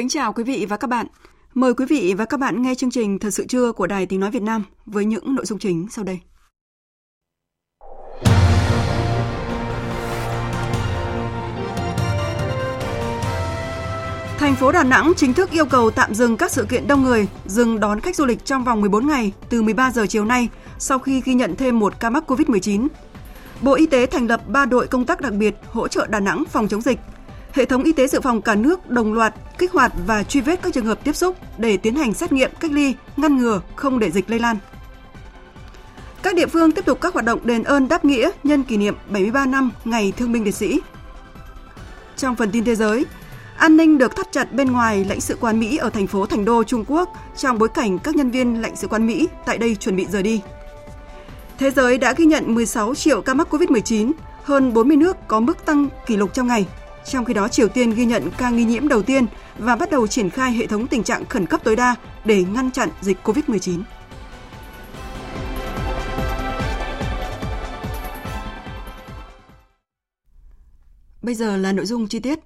Kính 0.00 0.08
chào 0.08 0.32
quý 0.32 0.44
vị 0.44 0.66
và 0.68 0.76
các 0.76 0.90
bạn. 0.90 1.06
Mời 1.54 1.74
quý 1.74 1.86
vị 1.88 2.14
và 2.18 2.24
các 2.24 2.40
bạn 2.40 2.62
nghe 2.62 2.74
chương 2.74 2.90
trình 2.90 3.18
Thật 3.18 3.30
sự 3.30 3.46
trưa 3.46 3.72
của 3.72 3.86
Đài 3.86 4.06
Tiếng 4.06 4.20
Nói 4.20 4.30
Việt 4.30 4.42
Nam 4.42 4.64
với 4.86 5.04
những 5.04 5.34
nội 5.34 5.46
dung 5.46 5.58
chính 5.58 5.86
sau 5.90 6.04
đây. 6.04 6.20
Thành 14.38 14.54
phố 14.54 14.72
Đà 14.72 14.84
Nẵng 14.84 15.12
chính 15.16 15.34
thức 15.34 15.50
yêu 15.50 15.64
cầu 15.66 15.90
tạm 15.90 16.14
dừng 16.14 16.36
các 16.36 16.50
sự 16.50 16.66
kiện 16.68 16.88
đông 16.88 17.02
người, 17.02 17.28
dừng 17.46 17.80
đón 17.80 18.00
khách 18.00 18.16
du 18.16 18.26
lịch 18.26 18.44
trong 18.44 18.64
vòng 18.64 18.80
14 18.80 19.06
ngày 19.06 19.32
từ 19.48 19.62
13 19.62 19.90
giờ 19.90 20.06
chiều 20.06 20.24
nay 20.24 20.48
sau 20.78 20.98
khi 20.98 21.22
ghi 21.24 21.34
nhận 21.34 21.56
thêm 21.56 21.78
một 21.78 22.00
ca 22.00 22.10
mắc 22.10 22.30
COVID-19. 22.30 22.88
Bộ 23.60 23.74
Y 23.74 23.86
tế 23.86 24.06
thành 24.06 24.26
lập 24.26 24.48
3 24.48 24.66
đội 24.66 24.86
công 24.86 25.06
tác 25.06 25.20
đặc 25.20 25.32
biệt 25.32 25.54
hỗ 25.70 25.88
trợ 25.88 26.06
Đà 26.06 26.20
Nẵng 26.20 26.44
phòng 26.50 26.68
chống 26.68 26.80
dịch. 26.80 26.98
Hệ 27.52 27.64
thống 27.64 27.84
y 27.84 27.92
tế 27.92 28.06
dự 28.06 28.20
phòng 28.20 28.42
cả 28.42 28.54
nước 28.54 28.90
đồng 28.90 29.12
loạt 29.12 29.34
kích 29.58 29.72
hoạt 29.72 29.92
và 30.06 30.22
truy 30.22 30.40
vết 30.40 30.62
các 30.62 30.74
trường 30.74 30.86
hợp 30.86 31.04
tiếp 31.04 31.16
xúc 31.16 31.36
để 31.58 31.76
tiến 31.76 31.94
hành 31.94 32.14
xét 32.14 32.32
nghiệm, 32.32 32.50
cách 32.60 32.70
ly, 32.72 32.94
ngăn 33.16 33.36
ngừa 33.36 33.60
không 33.76 33.98
để 33.98 34.10
dịch 34.10 34.30
lây 34.30 34.38
lan. 34.38 34.56
Các 36.22 36.34
địa 36.34 36.46
phương 36.46 36.72
tiếp 36.72 36.84
tục 36.84 37.00
các 37.00 37.14
hoạt 37.14 37.26
động 37.26 37.40
đền 37.46 37.62
ơn 37.62 37.88
đáp 37.88 38.04
nghĩa 38.04 38.30
nhân 38.44 38.62
kỷ 38.62 38.76
niệm 38.76 38.96
73 39.08 39.46
năm 39.46 39.70
Ngày 39.84 40.12
Thương 40.16 40.32
binh 40.32 40.44
Liệt 40.44 40.54
sĩ. 40.54 40.80
Trong 42.16 42.36
phần 42.36 42.50
tin 42.50 42.64
thế 42.64 42.74
giới, 42.74 43.04
an 43.56 43.76
ninh 43.76 43.98
được 43.98 44.16
thắt 44.16 44.32
chặt 44.32 44.52
bên 44.52 44.72
ngoài 44.72 45.04
lãnh 45.04 45.20
sự 45.20 45.36
quán 45.40 45.60
Mỹ 45.60 45.76
ở 45.76 45.90
thành 45.90 46.06
phố 46.06 46.26
Thành 46.26 46.44
Đô, 46.44 46.64
Trung 46.64 46.84
Quốc 46.88 47.08
trong 47.36 47.58
bối 47.58 47.68
cảnh 47.68 47.98
các 47.98 48.16
nhân 48.16 48.30
viên 48.30 48.62
lãnh 48.62 48.76
sự 48.76 48.88
quán 48.88 49.06
Mỹ 49.06 49.28
tại 49.46 49.58
đây 49.58 49.74
chuẩn 49.74 49.96
bị 49.96 50.06
rời 50.12 50.22
đi. 50.22 50.40
Thế 51.58 51.70
giới 51.70 51.98
đã 51.98 52.12
ghi 52.16 52.24
nhận 52.24 52.54
16 52.54 52.94
triệu 52.94 53.22
ca 53.22 53.34
mắc 53.34 53.54
COVID-19, 53.54 54.12
hơn 54.42 54.72
40 54.74 54.96
nước 54.96 55.16
có 55.28 55.40
mức 55.40 55.64
tăng 55.64 55.88
kỷ 56.06 56.16
lục 56.16 56.34
trong 56.34 56.46
ngày. 56.46 56.66
Trong 57.04 57.24
khi 57.24 57.34
đó, 57.34 57.48
Triều 57.48 57.68
Tiên 57.68 57.90
ghi 57.90 58.04
nhận 58.04 58.30
ca 58.38 58.50
nghi 58.50 58.64
nhiễm 58.64 58.88
đầu 58.88 59.02
tiên 59.02 59.26
và 59.58 59.76
bắt 59.76 59.90
đầu 59.90 60.06
triển 60.06 60.30
khai 60.30 60.52
hệ 60.52 60.66
thống 60.66 60.86
tình 60.86 61.02
trạng 61.02 61.24
khẩn 61.24 61.46
cấp 61.46 61.60
tối 61.64 61.76
đa 61.76 61.94
để 62.24 62.44
ngăn 62.44 62.70
chặn 62.70 62.88
dịch 63.00 63.18
COVID-19. 63.24 63.82
Bây 71.22 71.34
giờ 71.34 71.56
là 71.56 71.72
nội 71.72 71.86
dung 71.86 72.08
chi 72.08 72.18
tiết. 72.18 72.38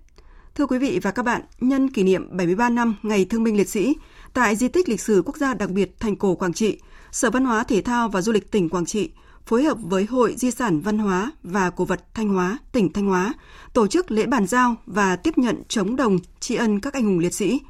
Thưa 0.54 0.66
quý 0.66 0.78
vị 0.78 1.00
và 1.02 1.10
các 1.10 1.22
bạn, 1.22 1.42
nhân 1.60 1.90
kỷ 1.90 2.02
niệm 2.02 2.36
73 2.36 2.70
năm 2.70 2.94
Ngày 3.02 3.24
Thương 3.24 3.44
binh 3.44 3.56
Liệt 3.56 3.68
sĩ, 3.68 3.96
tại 4.32 4.56
Di 4.56 4.68
tích 4.68 4.88
Lịch 4.88 5.00
sử 5.00 5.22
Quốc 5.26 5.36
gia 5.36 5.54
đặc 5.54 5.70
biệt 5.70 6.00
Thành 6.00 6.16
cổ 6.16 6.34
Quảng 6.34 6.52
Trị, 6.52 6.80
Sở 7.12 7.30
Văn 7.30 7.44
hóa 7.44 7.64
Thể 7.64 7.82
thao 7.82 8.08
và 8.08 8.20
Du 8.20 8.32
lịch 8.32 8.50
tỉnh 8.50 8.68
Quảng 8.68 8.86
Trị 8.86 9.10
phối 9.46 9.62
hợp 9.62 9.78
với 9.80 10.04
Hội 10.04 10.34
Di 10.36 10.50
sản 10.50 10.80
Văn 10.80 10.98
hóa 10.98 11.32
và 11.42 11.70
Cổ 11.70 11.84
vật 11.84 12.14
Thanh 12.14 12.28
Hóa, 12.28 12.58
tỉnh 12.72 12.92
Thanh 12.92 13.06
Hóa, 13.06 13.34
tổ 13.72 13.86
chức 13.86 14.10
lễ 14.10 14.26
bàn 14.26 14.46
giao 14.46 14.76
và 14.86 15.16
tiếp 15.16 15.38
nhận 15.38 15.62
trống 15.68 15.96
đồng 15.96 16.18
tri 16.40 16.54
ân 16.54 16.80
các 16.80 16.92
anh 16.92 17.04
hùng 17.04 17.18
liệt 17.18 17.34
sĩ. 17.34 17.60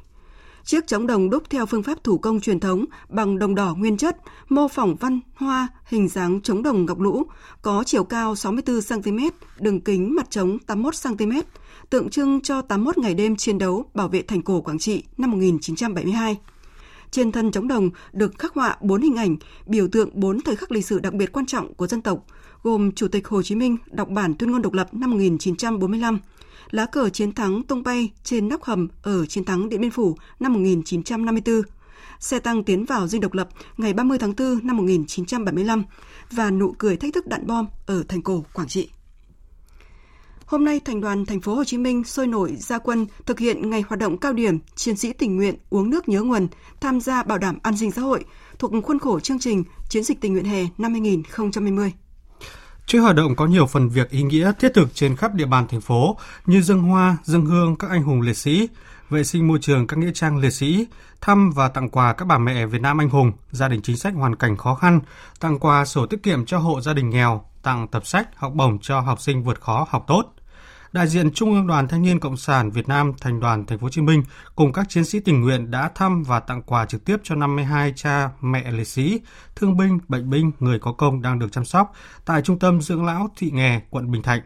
Chiếc 0.63 0.87
trống 0.87 1.07
đồng 1.07 1.29
đúc 1.29 1.43
theo 1.49 1.65
phương 1.65 1.83
pháp 1.83 2.03
thủ 2.03 2.17
công 2.17 2.39
truyền 2.39 2.59
thống 2.59 2.85
bằng 3.09 3.39
đồng 3.39 3.55
đỏ 3.55 3.75
nguyên 3.77 3.97
chất, 3.97 4.17
mô 4.49 4.67
phỏng 4.67 4.95
văn 4.95 5.19
hoa 5.35 5.67
hình 5.85 6.07
dáng 6.07 6.41
trống 6.41 6.63
đồng 6.63 6.85
ngọc 6.85 6.99
lũ, 6.99 7.23
có 7.61 7.83
chiều 7.85 8.03
cao 8.03 8.33
64cm, 8.33 9.31
đường 9.59 9.81
kính 9.81 10.15
mặt 10.15 10.27
trống 10.29 10.57
81cm, 10.67 11.41
tượng 11.89 12.09
trưng 12.09 12.41
cho 12.41 12.61
81 12.61 12.97
ngày 12.97 13.13
đêm 13.13 13.35
chiến 13.35 13.57
đấu 13.57 13.85
bảo 13.93 14.07
vệ 14.07 14.21
thành 14.21 14.41
cổ 14.41 14.61
Quảng 14.61 14.79
Trị 14.79 15.03
năm 15.17 15.31
1972. 15.31 16.37
Trên 17.15 17.31
thân 17.31 17.51
trống 17.51 17.67
đồng 17.67 17.89
được 18.13 18.39
khắc 18.39 18.53
họa 18.53 18.77
bốn 18.81 19.01
hình 19.01 19.15
ảnh 19.15 19.35
biểu 19.65 19.87
tượng 19.87 20.09
bốn 20.13 20.41
thời 20.41 20.55
khắc 20.55 20.71
lịch 20.71 20.85
sử 20.85 20.99
đặc 20.99 21.13
biệt 21.13 21.31
quan 21.31 21.45
trọng 21.45 21.73
của 21.73 21.87
dân 21.87 22.01
tộc, 22.01 22.25
gồm 22.63 22.91
Chủ 22.91 23.07
tịch 23.07 23.27
Hồ 23.27 23.41
Chí 23.41 23.55
Minh 23.55 23.77
đọc 23.91 24.09
bản 24.09 24.35
tuyên 24.35 24.51
ngôn 24.51 24.61
độc 24.61 24.73
lập 24.73 24.93
năm 24.93 25.11
1945, 25.11 26.19
lá 26.71 26.85
cờ 26.85 27.09
chiến 27.09 27.31
thắng 27.31 27.63
tung 27.63 27.83
bay 27.83 28.11
trên 28.23 28.49
nóc 28.49 28.63
hầm 28.63 28.87
ở 29.03 29.25
chiến 29.25 29.43
thắng 29.43 29.69
Điện 29.69 29.81
Biên 29.81 29.91
Phủ 29.91 30.17
năm 30.39 30.53
1954, 30.53 31.61
xe 32.19 32.39
tăng 32.39 32.63
tiến 32.63 32.85
vào 32.85 33.07
dinh 33.07 33.21
độc 33.21 33.33
lập 33.33 33.49
ngày 33.77 33.93
30 33.93 34.17
tháng 34.17 34.33
4 34.37 34.59
năm 34.63 34.77
1975 34.77 35.83
và 36.31 36.51
nụ 36.51 36.71
cười 36.77 36.97
thách 36.97 37.13
thức 37.13 37.27
đạn 37.27 37.47
bom 37.47 37.65
ở 37.85 38.03
thành 38.07 38.21
cổ 38.21 38.45
Quảng 38.53 38.67
Trị. 38.67 38.89
Hôm 40.45 40.65
nay, 40.65 40.79
Thành 40.85 41.01
đoàn 41.01 41.25
Thành 41.25 41.41
phố 41.41 41.55
Hồ 41.55 41.63
Chí 41.63 41.77
Minh 41.77 42.03
sôi 42.03 42.27
nổi 42.27 42.55
ra 42.55 42.77
quân 42.77 43.07
thực 43.25 43.39
hiện 43.39 43.69
ngày 43.69 43.83
hoạt 43.87 43.99
động 43.99 44.17
cao 44.17 44.33
điểm 44.33 44.59
chiến 44.75 44.95
sĩ 44.95 45.13
tình 45.13 45.35
nguyện 45.35 45.55
uống 45.69 45.89
nước 45.89 46.09
nhớ 46.09 46.21
nguồn, 46.21 46.47
tham 46.81 47.01
gia 47.01 47.23
bảo 47.23 47.37
đảm 47.37 47.57
an 47.63 47.77
sinh 47.77 47.91
xã 47.91 48.01
hội 48.01 48.25
thuộc 48.59 48.71
khuôn 48.83 48.99
khổ 48.99 49.19
chương 49.19 49.39
trình 49.39 49.63
Chiến 49.89 50.03
dịch 50.03 50.21
tình 50.21 50.33
nguyện 50.33 50.45
hè 50.45 50.65
năm 50.77 50.91
2020. 50.91 51.93
Chuỗi 52.85 53.01
hoạt 53.01 53.15
động 53.15 53.35
có 53.35 53.45
nhiều 53.45 53.65
phần 53.65 53.89
việc 53.89 54.09
ý 54.09 54.23
nghĩa 54.23 54.51
thiết 54.59 54.73
thực 54.73 54.95
trên 54.95 55.15
khắp 55.15 55.33
địa 55.33 55.45
bàn 55.45 55.67
thành 55.67 55.81
phố 55.81 56.17
như 56.45 56.61
dân 56.61 56.79
hoa, 56.79 57.17
dân 57.23 57.45
hương 57.45 57.75
các 57.75 57.89
anh 57.89 58.03
hùng 58.03 58.21
liệt 58.21 58.37
sĩ, 58.37 58.69
vệ 59.09 59.23
sinh 59.23 59.47
môi 59.47 59.59
trường 59.61 59.87
các 59.87 59.99
nghĩa 59.99 60.11
trang 60.13 60.37
liệt 60.37 60.49
sĩ, 60.49 60.87
thăm 61.21 61.51
và 61.51 61.67
tặng 61.67 61.89
quà 61.89 62.13
các 62.13 62.25
bà 62.25 62.37
mẹ 62.37 62.65
Việt 62.65 62.81
Nam 62.81 63.01
anh 63.01 63.09
hùng, 63.09 63.31
gia 63.51 63.67
đình 63.67 63.81
chính 63.81 63.97
sách 63.97 64.13
hoàn 64.13 64.35
cảnh 64.35 64.57
khó 64.57 64.75
khăn, 64.75 64.99
tặng 65.39 65.59
quà 65.59 65.85
sổ 65.85 66.05
tiết 66.05 66.23
kiệm 66.23 66.45
cho 66.45 66.57
hộ 66.57 66.81
gia 66.81 66.93
đình 66.93 67.09
nghèo, 67.09 67.43
tặng 67.63 67.87
tập 67.87 68.05
sách, 68.05 68.29
học 68.35 68.53
bổng 68.55 68.79
cho 68.79 68.99
học 68.99 69.21
sinh 69.21 69.43
vượt 69.43 69.61
khó 69.61 69.87
học 69.89 70.03
tốt. 70.07 70.34
Đại 70.95 71.07
diện 71.07 71.31
Trung 71.31 71.53
ương 71.53 71.67
Đoàn 71.67 71.87
Thanh 71.87 72.01
niên 72.01 72.19
Cộng 72.19 72.37
sản 72.37 72.71
Việt 72.71 72.87
Nam 72.87 73.11
Thành 73.21 73.39
đoàn 73.39 73.65
Thành 73.65 73.79
phố 73.79 73.83
Hồ 73.83 73.89
Chí 73.89 74.01
Minh 74.01 74.23
cùng 74.55 74.73
các 74.73 74.89
chiến 74.89 75.05
sĩ 75.05 75.19
tình 75.19 75.41
nguyện 75.41 75.71
đã 75.71 75.91
thăm 75.95 76.23
và 76.23 76.39
tặng 76.39 76.61
quà 76.61 76.85
trực 76.85 77.05
tiếp 77.05 77.17
cho 77.23 77.35
52 77.35 77.93
cha 77.95 78.29
mẹ 78.41 78.71
liệt 78.71 78.87
sĩ, 78.87 79.21
thương 79.55 79.77
binh, 79.77 79.99
bệnh 80.07 80.29
binh, 80.29 80.51
người 80.59 80.79
có 80.79 80.91
công 80.91 81.21
đang 81.21 81.39
được 81.39 81.51
chăm 81.51 81.65
sóc 81.65 81.93
tại 82.25 82.41
Trung 82.41 82.59
tâm 82.59 82.81
Dưỡng 82.81 83.05
lão 83.05 83.29
Thị 83.37 83.51
Nghè, 83.51 83.81
quận 83.89 84.11
Bình 84.11 84.23
Thạnh. 84.23 84.41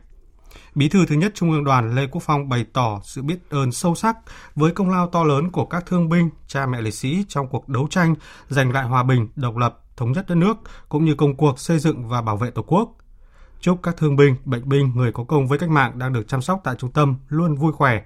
Bí 0.76 0.90
thư 0.90 1.06
thứ 1.06 1.16
nhất 1.16 1.32
Trung 1.36 1.52
ương 1.52 1.64
Đoàn 1.64 1.96
Lê 1.96 2.08
Quốc 2.08 2.24
Phong 2.26 2.50
bày 2.50 2.66
tỏ 2.74 3.02
sự 3.04 3.22
biết 3.22 3.50
ơn 3.50 3.72
sâu 3.72 3.96
sắc 3.96 4.18
với 4.56 4.72
công 4.72 4.90
lao 4.90 5.08
to 5.08 5.24
lớn 5.24 5.52
của 5.52 5.66
các 5.66 5.86
thương 5.86 6.10
binh, 6.10 6.30
cha 6.48 6.66
mẹ 6.66 6.82
liệt 6.82 6.94
sĩ 6.94 7.26
trong 7.28 7.48
cuộc 7.48 7.70
đấu 7.70 7.88
tranh 7.90 8.16
giành 8.48 8.72
lại 8.72 8.86
hòa 8.86 9.04
bình, 9.04 9.28
độc 9.36 9.58
lập, 9.58 9.80
thống 9.98 10.12
nhất 10.12 10.26
đất 10.28 10.36
nước 10.36 10.58
cũng 10.90 11.06
như 11.06 11.16
công 11.16 11.36
cuộc 11.36 11.60
xây 11.60 11.80
dựng 11.80 12.08
và 12.08 12.22
bảo 12.22 12.38
vệ 12.38 12.52
Tổ 12.52 12.62
quốc. 12.62 12.96
Chúc 13.62 13.80
các 13.84 13.98
thương 13.98 14.16
binh, 14.16 14.36
bệnh 14.46 14.70
binh, 14.70 14.92
người 14.96 15.12
có 15.12 15.24
công 15.24 15.48
với 15.48 15.60
cách 15.60 15.70
mạng 15.70 16.00
đang 16.00 16.14
được 16.14 16.28
chăm 16.28 16.42
sóc 16.42 16.62
tại 16.64 16.76
trung 16.78 16.92
tâm 16.92 17.16
luôn 17.30 17.56
vui 17.56 17.74
khỏe. 17.74 18.02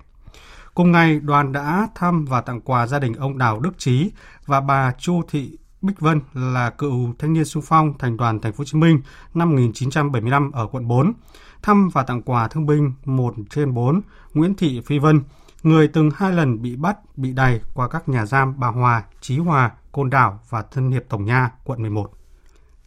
Cùng 0.73 0.91
ngày, 0.91 1.19
đoàn 1.19 1.51
đã 1.51 1.87
thăm 1.95 2.25
và 2.25 2.41
tặng 2.41 2.61
quà 2.61 2.87
gia 2.87 2.99
đình 2.99 3.13
ông 3.13 3.37
Đào 3.37 3.59
Đức 3.59 3.77
Trí 3.77 4.11
và 4.45 4.61
bà 4.61 4.91
Chu 4.97 5.21
Thị 5.29 5.57
Bích 5.81 5.99
Vân 5.99 6.21
là 6.33 6.69
cựu 6.69 7.13
thanh 7.19 7.33
niên 7.33 7.45
sung 7.45 7.63
phong 7.65 7.93
thành 7.99 8.17
đoàn 8.17 8.39
Thành 8.39 8.53
phố 8.53 8.57
Hồ 8.57 8.65
Chí 8.65 8.77
Minh 8.77 9.01
năm 9.33 9.49
1975 9.49 10.51
ở 10.51 10.67
quận 10.67 10.87
4. 10.87 11.13
Thăm 11.61 11.89
và 11.89 12.03
tặng 12.03 12.21
quà 12.21 12.47
thương 12.47 12.65
binh 12.65 12.93
1 13.05 13.35
trên 13.49 13.73
4 13.73 14.01
Nguyễn 14.33 14.55
Thị 14.55 14.81
Phi 14.85 14.99
Vân, 14.99 15.21
người 15.63 15.87
từng 15.87 16.09
hai 16.15 16.31
lần 16.31 16.61
bị 16.61 16.75
bắt, 16.75 16.97
bị 17.17 17.33
đày 17.33 17.61
qua 17.73 17.87
các 17.87 18.09
nhà 18.09 18.25
giam 18.25 18.59
Bà 18.59 18.67
Hòa, 18.67 19.03
Chí 19.21 19.37
Hòa, 19.37 19.71
Côn 19.91 20.09
Đảo 20.09 20.39
và 20.49 20.61
Thân 20.61 20.91
Hiệp 20.91 21.03
Tổng 21.09 21.25
Nha, 21.25 21.51
quận 21.63 21.81
11. 21.81 22.11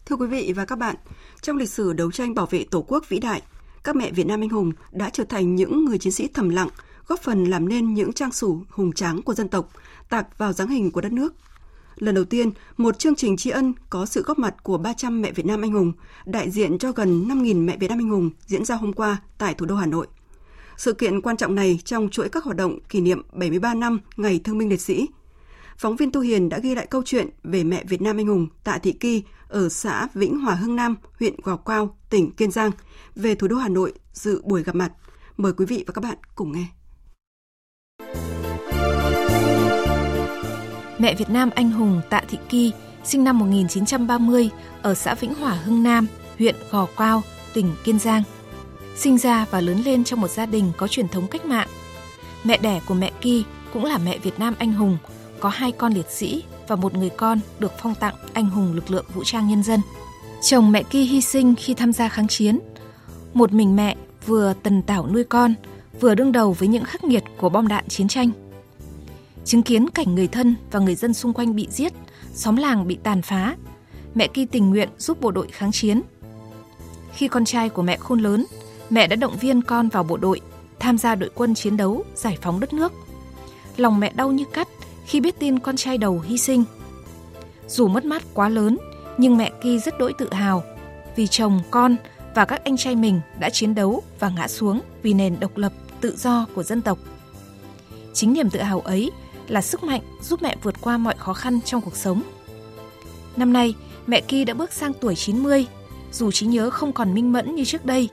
Thưa 0.07 0.17
quý 0.17 0.27
vị 0.27 0.53
và 0.57 0.65
các 0.65 0.79
bạn, 0.79 0.97
trong 1.43 1.57
lịch 1.57 1.71
sử 1.71 1.93
đấu 1.93 2.13
tranh 2.13 2.35
bảo 2.35 2.47
vệ 2.47 2.65
Tổ 2.71 2.85
quốc 2.89 3.09
vĩ 3.09 3.19
đại, 3.19 3.43
các 3.85 3.97
mẹ 3.97 4.11
Việt 4.11 4.27
Nam 4.27 4.41
anh 4.41 4.49
hùng 4.49 4.73
đã 4.93 5.11
trở 5.11 5.25
thành 5.25 5.57
những 5.57 5.85
người 5.85 5.99
chiến 5.99 6.13
sĩ 6.13 6.29
thầm 6.35 6.49
lặng, 6.49 6.69
góp 7.07 7.21
phần 7.21 7.45
làm 7.45 7.69
nên 7.69 7.95
những 7.95 8.13
trang 8.13 8.33
sử 8.33 8.55
hùng 8.71 8.93
tráng 8.93 9.23
của 9.23 9.35
dân 9.35 9.49
tộc, 9.49 9.71
tạc 10.09 10.39
vào 10.39 10.53
dáng 10.53 10.69
hình 10.69 10.91
của 10.91 11.01
đất 11.01 11.13
nước. 11.13 11.35
Lần 11.97 12.15
đầu 12.15 12.25
tiên, 12.25 12.51
một 12.77 12.99
chương 12.99 13.15
trình 13.15 13.37
tri 13.37 13.51
ân 13.51 13.73
có 13.91 14.07
sự 14.07 14.23
góp 14.23 14.39
mặt 14.39 14.55
của 14.63 14.79
300 14.79 15.23
mẹ 15.23 15.33
Việt 15.33 15.47
Nam 15.47 15.63
anh 15.63 15.73
hùng, 15.73 15.93
đại 16.27 16.51
diện 16.51 16.79
cho 16.79 16.93
gần 16.93 17.29
5.000 17.29 17.65
mẹ 17.65 17.77
Việt 17.77 17.89
Nam 17.89 17.99
anh 17.99 18.09
hùng 18.09 18.31
diễn 18.47 18.65
ra 18.65 18.75
hôm 18.75 18.93
qua 18.93 19.23
tại 19.39 19.55
thủ 19.55 19.67
đô 19.67 19.75
Hà 19.75 19.87
Nội. 19.87 20.07
Sự 20.77 20.93
kiện 20.93 21.21
quan 21.21 21.37
trọng 21.37 21.55
này 21.55 21.81
trong 21.85 22.09
chuỗi 22.11 22.29
các 22.29 22.45
hoạt 22.45 22.57
động 22.57 22.79
kỷ 22.89 23.01
niệm 23.01 23.23
73 23.33 23.75
năm 23.75 24.01
Ngày 24.17 24.41
Thương 24.45 24.59
binh 24.59 24.69
Liệt 24.69 24.81
sĩ. 24.81 25.07
Phóng 25.79 25.97
viên 25.97 26.13
Tu 26.13 26.21
Hiền 26.21 26.49
đã 26.49 26.59
ghi 26.59 26.75
lại 26.75 26.87
câu 26.87 27.03
chuyện 27.05 27.29
về 27.43 27.65
mẹ 27.65 27.85
Việt 27.89 28.03
Nam 28.03 28.17
anh 28.17 28.27
hùng 28.27 28.49
Tạ 28.65 28.79
Thị 28.79 28.93
Kỳ 28.93 29.23
ở 29.49 29.69
xã 29.69 30.09
Vĩnh 30.15 30.39
Hòa 30.39 30.55
Hưng 30.55 30.77
Nam, 30.77 30.97
huyện 31.19 31.35
Gò 31.43 31.57
Quao, 31.57 31.97
tỉnh 32.11 32.31
Kiên 32.31 32.51
Giang, 32.51 32.71
về 33.15 33.35
thủ 33.35 33.49
đô 33.49 33.57
Hà 33.57 33.69
Nội 33.69 33.93
dự 34.13 34.43
buổi 34.45 34.63
gặp 34.63 34.75
mặt. 34.75 34.93
Mời 35.37 35.53
quý 35.53 35.67
vị 35.67 35.85
và 35.87 35.93
các 35.93 36.05
bạn 36.05 36.17
cùng 36.35 36.53
nghe. 36.53 36.67
Mẹ 40.99 41.15
Việt 41.15 41.31
Nam 41.31 41.51
anh 41.55 41.71
hùng 41.71 42.01
Tạ 42.11 42.23
Thị 42.29 42.39
Kỳ, 42.49 42.73
sinh 43.05 43.25
năm 43.25 43.39
1930 43.39 44.51
ở 44.83 44.95
xã 44.95 45.15
Vĩnh 45.15 45.35
Hòa 45.35 45.53
Hưng 45.53 45.83
Nam, 45.83 46.07
huyện 46.39 46.55
Gò 46.71 46.87
Quao, 46.97 47.23
tỉnh 47.55 47.75
Kiên 47.85 47.99
Giang. 47.99 48.23
Sinh 48.97 49.19
ra 49.19 49.47
và 49.51 49.61
lớn 49.61 49.83
lên 49.85 50.05
trong 50.05 50.21
một 50.21 50.31
gia 50.31 50.47
đình 50.47 50.73
có 50.77 50.89
truyền 50.89 51.09
thống 51.09 51.27
cách 51.31 51.45
mạng. 51.45 51.69
Mẹ 52.45 52.59
đẻ 52.59 52.81
của 52.89 52.95
mẹ 52.95 53.13
Kỳ 53.21 53.45
cũng 53.73 53.85
là 53.85 53.99
mẹ 53.99 54.19
Việt 54.19 54.39
Nam 54.39 54.55
anh 54.59 54.73
hùng, 54.73 54.99
có 55.41 55.49
hai 55.49 55.73
con 55.73 55.93
liệt 55.93 56.11
sĩ 56.11 56.45
và 56.69 56.77
một 56.77 56.95
người 56.95 57.11
con 57.11 57.41
được 57.59 57.73
phong 57.83 57.95
tặng 57.95 58.15
anh 58.33 58.51
hùng 58.51 58.73
lực 58.73 58.91
lượng 58.91 59.05
vũ 59.15 59.25
trang 59.25 59.49
nhân 59.49 59.63
dân. 59.63 59.81
Chồng 60.43 60.73
mẹ 60.73 60.83
Ki 60.83 61.03
hy 61.03 61.21
sinh 61.21 61.55
khi 61.55 61.75
tham 61.75 61.93
gia 61.93 62.09
kháng 62.09 62.29
chiến. 62.29 62.59
Một 63.35 63.53
mình 63.53 63.77
mẹ 63.77 63.97
vừa 64.27 64.55
tần 64.63 64.83
tảo 64.83 65.09
nuôi 65.13 65.25
con, 65.25 65.55
vừa 66.01 66.15
đương 66.15 66.33
đầu 66.33 66.53
với 66.53 66.69
những 66.69 66.85
khắc 66.85 67.05
nghiệt 67.05 67.25
của 67.39 67.49
bom 67.49 67.69
đạn 67.69 67.89
chiến 67.89 68.09
tranh. 68.09 68.31
Chứng 69.45 69.63
kiến 69.63 69.91
cảnh 69.91 70.15
người 70.15 70.29
thân 70.29 70.55
và 70.71 70.81
người 70.81 70.95
dân 70.95 71.15
xung 71.15 71.33
quanh 71.33 71.57
bị 71.57 71.69
giết, 71.71 71.93
xóm 72.35 72.57
làng 72.57 72.87
bị 72.87 72.99
tàn 73.03 73.23
phá, 73.23 73.57
mẹ 74.15 74.27
Ki 74.27 74.47
tình 74.47 74.71
nguyện 74.71 74.89
giúp 74.99 75.21
bộ 75.21 75.31
đội 75.31 75.47
kháng 75.53 75.73
chiến. 75.73 76.03
Khi 77.13 77.29
con 77.29 77.45
trai 77.45 77.69
của 77.69 77.83
mẹ 77.83 77.97
khôn 77.97 78.21
lớn, 78.21 78.47
mẹ 78.91 79.07
đã 79.07 79.17
động 79.17 79.37
viên 79.41 79.63
con 79.63 79.89
vào 79.89 80.03
bộ 80.03 80.17
đội, 80.17 80.41
tham 80.81 80.99
gia 80.99 81.15
đội 81.15 81.31
quân 81.35 81.55
chiến 81.55 81.77
đấu, 81.77 82.05
giải 82.15 82.39
phóng 82.43 82.61
đất 82.61 82.73
nước. 82.73 82.93
Lòng 83.77 84.01
mẹ 84.01 84.13
đau 84.17 84.33
như 84.33 84.45
cắt 84.53 84.69
khi 85.07 85.21
biết 85.21 85.39
tin 85.39 85.59
con 85.59 85.77
trai 85.77 85.99
đầu 85.99 86.21
hy 86.21 86.39
sinh. 86.39 86.65
Dù 87.69 87.89
mất 87.89 88.05
mát 88.05 88.23
quá 88.35 88.49
lớn, 88.49 88.79
nhưng 89.19 89.37
mẹ 89.37 89.51
Ki 89.63 89.79
rất 89.79 89.99
đỗi 89.99 90.13
tự 90.19 90.33
hào 90.33 90.63
vì 91.17 91.27
chồng, 91.27 91.61
con 91.71 91.97
và 92.35 92.45
các 92.45 92.65
anh 92.65 92.77
trai 92.77 92.97
mình 92.97 93.21
đã 93.41 93.51
chiến 93.51 93.75
đấu 93.75 94.03
và 94.19 94.29
ngã 94.29 94.49
xuống 94.49 94.81
vì 95.03 95.15
nền 95.15 95.41
độc 95.41 95.57
lập, 95.57 95.73
tự 96.01 96.17
do 96.17 96.47
của 96.55 96.63
dân 96.63 96.83
tộc. 96.83 96.99
Chính 98.13 98.33
niềm 98.33 98.51
tự 98.51 98.61
hào 98.61 98.81
ấy 98.81 99.11
là 99.49 99.63
sức 99.63 99.85
mạnh 99.85 100.01
giúp 100.23 100.43
mẹ 100.43 100.57
vượt 100.63 100.75
qua 100.81 100.99
mọi 100.99 101.15
khó 101.19 101.33
khăn 101.33 101.61
trong 101.65 101.81
cuộc 101.81 101.97
sống. 101.97 102.23
Năm 103.37 103.53
nay, 103.53 103.75
mẹ 104.07 104.21
Ki 104.21 104.45
đã 104.45 104.55
bước 104.55 104.73
sang 104.73 104.93
tuổi 105.01 105.15
90, 105.15 105.67
dù 106.13 106.31
trí 106.31 106.47
nhớ 106.47 106.71
không 106.71 106.93
còn 106.93 107.15
minh 107.15 107.33
mẫn 107.33 107.55
như 107.55 107.65
trước 107.65 107.85
đây, 107.85 108.09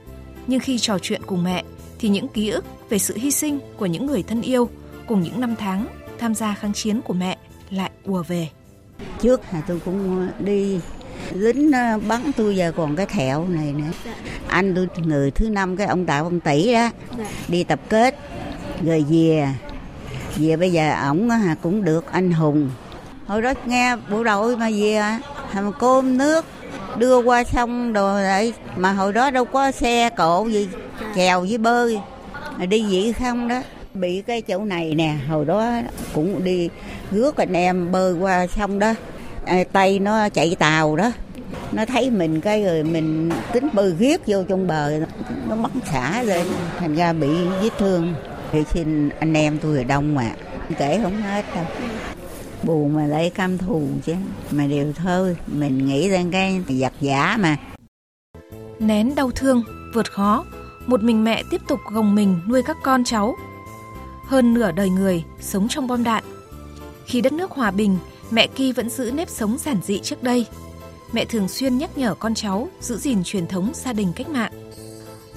nhưng 0.46 0.60
khi 0.60 0.78
trò 0.78 0.98
chuyện 0.98 1.22
cùng 1.26 1.44
mẹ 1.44 1.64
thì 1.98 2.08
những 2.08 2.28
ký 2.28 2.48
ức 2.48 2.64
về 2.88 2.98
sự 2.98 3.14
hy 3.16 3.30
sinh 3.30 3.58
của 3.76 3.86
những 3.86 4.06
người 4.06 4.22
thân 4.22 4.42
yêu 4.42 4.68
cùng 5.08 5.22
những 5.22 5.40
năm 5.40 5.54
tháng 5.58 6.03
tham 6.18 6.34
gia 6.34 6.54
kháng 6.54 6.72
chiến 6.72 7.02
của 7.02 7.14
mẹ 7.14 7.36
lại 7.70 7.90
ùa 8.04 8.22
về. 8.22 8.48
Trước 9.20 9.40
là 9.52 9.62
tôi 9.66 9.80
cũng 9.84 10.28
đi 10.38 10.80
lính 11.32 11.70
bắn 12.08 12.32
tôi 12.36 12.56
giờ 12.56 12.72
còn 12.76 12.96
cái 12.96 13.06
thẹo 13.06 13.48
này 13.48 13.72
nữa. 13.72 13.92
Anh 14.48 14.74
tôi 14.74 14.88
người 15.04 15.30
thứ 15.30 15.48
năm 15.48 15.76
cái 15.76 15.86
ông 15.86 16.06
Tạ 16.06 16.22
Văn 16.22 16.40
Tỷ 16.40 16.72
đó 16.72 16.90
đi 17.48 17.64
tập 17.64 17.80
kết 17.88 18.18
rồi 18.84 19.04
về. 19.10 19.48
Về 20.36 20.56
bây 20.56 20.72
giờ 20.72 20.94
ổng 21.08 21.30
cũng 21.62 21.84
được 21.84 22.12
anh 22.12 22.32
hùng. 22.32 22.70
Hồi 23.26 23.42
đó 23.42 23.52
nghe 23.66 23.96
bộ 24.10 24.24
đội 24.24 24.56
mà 24.56 24.70
về 24.70 25.02
hầm 25.50 25.72
cơm 25.78 26.18
nước 26.18 26.44
đưa 26.98 27.18
qua 27.18 27.44
sông 27.44 27.92
đồ 27.92 28.18
lại 28.18 28.52
mà 28.76 28.92
hồi 28.92 29.12
đó 29.12 29.30
đâu 29.30 29.44
có 29.44 29.70
xe 29.70 30.10
cộ 30.10 30.46
gì 30.46 30.68
chèo 31.14 31.40
với 31.40 31.58
bơi. 31.58 31.98
Đi 32.68 32.86
vậy 32.90 33.12
không 33.12 33.48
đó 33.48 33.62
bị 33.94 34.22
cái 34.22 34.42
chỗ 34.42 34.64
này 34.64 34.94
nè, 34.94 35.16
hồi 35.28 35.44
đó 35.44 35.72
cũng 36.14 36.44
đi 36.44 36.68
rước 37.10 37.36
anh 37.36 37.52
em 37.52 37.92
bơi 37.92 38.14
qua 38.14 38.46
sông 38.46 38.78
đó. 38.78 38.94
À, 39.44 39.64
tay 39.72 39.98
nó 39.98 40.28
chạy 40.28 40.56
tàu 40.58 40.96
đó. 40.96 41.12
Nó 41.72 41.84
thấy 41.84 42.10
mình 42.10 42.40
cái 42.40 42.64
rồi 42.64 42.82
mình 42.82 43.30
tính 43.52 43.68
bơi 43.72 43.94
ghét 43.98 44.20
vô 44.26 44.42
trong 44.48 44.66
bờ, 44.66 44.92
nó 45.48 45.56
bắn 45.56 45.72
xả 45.92 46.22
lên, 46.22 46.46
thành 46.78 46.94
ra 46.94 47.12
bị 47.12 47.28
vết 47.62 47.70
thương. 47.78 48.14
Thì 48.52 48.62
xin 48.72 49.08
anh 49.08 49.34
em 49.34 49.58
tôi 49.58 49.78
ở 49.78 49.84
đông 49.84 50.14
mà 50.14 50.30
kể 50.78 51.00
không 51.02 51.22
hết 51.22 51.44
đâu. 51.54 51.64
Buồn 52.62 52.94
mà 52.94 53.06
lấy 53.06 53.30
cam 53.30 53.58
thù 53.58 53.82
chứ, 54.04 54.14
mà 54.50 54.66
đều 54.66 54.92
thôi. 54.92 55.36
Mình 55.46 55.86
nghĩ 55.86 56.08
rằng 56.08 56.30
cái 56.30 56.60
giặc 56.68 56.92
giả 57.00 57.36
mà. 57.40 57.56
Nén 58.78 59.14
đau 59.14 59.30
thương, 59.30 59.62
vượt 59.94 60.10
khó. 60.10 60.44
Một 60.86 61.02
mình 61.02 61.24
mẹ 61.24 61.42
tiếp 61.50 61.60
tục 61.68 61.78
gồng 61.92 62.14
mình 62.14 62.40
nuôi 62.48 62.62
các 62.66 62.76
con 62.82 63.04
cháu 63.04 63.34
hơn 64.26 64.54
nửa 64.54 64.72
đời 64.72 64.90
người 64.90 65.24
sống 65.40 65.68
trong 65.68 65.86
bom 65.86 66.04
đạn 66.04 66.24
khi 67.06 67.20
đất 67.20 67.32
nước 67.32 67.50
hòa 67.50 67.70
bình 67.70 67.98
mẹ 68.30 68.46
ki 68.46 68.72
vẫn 68.72 68.90
giữ 68.90 69.10
nếp 69.14 69.28
sống 69.28 69.58
giản 69.58 69.76
dị 69.82 69.98
trước 69.98 70.22
đây 70.22 70.46
mẹ 71.12 71.24
thường 71.24 71.48
xuyên 71.48 71.78
nhắc 71.78 71.98
nhở 71.98 72.14
con 72.14 72.34
cháu 72.34 72.68
giữ 72.80 72.96
gìn 72.96 73.24
truyền 73.24 73.46
thống 73.46 73.70
gia 73.74 73.92
đình 73.92 74.12
cách 74.16 74.28
mạng 74.28 74.52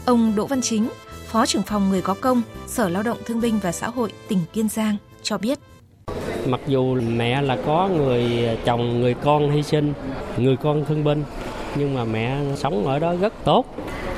ông 0.06 0.34
Đỗ 0.36 0.46
Văn 0.46 0.62
Chính 0.62 0.88
Phó 1.28 1.46
trưởng 1.46 1.64
phòng 1.64 1.90
người 1.90 2.02
có 2.02 2.16
công, 2.22 2.42
Sở 2.68 2.90
Lao 2.90 3.04
động 3.04 3.18
Thương 3.26 3.42
binh 3.42 3.60
và 3.64 3.72
Xã 3.72 3.88
hội 3.88 4.12
tỉnh 4.28 4.40
Kiên 4.54 4.70
Giang 4.70 4.98
cho 5.22 5.38
biết. 5.38 5.60
Mặc 6.46 6.62
dù 6.68 7.02
mẹ 7.02 7.42
là 7.42 7.58
có 7.66 7.90
người 7.98 8.50
chồng, 8.66 9.00
người 9.00 9.14
con 9.14 9.52
hy 9.52 9.64
sinh, 9.64 9.94
người 10.38 10.56
con 10.56 10.86
thương 10.86 11.04
binh, 11.04 11.24
nhưng 11.76 11.94
mà 11.94 12.06
mẹ 12.06 12.38
sống 12.56 12.88
ở 12.88 13.00
đó 13.00 13.14
rất 13.22 13.34
tốt. 13.44 13.66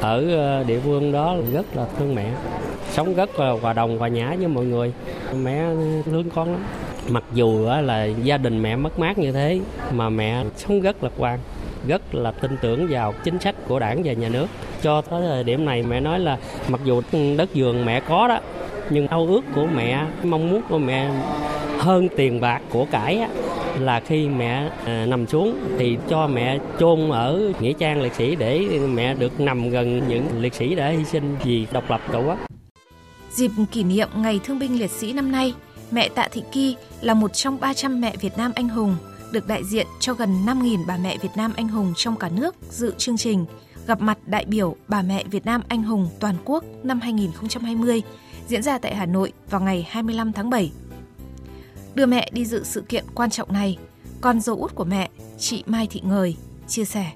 Ở 0.02 0.38
ờ, 0.38 0.64
địa 0.64 0.80
phương 0.84 1.12
đó 1.12 1.36
rất 1.54 1.76
là 1.76 1.88
thương 1.98 2.16
mẹ. 2.16 2.34
Sống 3.00 3.16
rất 3.16 3.40
là 3.40 3.52
hòa 3.52 3.74
đồng, 3.74 3.98
hòa 3.98 4.08
nhã 4.08 4.36
với 4.40 4.48
mọi 4.48 4.66
người. 4.66 4.94
Mẹ 5.44 5.66
thương 6.06 6.30
con 6.36 6.52
lắm. 6.52 6.64
Mặc 7.10 7.24
dù 7.34 7.68
là 7.82 8.06
gia 8.06 8.38
đình 8.38 8.62
mẹ 8.62 8.76
mất 8.76 9.00
mát 9.00 9.18
như 9.18 9.32
thế 9.32 9.60
mà 9.94 10.10
mẹ 10.10 10.44
sống 10.56 10.82
rất 10.82 11.04
lạc 11.04 11.12
quan 11.18 11.40
rất 11.88 12.16
là 12.16 12.32
tin 12.32 12.58
tưởng 12.62 12.88
vào 12.90 13.14
chính 13.24 13.40
sách 13.40 13.56
của 13.68 13.80
đảng 13.80 14.02
và 14.04 14.14
nhà 14.14 14.30
nước 14.30 14.48
cho 14.82 15.02
tới 15.02 15.22
thời 15.22 15.44
điểm 15.44 15.66
này 15.66 15.84
mẹ 15.84 16.00
nói 16.00 16.20
là 16.20 16.38
mặc 16.68 16.82
dù 16.84 17.02
đất 17.38 17.50
vườn 17.56 17.86
mẹ 17.86 18.00
có 18.00 18.28
đó 18.28 18.40
nhưng 18.90 19.08
ao 19.08 19.28
ước 19.28 19.42
của 19.56 19.68
mẹ 19.76 20.06
mong 20.24 20.50
muốn 20.50 20.62
của 20.70 20.78
mẹ 20.78 21.10
hơn 21.78 22.08
tiền 22.16 22.42
bạc 22.42 22.62
của 22.70 22.86
cải 22.92 23.18
á, 23.18 23.30
là 23.80 24.00
khi 24.00 24.28
mẹ 24.28 24.70
à, 24.86 25.06
nằm 25.06 25.28
xuống 25.28 25.60
thì 25.78 25.98
cho 26.10 26.28
mẹ 26.28 26.60
chôn 26.80 27.10
ở 27.10 27.52
nghĩa 27.60 27.74
trang 27.74 28.02
liệt 28.02 28.14
sĩ 28.14 28.36
để 28.36 28.60
mẹ 28.94 29.14
được 29.14 29.40
nằm 29.40 29.70
gần 29.70 30.02
những 30.08 30.26
liệt 30.40 30.54
sĩ 30.54 30.76
đã 30.76 30.90
hy 30.90 31.06
sinh 31.06 31.36
vì 31.44 31.68
độc 31.72 31.90
lập 31.90 32.02
tổ 32.12 32.24
quốc. 32.28 32.38
Dịp 33.32 33.52
kỷ 33.72 33.84
niệm 33.84 34.10
Ngày 34.16 34.40
Thương 34.44 34.60
binh 34.60 34.80
Liệt 34.80 34.92
sĩ 34.92 35.14
năm 35.14 35.32
nay, 35.32 35.54
mẹ 35.92 36.10
Tạ 36.10 36.28
Thị 36.32 36.44
Kỳ 36.52 36.76
là 37.02 37.14
một 37.14 37.34
trong 37.34 37.60
300 37.60 38.02
mẹ 38.02 38.16
Việt 38.22 38.38
Nam 38.38 38.52
anh 38.56 38.70
hùng 38.70 38.96
được 39.32 39.48
đại 39.48 39.64
diện 39.64 39.88
cho 40.00 40.14
gần 40.14 40.46
5.000 40.46 40.86
bà 40.88 40.98
mẹ 40.98 41.18
Việt 41.18 41.30
Nam 41.36 41.54
anh 41.56 41.68
hùng 41.68 41.94
trong 41.98 42.16
cả 42.16 42.30
nước 42.30 42.56
dự 42.70 42.94
chương 42.98 43.18
trình 43.18 43.46
gặp 43.88 44.02
mặt 44.02 44.18
đại 44.26 44.46
biểu 44.46 44.76
bà 44.88 45.02
mẹ 45.02 45.24
Việt 45.24 45.46
Nam 45.46 45.62
anh 45.68 45.84
hùng 45.84 46.10
toàn 46.20 46.36
quốc 46.46 46.64
năm 46.84 47.00
2020 47.00 48.02
diễn 48.48 48.64
ra 48.64 48.78
tại 48.78 48.96
Hà 48.96 49.06
Nội 49.06 49.34
vào 49.50 49.62
ngày 49.62 49.88
25 49.90 50.34
tháng 50.34 50.50
7. 50.50 50.72
Đưa 51.96 52.06
mẹ 52.06 52.30
đi 52.34 52.46
dự 52.46 52.64
sự 52.64 52.82
kiện 52.82 53.06
quan 53.16 53.30
trọng 53.30 53.54
này, 53.54 53.78
con 54.22 54.42
dâu 54.42 54.56
út 54.56 54.76
của 54.76 54.84
mẹ, 54.84 55.10
chị 55.38 55.64
Mai 55.66 55.88
Thị 55.88 56.02
Ngời, 56.04 56.36
chia 56.68 56.86
sẻ. 56.86 57.12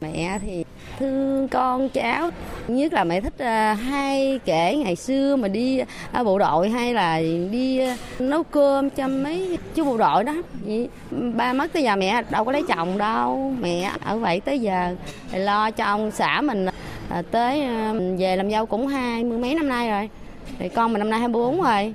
Mẹ 0.00 0.38
thì 0.42 0.64
thương 0.98 1.48
con 1.48 1.88
cháu 1.88 2.30
nhất 2.68 2.92
là 2.92 3.04
mẹ 3.04 3.20
thích 3.20 3.38
ờ, 3.38 3.72
hay 3.72 4.40
kể 4.44 4.76
ngày 4.76 4.96
xưa 4.96 5.36
mà 5.36 5.48
đi 5.48 5.80
ờ, 6.12 6.24
bộ 6.24 6.38
đội 6.38 6.68
hay 6.68 6.94
là 6.94 7.20
đi 7.50 7.78
ờ, 7.78 7.94
nấu 8.18 8.42
cơm 8.42 8.90
cho 8.90 9.08
mấy 9.08 9.58
chú 9.74 9.84
bộ 9.84 9.96
đội 9.96 10.24
đó. 10.24 10.34
Vậy, 10.64 10.88
ba 11.10 11.52
mất 11.52 11.72
tới 11.72 11.82
giờ 11.82 11.96
mẹ 11.96 12.22
đâu 12.30 12.44
có 12.44 12.52
lấy 12.52 12.62
chồng 12.68 12.98
đâu. 12.98 13.54
Mẹ 13.60 13.92
ở 14.04 14.18
vậy 14.18 14.40
tới 14.40 14.58
giờ 14.58 14.94
lo 15.32 15.70
cho 15.70 15.84
ông 15.84 16.10
xã 16.10 16.40
mình 16.40 16.66
tới 17.30 17.66
về 18.18 18.36
làm 18.36 18.50
dâu 18.50 18.66
cũng 18.66 18.86
hai 18.86 19.24
mươi 19.24 19.38
mấy 19.38 19.54
năm 19.54 19.68
nay 19.68 19.90
rồi. 19.90 20.08
Thì 20.58 20.68
con 20.68 20.92
mình 20.92 20.98
năm 20.98 21.10
nay 21.10 21.20
24 21.20 21.62
rồi 21.62 21.94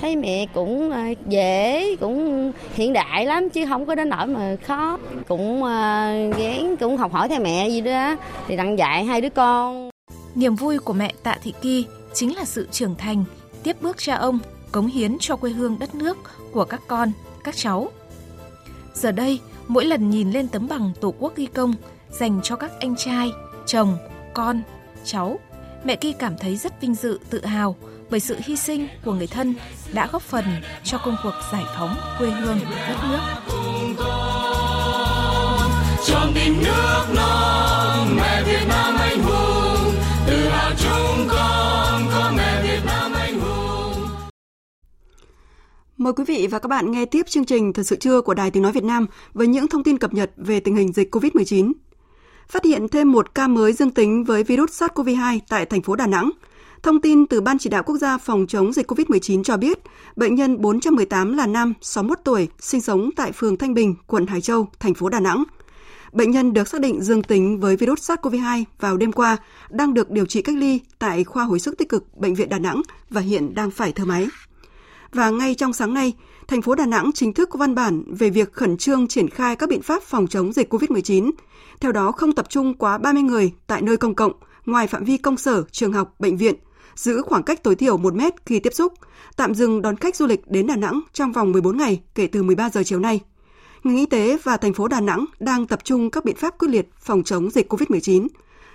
thấy 0.00 0.16
mẹ 0.16 0.46
cũng 0.54 0.90
ờ, 0.90 1.02
dễ, 1.28 1.96
cũng 2.00 2.52
hiện 2.74 2.92
đại 2.92 3.26
lắm 3.26 3.50
chứ 3.50 3.66
không 3.66 3.86
có 3.86 3.94
đến 3.94 4.08
nỗi 4.08 4.26
mà 4.26 4.56
khó. 4.66 4.98
Cũng 5.28 5.62
ờ, 5.62 6.12
gán, 6.38 6.76
cũng 6.76 6.96
học 6.96 7.12
hỏi 7.12 7.28
theo 7.28 7.40
mẹ 7.40 7.68
gì 7.68 7.80
đó, 7.80 8.16
thì 8.48 8.56
đặng 8.56 8.78
dạy 8.78 9.04
hai 9.04 9.20
đứa 9.20 9.30
con. 9.30 9.90
Niềm 10.34 10.54
vui 10.54 10.78
của 10.78 10.92
mẹ 10.92 11.12
Tạ 11.22 11.38
Thị 11.42 11.54
Kỳ 11.60 11.86
chính 12.14 12.36
là 12.36 12.44
sự 12.44 12.68
trưởng 12.72 12.94
thành, 12.94 13.24
tiếp 13.62 13.76
bước 13.80 13.96
cha 13.98 14.14
ông, 14.14 14.38
cống 14.72 14.86
hiến 14.86 15.16
cho 15.20 15.36
quê 15.36 15.50
hương 15.50 15.78
đất 15.78 15.94
nước 15.94 16.18
của 16.52 16.64
các 16.64 16.80
con, 16.86 17.12
các 17.44 17.56
cháu. 17.56 17.88
Giờ 18.94 19.12
đây, 19.12 19.40
mỗi 19.68 19.84
lần 19.84 20.10
nhìn 20.10 20.30
lên 20.30 20.48
tấm 20.48 20.68
bằng 20.68 20.92
tổ 21.00 21.14
quốc 21.18 21.36
ghi 21.36 21.46
công 21.46 21.74
dành 22.10 22.40
cho 22.42 22.56
các 22.56 22.70
anh 22.80 22.96
trai, 22.96 23.30
chồng, 23.66 23.96
con, 24.34 24.62
cháu, 25.04 25.38
mẹ 25.84 25.96
Kỳ 25.96 26.12
cảm 26.12 26.36
thấy 26.40 26.56
rất 26.56 26.80
vinh 26.80 26.94
dự, 26.94 27.18
tự 27.30 27.44
hào 27.44 27.76
bởi 28.10 28.20
sự 28.20 28.36
hy 28.44 28.56
sinh 28.56 28.88
của 29.04 29.12
người 29.12 29.26
thân 29.26 29.54
đã 29.92 30.08
góp 30.12 30.22
phần 30.22 30.44
cho 30.84 30.98
công 31.04 31.16
cuộc 31.22 31.34
giải 31.52 31.64
phóng 31.76 31.96
quê 32.18 32.30
hương 32.30 32.58
đất 32.88 32.96
nước. 33.10 33.20
Trong 36.06 36.32
tim 36.34 36.54
nước 36.62 37.04
non, 37.16 38.16
mẹ 38.16 38.42
Việt 38.46 38.66
Nam 38.68 38.94
anh 38.98 39.22
hùng, 39.22 39.94
tự 40.26 40.48
hào 40.48 40.70
chúng 40.78 41.28
con 41.28 42.02
có 42.14 42.32
mẹ 42.36 42.62
Việt 42.62 42.80
Nam 42.86 43.12
anh 43.12 43.40
hùng. 43.40 44.08
Mời 45.96 46.12
quý 46.12 46.24
vị 46.24 46.48
và 46.50 46.58
các 46.58 46.68
bạn 46.68 46.90
nghe 46.90 47.04
tiếp 47.04 47.26
chương 47.28 47.44
trình 47.44 47.72
Thật 47.72 47.82
sự 47.82 47.96
trưa 47.96 48.20
của 48.20 48.34
Đài 48.34 48.50
Tiếng 48.50 48.62
Nói 48.62 48.72
Việt 48.72 48.84
Nam 48.84 49.06
với 49.32 49.46
những 49.46 49.68
thông 49.68 49.84
tin 49.84 49.98
cập 49.98 50.14
nhật 50.14 50.30
về 50.36 50.60
tình 50.60 50.76
hình 50.76 50.92
dịch 50.92 51.14
COVID-19. 51.14 51.72
Phát 52.48 52.64
hiện 52.64 52.88
thêm 52.88 53.12
một 53.12 53.34
ca 53.34 53.48
mới 53.48 53.72
dương 53.72 53.90
tính 53.90 54.24
với 54.24 54.44
virus 54.44 54.82
SARS-CoV-2 54.82 55.38
tại 55.48 55.66
thành 55.66 55.82
phố 55.82 55.96
Đà 55.96 56.06
Nẵng– 56.06 56.30
Thông 56.84 57.00
tin 57.00 57.26
từ 57.26 57.40
Ban 57.40 57.58
chỉ 57.58 57.70
đạo 57.70 57.82
quốc 57.82 57.96
gia 57.96 58.18
phòng 58.18 58.46
chống 58.46 58.72
dịch 58.72 58.90
COVID-19 58.90 59.42
cho 59.42 59.56
biết, 59.56 59.78
bệnh 60.16 60.34
nhân 60.34 60.60
418 60.60 61.36
là 61.36 61.46
nam, 61.46 61.74
61 61.80 62.18
tuổi, 62.24 62.48
sinh 62.60 62.80
sống 62.80 63.10
tại 63.16 63.32
phường 63.32 63.56
Thanh 63.56 63.74
Bình, 63.74 63.94
quận 64.06 64.26
Hải 64.26 64.40
Châu, 64.40 64.68
thành 64.80 64.94
phố 64.94 65.08
Đà 65.08 65.20
Nẵng. 65.20 65.44
Bệnh 66.12 66.30
nhân 66.30 66.52
được 66.52 66.68
xác 66.68 66.80
định 66.80 67.02
dương 67.02 67.22
tính 67.22 67.60
với 67.60 67.76
virus 67.76 68.10
SARS-CoV-2 68.10 68.64
vào 68.80 68.96
đêm 68.96 69.12
qua, 69.12 69.36
đang 69.70 69.94
được 69.94 70.10
điều 70.10 70.26
trị 70.26 70.42
cách 70.42 70.56
ly 70.56 70.80
tại 70.98 71.24
khoa 71.24 71.44
hồi 71.44 71.60
sức 71.60 71.78
tích 71.78 71.88
cực 71.88 72.16
Bệnh 72.16 72.34
viện 72.34 72.48
Đà 72.48 72.58
Nẵng 72.58 72.82
và 73.10 73.20
hiện 73.20 73.54
đang 73.54 73.70
phải 73.70 73.92
thở 73.92 74.04
máy. 74.04 74.28
Và 75.12 75.30
ngay 75.30 75.54
trong 75.54 75.72
sáng 75.72 75.94
nay, 75.94 76.12
thành 76.48 76.62
phố 76.62 76.74
Đà 76.74 76.86
Nẵng 76.86 77.10
chính 77.14 77.32
thức 77.32 77.48
có 77.50 77.58
văn 77.58 77.74
bản 77.74 78.04
về 78.06 78.30
việc 78.30 78.52
khẩn 78.52 78.76
trương 78.76 79.08
triển 79.08 79.28
khai 79.28 79.56
các 79.56 79.68
biện 79.68 79.82
pháp 79.82 80.02
phòng 80.02 80.26
chống 80.26 80.52
dịch 80.52 80.74
COVID-19. 80.74 81.30
Theo 81.80 81.92
đó, 81.92 82.12
không 82.12 82.32
tập 82.32 82.46
trung 82.48 82.74
quá 82.74 82.98
30 82.98 83.22
người 83.22 83.52
tại 83.66 83.82
nơi 83.82 83.96
công 83.96 84.14
cộng, 84.14 84.32
ngoài 84.66 84.86
phạm 84.86 85.04
vi 85.04 85.16
công 85.16 85.36
sở, 85.36 85.62
trường 85.70 85.92
học, 85.92 86.14
bệnh 86.18 86.36
viện, 86.36 86.54
giữ 86.96 87.22
khoảng 87.22 87.42
cách 87.42 87.62
tối 87.62 87.74
thiểu 87.74 87.96
1 87.96 88.14
mét 88.14 88.34
khi 88.46 88.60
tiếp 88.60 88.72
xúc, 88.74 88.92
tạm 89.36 89.54
dừng 89.54 89.82
đón 89.82 89.96
khách 89.96 90.16
du 90.16 90.26
lịch 90.26 90.50
đến 90.50 90.66
Đà 90.66 90.76
Nẵng 90.76 91.00
trong 91.12 91.32
vòng 91.32 91.52
14 91.52 91.76
ngày 91.76 92.02
kể 92.14 92.26
từ 92.26 92.42
13 92.42 92.70
giờ 92.70 92.82
chiều 92.84 92.98
nay. 92.98 93.20
Ngành 93.84 93.96
y 93.96 94.06
tế 94.06 94.38
và 94.42 94.56
thành 94.56 94.74
phố 94.74 94.88
Đà 94.88 95.00
Nẵng 95.00 95.24
đang 95.40 95.66
tập 95.66 95.78
trung 95.84 96.10
các 96.10 96.24
biện 96.24 96.36
pháp 96.36 96.58
quyết 96.58 96.68
liệt 96.68 96.88
phòng 96.98 97.22
chống 97.24 97.50
dịch 97.50 97.72
COVID-19. 97.72 98.28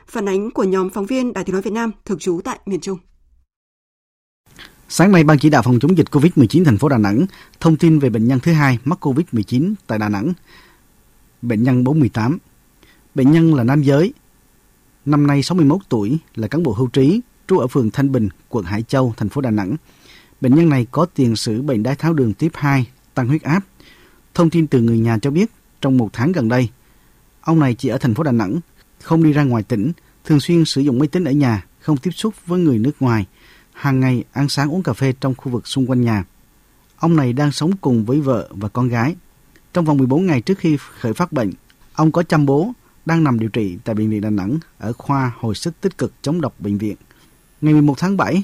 Phản 0.07 0.29
ánh 0.29 0.51
của 0.51 0.63
nhóm 0.63 0.89
phóng 0.89 1.05
viên 1.05 1.33
Đài 1.33 1.43
Tiếng 1.43 1.53
nói 1.53 1.61
Việt 1.61 1.73
Nam 1.73 1.91
thường 2.05 2.19
trú 2.19 2.41
tại 2.43 2.59
miền 2.65 2.79
Trung. 2.79 2.97
Sáng 4.89 5.11
nay, 5.11 5.23
Ban 5.23 5.39
chỉ 5.39 5.49
đạo 5.49 5.61
phòng 5.61 5.79
chống 5.81 5.97
dịch 5.97 6.07
COVID-19 6.11 6.65
thành 6.65 6.77
phố 6.77 6.89
Đà 6.89 6.97
Nẵng 6.97 7.25
thông 7.59 7.77
tin 7.77 7.99
về 7.99 8.09
bệnh 8.09 8.27
nhân 8.27 8.39
thứ 8.39 8.51
hai 8.51 8.79
mắc 8.85 9.05
COVID-19 9.05 9.73
tại 9.87 9.99
Đà 9.99 10.09
Nẵng. 10.09 10.33
Bệnh 11.41 11.63
nhân 11.63 11.83
48. 11.83 12.37
Bệnh 13.15 13.31
nhân 13.31 13.55
là 13.55 13.63
nam 13.63 13.81
giới, 13.81 14.13
năm 15.05 15.27
nay 15.27 15.43
61 15.43 15.81
tuổi, 15.89 16.17
là 16.35 16.47
cán 16.47 16.63
bộ 16.63 16.73
hưu 16.73 16.87
trí, 16.87 17.21
trú 17.49 17.57
ở 17.57 17.67
phường 17.67 17.91
Thanh 17.91 18.11
Bình, 18.11 18.29
quận 18.49 18.65
Hải 18.65 18.83
Châu, 18.83 19.13
thành 19.17 19.29
phố 19.29 19.41
Đà 19.41 19.51
Nẵng. 19.51 19.75
Bệnh 20.41 20.55
nhân 20.55 20.69
này 20.69 20.87
có 20.91 21.05
tiền 21.05 21.35
sử 21.35 21.61
bệnh 21.61 21.83
đái 21.83 21.95
tháo 21.95 22.13
đường 22.13 22.33
tiếp 22.33 22.51
2, 22.53 22.87
tăng 23.13 23.27
huyết 23.27 23.41
áp. 23.41 23.59
Thông 24.33 24.49
tin 24.49 24.67
từ 24.67 24.81
người 24.81 24.99
nhà 24.99 25.17
cho 25.21 25.31
biết, 25.31 25.51
trong 25.81 25.97
một 25.97 26.09
tháng 26.13 26.31
gần 26.31 26.49
đây, 26.49 26.69
ông 27.41 27.59
này 27.59 27.75
chỉ 27.75 27.89
ở 27.89 27.97
thành 27.97 28.13
phố 28.13 28.23
Đà 28.23 28.31
Nẵng, 28.31 28.59
không 29.01 29.23
đi 29.23 29.33
ra 29.33 29.43
ngoài 29.43 29.63
tỉnh, 29.63 29.91
thường 30.25 30.39
xuyên 30.39 30.65
sử 30.65 30.81
dụng 30.81 30.99
máy 30.99 31.07
tính 31.07 31.23
ở 31.23 31.31
nhà, 31.31 31.65
không 31.79 31.97
tiếp 31.97 32.11
xúc 32.11 32.33
với 32.45 32.59
người 32.59 32.77
nước 32.77 32.91
ngoài, 32.99 33.25
hàng 33.73 33.99
ngày 33.99 34.23
ăn 34.31 34.49
sáng 34.49 34.73
uống 34.73 34.83
cà 34.83 34.93
phê 34.93 35.13
trong 35.21 35.35
khu 35.35 35.51
vực 35.51 35.67
xung 35.67 35.89
quanh 35.89 36.01
nhà. 36.01 36.23
Ông 36.97 37.15
này 37.15 37.33
đang 37.33 37.51
sống 37.51 37.71
cùng 37.81 38.05
với 38.05 38.21
vợ 38.21 38.49
và 38.51 38.69
con 38.69 38.87
gái. 38.87 39.15
Trong 39.73 39.85
vòng 39.85 39.97
14 39.97 40.25
ngày 40.25 40.41
trước 40.41 40.57
khi 40.57 40.77
khởi 40.99 41.13
phát 41.13 41.31
bệnh, 41.31 41.51
ông 41.93 42.11
có 42.11 42.23
chăm 42.23 42.45
bố, 42.45 42.71
đang 43.05 43.23
nằm 43.23 43.39
điều 43.39 43.49
trị 43.49 43.77
tại 43.83 43.95
Bệnh 43.95 44.09
viện 44.09 44.21
Đà 44.21 44.29
Nẵng 44.29 44.59
ở 44.77 44.93
khoa 44.93 45.31
hồi 45.39 45.55
sức 45.55 45.81
tích 45.81 45.97
cực 45.97 46.13
chống 46.21 46.41
độc 46.41 46.59
bệnh 46.59 46.77
viện. 46.77 46.95
Ngày 47.61 47.73
11 47.73 47.93
tháng 47.97 48.17
7, 48.17 48.43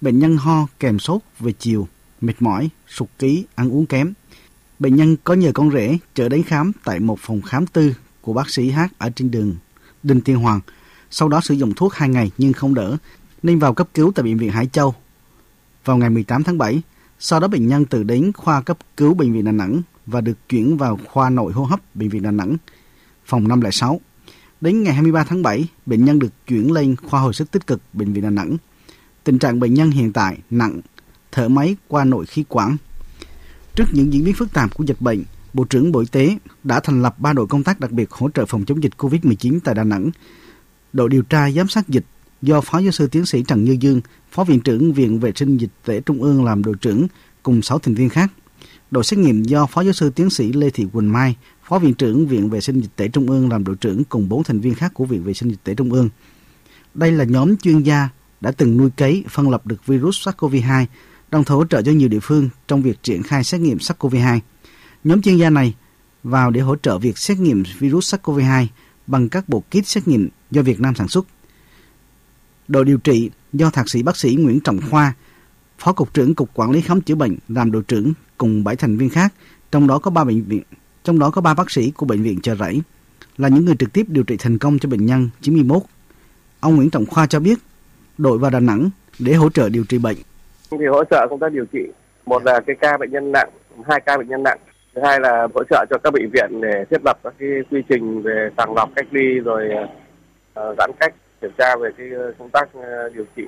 bệnh 0.00 0.18
nhân 0.18 0.36
ho 0.36 0.66
kèm 0.80 0.98
sốt 0.98 1.20
về 1.40 1.52
chiều, 1.52 1.88
mệt 2.20 2.42
mỏi, 2.42 2.68
sụt 2.88 3.08
ký, 3.18 3.44
ăn 3.54 3.70
uống 3.70 3.86
kém. 3.86 4.12
Bệnh 4.78 4.96
nhân 4.96 5.16
có 5.24 5.34
nhờ 5.34 5.52
con 5.54 5.70
rể 5.70 5.98
chở 6.14 6.28
đến 6.28 6.42
khám 6.42 6.72
tại 6.84 7.00
một 7.00 7.18
phòng 7.20 7.42
khám 7.42 7.66
tư 7.66 7.94
của 8.20 8.32
bác 8.32 8.50
sĩ 8.50 8.70
H 8.70 8.80
ở 8.98 9.10
trên 9.10 9.30
đường 9.30 9.56
Đinh 10.02 10.20
Tiên 10.20 10.36
Hoàng. 10.36 10.60
Sau 11.10 11.28
đó 11.28 11.40
sử 11.40 11.54
dụng 11.54 11.72
thuốc 11.76 11.94
2 11.94 12.08
ngày 12.08 12.30
nhưng 12.38 12.52
không 12.52 12.74
đỡ, 12.74 12.96
nên 13.42 13.58
vào 13.58 13.74
cấp 13.74 13.88
cứu 13.94 14.12
tại 14.14 14.22
Bệnh 14.22 14.38
viện 14.38 14.50
Hải 14.50 14.66
Châu. 14.66 14.94
Vào 15.84 15.96
ngày 15.96 16.10
18 16.10 16.42
tháng 16.42 16.58
7, 16.58 16.82
sau 17.18 17.40
đó 17.40 17.48
bệnh 17.48 17.68
nhân 17.68 17.84
từ 17.84 18.02
đến 18.02 18.32
khoa 18.32 18.62
cấp 18.62 18.78
cứu 18.96 19.14
Bệnh 19.14 19.32
viện 19.32 19.44
Đà 19.44 19.52
Nẵng 19.52 19.82
và 20.06 20.20
được 20.20 20.48
chuyển 20.48 20.76
vào 20.76 20.98
khoa 21.06 21.30
nội 21.30 21.52
hô 21.52 21.64
hấp 21.64 21.80
Bệnh 21.94 22.08
viện 22.08 22.22
Đà 22.22 22.30
Nẵng, 22.30 22.56
phòng 23.24 23.48
506. 23.48 24.00
Đến 24.62 24.82
ngày 24.82 24.94
23 24.94 25.24
tháng 25.24 25.42
7, 25.42 25.68
bệnh 25.86 26.04
nhân 26.04 26.18
được 26.18 26.32
chuyển 26.46 26.72
lên 26.72 26.96
khoa 26.96 27.20
hồi 27.20 27.34
sức 27.34 27.50
tích 27.50 27.66
cực 27.66 27.80
Bệnh 27.92 28.12
viện 28.12 28.22
Đà 28.22 28.30
Nẵng. 28.30 28.56
Tình 29.24 29.38
trạng 29.38 29.60
bệnh 29.60 29.74
nhân 29.74 29.90
hiện 29.90 30.12
tại 30.12 30.38
nặng, 30.50 30.80
thở 31.32 31.48
máy 31.48 31.76
qua 31.88 32.04
nội 32.04 32.26
khí 32.26 32.44
quản. 32.48 32.76
Trước 33.74 33.84
những 33.92 34.12
diễn 34.12 34.24
biến 34.24 34.34
phức 34.34 34.52
tạp 34.52 34.74
của 34.74 34.84
dịch 34.84 35.00
bệnh, 35.00 35.24
Bộ 35.52 35.64
trưởng 35.64 35.92
Bộ 35.92 36.00
Y 36.00 36.06
tế 36.06 36.36
đã 36.64 36.80
thành 36.80 37.02
lập 37.02 37.18
ba 37.18 37.32
đội 37.32 37.46
công 37.46 37.64
tác 37.64 37.80
đặc 37.80 37.90
biệt 37.90 38.10
hỗ 38.10 38.30
trợ 38.30 38.46
phòng 38.46 38.64
chống 38.64 38.82
dịch 38.82 38.92
COVID-19 38.98 39.58
tại 39.64 39.74
Đà 39.74 39.84
Nẵng. 39.84 40.10
Đội 40.92 41.08
điều 41.08 41.22
tra 41.22 41.50
giám 41.50 41.68
sát 41.68 41.88
dịch 41.88 42.04
do 42.42 42.60
Phó 42.60 42.78
Giáo 42.78 42.92
sư 42.92 43.06
Tiến 43.06 43.26
sĩ 43.26 43.42
Trần 43.48 43.64
Như 43.64 43.76
Dương, 43.80 44.00
Phó 44.30 44.44
Viện 44.44 44.60
trưởng 44.60 44.92
Viện 44.92 45.20
Vệ 45.20 45.32
sinh 45.36 45.56
Dịch 45.56 45.70
tễ 45.84 46.00
Trung 46.00 46.22
ương 46.22 46.44
làm 46.44 46.64
đội 46.64 46.74
trưởng 46.80 47.06
cùng 47.42 47.62
6 47.62 47.78
thành 47.78 47.94
viên 47.94 48.08
khác. 48.08 48.32
Đội 48.90 49.04
xét 49.04 49.18
nghiệm 49.18 49.42
do 49.42 49.66
Phó 49.66 49.80
Giáo 49.80 49.92
sư 49.92 50.10
Tiến 50.10 50.30
sĩ 50.30 50.52
Lê 50.52 50.70
Thị 50.70 50.86
Quỳnh 50.92 51.12
Mai, 51.12 51.36
Phó 51.64 51.78
Viện 51.78 51.94
trưởng 51.94 52.26
Viện 52.26 52.50
Vệ 52.50 52.60
sinh 52.60 52.80
Dịch 52.80 52.96
tễ 52.96 53.08
Trung 53.08 53.30
ương 53.30 53.48
làm 53.48 53.64
đội 53.64 53.76
trưởng 53.76 54.04
cùng 54.04 54.28
4 54.28 54.44
thành 54.44 54.60
viên 54.60 54.74
khác 54.74 54.94
của 54.94 55.04
Viện 55.04 55.24
Vệ 55.24 55.34
sinh 55.34 55.50
Dịch 55.50 55.64
tễ 55.64 55.74
Trung 55.74 55.92
ương. 55.92 56.08
Đây 56.94 57.12
là 57.12 57.24
nhóm 57.24 57.56
chuyên 57.56 57.82
gia 57.82 58.08
đã 58.40 58.50
từng 58.50 58.76
nuôi 58.76 58.90
cấy, 58.96 59.24
phân 59.28 59.50
lập 59.50 59.66
được 59.66 59.86
virus 59.86 60.28
SARS-CoV-2, 60.28 60.86
đồng 61.30 61.44
thời 61.44 61.56
hỗ 61.56 61.64
trợ 61.64 61.82
cho 61.82 61.92
nhiều 61.92 62.08
địa 62.08 62.20
phương 62.22 62.48
trong 62.68 62.82
việc 62.82 63.02
triển 63.02 63.22
khai 63.22 63.44
xét 63.44 63.60
nghiệm 63.60 63.78
SARS-CoV-2. 63.78 64.38
Nhóm 65.04 65.22
chuyên 65.22 65.36
gia 65.36 65.50
này 65.50 65.74
vào 66.22 66.50
để 66.50 66.60
hỗ 66.60 66.76
trợ 66.76 66.98
việc 66.98 67.18
xét 67.18 67.38
nghiệm 67.38 67.62
virus 67.78 68.14
SARS-CoV-2 68.14 68.66
bằng 69.06 69.28
các 69.28 69.48
bộ 69.48 69.60
kit 69.60 69.86
xét 69.86 70.08
nghiệm 70.08 70.28
do 70.50 70.62
Việt 70.62 70.80
Nam 70.80 70.94
sản 70.94 71.08
xuất. 71.08 71.26
Đội 72.68 72.84
điều 72.84 72.98
trị 72.98 73.30
do 73.52 73.70
Thạc 73.70 73.88
sĩ 73.88 74.02
bác 74.02 74.16
sĩ 74.16 74.34
Nguyễn 74.34 74.60
Trọng 74.60 74.80
Khoa, 74.90 75.14
Phó 75.78 75.92
Cục 75.92 76.14
trưởng 76.14 76.34
Cục 76.34 76.50
Quản 76.54 76.70
lý 76.70 76.80
Khám 76.80 77.00
chữa 77.00 77.14
bệnh 77.14 77.36
làm 77.48 77.72
đội 77.72 77.82
trưởng 77.82 78.12
cùng 78.38 78.64
7 78.64 78.76
thành 78.76 78.96
viên 78.96 79.10
khác, 79.10 79.34
trong 79.72 79.86
đó 79.86 79.98
có 79.98 80.10
3 80.10 80.24
bệnh 80.24 80.44
viện, 80.44 80.62
trong 81.04 81.18
đó 81.18 81.30
có 81.30 81.40
3 81.40 81.54
bác 81.54 81.70
sĩ 81.70 81.92
của 81.96 82.06
bệnh 82.06 82.22
viện 82.22 82.40
Chợ 82.42 82.54
Rẫy 82.54 82.80
là 83.36 83.48
những 83.48 83.64
người 83.64 83.74
trực 83.78 83.92
tiếp 83.92 84.02
điều 84.08 84.24
trị 84.24 84.36
thành 84.38 84.58
công 84.58 84.78
cho 84.78 84.88
bệnh 84.88 85.06
nhân 85.06 85.28
91. 85.40 85.82
Ông 86.60 86.76
Nguyễn 86.76 86.90
Trọng 86.90 87.06
Khoa 87.06 87.26
cho 87.26 87.40
biết, 87.40 87.58
đội 88.18 88.38
vào 88.38 88.50
Đà 88.50 88.60
Nẵng 88.60 88.90
để 89.18 89.34
hỗ 89.34 89.50
trợ 89.50 89.68
điều 89.68 89.84
trị 89.88 89.98
bệnh. 89.98 90.16
Thì 90.70 90.86
hỗ 90.86 91.04
trợ 91.04 91.26
công 91.30 91.38
tác 91.38 91.52
điều 91.52 91.64
trị, 91.72 91.80
một 92.26 92.44
là 92.44 92.60
cái 92.66 92.76
ca 92.80 92.96
bệnh 92.96 93.12
nhân 93.12 93.32
nặng, 93.32 93.50
hai 93.88 94.00
ca 94.06 94.18
bệnh 94.18 94.28
nhân 94.28 94.42
nặng, 94.42 94.58
thứ 94.94 95.00
hai 95.04 95.20
là 95.20 95.48
hỗ 95.54 95.64
trợ 95.70 95.84
cho 95.90 95.98
các 96.04 96.12
bệnh 96.12 96.30
viện 96.30 96.60
để 96.60 96.84
thiết 96.90 97.04
lập 97.04 97.18
các 97.24 97.34
cái 97.38 97.48
quy 97.70 97.82
trình 97.88 98.22
về 98.22 98.50
sàng 98.56 98.74
lọc 98.74 98.90
cách 98.96 99.06
ly 99.10 99.38
rồi 99.44 99.68
ờ, 100.54 100.74
giãn 100.78 100.90
cách 101.00 101.14
kiểm 101.40 101.50
tra 101.58 101.76
về 101.76 101.90
cái 101.98 102.08
công 102.38 102.50
tác 102.50 102.68
ờ, 102.74 103.08
điều 103.14 103.24
trị 103.36 103.42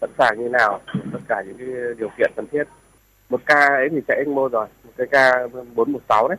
sẵn 0.00 0.10
sàng 0.18 0.38
như 0.38 0.48
nào 0.48 0.80
tất 1.12 1.18
cả 1.28 1.42
những 1.46 1.56
cái 1.58 1.66
điều 1.98 2.08
kiện 2.18 2.32
cần 2.36 2.46
thiết 2.52 2.64
một 3.28 3.40
ca 3.46 3.66
ấy 3.66 3.88
thì 3.90 4.00
chạy 4.08 4.16
ECMO 4.16 4.48
rồi 4.48 4.66
một 4.84 4.92
cái 4.96 5.06
ca 5.10 5.32
416 5.74 6.28
đấy 6.28 6.38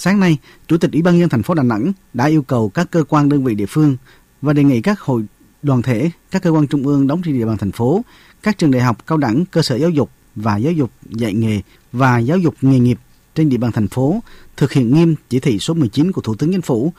Sáng 0.00 0.20
nay, 0.20 0.38
Chủ 0.68 0.76
tịch 0.78 0.92
Ủy 0.92 1.02
ban 1.02 1.18
nhân 1.18 1.28
thành 1.28 1.42
phố 1.42 1.54
Đà 1.54 1.62
Nẵng 1.62 1.92
đã 2.14 2.26
yêu 2.26 2.42
cầu 2.42 2.68
các 2.68 2.90
cơ 2.90 3.04
quan 3.08 3.28
đơn 3.28 3.44
vị 3.44 3.54
địa 3.54 3.66
phương 3.66 3.96
và 4.42 4.52
đề 4.52 4.64
nghị 4.64 4.80
các 4.80 5.00
hội 5.00 5.24
đoàn 5.62 5.82
thể, 5.82 6.10
các 6.30 6.42
cơ 6.42 6.50
quan 6.50 6.66
trung 6.66 6.86
ương 6.86 7.06
đóng 7.06 7.22
trên 7.24 7.38
địa 7.38 7.44
bàn 7.44 7.56
thành 7.56 7.72
phố, 7.72 8.04
các 8.42 8.58
trường 8.58 8.70
đại 8.70 8.82
học, 8.82 9.06
cao 9.06 9.18
đẳng, 9.18 9.44
cơ 9.44 9.62
sở 9.62 9.76
giáo 9.76 9.90
dục 9.90 10.10
và 10.34 10.56
giáo 10.56 10.72
dục 10.72 10.90
dạy 11.10 11.34
nghề 11.34 11.60
và 11.92 12.18
giáo 12.18 12.38
dục 12.38 12.54
nghề 12.62 12.78
nghiệp 12.78 12.98
trên 13.34 13.48
địa 13.48 13.56
bàn 13.56 13.72
thành 13.72 13.88
phố 13.88 14.20
thực 14.56 14.72
hiện 14.72 14.94
nghiêm 14.94 15.14
chỉ 15.28 15.40
thị 15.40 15.58
số 15.58 15.74
19 15.74 16.12
của 16.12 16.20
Thủ 16.20 16.34
tướng 16.34 16.52
Chính 16.52 16.62
phủ 16.62 16.92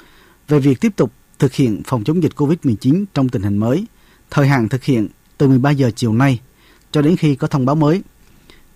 về 0.47 0.59
việc 0.59 0.81
tiếp 0.81 0.95
tục 0.95 1.11
thực 1.39 1.53
hiện 1.53 1.81
phòng 1.85 2.03
chống 2.03 2.23
dịch 2.23 2.31
COVID-19 2.35 3.05
trong 3.13 3.29
tình 3.29 3.41
hình 3.41 3.57
mới. 3.57 3.85
Thời 4.29 4.47
hạn 4.47 4.69
thực 4.69 4.83
hiện 4.83 5.07
từ 5.37 5.47
13 5.47 5.71
giờ 5.71 5.91
chiều 5.95 6.13
nay 6.13 6.39
cho 6.91 7.01
đến 7.01 7.17
khi 7.17 7.35
có 7.35 7.47
thông 7.47 7.65
báo 7.65 7.75
mới. 7.75 8.01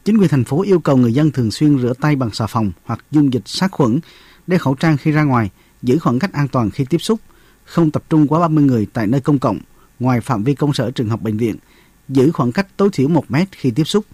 Chính 0.06 0.18
quyền 0.18 0.30
thành 0.30 0.44
phố 0.44 0.62
yêu 0.62 0.80
cầu 0.80 0.98
người 0.98 1.14
dân 1.14 1.32
thường 1.32 1.52
xuyên 1.52 1.80
rửa 1.80 1.94
tay 2.02 2.16
bằng 2.16 2.32
xà 2.32 2.48
phòng 2.48 2.72
hoặc 2.84 3.06
dung 3.12 3.34
dịch 3.34 3.42
sát 3.46 3.72
khuẩn, 3.72 4.00
đeo 4.48 4.60
khẩu 4.60 4.76
trang 4.76 4.98
khi 4.98 5.12
ra 5.12 5.24
ngoài, 5.24 5.50
giữ 5.82 6.00
khoảng 6.00 6.20
cách 6.20 6.34
an 6.34 6.48
toàn 6.48 6.72
khi 6.72 6.86
tiếp 6.86 6.98
xúc, 6.98 7.20
không 7.64 7.92
tập 7.92 8.04
trung 8.10 8.28
quá 8.28 8.40
30 8.40 8.64
người 8.64 8.88
tại 8.94 9.08
nơi 9.08 9.22
công 9.22 9.40
cộng, 9.40 9.60
ngoài 10.00 10.22
phạm 10.22 10.44
vi 10.44 10.56
công 10.56 10.74
sở 10.74 10.92
trường 10.92 11.10
học 11.10 11.22
bệnh 11.22 11.38
viện, 11.38 11.56
giữ 12.10 12.32
khoảng 12.32 12.52
cách 12.52 12.68
tối 12.78 12.90
thiểu 12.94 13.08
1 13.08 13.32
mét 13.32 13.48
khi 13.52 13.72
tiếp 13.72 13.84
xúc. 13.84 14.06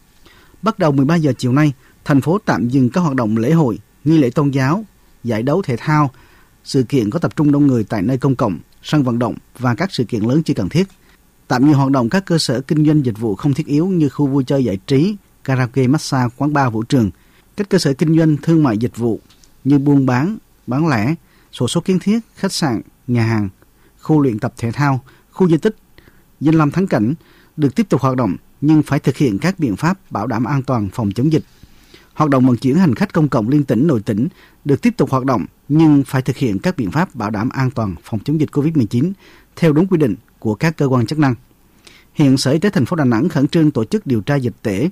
Bắt 0.62 0.79
đầu 0.79 0.91
13 0.91 1.15
giờ 1.15 1.34
chiều 1.38 1.53
nay, 1.53 1.74
thành 2.05 2.22
phố 2.22 2.38
tạm 2.46 2.69
dừng 2.69 2.89
các 2.89 3.01
hoạt 3.01 3.15
động 3.15 3.38
lễ 3.38 3.51
hội, 3.51 3.79
nghi 4.03 4.17
lễ 4.17 4.29
tôn 4.29 4.51
giáo, 4.51 4.86
giải 5.24 5.43
đấu 5.43 5.62
thể 5.62 5.75
thao, 5.77 6.12
sự 6.63 6.84
kiện 6.84 7.10
có 7.10 7.19
tập 7.19 7.36
trung 7.36 7.51
đông 7.51 7.67
người 7.67 7.84
tại 7.84 8.01
nơi 8.01 8.17
công 8.17 8.36
cộng, 8.36 8.60
sân 8.84 9.03
vận 9.03 9.19
động 9.19 9.36
và 9.60 9.75
các 9.75 9.89
sự 9.91 10.03
kiện 10.03 10.22
lớn 10.22 10.43
chưa 10.43 10.53
cần 10.53 10.69
thiết. 10.69 10.88
Tạm 11.48 11.63
dừng 11.63 11.74
hoạt 11.74 11.91
động 11.91 12.10
các 12.10 12.25
cơ 12.25 12.38
sở 12.38 12.62
kinh 12.62 12.86
doanh 12.86 13.05
dịch 13.05 13.17
vụ 13.19 13.36
không 13.36 13.53
thiết 13.53 13.67
yếu 13.67 13.88
như 13.88 14.10
khu 14.10 14.27
vui 14.27 14.43
chơi 14.43 14.63
giải 14.63 14.77
trí, 14.88 15.15
karaoke, 15.43 15.88
massage, 15.88 16.36
quán 16.38 16.53
bar, 16.53 16.74
vũ 16.74 16.84
trường. 16.84 17.12
Các 17.58 17.69
cơ 17.69 17.77
sở 17.77 17.93
kinh 17.93 18.17
doanh 18.17 18.38
thương 18.38 18.63
mại 18.63 18.77
dịch 18.77 18.98
vụ 18.98 19.19
như 19.63 19.79
buôn 19.79 20.05
bán, 20.05 20.38
bán 20.67 20.88
lẻ, 20.88 21.15
sổ 21.51 21.67
số 21.67 21.81
kiến 21.81 22.00
thiết, 22.00 22.19
khách 22.36 22.53
sạn, 22.53 22.81
nhà 23.08 23.24
hàng, 23.24 23.50
khu 24.00 24.22
luyện 24.22 24.39
tập 24.39 24.53
thể 24.58 24.72
thao, 24.72 25.03
khu 25.31 25.50
di 25.50 25.58
tích, 25.58 25.75
danh 26.39 26.55
lam 26.55 26.72
thắng 26.72 26.88
cảnh 26.88 27.13
được 27.58 27.75
tiếp 27.75 27.89
tục 27.89 28.01
hoạt 28.01 28.15
động 28.15 28.36
nhưng 28.62 28.84
phải 28.84 29.00
thực 29.00 29.17
hiện 29.17 29.39
các 29.39 29.60
biện 29.60 29.75
pháp 29.75 30.12
bảo 30.12 30.27
đảm 30.27 30.43
an 30.43 30.63
toàn 30.63 30.89
phòng 30.93 31.12
chống 31.12 31.34
dịch. 31.34 31.43
Hoạt 32.13 32.29
động 32.29 32.46
vận 32.46 32.58
chuyển 32.58 32.75
hành 32.75 32.96
khách 32.96 33.13
công 33.13 33.29
cộng 33.29 33.50
liên 33.50 33.63
tỉnh 33.63 33.88
nội 33.88 34.01
tỉnh 34.01 34.27
được 34.65 34.81
tiếp 34.81 34.93
tục 34.98 35.10
hoạt 35.10 35.25
động 35.25 35.46
nhưng 35.69 36.03
phải 36.03 36.22
thực 36.22 36.38
hiện 36.38 36.60
các 36.60 36.77
biện 36.77 36.91
pháp 36.91 37.15
bảo 37.15 37.29
đảm 37.29 37.50
an 37.50 37.72
toàn 37.72 37.96
phòng 38.03 38.19
chống 38.19 38.39
dịch 38.39 38.50
COVID-19 38.51 39.12
theo 39.55 39.74
đúng 39.74 39.88
quy 39.88 39.98
định 39.98 40.15
của 40.39 40.55
các 40.55 40.77
cơ 40.77 40.86
quan 40.86 41.05
chức 41.05 41.19
năng. 41.19 41.36
Hiện 42.13 42.38
Sở 42.38 42.51
Y 42.51 42.60
tế 42.60 42.69
thành 42.69 42.86
phố 42.86 42.96
Đà 42.96 43.05
Nẵng 43.05 43.29
khẩn 43.29 43.48
trương 43.48 43.72
tổ 43.72 43.86
chức 43.86 44.08
điều 44.08 44.22
tra 44.22 44.36
dịch 44.36 44.53
tễ, 44.62 44.89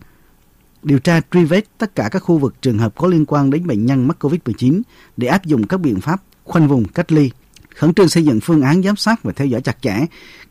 điều 0.88 1.00
tra 1.00 1.22
truy 1.32 1.46
vết 1.46 1.66
tất 1.78 1.96
cả 1.96 2.10
các 2.12 2.20
khu 2.20 2.38
vực 2.38 2.56
trường 2.62 2.78
hợp 2.78 2.96
có 2.96 3.08
liên 3.08 3.26
quan 3.28 3.50
đến 3.50 3.68
bệnh 3.68 3.86
nhân 3.86 4.08
mắc 4.08 4.18
COVID-19 4.20 4.82
để 5.18 5.28
áp 5.28 5.46
dụng 5.46 5.68
các 5.68 5.80
biện 5.80 6.02
pháp 6.02 6.22
khoanh 6.44 6.68
vùng 6.68 6.88
cách 6.88 7.12
ly, 7.12 7.32
khẩn 7.76 7.94
trương 7.94 8.10
xây 8.10 8.26
dựng 8.26 8.40
phương 8.40 8.62
án 8.62 8.84
giám 8.84 8.96
sát 8.96 9.24
và 9.24 9.32
theo 9.32 9.48
dõi 9.48 9.62
chặt 9.62 9.78
chẽ 9.82 10.06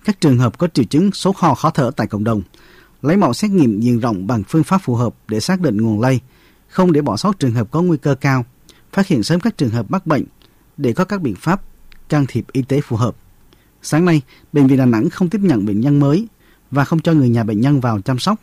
các 0.05 0.21
trường 0.21 0.39
hợp 0.39 0.59
có 0.59 0.69
triệu 0.75 0.85
chứng 0.85 1.13
sốt 1.13 1.37
ho 1.37 1.55
khó 1.55 1.71
thở 1.71 1.91
tại 1.97 2.07
cộng 2.07 2.25
đồng, 2.25 2.43
lấy 3.03 3.17
mẫu 3.17 3.33
xét 3.33 3.51
nghiệm 3.51 3.81
diện 3.81 4.01
rộng 4.01 4.27
bằng 4.27 4.43
phương 4.49 4.65
pháp 4.65 4.79
phù 4.79 4.95
hợp 4.95 5.15
để 5.29 5.41
xác 5.41 5.61
định 5.61 5.77
nguồn 5.77 6.01
lây, 6.01 6.21
không 6.69 6.93
để 6.93 7.03
bỏ 7.03 7.17
sót 7.17 7.39
trường 7.39 7.55
hợp 7.55 7.71
có 7.71 7.83
nguy 7.83 7.97
cơ 7.97 8.15
cao, 8.15 8.45
phát 8.93 9.07
hiện 9.07 9.23
sớm 9.23 9.41
các 9.41 9.59
trường 9.59 9.71
hợp 9.71 9.91
mắc 9.91 10.07
bệnh 10.07 10.25
để 10.77 10.93
có 10.93 11.05
các 11.05 11.21
biện 11.21 11.35
pháp 11.35 11.63
can 12.09 12.27
thiệp 12.29 12.45
y 12.53 12.63
tế 12.63 12.81
phù 12.81 12.97
hợp. 12.97 13.17
Sáng 13.83 14.05
nay, 14.05 14.23
Bệnh 14.53 14.67
viện 14.67 14.79
Đà 14.79 14.87
Nẵng 14.87 15.11
không 15.11 15.29
tiếp 15.29 15.41
nhận 15.43 15.67
bệnh 15.67 15.81
nhân 15.81 16.01
mới 16.01 16.29
và 16.71 16.85
không 16.85 17.01
cho 17.01 17.13
người 17.13 17.29
nhà 17.29 17.45
bệnh 17.45 17.61
nhân 17.61 17.81
vào 17.81 18.01
chăm 18.01 18.19
sóc. 18.19 18.41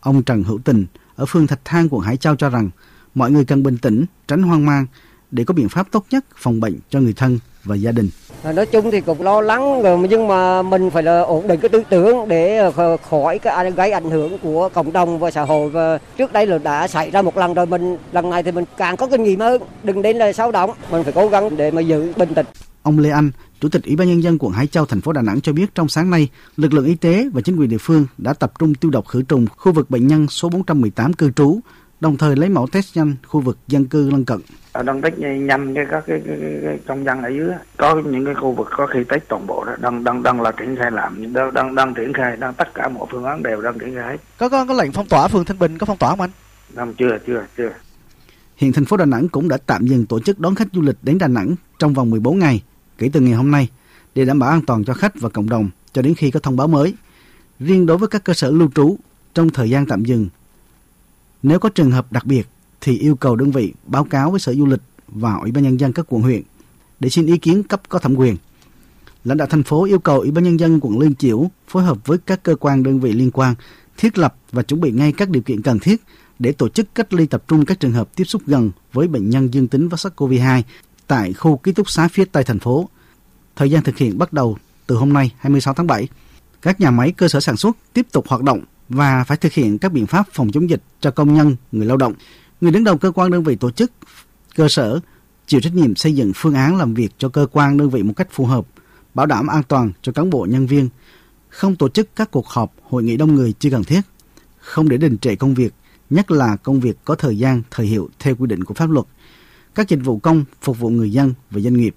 Ông 0.00 0.22
Trần 0.22 0.42
Hữu 0.42 0.58
Tình 0.58 0.86
ở 1.16 1.26
phường 1.26 1.46
Thạch 1.46 1.60
Thang, 1.64 1.88
quận 1.90 2.02
Hải 2.02 2.16
Châu 2.16 2.36
cho 2.36 2.48
rằng 2.48 2.70
mọi 3.14 3.30
người 3.30 3.44
cần 3.44 3.62
bình 3.62 3.78
tĩnh, 3.78 4.04
tránh 4.28 4.42
hoang 4.42 4.66
mang 4.66 4.86
để 5.30 5.44
có 5.44 5.54
biện 5.54 5.68
pháp 5.68 5.86
tốt 5.90 6.06
nhất 6.10 6.24
phòng 6.36 6.60
bệnh 6.60 6.78
cho 6.90 7.00
người 7.00 7.12
thân 7.16 7.38
và 7.64 7.76
gia 7.76 7.92
đình. 7.92 8.10
Nói 8.54 8.66
chung 8.66 8.90
thì 8.90 9.00
cũng 9.00 9.22
lo 9.22 9.40
lắng 9.40 9.82
rồi 9.82 10.06
nhưng 10.10 10.28
mà 10.28 10.62
mình 10.62 10.90
phải 10.90 11.02
là 11.02 11.20
ổn 11.20 11.46
định 11.48 11.60
cái 11.60 11.68
tư 11.68 11.82
tưởng 11.90 12.28
để 12.28 12.56
ờ, 12.56 12.96
khỏi 12.96 13.38
cái 13.38 13.70
gây 13.70 13.92
ảnh 13.92 14.10
hưởng 14.10 14.38
của 14.38 14.68
cộng 14.68 14.92
đồng 14.92 15.18
và 15.18 15.30
xã 15.30 15.42
hội 15.42 15.70
và 15.70 15.98
trước 16.16 16.32
đây 16.32 16.46
là 16.46 16.58
đã 16.58 16.88
xảy 16.88 17.10
ra 17.10 17.22
một 17.22 17.36
lần 17.36 17.54
rồi 17.54 17.66
mình 17.66 17.96
lần 18.12 18.30
này 18.30 18.42
thì 18.42 18.52
mình 18.52 18.64
càng 18.76 18.96
có 18.96 19.06
kinh 19.06 19.22
nghiệm 19.22 19.40
hơn 19.40 19.62
đừng 19.82 20.02
đến 20.02 20.16
là 20.16 20.32
sao 20.32 20.52
động 20.52 20.70
mình 20.90 21.04
phải 21.04 21.12
cố 21.12 21.28
gắng 21.28 21.56
để 21.56 21.70
mà 21.70 21.80
giữ 21.80 22.12
bình 22.16 22.34
tĩnh. 22.34 22.46
Ông 22.82 22.98
Lê 22.98 23.10
Anh, 23.10 23.30
Chủ 23.60 23.68
tịch 23.68 23.84
Ủy 23.84 23.96
ban 23.96 24.08
nhân 24.08 24.22
dân 24.22 24.38
quận 24.38 24.52
Hải 24.52 24.66
Châu 24.66 24.86
thành 24.86 25.00
phố 25.00 25.12
Đà 25.12 25.22
Nẵng 25.22 25.40
cho 25.40 25.52
biết 25.52 25.74
trong 25.74 25.88
sáng 25.88 26.10
nay, 26.10 26.28
lực 26.56 26.72
lượng 26.72 26.84
y 26.86 26.94
tế 26.94 27.28
và 27.34 27.40
chính 27.40 27.56
quyền 27.56 27.68
địa 27.68 27.78
phương 27.80 28.06
đã 28.18 28.32
tập 28.32 28.52
trung 28.58 28.74
tiêu 28.74 28.90
độc 28.90 29.08
khử 29.08 29.22
trùng 29.22 29.46
khu 29.56 29.72
vực 29.72 29.90
bệnh 29.90 30.06
nhân 30.06 30.28
số 30.28 30.48
418 30.48 31.12
cư 31.12 31.30
trú, 31.30 31.60
đồng 32.00 32.16
thời 32.16 32.36
lấy 32.36 32.48
mẫu 32.48 32.66
test 32.72 32.96
nhanh 32.96 33.14
khu 33.26 33.40
vực 33.40 33.58
dân 33.68 33.84
cư 33.84 34.10
lân 34.10 34.24
cận. 34.24 34.40
Đang 34.84 35.02
test 35.02 35.18
nhanh 35.18 35.74
cái 35.74 35.86
các 35.90 36.04
cái, 36.06 36.22
cái, 36.26 36.36
cái, 36.40 36.60
cái 36.62 36.78
công 36.86 37.04
dân 37.04 37.22
ở 37.22 37.28
dưới 37.28 37.50
có 37.76 38.02
những 38.04 38.24
cái 38.24 38.34
khu 38.34 38.52
vực 38.52 38.68
có 38.76 38.86
khi 38.86 39.00
test 39.08 39.22
toàn 39.28 39.46
bộ 39.46 39.64
đó 39.64 39.76
đang 39.80 40.04
đang 40.04 40.22
đang 40.22 40.40
là 40.40 40.52
triển 40.52 40.76
khai 40.76 40.90
làm 40.90 41.32
đang 41.32 41.54
đang 41.54 41.74
đang 41.74 41.94
triển 41.94 42.12
khai 42.12 42.36
đang 42.36 42.54
tất 42.54 42.74
cả 42.74 42.88
mọi 42.88 43.06
phương 43.10 43.24
án 43.24 43.42
đều 43.42 43.62
đang 43.62 43.78
triển 43.78 43.94
khai 43.94 44.18
có 44.38 44.48
có 44.48 44.64
có 44.64 44.74
lệnh 44.74 44.92
phong 44.92 45.06
tỏa 45.06 45.28
phường 45.28 45.44
Thanh 45.44 45.58
Bình 45.58 45.78
có 45.78 45.86
phong 45.86 45.98
tỏa 45.98 46.10
không 46.10 46.20
anh? 46.20 46.30
Không 46.76 46.94
chưa 46.94 47.18
chưa 47.26 47.46
chưa. 47.56 47.70
Hiện 48.56 48.72
thành 48.72 48.84
phố 48.84 48.96
Đà 48.96 49.04
Nẵng 49.04 49.28
cũng 49.28 49.48
đã 49.48 49.58
tạm 49.66 49.86
dừng 49.86 50.06
tổ 50.06 50.20
chức 50.20 50.40
đón 50.40 50.54
khách 50.54 50.68
du 50.72 50.82
lịch 50.82 50.96
đến 51.02 51.18
Đà 51.18 51.28
Nẵng 51.28 51.54
trong 51.78 51.94
vòng 51.94 52.10
14 52.10 52.38
ngày 52.38 52.62
kể 52.98 53.10
từ 53.12 53.20
ngày 53.20 53.34
hôm 53.34 53.50
nay 53.50 53.68
để 54.14 54.24
đảm 54.24 54.38
bảo 54.38 54.50
an 54.50 54.60
toàn 54.66 54.84
cho 54.84 54.94
khách 54.94 55.20
và 55.20 55.28
cộng 55.28 55.48
đồng 55.48 55.70
cho 55.92 56.02
đến 56.02 56.14
khi 56.14 56.30
có 56.30 56.40
thông 56.40 56.56
báo 56.56 56.68
mới. 56.68 56.94
Riêng 57.60 57.86
đối 57.86 57.98
với 57.98 58.08
các 58.08 58.24
cơ 58.24 58.34
sở 58.34 58.50
lưu 58.50 58.70
trú 58.74 58.96
trong 59.34 59.50
thời 59.50 59.70
gian 59.70 59.86
tạm 59.86 60.04
dừng, 60.04 60.28
nếu 61.42 61.58
có 61.58 61.68
trường 61.68 61.90
hợp 61.90 62.12
đặc 62.12 62.26
biệt 62.26 62.48
thì 62.80 62.98
yêu 62.98 63.16
cầu 63.16 63.36
đơn 63.36 63.50
vị 63.50 63.72
báo 63.86 64.04
cáo 64.04 64.30
với 64.30 64.40
Sở 64.40 64.54
Du 64.54 64.66
lịch 64.66 64.80
và 65.08 65.34
Ủy 65.34 65.52
ban 65.52 65.64
nhân 65.64 65.80
dân 65.80 65.92
các 65.92 66.06
quận 66.08 66.22
huyện 66.22 66.42
để 67.00 67.08
xin 67.08 67.26
ý 67.26 67.38
kiến 67.38 67.62
cấp 67.62 67.82
có 67.88 67.98
thẩm 67.98 68.16
quyền. 68.16 68.36
Lãnh 69.24 69.36
đạo 69.36 69.48
thành 69.50 69.62
phố 69.62 69.84
yêu 69.84 69.98
cầu 69.98 70.20
Ủy 70.20 70.30
ban 70.30 70.44
nhân 70.44 70.60
dân 70.60 70.80
quận 70.80 70.98
Liên 70.98 71.14
Chiểu 71.14 71.50
phối 71.68 71.82
hợp 71.82 72.06
với 72.06 72.18
các 72.18 72.42
cơ 72.42 72.56
quan 72.56 72.82
đơn 72.82 73.00
vị 73.00 73.12
liên 73.12 73.30
quan 73.30 73.54
thiết 73.96 74.18
lập 74.18 74.34
và 74.52 74.62
chuẩn 74.62 74.80
bị 74.80 74.90
ngay 74.90 75.12
các 75.12 75.30
điều 75.30 75.42
kiện 75.42 75.62
cần 75.62 75.78
thiết 75.78 76.02
để 76.38 76.52
tổ 76.52 76.68
chức 76.68 76.94
cách 76.94 77.14
ly 77.14 77.26
tập 77.26 77.44
trung 77.48 77.64
các 77.64 77.80
trường 77.80 77.92
hợp 77.92 78.08
tiếp 78.16 78.24
xúc 78.24 78.42
gần 78.46 78.70
với 78.92 79.08
bệnh 79.08 79.30
nhân 79.30 79.54
dương 79.54 79.68
tính 79.68 79.88
với 79.88 79.98
SARS-CoV-2 79.98 80.62
tại 81.06 81.32
khu 81.32 81.56
ký 81.56 81.72
túc 81.72 81.90
xá 81.90 82.08
phía 82.08 82.24
Tây 82.24 82.44
thành 82.44 82.58
phố. 82.58 82.88
Thời 83.56 83.70
gian 83.70 83.82
thực 83.82 83.96
hiện 83.96 84.18
bắt 84.18 84.32
đầu 84.32 84.58
từ 84.86 84.96
hôm 84.96 85.12
nay 85.12 85.32
26 85.38 85.74
tháng 85.74 85.86
7. 85.86 86.08
Các 86.62 86.80
nhà 86.80 86.90
máy 86.90 87.12
cơ 87.12 87.28
sở 87.28 87.40
sản 87.40 87.56
xuất 87.56 87.76
tiếp 87.92 88.06
tục 88.12 88.28
hoạt 88.28 88.42
động 88.42 88.60
và 88.88 89.24
phải 89.24 89.36
thực 89.36 89.52
hiện 89.52 89.78
các 89.78 89.92
biện 89.92 90.06
pháp 90.06 90.26
phòng 90.32 90.52
chống 90.52 90.70
dịch 90.70 90.82
cho 91.00 91.10
công 91.10 91.34
nhân, 91.34 91.56
người 91.72 91.86
lao 91.86 91.96
động 91.96 92.14
người 92.60 92.70
đứng 92.70 92.84
đầu 92.84 92.98
cơ 92.98 93.10
quan 93.10 93.30
đơn 93.30 93.42
vị 93.42 93.56
tổ 93.56 93.70
chức 93.70 93.92
cơ 94.56 94.68
sở 94.68 95.00
chịu 95.46 95.60
trách 95.60 95.74
nhiệm 95.74 95.96
xây 95.96 96.14
dựng 96.14 96.32
phương 96.34 96.54
án 96.54 96.76
làm 96.76 96.94
việc 96.94 97.12
cho 97.18 97.28
cơ 97.28 97.46
quan 97.52 97.76
đơn 97.76 97.90
vị 97.90 98.02
một 98.02 98.12
cách 98.16 98.28
phù 98.30 98.46
hợp, 98.46 98.66
bảo 99.14 99.26
đảm 99.26 99.46
an 99.46 99.62
toàn 99.68 99.92
cho 100.02 100.12
cán 100.12 100.30
bộ 100.30 100.46
nhân 100.50 100.66
viên, 100.66 100.88
không 101.48 101.76
tổ 101.76 101.88
chức 101.88 102.08
các 102.16 102.30
cuộc 102.30 102.46
họp, 102.48 102.72
hội 102.82 103.02
nghị 103.02 103.16
đông 103.16 103.34
người 103.34 103.54
chưa 103.58 103.70
cần 103.70 103.84
thiết, 103.84 104.00
không 104.58 104.88
để 104.88 104.96
đình 104.96 105.18
trệ 105.18 105.36
công 105.36 105.54
việc, 105.54 105.74
nhất 106.10 106.30
là 106.30 106.56
công 106.56 106.80
việc 106.80 106.96
có 107.04 107.14
thời 107.14 107.38
gian, 107.38 107.62
thời 107.70 107.86
hiệu 107.86 108.08
theo 108.18 108.34
quy 108.34 108.46
định 108.46 108.64
của 108.64 108.74
pháp 108.74 108.90
luật, 108.90 109.06
các 109.76 109.88
dịch 109.88 110.00
vụ 110.04 110.18
công 110.18 110.44
phục 110.62 110.78
vụ 110.78 110.88
người 110.88 111.12
dân 111.12 111.34
và 111.50 111.60
doanh 111.60 111.74
nghiệp. 111.74 111.94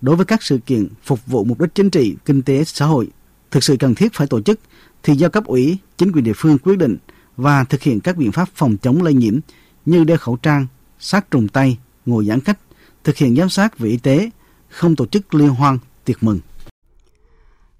Đối 0.00 0.16
với 0.16 0.26
các 0.26 0.42
sự 0.42 0.58
kiện 0.66 0.88
phục 1.02 1.26
vụ 1.26 1.44
mục 1.44 1.60
đích 1.60 1.74
chính 1.74 1.90
trị, 1.90 2.16
kinh 2.24 2.42
tế, 2.42 2.64
xã 2.64 2.86
hội 2.86 3.08
thực 3.50 3.64
sự 3.64 3.76
cần 3.80 3.94
thiết 3.94 4.12
phải 4.14 4.26
tổ 4.26 4.40
chức 4.40 4.60
thì 5.02 5.14
do 5.14 5.28
cấp 5.28 5.44
ủy, 5.44 5.78
chính 5.96 6.12
quyền 6.12 6.24
địa 6.24 6.32
phương 6.36 6.58
quyết 6.58 6.78
định– 6.78 6.96
và 7.36 7.64
thực 7.64 7.82
hiện 7.82 8.00
các 8.00 8.16
biện 8.16 8.32
pháp 8.32 8.48
phòng 8.54 8.76
chống 8.82 9.02
lây 9.02 9.14
nhiễm 9.14 9.38
như 9.84 10.04
đeo 10.04 10.18
khẩu 10.18 10.36
trang, 10.36 10.66
sát 10.98 11.30
trùng 11.30 11.48
tay, 11.48 11.78
ngồi 12.06 12.26
giãn 12.26 12.40
cách, 12.40 12.58
thực 13.04 13.16
hiện 13.16 13.36
giám 13.36 13.48
sát 13.48 13.78
về 13.78 13.88
y 13.88 13.96
tế, 13.96 14.30
không 14.68 14.96
tổ 14.96 15.06
chức 15.06 15.34
liên 15.34 15.48
hoan, 15.48 15.78
tiệc 16.04 16.22
mừng. 16.22 16.40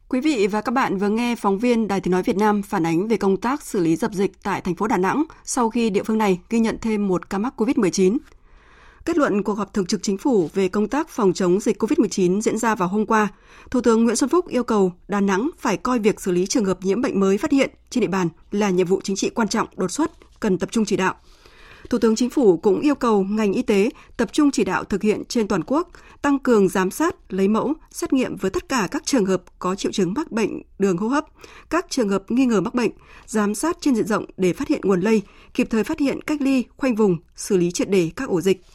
Quý 0.09 0.21
vị 0.21 0.47
và 0.47 0.61
các 0.61 0.73
bạn 0.73 0.99
vừa 0.99 1.09
nghe 1.09 1.37
phóng 1.37 1.59
viên 1.59 1.89
Đài 1.89 2.01
Tiếng 2.01 2.13
Nói 2.13 2.23
Việt 2.23 2.37
Nam 2.37 2.63
phản 2.63 2.87
ánh 2.87 3.09
về 3.09 3.17
công 3.17 3.37
tác 3.37 3.63
xử 3.63 3.81
lý 3.81 3.97
dập 3.97 4.13
dịch 4.13 4.33
tại 4.43 4.61
thành 4.61 4.75
phố 4.75 4.87
Đà 4.87 4.97
Nẵng 4.97 5.25
sau 5.45 5.71
khi 5.71 5.91
địa 5.91 6.03
phương 6.03 6.19
này 6.19 6.41
ghi 6.51 6.59
nhận 6.59 6.79
thêm 6.81 7.09
một 7.09 7.31
ca 7.31 7.39
mắc 7.39 7.55
COVID-19. 7.57 8.19
Kết 9.07 9.19
luận 9.19 9.43
cuộc 9.43 9.55
họp 9.55 9.75
thường 9.75 9.87
trực 9.87 10.03
chính 10.03 10.19
phủ 10.19 10.51
về 10.55 10.69
công 10.69 10.89
tác 10.89 11.09
phòng 11.09 11.33
chống 11.33 11.61
dịch 11.61 11.83
COVID-19 11.83 12.41
diễn 12.41 12.59
ra 12.59 12.75
vào 12.75 12.89
hôm 12.89 13.07
qua, 13.07 13.29
Thủ 13.71 13.81
tướng 13.81 14.05
Nguyễn 14.05 14.17
Xuân 14.17 14.31
Phúc 14.31 14.49
yêu 14.49 14.65
cầu 14.65 14.93
Đà 15.09 15.21
Nẵng 15.21 15.51
phải 15.59 15.77
coi 15.77 15.99
việc 15.99 16.21
xử 16.21 16.33
lý 16.33 16.47
trường 16.47 16.65
hợp 16.65 16.79
nhiễm 16.83 17.03
bệnh 17.03 17.21
mới 17.21 17.39
phát 17.39 17.53
hiện 17.53 17.71
trên 17.91 18.01
địa 18.01 18.09
bàn 18.09 18.29
là 18.51 18.71
nhiệm 18.71 18.87
vụ 18.87 19.01
chính 19.05 19.17
trị 19.17 19.31
quan 19.31 19.49
trọng, 19.49 19.69
đột 19.77 19.91
xuất, 19.91 20.11
cần 20.41 20.59
tập 20.59 20.69
trung 20.73 20.85
chỉ 20.85 20.97
đạo. 20.97 21.15
Thủ 21.91 21.99
tướng 21.99 22.17
Chính 22.17 22.31
phủ 22.31 22.57
cũng 22.57 22.81
yêu 22.81 22.95
cầu 22.95 23.25
ngành 23.25 23.53
y 23.53 23.63
tế 23.63 23.91
tập 24.17 24.33
trung 24.33 24.51
chỉ 24.51 24.65
đạo 24.65 24.85
thực 24.85 25.03
hiện 25.03 25.25
trên 25.29 25.49
toàn 25.49 25.63
quốc, 25.67 25.89
tăng 26.23 26.39
cường 26.39 26.69
giám 26.69 26.91
sát, 26.91 27.33
lấy 27.33 27.49
mẫu, 27.49 27.75
xét 27.91 28.13
nghiệm 28.13 28.37
với 28.37 28.51
tất 28.51 28.69
cả 28.69 28.89
các 28.91 29.03
trường 29.07 29.27
hợp 29.27 29.43
có 29.59 29.75
triệu 29.75 29.93
chứng 29.93 30.15
mắc 30.15 30.33
bệnh 30.33 30.63
đường 30.79 30.97
hô 30.97 31.09
hấp, 31.09 31.25
các 31.71 31.87
trường 31.91 32.09
hợp 32.09 32.23
nghi 32.29 32.47
ngờ 32.47 32.61
mắc 32.61 32.75
bệnh, 32.75 32.91
giám 33.27 33.55
sát 33.55 33.77
trên 33.81 33.95
diện 33.95 34.07
rộng 34.07 34.25
để 34.37 34.53
phát 34.53 34.69
hiện 34.69 34.81
nguồn 34.85 35.01
lây, 35.01 35.23
kịp 35.55 35.67
thời 35.71 35.85
phát 35.85 35.99
hiện 35.99 36.21
cách 36.23 36.41
ly, 36.41 36.65
khoanh 36.77 36.95
vùng, 36.95 37.17
xử 37.37 37.57
lý 37.57 37.71
triệt 37.71 37.91
đề 37.91 38.11
các 38.17 38.29
ổ 38.29 38.41
dịch– 38.41 38.61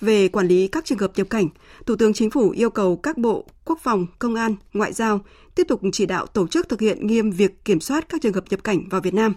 về 0.00 0.28
quản 0.28 0.48
lý 0.48 0.68
các 0.68 0.84
trường 0.84 0.98
hợp 0.98 1.12
nhập 1.16 1.30
cảnh, 1.30 1.48
Thủ 1.86 1.96
tướng 1.96 2.12
Chính 2.12 2.30
phủ 2.30 2.50
yêu 2.50 2.70
cầu 2.70 2.96
các 2.96 3.18
bộ 3.18 3.46
Quốc 3.64 3.78
phòng, 3.82 4.06
Công 4.18 4.34
an, 4.34 4.56
Ngoại 4.72 4.92
giao 4.92 5.20
tiếp 5.54 5.64
tục 5.68 5.80
chỉ 5.92 6.06
đạo 6.06 6.26
tổ 6.26 6.46
chức 6.46 6.68
thực 6.68 6.80
hiện 6.80 7.06
nghiêm 7.06 7.30
việc 7.30 7.64
kiểm 7.64 7.80
soát 7.80 8.08
các 8.08 8.22
trường 8.22 8.32
hợp 8.32 8.44
nhập 8.50 8.64
cảnh 8.64 8.88
vào 8.88 9.00
Việt 9.00 9.14
Nam. 9.14 9.34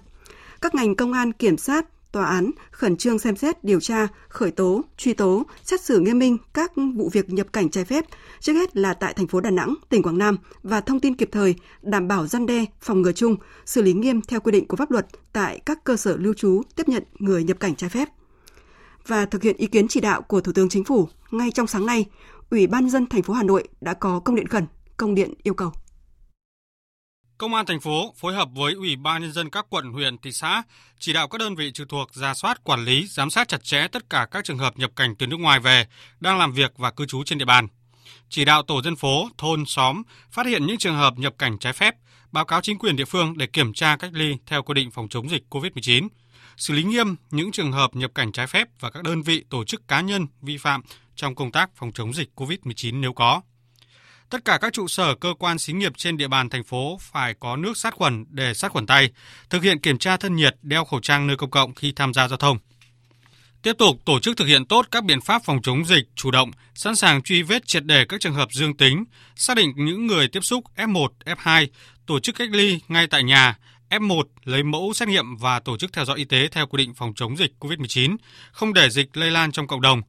Các 0.62 0.76
ngành 0.76 0.96
công 0.96 1.14
an 1.14 1.32
kiểm 1.32 1.58
sát, 1.58 1.86
tòa 2.12 2.26
án 2.26 2.52
khẩn 2.72 2.98
trương 2.98 3.20
xem 3.20 3.36
xét, 3.36 3.64
điều 3.64 3.80
tra, 3.80 4.08
khởi 4.30 4.52
tố, 4.52 4.82
truy 4.98 5.14
tố, 5.14 5.44
xét 5.64 5.82
xử 5.82 6.00
nghiêm 6.00 6.20
minh 6.20 6.38
các 6.54 6.72
vụ 6.96 7.10
việc 7.14 7.30
nhập 7.30 7.48
cảnh 7.54 7.70
trái 7.70 7.86
phép, 7.86 8.06
trước 8.40 8.54
hết 8.54 8.78
là 8.78 8.94
tại 8.94 9.14
thành 9.14 9.28
phố 9.28 9.42
Đà 9.42 9.50
Nẵng, 9.50 9.76
tỉnh 9.90 10.04
Quảng 10.04 10.18
Nam 10.18 10.38
và 10.64 10.82
thông 10.82 11.00
tin 11.00 11.16
kịp 11.16 11.30
thời, 11.32 11.56
đảm 11.82 12.08
bảo 12.08 12.28
răn 12.28 12.46
đe, 12.46 12.66
phòng 12.82 13.02
ngừa 13.02 13.12
chung, 13.12 13.36
xử 13.66 13.82
lý 13.82 13.94
nghiêm 13.94 14.22
theo 14.22 14.40
quy 14.40 14.52
định 14.52 14.68
của 14.68 14.78
pháp 14.78 14.92
luật 14.92 15.08
tại 15.34 15.60
các 15.66 15.84
cơ 15.84 15.98
sở 15.98 16.18
lưu 16.18 16.34
trú 16.34 16.62
tiếp 16.76 16.90
nhận 16.90 17.04
người 17.20 17.44
nhập 17.44 17.60
cảnh 17.60 17.76
trái 17.76 17.90
phép 17.90 18.10
và 19.08 19.26
thực 19.26 19.44
hiện 19.44 19.58
ý 19.58 19.68
kiến 19.68 19.88
chỉ 19.88 20.02
đạo 20.02 20.22
của 20.22 20.42
Thủ 20.42 20.52
tướng 20.52 20.70
Chính 20.70 20.84
phủ, 20.84 21.10
ngay 21.32 21.52
trong 21.52 21.68
sáng 21.68 21.86
nay, 21.86 22.06
Ủy 22.50 22.68
ban 22.68 22.90
dân 22.90 23.08
thành 23.08 23.24
phố 23.24 23.34
Hà 23.34 23.44
Nội 23.44 23.68
đã 23.82 23.94
có 23.94 24.20
công 24.20 24.36
điện 24.36 24.48
khẩn, 24.48 24.66
công 24.98 25.16
điện 25.16 25.34
yêu 25.44 25.54
cầu. 25.54 25.72
Công 27.38 27.54
an 27.54 27.66
thành 27.66 27.80
phố 27.80 28.14
phối 28.18 28.34
hợp 28.34 28.50
với 28.56 28.74
Ủy 28.74 28.96
ban 28.96 29.22
nhân 29.22 29.32
dân 29.32 29.50
các 29.50 29.66
quận, 29.70 29.92
huyện, 29.92 30.18
thị 30.18 30.32
xã 30.32 30.64
chỉ 31.00 31.14
đạo 31.14 31.28
các 31.28 31.38
đơn 31.38 31.56
vị 31.56 31.72
trực 31.74 31.90
thuộc 31.90 32.14
ra 32.14 32.34
soát, 32.34 32.64
quản 32.64 32.86
lý, 32.86 33.08
giám 33.08 33.30
sát 33.30 33.48
chặt 33.48 33.64
chẽ 33.64 33.88
tất 33.88 34.10
cả 34.10 34.28
các 34.32 34.44
trường 34.44 34.58
hợp 34.58 34.78
nhập 34.78 34.92
cảnh 34.96 35.16
từ 35.16 35.28
nước 35.28 35.40
ngoài 35.40 35.60
về 35.60 35.88
đang 36.20 36.38
làm 36.38 36.54
việc 36.54 36.72
và 36.78 36.92
cư 36.92 37.06
trú 37.06 37.24
trên 37.24 37.38
địa 37.38 37.46
bàn. 37.46 37.68
Chỉ 38.30 38.46
đạo 38.46 38.64
tổ 38.64 38.82
dân 38.82 38.96
phố, 38.96 39.30
thôn, 39.38 39.66
xóm 39.66 40.04
phát 40.32 40.46
hiện 40.46 40.66
những 40.66 40.78
trường 40.78 40.96
hợp 40.96 41.14
nhập 41.18 41.34
cảnh 41.38 41.58
trái 41.60 41.74
phép, 41.74 41.96
báo 42.32 42.46
cáo 42.46 42.62
chính 42.62 42.78
quyền 42.78 42.96
địa 42.96 43.06
phương 43.06 43.38
để 43.38 43.48
kiểm 43.48 43.74
tra 43.74 43.96
cách 43.98 44.12
ly 44.14 44.36
theo 44.46 44.64
quy 44.64 44.74
định 44.74 44.92
phòng 44.92 45.08
chống 45.10 45.30
dịch 45.30 45.44
COVID-19 45.50 46.08
xử 46.58 46.74
lý 46.74 46.84
nghiêm 46.84 47.16
những 47.32 47.52
trường 47.52 47.72
hợp 47.72 47.96
nhập 47.96 48.12
cảnh 48.16 48.32
trái 48.32 48.48
phép 48.48 48.68
và 48.80 48.90
các 48.90 49.04
đơn 49.04 49.22
vị 49.22 49.44
tổ 49.50 49.64
chức 49.64 49.88
cá 49.88 50.02
nhân 50.02 50.28
vi 50.42 50.58
phạm 50.58 50.82
trong 51.16 51.36
công 51.36 51.52
tác 51.52 51.70
phòng 51.76 51.92
chống 51.94 52.14
dịch 52.14 52.30
COVID-19 52.36 53.00
nếu 53.00 53.14
có. 53.14 53.42
Tất 54.30 54.46
cả 54.46 54.58
các 54.62 54.74
trụ 54.74 54.88
sở 54.88 55.16
cơ 55.16 55.34
quan 55.40 55.60
xí 55.60 55.74
nghiệp 55.74 55.94
trên 55.98 56.18
địa 56.18 56.28
bàn 56.28 56.50
thành 56.50 56.64
phố 56.64 56.98
phải 57.02 57.34
có 57.40 57.56
nước 57.56 57.78
sát 57.78 57.94
khuẩn 57.94 58.26
để 58.30 58.54
sát 58.54 58.72
khuẩn 58.72 58.86
tay, 58.86 59.12
thực 59.50 59.64
hiện 59.64 59.80
kiểm 59.80 59.98
tra 59.98 60.18
thân 60.18 60.36
nhiệt, 60.36 60.56
đeo 60.62 60.86
khẩu 60.86 61.00
trang 61.00 61.28
nơi 61.28 61.38
công 61.38 61.50
cộng 61.50 61.76
khi 61.76 61.94
tham 61.96 62.14
gia 62.14 62.28
giao 62.28 62.38
thông. 62.38 62.58
Tiếp 63.62 63.74
tục 63.78 64.02
tổ 64.06 64.20
chức 64.20 64.38
thực 64.38 64.46
hiện 64.46 64.66
tốt 64.66 64.86
các 64.92 65.04
biện 65.04 65.22
pháp 65.22 65.42
phòng 65.46 65.62
chống 65.64 65.86
dịch, 65.86 66.04
chủ 66.16 66.32
động, 66.32 66.52
sẵn 66.76 66.96
sàng 66.96 67.22
truy 67.22 67.42
vết 67.42 67.68
triệt 67.68 67.86
đề 67.86 68.06
các 68.06 68.22
trường 68.22 68.34
hợp 68.34 68.50
dương 68.52 68.78
tính, 68.78 69.04
xác 69.36 69.58
định 69.58 69.74
những 69.76 70.08
người 70.08 70.28
tiếp 70.28 70.40
xúc 70.44 70.64
F1, 70.76 71.08
F2, 71.26 71.68
tổ 72.06 72.20
chức 72.20 72.36
cách 72.36 72.50
ly 72.52 72.80
ngay 72.88 73.08
tại 73.08 73.24
nhà, 73.24 73.58
F1 73.92 74.24
lấy 74.44 74.64
mẫu 74.64 74.94
xét 74.94 75.08
nghiệm 75.08 75.36
và 75.38 75.60
tổ 75.60 75.78
chức 75.78 75.94
theo 75.94 76.06
dõi 76.06 76.18
y 76.18 76.26
tế 76.26 76.48
theo 76.48 76.68
quy 76.68 76.78
định 76.78 76.94
phòng 76.94 77.14
chống 77.16 77.38
dịch 77.38 77.54
COVID-19, 77.60 78.18
không 78.52 78.74
để 78.74 78.90
dịch 78.90 79.18
lây 79.18 79.32
lan 79.32 79.52
trong 79.52 79.68
cộng 79.68 79.82
đồng. 79.82 80.02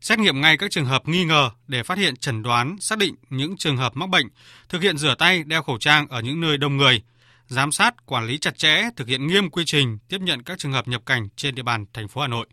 Xét 0.00 0.18
nghiệm 0.18 0.40
ngay 0.40 0.56
các 0.56 0.70
trường 0.70 0.84
hợp 0.84 1.08
nghi 1.08 1.24
ngờ 1.24 1.50
để 1.66 1.82
phát 1.82 1.98
hiện 1.98 2.16
chẩn 2.16 2.42
đoán, 2.42 2.76
xác 2.80 2.98
định 2.98 3.14
những 3.30 3.56
trường 3.56 3.76
hợp 3.76 3.96
mắc 3.96 4.08
bệnh, 4.08 4.28
thực 4.68 4.82
hiện 4.82 4.98
rửa 4.98 5.14
tay, 5.18 5.42
đeo 5.44 5.62
khẩu 5.62 5.78
trang 5.78 6.08
ở 6.08 6.20
những 6.20 6.40
nơi 6.40 6.58
đông 6.58 6.76
người, 6.76 7.02
giám 7.46 7.72
sát, 7.72 8.06
quản 8.06 8.26
lý 8.26 8.38
chặt 8.38 8.58
chẽ, 8.58 8.82
thực 8.96 9.08
hiện 9.08 9.26
nghiêm 9.26 9.50
quy 9.50 9.64
trình 9.64 9.98
tiếp 10.08 10.20
nhận 10.20 10.42
các 10.42 10.58
trường 10.58 10.72
hợp 10.72 10.88
nhập 10.88 11.02
cảnh 11.06 11.28
trên 11.36 11.54
địa 11.54 11.62
bàn 11.62 11.86
thành 11.92 12.08
phố 12.08 12.20
Hà 12.20 12.28
Nội. 12.28 12.46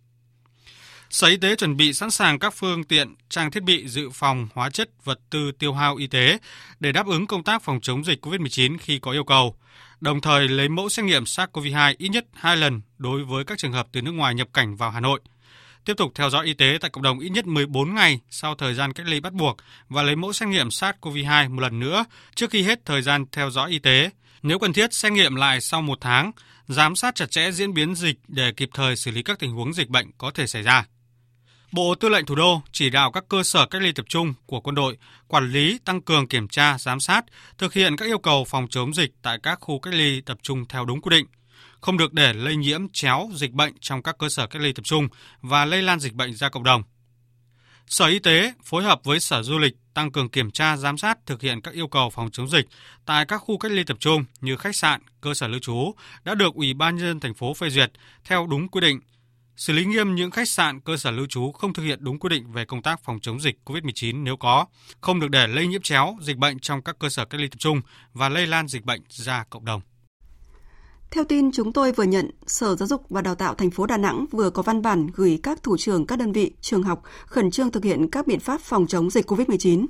Sở 1.15 1.28
Y 1.28 1.38
tế 1.38 1.56
chuẩn 1.56 1.78
bị 1.78 1.93
sẵn 1.93 2.12
sàng 2.12 2.39
các 2.39 2.54
phương 2.54 2.84
tiện, 2.84 3.15
trang 3.30 3.51
thiết 3.51 3.63
bị 3.63 3.88
dự 3.88 4.10
phòng, 4.10 4.47
hóa 4.54 4.69
chất, 4.69 4.89
vật 5.04 5.19
tư 5.30 5.51
tiêu 5.51 5.73
hao 5.73 5.95
y 5.95 6.08
tế 6.08 6.38
để 6.80 6.91
đáp 6.91 7.08
ứng 7.08 7.28
công 7.28 7.43
tác 7.43 7.63
phòng 7.63 7.80
chống 7.82 8.06
dịch 8.06 8.25
COVID-19 8.25 8.78
khi 8.80 8.99
có 8.99 9.12
yêu 9.12 9.23
cầu. 9.23 9.56
Đồng 10.01 10.21
thời 10.21 10.47
lấy 10.47 10.69
mẫu 10.69 10.89
xét 10.89 11.06
nghiệm 11.06 11.23
SARS-CoV-2 11.23 11.95
ít 11.97 12.10
nhất 12.10 12.25
2 12.34 12.58
lần 12.58 12.82
đối 12.97 13.23
với 13.23 13.43
các 13.43 13.58
trường 13.58 13.71
hợp 13.71 13.88
từ 13.91 14.01
nước 14.01 14.12
ngoài 14.12 14.36
nhập 14.36 14.47
cảnh 14.54 14.75
vào 14.75 14.91
Hà 14.91 14.99
Nội. 14.99 15.19
Tiếp 15.86 15.93
tục 15.97 16.12
theo 16.15 16.30
dõi 16.30 16.45
y 16.45 16.54
tế 16.54 16.78
tại 16.82 16.89
cộng 16.89 17.04
đồng 17.04 17.19
ít 17.19 17.30
nhất 17.30 17.45
14 17.45 17.95
ngày 17.95 18.19
sau 18.30 18.56
thời 18.56 18.73
gian 18.73 18.93
cách 18.93 19.08
ly 19.08 19.19
bắt 19.19 19.34
buộc 19.34 19.58
và 19.89 20.04
lấy 20.04 20.15
mẫu 20.15 20.34
xét 20.34 20.49
nghiệm 20.49 20.67
SARS-CoV-2 20.67 21.49
một 21.49 21.62
lần 21.62 21.80
nữa 21.80 22.06
trước 22.36 22.51
khi 22.51 22.62
hết 22.63 22.86
thời 22.86 23.01
gian 23.01 23.25
theo 23.32 23.49
dõi 23.49 23.71
y 23.71 23.80
tế. 23.80 24.10
Nếu 24.41 24.60
cần 24.60 24.73
thiết, 24.73 24.93
xét 24.93 25.12
nghiệm 25.12 25.36
lại 25.36 25.62
sau 25.62 25.82
một 25.82 25.97
tháng, 26.01 26.32
giám 26.67 26.95
sát 26.95 27.15
chặt 27.15 27.32
chẽ 27.32 27.51
diễn 27.51 27.73
biến 27.73 27.95
dịch 27.95 28.15
để 28.28 28.51
kịp 28.58 28.69
thời 28.73 28.95
xử 28.95 29.12
lý 29.12 29.23
các 29.23 29.39
tình 29.39 29.51
huống 29.51 29.73
dịch 29.73 29.89
bệnh 29.89 30.12
có 30.17 30.32
thể 30.32 30.47
xảy 30.47 30.62
ra. 30.62 30.86
Bộ 31.75 31.95
Tư 31.95 32.09
lệnh 32.09 32.25
Thủ 32.25 32.35
đô 32.35 32.61
chỉ 32.71 32.89
đạo 32.89 33.11
các 33.11 33.23
cơ 33.29 33.43
sở 33.43 33.65
cách 33.65 33.81
ly 33.81 33.91
tập 33.91 34.05
trung 34.09 34.33
của 34.45 34.59
quân 34.59 34.75
đội 34.75 34.97
quản 35.27 35.51
lý, 35.51 35.79
tăng 35.85 36.01
cường 36.01 36.27
kiểm 36.27 36.47
tra, 36.47 36.77
giám 36.77 36.99
sát, 36.99 37.25
thực 37.57 37.73
hiện 37.73 37.97
các 37.97 38.05
yêu 38.05 38.19
cầu 38.19 38.45
phòng 38.47 38.67
chống 38.69 38.93
dịch 38.93 39.11
tại 39.21 39.38
các 39.43 39.59
khu 39.61 39.79
cách 39.79 39.93
ly 39.93 40.21
tập 40.21 40.38
trung 40.41 40.65
theo 40.69 40.85
đúng 40.85 41.01
quy 41.01 41.09
định, 41.09 41.25
không 41.81 41.97
được 41.97 42.13
để 42.13 42.33
lây 42.33 42.55
nhiễm 42.55 42.89
chéo 42.93 43.29
dịch 43.33 43.51
bệnh 43.51 43.73
trong 43.79 44.03
các 44.03 44.17
cơ 44.19 44.29
sở 44.29 44.47
cách 44.47 44.61
ly 44.61 44.73
tập 44.73 44.85
trung 44.85 45.07
và 45.41 45.65
lây 45.65 45.81
lan 45.81 45.99
dịch 45.99 46.13
bệnh 46.13 46.33
ra 46.33 46.49
cộng 46.49 46.63
đồng. 46.63 46.83
Sở 47.88 48.05
Y 48.05 48.19
tế 48.19 48.53
phối 48.63 48.83
hợp 48.83 48.99
với 49.03 49.19
Sở 49.19 49.43
Du 49.43 49.57
lịch 49.57 49.73
tăng 49.93 50.11
cường 50.11 50.29
kiểm 50.29 50.51
tra, 50.51 50.77
giám 50.77 50.97
sát, 50.97 51.17
thực 51.25 51.41
hiện 51.41 51.61
các 51.61 51.73
yêu 51.73 51.88
cầu 51.88 52.09
phòng 52.09 52.29
chống 52.31 52.49
dịch 52.49 52.65
tại 53.05 53.25
các 53.25 53.38
khu 53.38 53.57
cách 53.57 53.71
ly 53.71 53.83
tập 53.83 53.97
trung 53.99 54.25
như 54.41 54.57
khách 54.57 54.75
sạn, 54.75 55.01
cơ 55.21 55.33
sở 55.33 55.47
lưu 55.47 55.59
trú 55.59 55.93
đã 56.23 56.35
được 56.35 56.53
Ủy 56.53 56.73
ban 56.73 56.95
nhân 56.95 57.05
dân 57.05 57.19
thành 57.19 57.33
phố 57.33 57.53
phê 57.53 57.69
duyệt 57.69 57.91
theo 58.23 58.47
đúng 58.47 58.67
quy 58.67 58.81
định, 58.81 58.99
xử 59.57 59.73
lý 59.73 59.85
nghiêm 59.85 60.15
những 60.15 60.31
khách 60.31 60.49
sạn, 60.49 60.79
cơ 60.79 60.97
sở 60.97 61.11
lưu 61.11 61.25
trú 61.29 61.51
không 61.51 61.73
thực 61.73 61.83
hiện 61.83 61.99
đúng 62.01 62.19
quy 62.19 62.29
định 62.29 62.51
về 62.51 62.65
công 62.65 62.81
tác 62.81 63.03
phòng 63.03 63.19
chống 63.21 63.41
dịch 63.41 63.59
COVID-19 63.65 64.23
nếu 64.23 64.37
có, 64.37 64.65
không 65.01 65.19
được 65.19 65.29
để 65.29 65.47
lây 65.47 65.67
nhiễm 65.67 65.81
chéo 65.81 66.17
dịch 66.21 66.37
bệnh 66.37 66.59
trong 66.59 66.81
các 66.81 66.99
cơ 66.99 67.09
sở 67.09 67.25
cách 67.25 67.41
ly 67.41 67.47
tập 67.47 67.57
trung 67.57 67.81
và 68.13 68.29
lây 68.29 68.47
lan 68.47 68.67
dịch 68.67 68.85
bệnh 68.85 69.01
ra 69.09 69.43
cộng 69.49 69.65
đồng. 69.65 69.81
Theo 71.11 71.23
tin 71.23 71.51
chúng 71.51 71.73
tôi 71.73 71.91
vừa 71.91 72.03
nhận, 72.03 72.31
Sở 72.47 72.75
Giáo 72.75 72.87
dục 72.87 73.05
và 73.09 73.21
Đào 73.21 73.35
tạo 73.35 73.55
thành 73.55 73.71
phố 73.71 73.85
Đà 73.85 73.97
Nẵng 73.97 74.25
vừa 74.31 74.49
có 74.49 74.61
văn 74.61 74.81
bản 74.81 75.07
gửi 75.13 75.39
các 75.43 75.63
thủ 75.63 75.77
trưởng 75.77 76.05
các 76.05 76.19
đơn 76.19 76.31
vị, 76.31 76.51
trường 76.61 76.83
học 76.83 77.03
khẩn 77.25 77.51
trương 77.51 77.71
thực 77.71 77.83
hiện 77.83 78.09
các 78.11 78.27
biện 78.27 78.39
pháp 78.39 78.61
phòng 78.61 78.87
chống 78.87 79.09
dịch 79.09 79.31
COVID-19. 79.31 79.85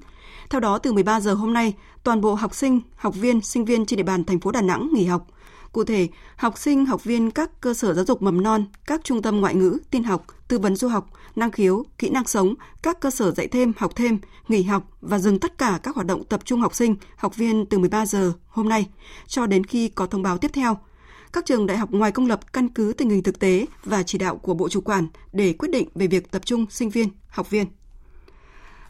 Theo 0.49 0.59
đó, 0.59 0.77
từ 0.77 0.93
13 0.93 1.19
giờ 1.19 1.33
hôm 1.33 1.53
nay, 1.53 1.73
toàn 2.03 2.21
bộ 2.21 2.33
học 2.33 2.55
sinh, 2.55 2.81
học 2.95 3.15
viên, 3.15 3.41
sinh 3.41 3.65
viên 3.65 3.85
trên 3.85 3.97
địa 3.97 4.03
bàn 4.03 4.23
thành 4.23 4.39
phố 4.39 4.51
Đà 4.51 4.61
Nẵng 4.61 4.89
nghỉ 4.93 5.05
học. 5.05 5.27
Cụ 5.75 5.83
thể, 5.83 6.07
học 6.35 6.57
sinh, 6.57 6.85
học 6.85 7.03
viên 7.03 7.31
các 7.31 7.61
cơ 7.61 7.73
sở 7.73 7.93
giáo 7.93 8.05
dục 8.05 8.21
mầm 8.21 8.43
non, 8.43 8.65
các 8.87 9.01
trung 9.03 9.21
tâm 9.21 9.41
ngoại 9.41 9.55
ngữ, 9.55 9.77
tin 9.91 10.03
học, 10.03 10.25
tư 10.47 10.59
vấn 10.59 10.75
du 10.75 10.87
học, 10.87 11.09
năng 11.35 11.51
khiếu, 11.51 11.85
kỹ 11.97 12.09
năng 12.09 12.27
sống, 12.27 12.53
các 12.81 12.99
cơ 12.99 13.09
sở 13.09 13.31
dạy 13.31 13.47
thêm, 13.47 13.73
học 13.77 13.91
thêm, 13.95 14.19
nghỉ 14.47 14.63
học 14.63 14.83
và 15.01 15.19
dừng 15.19 15.39
tất 15.39 15.57
cả 15.57 15.79
các 15.83 15.95
hoạt 15.95 16.07
động 16.07 16.23
tập 16.23 16.41
trung 16.45 16.61
học 16.61 16.75
sinh, 16.75 16.95
học 17.15 17.35
viên 17.35 17.65
từ 17.65 17.79
13 17.79 18.05
giờ 18.05 18.33
hôm 18.47 18.69
nay 18.69 18.87
cho 19.27 19.47
đến 19.47 19.63
khi 19.63 19.89
có 19.89 20.05
thông 20.05 20.21
báo 20.21 20.37
tiếp 20.37 20.51
theo– 20.53 20.77
các 21.33 21.45
trường 21.45 21.65
đại 21.65 21.77
học 21.77 21.91
ngoài 21.91 22.11
công 22.11 22.27
lập 22.27 22.53
căn 22.53 22.69
cứ 22.69 22.93
tình 22.97 23.09
hình 23.09 23.23
thực 23.23 23.39
tế 23.39 23.65
và 23.83 24.03
chỉ 24.03 24.17
đạo 24.17 24.37
của 24.37 24.53
Bộ 24.53 24.69
Chủ 24.69 24.81
quản 24.81 25.07
để 25.33 25.53
quyết 25.53 25.71
định 25.71 25.87
về 25.95 26.07
việc 26.07 26.31
tập 26.31 26.41
trung 26.45 26.65
sinh 26.69 26.89
viên, 26.89 27.09
học 27.27 27.49
viên. 27.49 27.65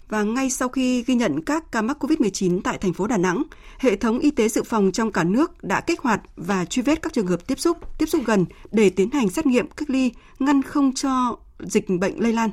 Và 0.09 0.23
ngay 0.23 0.49
sau 0.49 0.69
khi 0.69 1.03
ghi 1.03 1.15
nhận 1.15 1.41
các 1.41 1.71
ca 1.71 1.81
mắc 1.81 2.03
COVID-19 2.03 2.61
tại 2.63 2.77
thành 2.77 2.93
phố 2.93 3.07
Đà 3.07 3.17
Nẵng, 3.17 3.43
hệ 3.79 3.95
thống 3.95 4.19
y 4.19 4.31
tế 4.31 4.49
dự 4.49 4.63
phòng 4.63 4.91
trong 4.91 5.11
cả 5.11 5.23
nước 5.23 5.63
đã 5.63 5.81
kích 5.81 5.99
hoạt 5.99 6.21
và 6.35 6.65
truy 6.65 6.81
vết 6.81 7.01
các 7.01 7.13
trường 7.13 7.27
hợp 7.27 7.47
tiếp 7.47 7.59
xúc, 7.59 7.77
tiếp 7.97 8.05
xúc 8.05 8.21
gần 8.25 8.45
để 8.71 8.89
tiến 8.89 9.11
hành 9.11 9.29
xét 9.29 9.45
nghiệm 9.45 9.69
cách 9.69 9.89
ly, 9.89 10.11
ngăn 10.39 10.61
không 10.61 10.93
cho 10.93 11.37
dịch 11.59 11.89
bệnh 11.89 12.19
lây 12.19 12.33
lan. 12.33 12.49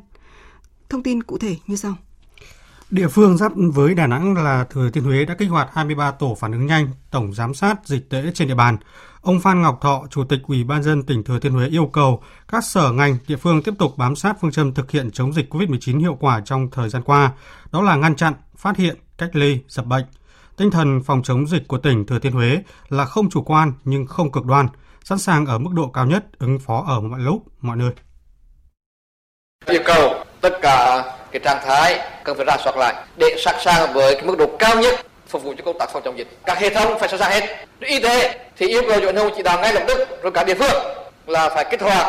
Thông 0.88 1.02
tin 1.02 1.22
cụ 1.22 1.38
thể 1.38 1.56
như 1.66 1.76
sau. 1.76 1.94
Địa 2.92 3.08
phương 3.08 3.36
giáp 3.36 3.52
với 3.56 3.94
Đà 3.94 4.06
Nẵng 4.06 4.34
là 4.34 4.64
Thừa 4.64 4.90
Thiên 4.90 5.04
Huế 5.04 5.24
đã 5.24 5.34
kích 5.34 5.50
hoạt 5.50 5.68
23 5.72 6.10
tổ 6.10 6.36
phản 6.40 6.52
ứng 6.52 6.66
nhanh, 6.66 6.88
tổng 7.10 7.32
giám 7.34 7.54
sát 7.54 7.76
dịch 7.84 8.10
tễ 8.10 8.22
trên 8.34 8.48
địa 8.48 8.54
bàn. 8.54 8.76
Ông 9.20 9.40
Phan 9.40 9.62
Ngọc 9.62 9.78
Thọ, 9.80 10.02
Chủ 10.10 10.24
tịch 10.24 10.40
Ủy 10.46 10.64
ban 10.64 10.82
dân 10.82 11.02
tỉnh 11.02 11.24
Thừa 11.24 11.38
Thiên 11.38 11.52
Huế 11.52 11.68
yêu 11.68 11.86
cầu 11.86 12.22
các 12.48 12.64
sở 12.64 12.92
ngành, 12.92 13.16
địa 13.26 13.36
phương 13.36 13.62
tiếp 13.62 13.74
tục 13.78 13.92
bám 13.96 14.16
sát 14.16 14.36
phương 14.40 14.52
châm 14.52 14.74
thực 14.74 14.90
hiện 14.90 15.10
chống 15.10 15.32
dịch 15.32 15.54
COVID-19 15.54 16.00
hiệu 16.00 16.16
quả 16.20 16.40
trong 16.44 16.70
thời 16.70 16.88
gian 16.88 17.02
qua, 17.02 17.32
đó 17.72 17.82
là 17.82 17.96
ngăn 17.96 18.16
chặn, 18.16 18.34
phát 18.56 18.76
hiện, 18.76 18.96
cách 19.18 19.36
ly, 19.36 19.58
dập 19.68 19.86
bệnh. 19.86 20.04
Tinh 20.56 20.70
thần 20.70 21.02
phòng 21.02 21.22
chống 21.22 21.46
dịch 21.46 21.68
của 21.68 21.78
tỉnh 21.78 22.06
Thừa 22.06 22.18
Thiên 22.18 22.32
Huế 22.32 22.62
là 22.88 23.04
không 23.04 23.30
chủ 23.30 23.42
quan 23.42 23.72
nhưng 23.84 24.06
không 24.06 24.32
cực 24.32 24.44
đoan, 24.44 24.68
sẵn 25.04 25.18
sàng 25.18 25.46
ở 25.46 25.58
mức 25.58 25.70
độ 25.74 25.88
cao 25.88 26.06
nhất 26.06 26.24
ứng 26.38 26.58
phó 26.58 26.84
ở 26.86 27.00
mọi 27.00 27.20
lúc, 27.20 27.42
mọi 27.60 27.76
nơi. 27.76 27.92
Yêu 29.66 29.82
cầu 29.86 30.24
tất 30.40 30.52
cả 30.62 31.01
cái 31.32 31.40
trạng 31.44 31.60
thái 31.66 31.98
cần 32.24 32.36
phải 32.36 32.44
ra 32.46 32.56
soát 32.64 32.76
lại 32.76 32.94
để 33.16 33.36
sẵn 33.38 33.54
sàng 33.60 33.92
với 33.92 34.14
cái 34.14 34.24
mức 34.24 34.38
độ 34.38 34.46
cao 34.58 34.76
nhất 34.76 34.94
phục 35.28 35.42
vụ 35.42 35.54
cho 35.58 35.64
công 35.64 35.78
tác 35.78 35.90
phòng 35.92 36.02
chống 36.04 36.18
dịch. 36.18 36.28
Các 36.44 36.58
hệ 36.58 36.70
thống 36.70 36.98
phải 36.98 37.08
sẵn 37.08 37.20
sàng 37.20 37.30
hết. 37.30 37.66
Y 37.80 38.00
tế 38.00 38.34
thì 38.58 38.68
yêu 38.68 38.82
cầu 38.88 39.00
cho 39.00 39.22
Hồng 39.22 39.32
chỉ 39.36 39.42
đạo 39.42 39.60
ngay 39.60 39.74
lập 39.74 39.82
tức 39.88 40.22
rồi 40.22 40.32
cả 40.32 40.44
địa 40.44 40.54
phương 40.54 40.82
là 41.26 41.48
phải 41.48 41.64
kích 41.70 41.80
hoạt 41.82 42.06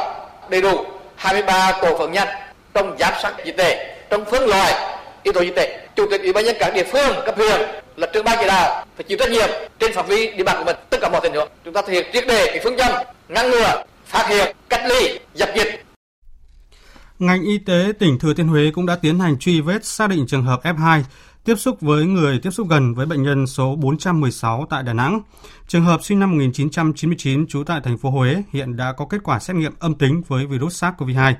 đầy 0.49 0.61
đủ 0.61 0.85
23 1.15 1.71
tổ 1.81 1.97
phản 1.97 2.11
nhanh 2.11 2.27
trong 2.73 2.95
giám 2.99 3.13
sát 3.21 3.33
dịch 3.45 3.57
tễ, 3.57 3.95
trong 4.09 4.25
phân 4.25 4.47
loại 4.47 4.73
yếu 5.23 5.33
tố 5.33 5.41
dịch 5.41 5.55
tễ. 5.55 5.79
Chủ 5.95 6.07
tịch 6.11 6.21
ủy 6.21 6.33
ban 6.33 6.45
nhân 6.45 6.55
các 6.59 6.73
địa 6.73 6.83
phương, 6.83 7.15
cấp 7.25 7.35
huyện 7.37 7.61
là 7.95 8.07
trưởng 8.13 8.23
ban 8.23 8.37
chỉ 8.41 8.47
đạo 8.47 8.85
phải 8.95 9.03
chịu 9.03 9.17
trách 9.17 9.29
nhiệm 9.31 9.49
trên 9.79 9.93
phạm 9.93 10.05
vi 10.05 10.31
địa 10.31 10.43
bàn 10.43 10.57
của 10.57 10.63
mình 10.63 10.75
tất 10.89 10.97
cả 11.01 11.09
mọi 11.09 11.21
tình 11.23 11.33
huống. 11.33 11.47
Chúng 11.65 11.73
ta 11.73 11.81
thực 11.81 11.91
hiện 11.91 12.05
triệt 12.13 12.27
đề 12.27 12.45
cái 12.45 12.59
phương 12.63 12.77
châm 12.77 12.91
ngăn 13.27 13.51
ngừa, 13.51 13.83
phát 14.05 14.27
hiện, 14.27 14.55
cách 14.69 14.81
ly, 14.85 15.19
dập 15.33 15.49
dịch 15.55 15.83
Ngành 17.19 17.43
y 17.43 17.57
tế 17.57 17.93
tỉnh 17.99 18.19
Thừa 18.19 18.33
Thiên 18.33 18.47
Huế 18.47 18.71
cũng 18.71 18.85
đã 18.85 18.95
tiến 18.95 19.19
hành 19.19 19.39
truy 19.39 19.61
vết 19.61 19.85
xác 19.85 20.09
định 20.09 20.25
trường 20.27 20.43
hợp 20.43 20.63
F2 20.63 21.01
tiếp 21.43 21.55
xúc 21.55 21.81
với 21.81 22.05
người 22.05 22.39
tiếp 22.39 22.51
xúc 22.51 22.67
gần 22.69 22.93
với 22.93 23.05
bệnh 23.05 23.23
nhân 23.23 23.47
số 23.47 23.75
416 23.75 24.67
tại 24.69 24.83
Đà 24.83 24.93
Nẵng. 24.93 25.21
Trường 25.67 25.85
hợp 25.85 26.03
sinh 26.03 26.19
năm 26.19 26.31
1999 26.31 27.47
trú 27.47 27.63
tại 27.63 27.81
thành 27.83 27.97
phố 27.97 28.09
Huế 28.09 28.43
hiện 28.51 28.75
đã 28.75 28.93
có 28.93 29.05
kết 29.05 29.23
quả 29.23 29.39
xét 29.39 29.55
nghiệm 29.55 29.73
âm 29.79 29.95
tính 29.95 30.21
với 30.27 30.45
virus 30.45 30.83
SARS-CoV-2. 30.83 31.33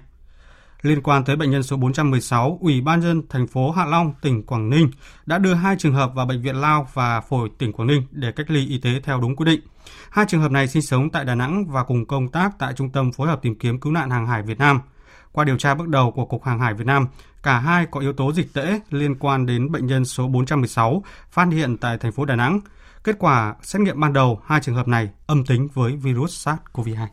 Liên 0.82 1.02
quan 1.02 1.24
tới 1.24 1.36
bệnh 1.36 1.52
nhân 1.52 1.64
số 1.64 1.78
416, 1.78 2.58
Ủy 2.62 2.82
ban 2.82 3.02
dân 3.02 3.22
thành 3.30 3.48
phố 3.48 3.72
Hạ 3.72 3.86
Long, 3.86 4.14
tỉnh 4.22 4.44
Quảng 4.44 4.70
Ninh 4.70 4.90
đã 5.26 5.38
đưa 5.38 5.54
hai 5.54 5.76
trường 5.80 5.94
hợp 5.94 6.12
vào 6.16 6.26
bệnh 6.26 6.42
viện 6.42 6.56
Lao 6.56 6.88
và 6.94 7.22
Phổi 7.22 7.50
tỉnh 7.58 7.72
Quảng 7.74 7.88
Ninh 7.88 8.04
để 8.12 8.32
cách 8.32 8.52
ly 8.52 8.68
y 8.68 8.78
tế 8.78 9.00
theo 9.04 9.20
đúng 9.20 9.36
quy 9.36 9.46
định. 9.46 9.62
Hai 10.10 10.26
trường 10.30 10.42
hợp 10.42 10.52
này 10.52 10.68
sinh 10.68 10.82
sống 10.82 11.10
tại 11.10 11.26
Đà 11.26 11.36
Nẵng 11.36 11.66
và 11.68 11.84
cùng 11.84 12.06
công 12.06 12.28
tác 12.28 12.52
tại 12.60 12.74
Trung 12.74 12.90
tâm 12.90 13.12
phối 13.12 13.28
hợp 13.28 13.40
tìm 13.42 13.56
kiếm 13.56 13.80
cứu 13.80 13.92
nạn 13.92 14.10
hàng 14.10 14.28
hải 14.28 14.42
Việt 14.42 14.58
Nam– 14.58 14.80
qua 15.34 15.46
điều 15.46 15.58
tra 15.58 15.76
bước 15.76 15.88
đầu 15.88 16.12
của 16.12 16.26
Cục 16.26 16.44
Hàng 16.44 16.60
hải 16.60 16.74
Việt 16.74 16.88
Nam, 16.88 17.08
cả 17.44 17.60
hai 17.60 17.86
có 17.92 18.00
yếu 18.00 18.14
tố 18.14 18.34
dịch 18.34 18.54
tễ 18.54 18.80
liên 18.90 19.16
quan 19.20 19.46
đến 19.46 19.72
bệnh 19.72 19.88
nhân 19.88 20.06
số 20.06 20.28
416 20.28 21.04
phát 21.32 21.48
hiện 21.52 21.78
tại 21.78 21.98
thành 21.98 22.12
phố 22.12 22.26
Đà 22.26 22.36
Nẵng. 22.36 22.60
Kết 23.04 23.16
quả 23.20 23.56
xét 23.62 23.82
nghiệm 23.82 24.00
ban 24.00 24.14
đầu, 24.14 24.42
hai 24.46 24.60
trường 24.64 24.76
hợp 24.76 24.88
này 24.88 25.10
âm 25.28 25.46
tính 25.46 25.68
với 25.74 25.96
virus 25.96 26.48
SARS-CoV-2. 26.48 27.08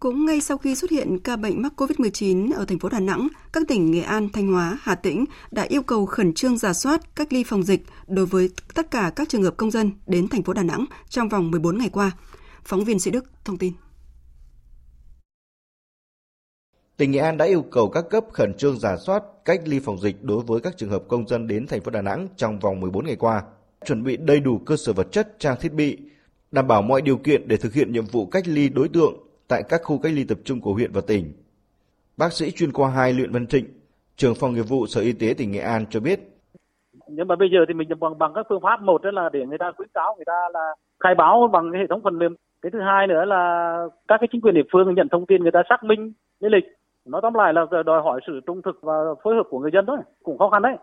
Cũng 0.00 0.26
ngay 0.26 0.40
sau 0.40 0.58
khi 0.58 0.74
xuất 0.74 0.90
hiện 0.90 1.18
ca 1.18 1.36
bệnh 1.36 1.62
mắc 1.62 1.72
COVID-19 1.76 2.52
ở 2.56 2.64
thành 2.64 2.78
phố 2.78 2.88
Đà 2.88 3.00
Nẵng, 3.00 3.28
các 3.52 3.62
tỉnh 3.68 3.90
Nghệ 3.90 4.00
An, 4.00 4.28
Thanh 4.32 4.52
Hóa, 4.52 4.78
Hà 4.82 4.94
Tĩnh 4.94 5.24
đã 5.50 5.62
yêu 5.62 5.82
cầu 5.82 6.06
khẩn 6.06 6.34
trương 6.34 6.58
giả 6.58 6.72
soát 6.72 7.16
cách 7.16 7.32
ly 7.32 7.44
phòng 7.44 7.62
dịch 7.62 7.84
đối 8.06 8.26
với 8.26 8.50
tất 8.74 8.90
cả 8.90 9.12
các 9.16 9.28
trường 9.28 9.42
hợp 9.42 9.54
công 9.56 9.70
dân 9.70 9.90
đến 10.06 10.28
thành 10.28 10.42
phố 10.42 10.52
Đà 10.52 10.62
Nẵng 10.62 10.84
trong 11.08 11.28
vòng 11.28 11.50
14 11.50 11.78
ngày 11.78 11.88
qua. 11.88 12.10
Phóng 12.64 12.84
viên 12.84 12.98
Sĩ 12.98 13.10
Đức 13.10 13.24
thông 13.44 13.58
tin. 13.58 13.72
Tỉnh 16.96 17.10
Nghệ 17.10 17.18
An 17.18 17.36
đã 17.36 17.44
yêu 17.44 17.64
cầu 17.70 17.88
các 17.88 18.04
cấp 18.10 18.24
khẩn 18.32 18.54
trương 18.54 18.78
giả 18.78 18.96
soát 18.96 19.22
cách 19.44 19.60
ly 19.64 19.80
phòng 19.84 19.98
dịch 19.98 20.16
đối 20.22 20.42
với 20.46 20.60
các 20.60 20.76
trường 20.76 20.90
hợp 20.90 21.02
công 21.08 21.26
dân 21.26 21.46
đến 21.46 21.66
thành 21.66 21.80
phố 21.80 21.90
Đà 21.90 22.02
Nẵng 22.02 22.28
trong 22.36 22.58
vòng 22.58 22.80
14 22.80 23.06
ngày 23.06 23.16
qua, 23.16 23.42
chuẩn 23.84 24.04
bị 24.04 24.16
đầy 24.16 24.40
đủ 24.40 24.58
cơ 24.66 24.76
sở 24.76 24.92
vật 24.92 25.12
chất, 25.12 25.38
trang 25.38 25.56
thiết 25.60 25.72
bị, 25.72 25.98
đảm 26.52 26.68
bảo 26.68 26.82
mọi 26.82 27.02
điều 27.02 27.16
kiện 27.16 27.48
để 27.48 27.56
thực 27.56 27.72
hiện 27.72 27.92
nhiệm 27.92 28.04
vụ 28.12 28.26
cách 28.26 28.44
ly 28.46 28.68
đối 28.68 28.88
tượng 28.88 29.14
tại 29.48 29.62
các 29.68 29.80
khu 29.84 29.98
cách 29.98 30.12
ly 30.14 30.24
tập 30.24 30.38
trung 30.44 30.60
của 30.60 30.72
huyện 30.72 30.92
và 30.92 31.00
tỉnh. 31.06 31.32
Bác 32.16 32.32
sĩ 32.32 32.50
chuyên 32.50 32.72
khoa 32.72 32.90
2 32.90 33.12
Luyện 33.12 33.32
Văn 33.32 33.46
Trịnh, 33.46 33.66
trưởng 34.16 34.34
phòng 34.34 34.54
nghiệp 34.54 34.68
vụ 34.68 34.86
Sở 34.86 35.00
Y 35.00 35.12
tế 35.12 35.34
tỉnh 35.38 35.50
Nghệ 35.50 35.60
An 35.60 35.84
cho 35.90 36.00
biết. 36.00 36.20
Nhưng 37.08 37.28
mà 37.28 37.36
bây 37.36 37.48
giờ 37.52 37.58
thì 37.68 37.74
mình 37.74 37.88
bằng 38.00 38.18
bằng 38.18 38.32
các 38.34 38.46
phương 38.48 38.60
pháp 38.62 38.82
một 38.82 39.02
đó 39.02 39.10
là 39.10 39.30
để 39.32 39.46
người 39.46 39.58
ta 39.58 39.72
khuyến 39.76 39.88
cáo 39.94 40.14
người 40.16 40.24
ta 40.24 40.38
là 40.54 40.74
khai 41.00 41.14
báo 41.14 41.48
bằng 41.52 41.70
cái 41.72 41.80
hệ 41.80 41.86
thống 41.90 42.00
phần 42.04 42.18
mềm. 42.18 42.34
Cái 42.62 42.70
thứ 42.72 42.78
hai 42.80 43.06
nữa 43.06 43.24
là 43.24 43.42
các 44.08 44.16
cái 44.20 44.28
chính 44.32 44.40
quyền 44.40 44.54
địa 44.54 44.68
phương 44.72 44.94
nhận 44.94 45.08
thông 45.08 45.26
tin 45.26 45.42
người 45.42 45.52
ta 45.52 45.62
xác 45.68 45.84
minh 45.84 46.12
lý 46.40 46.48
lịch 46.48 46.64
nói 47.06 47.20
tóm 47.22 47.34
lại 47.34 47.52
là 47.52 47.82
đòi 47.86 48.02
hỏi 48.02 48.20
sự 48.26 48.40
trung 48.46 48.62
thực 48.64 48.78
và 48.82 48.94
phối 49.24 49.34
hợp 49.34 49.42
của 49.50 49.58
người 49.58 49.70
dân 49.74 49.84
thôi 49.86 49.98
cũng 50.22 50.38
khó 50.38 50.50
khăn 50.50 50.62
đấy. 50.62 50.76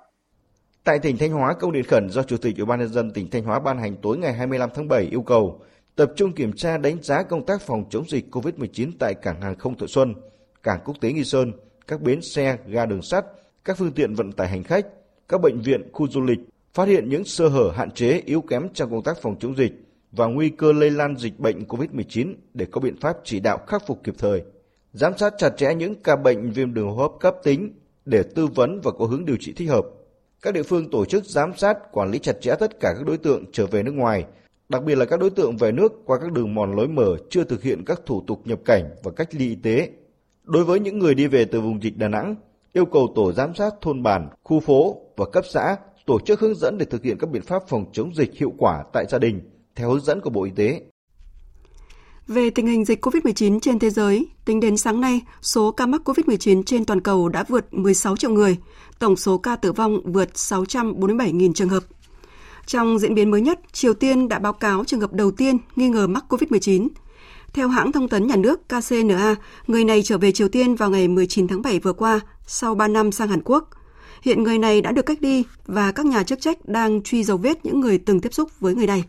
Tại 0.83 0.99
tỉnh 0.99 1.17
Thanh 1.17 1.31
Hóa, 1.31 1.53
công 1.53 1.71
điện 1.71 1.83
khẩn 1.83 2.09
do 2.09 2.23
Chủ 2.23 2.37
tịch 2.37 2.57
Ủy 2.57 2.65
ban 2.65 2.79
nhân 2.79 2.87
dân 2.87 3.11
tỉnh 3.11 3.29
Thanh 3.31 3.43
Hóa 3.43 3.59
ban 3.59 3.77
hành 3.77 3.95
tối 4.01 4.17
ngày 4.17 4.33
25 4.33 4.69
tháng 4.73 4.87
7 4.87 5.01
yêu 5.01 5.21
cầu 5.21 5.61
tập 5.95 6.11
trung 6.15 6.31
kiểm 6.31 6.53
tra 6.53 6.77
đánh 6.77 6.97
giá 7.01 7.23
công 7.23 7.45
tác 7.45 7.61
phòng 7.61 7.83
chống 7.89 8.03
dịch 8.07 8.25
COVID-19 8.31 8.91
tại 8.99 9.13
cảng 9.13 9.41
hàng 9.41 9.55
không 9.55 9.77
Thọ 9.77 9.85
Xuân, 9.87 10.13
cảng 10.63 10.79
quốc 10.85 10.95
tế 11.01 11.11
Nghi 11.11 11.23
Sơn, 11.23 11.51
các 11.87 12.01
bến 12.01 12.21
xe, 12.21 12.57
ga 12.67 12.85
đường 12.85 13.01
sắt, 13.01 13.25
các 13.65 13.77
phương 13.77 13.91
tiện 13.91 14.13
vận 14.13 14.31
tải 14.31 14.47
hành 14.47 14.63
khách, 14.63 14.87
các 15.29 15.41
bệnh 15.41 15.59
viện, 15.59 15.89
khu 15.93 16.07
du 16.07 16.21
lịch, 16.21 16.39
phát 16.73 16.87
hiện 16.87 17.09
những 17.09 17.23
sơ 17.23 17.47
hở 17.47 17.71
hạn 17.75 17.91
chế 17.91 18.21
yếu 18.25 18.41
kém 18.41 18.69
trong 18.73 18.89
công 18.89 19.03
tác 19.03 19.17
phòng 19.21 19.35
chống 19.39 19.57
dịch 19.57 19.71
và 20.11 20.25
nguy 20.25 20.49
cơ 20.49 20.71
lây 20.71 20.91
lan 20.91 21.15
dịch 21.17 21.39
bệnh 21.39 21.63
COVID-19 21.63 22.33
để 22.53 22.65
có 22.71 22.81
biện 22.81 22.95
pháp 23.01 23.17
chỉ 23.23 23.39
đạo 23.39 23.57
khắc 23.67 23.87
phục 23.87 24.03
kịp 24.03 24.15
thời 24.17 24.43
giám 24.93 25.17
sát 25.17 25.33
chặt 25.37 25.49
chẽ 25.57 25.75
những 25.75 25.95
ca 26.03 26.15
bệnh 26.15 26.51
viêm 26.51 26.73
đường 26.73 26.89
hô 26.89 26.95
hấp 26.95 27.11
cấp 27.19 27.35
tính 27.43 27.71
để 28.05 28.23
tư 28.23 28.47
vấn 28.47 28.81
và 28.83 28.91
có 28.91 29.05
hướng 29.05 29.25
điều 29.25 29.37
trị 29.39 29.53
thích 29.53 29.69
hợp. 29.69 29.85
Các 30.41 30.53
địa 30.53 30.63
phương 30.63 30.89
tổ 30.89 31.05
chức 31.05 31.25
giám 31.25 31.51
sát, 31.57 31.91
quản 31.91 32.11
lý 32.11 32.19
chặt 32.19 32.41
chẽ 32.41 32.55
tất 32.59 32.79
cả 32.79 32.93
các 32.97 33.05
đối 33.05 33.17
tượng 33.17 33.45
trở 33.51 33.65
về 33.65 33.83
nước 33.83 33.91
ngoài, 33.91 34.25
đặc 34.69 34.83
biệt 34.83 34.95
là 34.95 35.05
các 35.05 35.19
đối 35.19 35.29
tượng 35.29 35.57
về 35.57 35.71
nước 35.71 35.93
qua 36.05 36.17
các 36.19 36.31
đường 36.31 36.55
mòn 36.55 36.75
lối 36.75 36.87
mở 36.87 37.17
chưa 37.29 37.43
thực 37.43 37.63
hiện 37.63 37.85
các 37.85 38.01
thủ 38.05 38.23
tục 38.27 38.41
nhập 38.45 38.59
cảnh 38.65 38.89
và 39.03 39.11
cách 39.11 39.35
ly 39.35 39.47
y 39.47 39.55
tế. 39.55 39.89
Đối 40.43 40.63
với 40.63 40.79
những 40.79 40.99
người 40.99 41.15
đi 41.15 41.27
về 41.27 41.45
từ 41.45 41.61
vùng 41.61 41.83
dịch 41.83 41.97
Đà 41.97 42.07
Nẵng, 42.07 42.35
yêu 42.73 42.85
cầu 42.85 43.13
tổ 43.15 43.33
giám 43.33 43.55
sát 43.55 43.73
thôn 43.81 44.03
bản, 44.03 44.29
khu 44.43 44.59
phố 44.59 45.01
và 45.17 45.25
cấp 45.31 45.43
xã 45.49 45.77
tổ 46.05 46.19
chức 46.19 46.39
hướng 46.39 46.55
dẫn 46.55 46.77
để 46.77 46.85
thực 46.85 47.03
hiện 47.03 47.17
các 47.17 47.29
biện 47.29 47.41
pháp 47.41 47.63
phòng 47.67 47.85
chống 47.91 48.15
dịch 48.15 48.33
hiệu 48.33 48.53
quả 48.57 48.83
tại 48.93 49.05
gia 49.09 49.19
đình 49.19 49.41
theo 49.75 49.89
hướng 49.89 50.01
dẫn 50.01 50.21
của 50.21 50.29
Bộ 50.29 50.43
Y 50.43 50.51
tế. 50.55 50.81
Về 52.27 52.49
tình 52.49 52.67
hình 52.67 52.85
dịch 52.85 53.05
COVID-19 53.05 53.59
trên 53.59 53.79
thế 53.79 53.89
giới, 53.89 54.27
tính 54.45 54.59
đến 54.59 54.77
sáng 54.77 55.01
nay, 55.01 55.21
số 55.41 55.71
ca 55.71 55.85
mắc 55.85 56.09
COVID-19 56.09 56.63
trên 56.63 56.85
toàn 56.85 57.01
cầu 57.01 57.29
đã 57.29 57.43
vượt 57.47 57.73
16 57.73 58.17
triệu 58.17 58.31
người, 58.31 58.57
tổng 58.99 59.15
số 59.15 59.37
ca 59.37 59.55
tử 59.55 59.71
vong 59.71 60.01
vượt 60.03 60.29
647.000 60.33 61.53
trường 61.53 61.69
hợp. 61.69 61.83
Trong 62.65 62.99
diễn 62.99 63.15
biến 63.15 63.31
mới 63.31 63.41
nhất, 63.41 63.59
Triều 63.71 63.93
Tiên 63.93 64.27
đã 64.27 64.39
báo 64.39 64.53
cáo 64.53 64.83
trường 64.85 64.99
hợp 64.99 65.13
đầu 65.13 65.31
tiên 65.31 65.57
nghi 65.75 65.89
ngờ 65.89 66.07
mắc 66.07 66.25
COVID-19. 66.29 66.87
Theo 67.53 67.67
hãng 67.67 67.91
thông 67.91 68.07
tấn 68.07 68.27
nhà 68.27 68.35
nước 68.35 68.61
KCNA, 68.69 69.35
người 69.67 69.83
này 69.83 70.03
trở 70.03 70.17
về 70.17 70.31
Triều 70.31 70.47
Tiên 70.47 70.75
vào 70.75 70.89
ngày 70.89 71.07
19 71.07 71.47
tháng 71.47 71.61
7 71.61 71.79
vừa 71.79 71.93
qua, 71.93 72.19
sau 72.47 72.75
3 72.75 72.87
năm 72.87 73.11
sang 73.11 73.27
Hàn 73.27 73.41
Quốc. 73.45 73.69
Hiện 74.21 74.43
người 74.43 74.57
này 74.57 74.81
đã 74.81 74.91
được 74.91 75.05
cách 75.05 75.17
ly 75.21 75.43
và 75.65 75.91
các 75.91 76.05
nhà 76.05 76.23
chức 76.23 76.41
trách 76.41 76.65
đang 76.65 77.01
truy 77.01 77.23
dấu 77.23 77.37
vết 77.37 77.65
những 77.65 77.79
người 77.79 77.97
từng 77.97 78.19
tiếp 78.19 78.33
xúc 78.33 78.59
với 78.59 78.75
người 78.75 78.87
này. 78.87 79.03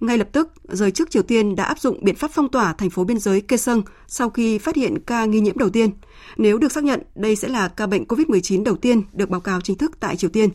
Ngay 0.00 0.18
lập 0.18 0.28
tức, 0.32 0.52
giới 0.68 0.90
chức 0.90 1.10
Triều 1.10 1.22
Tiên 1.22 1.56
đã 1.56 1.64
áp 1.64 1.78
dụng 1.78 2.04
biện 2.04 2.16
pháp 2.16 2.30
phong 2.34 2.48
tỏa 2.48 2.72
thành 2.72 2.90
phố 2.90 3.04
biên 3.04 3.18
giới 3.18 3.40
Kaesong 3.40 3.82
sau 4.06 4.30
khi 4.30 4.58
phát 4.58 4.76
hiện 4.76 4.98
ca 5.06 5.24
nghi 5.24 5.40
nhiễm 5.40 5.58
đầu 5.58 5.70
tiên. 5.70 5.90
Nếu 6.36 6.58
được 6.58 6.72
xác 6.72 6.84
nhận, 6.84 7.02
đây 7.14 7.36
sẽ 7.36 7.48
là 7.48 7.68
ca 7.68 7.86
bệnh 7.86 8.04
COVID-19 8.04 8.64
đầu 8.64 8.76
tiên 8.76 9.02
được 9.12 9.30
báo 9.30 9.40
cáo 9.40 9.60
chính 9.60 9.78
thức 9.78 9.92
tại 10.00 10.16
Triều 10.16 10.30
Tiên. 10.30 10.50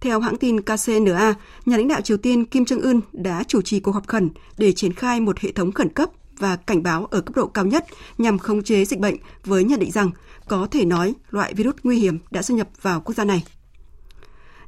Theo 0.00 0.20
hãng 0.20 0.36
tin 0.36 0.60
KCNA, 0.60 1.34
nhà 1.66 1.76
lãnh 1.76 1.88
đạo 1.88 2.00
Triều 2.00 2.16
Tiên 2.16 2.44
Kim 2.44 2.64
Jong-un 2.64 3.00
đã 3.12 3.44
chủ 3.48 3.62
trì 3.62 3.80
cuộc 3.80 3.92
họp 3.92 4.06
khẩn 4.06 4.30
để 4.58 4.72
triển 4.72 4.92
khai 4.92 5.20
một 5.20 5.38
hệ 5.38 5.52
thống 5.52 5.72
khẩn 5.72 5.88
cấp 5.88 6.10
và 6.38 6.56
cảnh 6.56 6.82
báo 6.82 7.04
ở 7.04 7.20
cấp 7.20 7.36
độ 7.36 7.46
cao 7.46 7.64
nhất 7.64 7.84
nhằm 8.18 8.38
khống 8.38 8.62
chế 8.62 8.84
dịch 8.84 8.98
bệnh 8.98 9.16
với 9.44 9.64
nhận 9.64 9.80
định 9.80 9.90
rằng 9.90 10.10
có 10.48 10.68
thể 10.70 10.84
nói 10.84 11.14
loại 11.30 11.54
virus 11.54 11.74
nguy 11.82 11.98
hiểm 11.98 12.18
đã 12.30 12.42
xâm 12.42 12.56
nhập 12.56 12.68
vào 12.82 13.00
quốc 13.00 13.14
gia 13.14 13.24
này. 13.24 13.44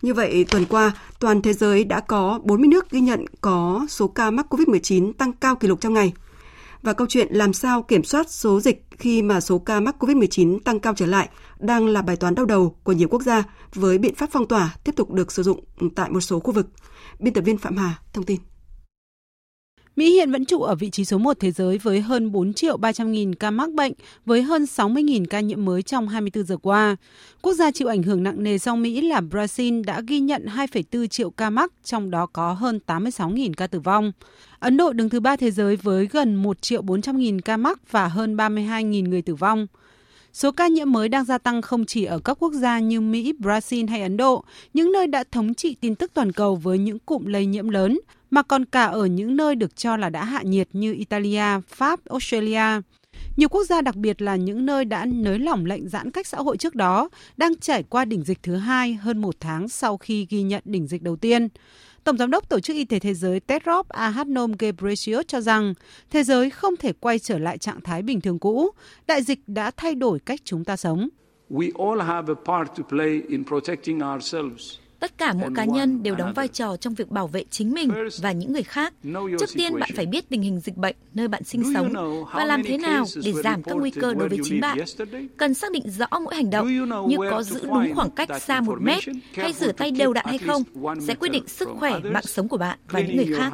Như 0.03 0.15
vậy, 0.15 0.45
tuần 0.51 0.65
qua, 0.65 0.93
toàn 1.19 1.43
thế 1.43 1.53
giới 1.53 1.85
đã 1.85 2.01
có 2.01 2.41
40 2.43 2.69
nước 2.69 2.91
ghi 2.91 3.01
nhận 3.01 3.25
có 3.41 3.87
số 3.89 4.09
ca 4.09 4.31
mắc 4.31 4.47
COVID-19 4.55 5.13
tăng 5.13 5.33
cao 5.33 5.57
kỷ 5.57 5.69
lục 5.69 5.81
trong 5.81 5.95
ngày. 5.95 6.13
Và 6.83 6.93
câu 6.93 7.07
chuyện 7.11 7.29
làm 7.31 7.53
sao 7.53 7.83
kiểm 7.83 8.05
soát 8.05 8.31
số 8.31 8.61
dịch 8.61 8.87
khi 8.91 9.23
mà 9.23 9.41
số 9.41 9.59
ca 9.59 9.81
mắc 9.81 9.97
COVID-19 9.99 10.59
tăng 10.65 10.81
cao 10.81 10.95
trở 10.97 11.07
lại 11.07 11.29
đang 11.59 11.87
là 11.87 12.03
bài 12.03 12.17
toán 12.17 12.35
đau 12.35 12.47
đầu 12.47 12.77
của 12.83 12.93
nhiều 12.93 13.09
quốc 13.09 13.23
gia 13.23 13.43
với 13.75 13.99
biện 13.99 14.15
pháp 14.15 14.29
phong 14.33 14.49
tỏa 14.49 14.75
tiếp 14.85 14.93
tục 14.97 15.11
được 15.11 15.33
sử 15.33 15.43
dụng 15.43 15.65
tại 15.95 16.11
một 16.11 16.21
số 16.21 16.41
khu 16.41 16.53
vực. 16.53 16.67
Biên 17.19 17.35
tập 17.35 17.41
viên 17.41 17.59
Phạm 17.59 17.77
Hà 17.77 17.99
thông 18.13 18.25
tin. 18.25 18.41
Mỹ 20.01 20.13
hiện 20.13 20.33
vẫn 20.33 20.45
trụ 20.45 20.63
ở 20.63 20.75
vị 20.75 20.91
trí 20.91 21.05
số 21.05 21.19
1 21.19 21.41
thế 21.41 21.51
giới 21.51 21.79
với 21.79 22.01
hơn 22.01 22.33
4 22.33 22.53
triệu 22.53 22.77
300 22.77 23.13
nghìn 23.13 23.35
ca 23.35 23.51
mắc 23.51 23.71
bệnh, 23.71 23.93
với 24.27 24.43
hơn 24.43 24.67
60 24.67 25.03
nghìn 25.03 25.27
ca 25.27 25.41
nhiễm 25.41 25.65
mới 25.65 25.83
trong 25.83 26.09
24 26.09 26.45
giờ 26.45 26.57
qua. 26.57 26.97
Quốc 27.43 27.55
gia 27.55 27.71
chịu 27.71 27.89
ảnh 27.89 28.03
hưởng 28.03 28.23
nặng 28.23 28.43
nề 28.43 28.59
sau 28.59 28.77
Mỹ 28.77 29.01
là 29.01 29.21
Brazil 29.21 29.85
đã 29.85 30.01
ghi 30.07 30.21
nhận 30.21 30.47
2,4 30.47 31.07
triệu 31.07 31.31
ca 31.31 31.51
mắc, 31.51 31.73
trong 31.85 32.11
đó 32.11 32.27
có 32.27 32.53
hơn 32.53 32.81
86 32.81 33.31
nghìn 33.31 33.55
ca 33.55 33.67
tử 33.67 33.81
vong. 33.81 34.13
Ấn 34.59 34.77
Độ 34.77 34.93
đứng 34.93 35.09
thứ 35.09 35.21
ba 35.21 35.37
thế 35.37 35.51
giới 35.51 35.77
với 35.77 36.09
gần 36.13 36.35
1 36.35 36.63
triệu 36.63 36.83
400 36.83 37.19
nghìn 37.19 37.41
ca 37.41 37.57
mắc 37.57 37.93
và 37.93 38.09
hơn 38.09 38.37
32 38.37 38.85
nghìn 38.85 39.11
người 39.11 39.23
tử 39.23 39.35
vong. 39.35 39.67
Số 40.33 40.53
ca 40.53 40.69
nhiễm 40.69 40.93
mới 40.93 41.09
đang 41.09 41.25
gia 41.25 41.39
tăng 41.39 41.63
không 41.63 41.85
chỉ 41.85 42.05
ở 42.05 42.19
các 42.19 42.37
quốc 42.41 42.53
gia 42.53 42.79
như 42.81 43.01
Mỹ, 43.01 43.33
Brazil 43.41 43.89
hay 43.89 44.03
Ấn 44.03 44.17
Độ, 44.17 44.45
những 44.75 44.93
nơi 44.93 45.07
đã 45.07 45.25
thống 45.33 45.55
trị 45.55 45.77
tin 45.81 45.95
tức 45.95 46.11
toàn 46.15 46.33
cầu 46.33 46.57
với 46.57 46.79
những 46.79 46.99
cụm 46.99 47.27
lây 47.27 47.47
nhiễm 47.47 47.69
lớn, 47.69 47.99
mà 48.31 48.43
còn 48.43 48.64
cả 48.64 48.85
ở 48.85 49.07
những 49.07 49.37
nơi 49.37 49.55
được 49.55 49.77
cho 49.77 49.97
là 49.97 50.09
đã 50.09 50.25
hạ 50.25 50.43
nhiệt 50.43 50.69
như 50.73 50.93
Italia, 50.93 51.61
Pháp, 51.69 52.01
Australia. 52.05 52.81
Nhiều 53.37 53.49
quốc 53.49 53.64
gia 53.64 53.81
đặc 53.81 53.97
biệt 53.97 54.23
là 54.23 54.37
những 54.37 54.66
nơi 54.66 54.85
đã 54.85 55.07
nới 55.07 55.38
lỏng 55.38 55.66
lệnh 55.66 55.88
giãn 55.88 56.11
cách 56.11 56.27
xã 56.27 56.38
hội 56.38 56.57
trước 56.57 56.75
đó 56.75 57.09
đang 57.37 57.57
trải 57.57 57.83
qua 57.83 58.05
đỉnh 58.05 58.25
dịch 58.25 58.43
thứ 58.43 58.57
hai 58.57 58.95
hơn 58.95 59.19
một 59.19 59.35
tháng 59.40 59.69
sau 59.69 59.97
khi 59.97 60.27
ghi 60.31 60.43
nhận 60.43 60.62
đỉnh 60.64 60.87
dịch 60.87 61.03
đầu 61.03 61.16
tiên. 61.16 61.49
Tổng 62.05 62.16
giám 62.16 62.31
đốc 62.31 62.49
Tổ 62.49 62.61
chức 62.61 62.77
Y 62.77 62.85
tế 62.85 62.99
Thế 62.99 63.14
giới 63.14 63.40
Tedros 63.40 63.87
Adhanom 63.88 64.53
Ghebreyesus 64.59 65.27
cho 65.27 65.40
rằng 65.40 65.75
thế 66.11 66.23
giới 66.23 66.51
không 66.51 66.77
thể 66.77 66.93
quay 66.93 67.19
trở 67.19 67.38
lại 67.38 67.59
trạng 67.59 67.81
thái 67.81 68.03
bình 68.03 68.21
thường 68.21 68.38
cũ. 68.38 68.71
Đại 69.07 69.23
dịch 69.23 69.40
đã 69.47 69.71
thay 69.77 69.95
đổi 69.95 70.19
cách 70.19 70.40
chúng 70.45 70.64
ta 70.64 70.77
sống. 70.77 71.09
Tất 75.01 75.19
cả 75.19 75.33
mỗi 75.33 75.51
cá 75.55 75.65
nhân 75.65 76.03
đều 76.03 76.15
đóng 76.15 76.33
vai 76.35 76.49
trò 76.49 76.77
trong 76.77 76.95
việc 76.95 77.11
bảo 77.11 77.27
vệ 77.27 77.45
chính 77.51 77.73
mình 77.73 77.91
và 78.23 78.33
những 78.33 78.53
người 78.53 78.63
khác. 78.63 78.95
Trước 79.41 79.51
tiên 79.55 79.79
bạn 79.81 79.91
phải 79.97 80.07
biết 80.07 80.29
tình 80.29 80.43
hình 80.43 80.61
dịch 80.61 80.77
bệnh 80.77 80.97
nơi 81.15 81.29
bạn 81.29 81.45
sinh 81.45 81.63
sống 81.75 81.93
và 82.35 82.45
làm 82.45 82.63
thế 82.63 82.79
nào 82.79 83.05
để 83.25 83.33
giảm 83.33 83.63
các 83.63 83.75
nguy 83.75 83.91
cơ 83.91 84.15
đối 84.15 84.29
với 84.29 84.39
chính 84.45 84.61
bạn. 84.61 84.79
Cần 85.37 85.55
xác 85.55 85.73
định 85.73 85.91
rõ 85.91 86.07
mỗi 86.25 86.35
hành 86.35 86.51
động 86.51 86.69
như 87.09 87.17
có 87.31 87.43
giữ 87.43 87.61
đúng 87.67 87.95
khoảng 87.95 88.11
cách 88.11 88.29
xa 88.43 88.61
một 88.61 88.83
mét 88.83 89.03
hay 89.33 89.53
rửa 89.53 89.73
tay 89.73 89.91
đều 89.91 90.13
đặn 90.13 90.27
hay 90.29 90.39
không 90.39 90.63
sẽ 91.01 91.15
quyết 91.15 91.29
định 91.29 91.49
sức 91.49 91.69
khỏe, 91.79 91.99
mạng 91.99 92.27
sống 92.27 92.49
của 92.49 92.57
bạn 92.57 92.79
và 92.89 93.01
những 93.01 93.17
người 93.17 93.39
khác. 93.39 93.53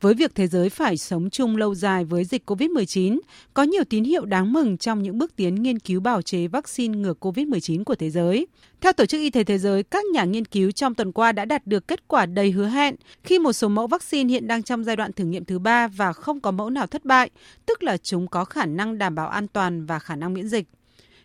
Với 0.00 0.14
việc 0.14 0.34
thế 0.34 0.46
giới 0.46 0.68
phải 0.70 0.96
sống 0.96 1.30
chung 1.30 1.56
lâu 1.56 1.74
dài 1.74 2.04
với 2.04 2.24
dịch 2.24 2.50
COVID-19, 2.50 3.18
có 3.54 3.62
nhiều 3.62 3.84
tín 3.84 4.04
hiệu 4.04 4.24
đáng 4.24 4.52
mừng 4.52 4.78
trong 4.78 5.02
những 5.02 5.18
bước 5.18 5.36
tiến 5.36 5.54
nghiên 5.54 5.78
cứu 5.78 6.00
bào 6.00 6.22
chế 6.22 6.46
vaccine 6.46 6.98
ngừa 6.98 7.14
COVID-19 7.20 7.84
của 7.84 7.94
thế 7.94 8.10
giới. 8.10 8.46
Theo 8.80 8.92
Tổ 8.92 9.06
chức 9.06 9.20
Y 9.20 9.30
tế 9.30 9.44
Thế 9.44 9.58
giới, 9.58 9.82
các 9.82 10.04
nhà 10.12 10.24
nghiên 10.24 10.44
cứu 10.44 10.70
trong 10.70 10.94
tuần 10.94 11.12
qua 11.12 11.32
đã 11.32 11.44
đạt 11.44 11.66
được 11.66 11.88
kết 11.88 12.08
quả 12.08 12.26
đầy 12.26 12.50
hứa 12.50 12.68
hẹn 12.68 12.94
khi 13.24 13.38
một 13.38 13.52
số 13.52 13.68
mẫu 13.68 13.86
vaccine 13.86 14.30
hiện 14.30 14.46
đang 14.46 14.62
trong 14.62 14.84
giai 14.84 14.96
đoạn 14.96 15.12
thử 15.12 15.24
nghiệm 15.24 15.44
thứ 15.44 15.58
ba 15.58 15.88
và 15.88 16.12
không 16.12 16.40
có 16.40 16.50
mẫu 16.50 16.70
nào 16.70 16.86
thất 16.86 17.04
bại, 17.04 17.30
tức 17.66 17.82
là 17.82 17.96
chúng 17.96 18.28
có 18.28 18.44
khả 18.44 18.66
năng 18.66 18.98
đảm 18.98 19.14
bảo 19.14 19.28
an 19.28 19.46
toàn 19.48 19.86
và 19.86 19.98
khả 19.98 20.16
năng 20.16 20.34
miễn 20.34 20.48
dịch. 20.48 20.66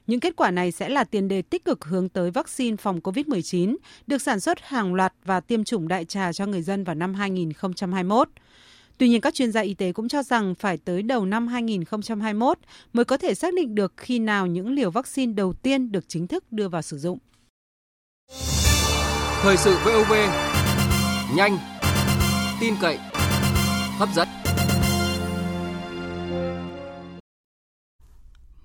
Những 0.07 0.19
kết 0.19 0.36
quả 0.36 0.51
này 0.51 0.71
sẽ 0.71 0.89
là 0.89 1.03
tiền 1.03 1.27
đề 1.27 1.41
tích 1.41 1.65
cực 1.65 1.86
hướng 1.86 2.09
tới 2.09 2.31
vaccine 2.31 2.77
phòng 2.77 2.99
COVID-19 2.99 3.75
được 4.07 4.21
sản 4.21 4.39
xuất 4.39 4.62
hàng 4.62 4.93
loạt 4.93 5.13
và 5.25 5.39
tiêm 5.39 5.63
chủng 5.63 5.88
đại 5.88 6.05
trà 6.05 6.33
cho 6.33 6.45
người 6.45 6.62
dân 6.62 6.83
vào 6.83 6.95
năm 6.95 7.13
2021. 7.13 8.29
Tuy 8.97 9.10
nhiên, 9.10 9.21
các 9.21 9.34
chuyên 9.34 9.51
gia 9.51 9.62
y 9.62 9.73
tế 9.73 9.91
cũng 9.91 10.08
cho 10.08 10.23
rằng 10.23 10.56
phải 10.56 10.77
tới 10.77 11.01
đầu 11.01 11.25
năm 11.25 11.47
2021 11.47 12.58
mới 12.93 13.06
có 13.06 13.17
thể 13.17 13.34
xác 13.34 13.53
định 13.53 13.75
được 13.75 13.93
khi 13.97 14.19
nào 14.19 14.47
những 14.47 14.71
liều 14.71 14.91
vaccine 14.91 15.34
đầu 15.34 15.53
tiên 15.53 15.91
được 15.91 16.06
chính 16.08 16.27
thức 16.27 16.51
đưa 16.51 16.67
vào 16.67 16.82
sử 16.82 16.97
dụng. 16.97 17.19
Thời 19.41 19.58
sự 19.58 19.75
VOV, 19.86 20.13
nhanh, 21.36 21.58
tin 22.62 22.73
cậy, 22.82 22.97
hấp 23.97 24.10
dẫn. 24.15 24.27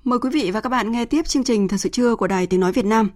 Mời 0.05 0.19
quý 0.19 0.31
vị 0.33 0.51
và 0.51 0.61
các 0.61 0.69
bạn 0.69 0.93
nghe 0.93 1.05
tiếp 1.05 1.27
chương 1.27 1.45
trình 1.45 1.69
Thật 1.69 1.77
sự 1.77 1.89
trưa 1.89 2.17
của 2.17 2.27
Đài 2.27 2.47
Tiếng 2.47 2.61
Nói 2.61 2.73
Việt 2.73 2.85
Nam. 2.85 3.11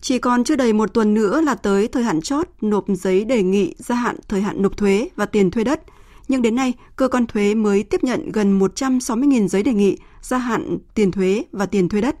Chỉ 0.00 0.18
còn 0.18 0.44
chưa 0.44 0.56
đầy 0.56 0.72
một 0.72 0.94
tuần 0.94 1.14
nữa 1.14 1.40
là 1.40 1.54
tới 1.54 1.88
thời 1.88 2.02
hạn 2.02 2.20
chót 2.20 2.48
nộp 2.60 2.84
giấy 2.88 3.24
đề 3.24 3.42
nghị 3.42 3.74
gia 3.78 3.94
hạn 3.94 4.16
thời 4.28 4.40
hạn 4.40 4.62
nộp 4.62 4.76
thuế 4.76 5.08
và 5.16 5.26
tiền 5.26 5.50
thuê 5.50 5.64
đất. 5.64 5.80
Nhưng 6.28 6.42
đến 6.42 6.54
nay, 6.54 6.72
cơ 6.96 7.08
quan 7.08 7.26
thuế 7.26 7.54
mới 7.54 7.82
tiếp 7.82 8.04
nhận 8.04 8.32
gần 8.32 8.58
160.000 8.58 9.48
giấy 9.48 9.62
đề 9.62 9.72
nghị 9.72 9.96
gia 10.20 10.38
hạn 10.38 10.78
tiền 10.94 11.12
thuế 11.12 11.44
và 11.52 11.66
tiền 11.66 11.88
thuê 11.88 12.00
đất. 12.00 12.16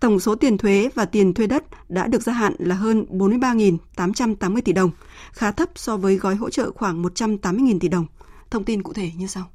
Tổng 0.00 0.20
số 0.20 0.34
tiền 0.34 0.58
thuế 0.58 0.88
và 0.94 1.04
tiền 1.04 1.34
thuê 1.34 1.46
đất 1.46 1.64
đã 1.88 2.06
được 2.06 2.22
gia 2.22 2.32
hạn 2.32 2.52
là 2.58 2.74
hơn 2.74 3.06
43.880 3.10 4.60
tỷ 4.60 4.72
đồng, 4.72 4.90
khá 5.32 5.52
thấp 5.52 5.68
so 5.74 5.96
với 5.96 6.16
gói 6.16 6.34
hỗ 6.34 6.50
trợ 6.50 6.70
khoảng 6.70 7.02
180.000 7.02 7.78
tỷ 7.78 7.88
đồng. 7.88 8.06
Thông 8.50 8.64
tin 8.64 8.82
cụ 8.82 8.92
thể 8.92 9.10
như 9.16 9.26
sau. 9.26 9.50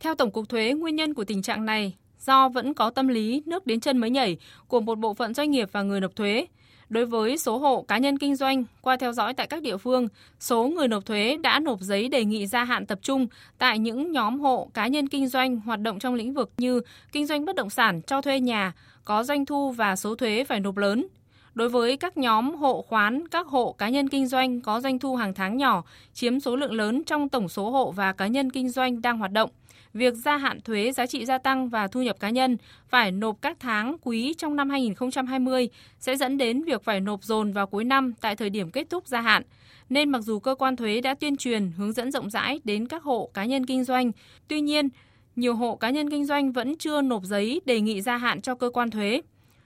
Theo 0.00 0.14
Tổng 0.14 0.30
cục 0.30 0.48
Thuế, 0.48 0.72
nguyên 0.72 0.96
nhân 0.96 1.14
của 1.14 1.24
tình 1.24 1.42
trạng 1.42 1.66
này 1.66 1.96
do 2.18 2.48
vẫn 2.48 2.74
có 2.74 2.90
tâm 2.90 3.08
lý 3.08 3.42
nước 3.46 3.66
đến 3.66 3.80
chân 3.80 3.98
mới 3.98 4.10
nhảy 4.10 4.38
của 4.68 4.80
một 4.80 4.98
bộ 4.98 5.14
phận 5.14 5.34
doanh 5.34 5.50
nghiệp 5.50 5.68
và 5.72 5.82
người 5.82 6.00
nộp 6.00 6.16
thuế. 6.16 6.46
Đối 6.90 7.06
với 7.06 7.38
số 7.38 7.58
hộ 7.58 7.82
cá 7.88 7.98
nhân 7.98 8.18
kinh 8.18 8.36
doanh, 8.36 8.64
qua 8.80 8.96
theo 8.96 9.12
dõi 9.12 9.34
tại 9.34 9.46
các 9.46 9.62
địa 9.62 9.76
phương, 9.76 10.08
số 10.40 10.68
người 10.68 10.88
nộp 10.88 11.06
thuế 11.06 11.36
đã 11.42 11.58
nộp 11.60 11.80
giấy 11.80 12.08
đề 12.08 12.24
nghị 12.24 12.46
gia 12.46 12.64
hạn 12.64 12.86
tập 12.86 12.98
trung 13.02 13.26
tại 13.58 13.78
những 13.78 14.12
nhóm 14.12 14.40
hộ 14.40 14.70
cá 14.74 14.86
nhân 14.86 15.08
kinh 15.08 15.28
doanh 15.28 15.60
hoạt 15.60 15.80
động 15.80 15.98
trong 15.98 16.14
lĩnh 16.14 16.34
vực 16.34 16.52
như 16.58 16.80
kinh 17.12 17.26
doanh 17.26 17.44
bất 17.44 17.56
động 17.56 17.70
sản, 17.70 18.02
cho 18.02 18.22
thuê 18.22 18.40
nhà, 18.40 18.72
có 19.04 19.24
doanh 19.24 19.46
thu 19.46 19.70
và 19.70 19.96
số 19.96 20.14
thuế 20.14 20.44
phải 20.44 20.60
nộp 20.60 20.76
lớn. 20.76 21.06
Đối 21.54 21.68
với 21.68 21.96
các 21.96 22.16
nhóm 22.16 22.54
hộ 22.54 22.82
khoán, 22.82 23.28
các 23.28 23.46
hộ 23.46 23.72
cá 23.78 23.88
nhân 23.88 24.08
kinh 24.08 24.26
doanh 24.26 24.60
có 24.60 24.80
doanh 24.80 24.98
thu 24.98 25.16
hàng 25.16 25.34
tháng 25.34 25.56
nhỏ, 25.56 25.84
chiếm 26.14 26.40
số 26.40 26.56
lượng 26.56 26.72
lớn 26.72 27.04
trong 27.04 27.28
tổng 27.28 27.48
số 27.48 27.70
hộ 27.70 27.90
và 27.90 28.12
cá 28.12 28.26
nhân 28.26 28.50
kinh 28.50 28.68
doanh 28.68 29.02
đang 29.02 29.18
hoạt 29.18 29.32
động, 29.32 29.50
việc 29.94 30.14
gia 30.14 30.36
hạn 30.36 30.60
thuế 30.60 30.92
giá 30.92 31.06
trị 31.06 31.24
gia 31.24 31.38
tăng 31.38 31.68
và 31.68 31.88
thu 31.88 32.02
nhập 32.02 32.16
cá 32.20 32.30
nhân 32.30 32.56
phải 32.88 33.12
nộp 33.12 33.42
các 33.42 33.56
tháng 33.60 33.96
quý 34.02 34.34
trong 34.38 34.56
năm 34.56 34.70
2020 34.70 35.68
sẽ 35.98 36.16
dẫn 36.16 36.38
đến 36.38 36.62
việc 36.62 36.84
phải 36.84 37.00
nộp 37.00 37.24
dồn 37.24 37.52
vào 37.52 37.66
cuối 37.66 37.84
năm 37.84 38.12
tại 38.20 38.36
thời 38.36 38.50
điểm 38.50 38.70
kết 38.70 38.90
thúc 38.90 39.06
gia 39.06 39.20
hạn. 39.20 39.42
Nên 39.88 40.10
mặc 40.10 40.20
dù 40.20 40.38
cơ 40.38 40.54
quan 40.54 40.76
thuế 40.76 41.00
đã 41.00 41.14
tuyên 41.14 41.36
truyền 41.36 41.70
hướng 41.76 41.92
dẫn 41.92 42.12
rộng 42.12 42.30
rãi 42.30 42.60
đến 42.64 42.88
các 42.88 43.02
hộ 43.02 43.30
cá 43.34 43.44
nhân 43.44 43.66
kinh 43.66 43.84
doanh, 43.84 44.12
tuy 44.48 44.60
nhiên 44.60 44.88
nhiều 45.36 45.54
hộ 45.54 45.76
cá 45.76 45.90
nhân 45.90 46.10
kinh 46.10 46.26
doanh 46.26 46.52
vẫn 46.52 46.76
chưa 46.76 47.02
nộp 47.02 47.24
giấy 47.24 47.60
đề 47.64 47.80
nghị 47.80 48.00
gia 48.00 48.16
hạn 48.16 48.40
cho 48.40 48.54
cơ 48.54 48.70
quan 48.70 48.90
thuế. 48.90 49.20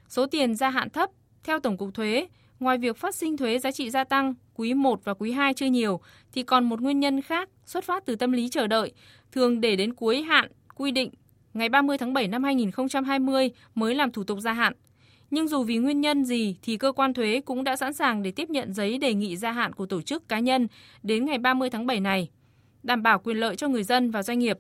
Số 0.09 0.27
tiền 0.27 0.55
gia 0.55 0.71
hạn 0.71 0.91
thấp, 0.91 1.11
theo 1.45 1.61
Tổng 1.61 1.77
cục 1.77 1.95
Thuế, 1.95 2.27
ngoài 2.61 2.79
việc 2.79 2.97
phát 2.97 3.15
sinh 3.15 3.37
thuế 3.37 3.59
giá 3.59 3.71
trị 3.71 3.91
gia 3.91 4.05
tăng 4.05 4.35
quý 4.55 4.75
1 4.75 5.05
và 5.05 5.15
quý 5.15 5.33
2 5.33 5.55
chưa 5.55 5.67
nhiều, 5.67 6.01
thì 6.33 6.43
còn 6.43 6.65
một 6.65 6.81
nguyên 6.81 7.01
nhân 7.01 7.23
khác 7.23 7.49
xuất 7.65 7.85
phát 7.85 8.07
từ 8.07 8.17
tâm 8.17 8.33
lý 8.33 8.49
chờ 8.49 8.67
đợi, 8.67 8.93
thường 9.33 9.61
để 9.61 9.77
đến 9.77 9.95
cuối 9.95 10.23
hạn 10.23 10.51
quy 10.75 10.91
định 10.91 11.11
ngày 11.55 11.69
30 11.69 11.99
tháng 11.99 12.13
7 12.13 12.29
năm 12.29 12.45
2020 12.45 13.51
mới 13.75 13.95
làm 13.95 14.13
thủ 14.13 14.25
tục 14.25 14.39
gia 14.41 14.53
hạn. 14.53 14.73
Nhưng 15.31 15.49
dù 15.49 15.63
vì 15.63 15.77
nguyên 15.77 16.01
nhân 16.01 16.25
gì 16.25 16.57
thì 16.63 16.77
cơ 16.77 16.93
quan 16.93 17.15
thuế 17.15 17.41
cũng 17.41 17.65
đã 17.65 17.77
sẵn 17.77 17.93
sàng 17.93 18.23
để 18.23 18.31
tiếp 18.31 18.51
nhận 18.51 18.73
giấy 18.73 18.99
đề 18.99 19.15
nghị 19.15 19.37
gia 19.37 19.53
hạn 19.53 19.73
của 19.73 19.87
tổ 19.87 20.03
chức 20.03 20.29
cá 20.29 20.39
nhân 20.39 20.69
đến 21.03 21.25
ngày 21.25 21.39
30 21.39 21.71
tháng 21.71 21.87
7 21.87 22.01
này, 22.01 22.29
đảm 22.83 23.03
bảo 23.03 23.19
quyền 23.19 23.37
lợi 23.37 23.57
cho 23.57 23.69
người 23.69 23.83
dân 23.83 24.11
và 24.11 24.23
doanh 24.23 24.39
nghiệp. 24.39 24.59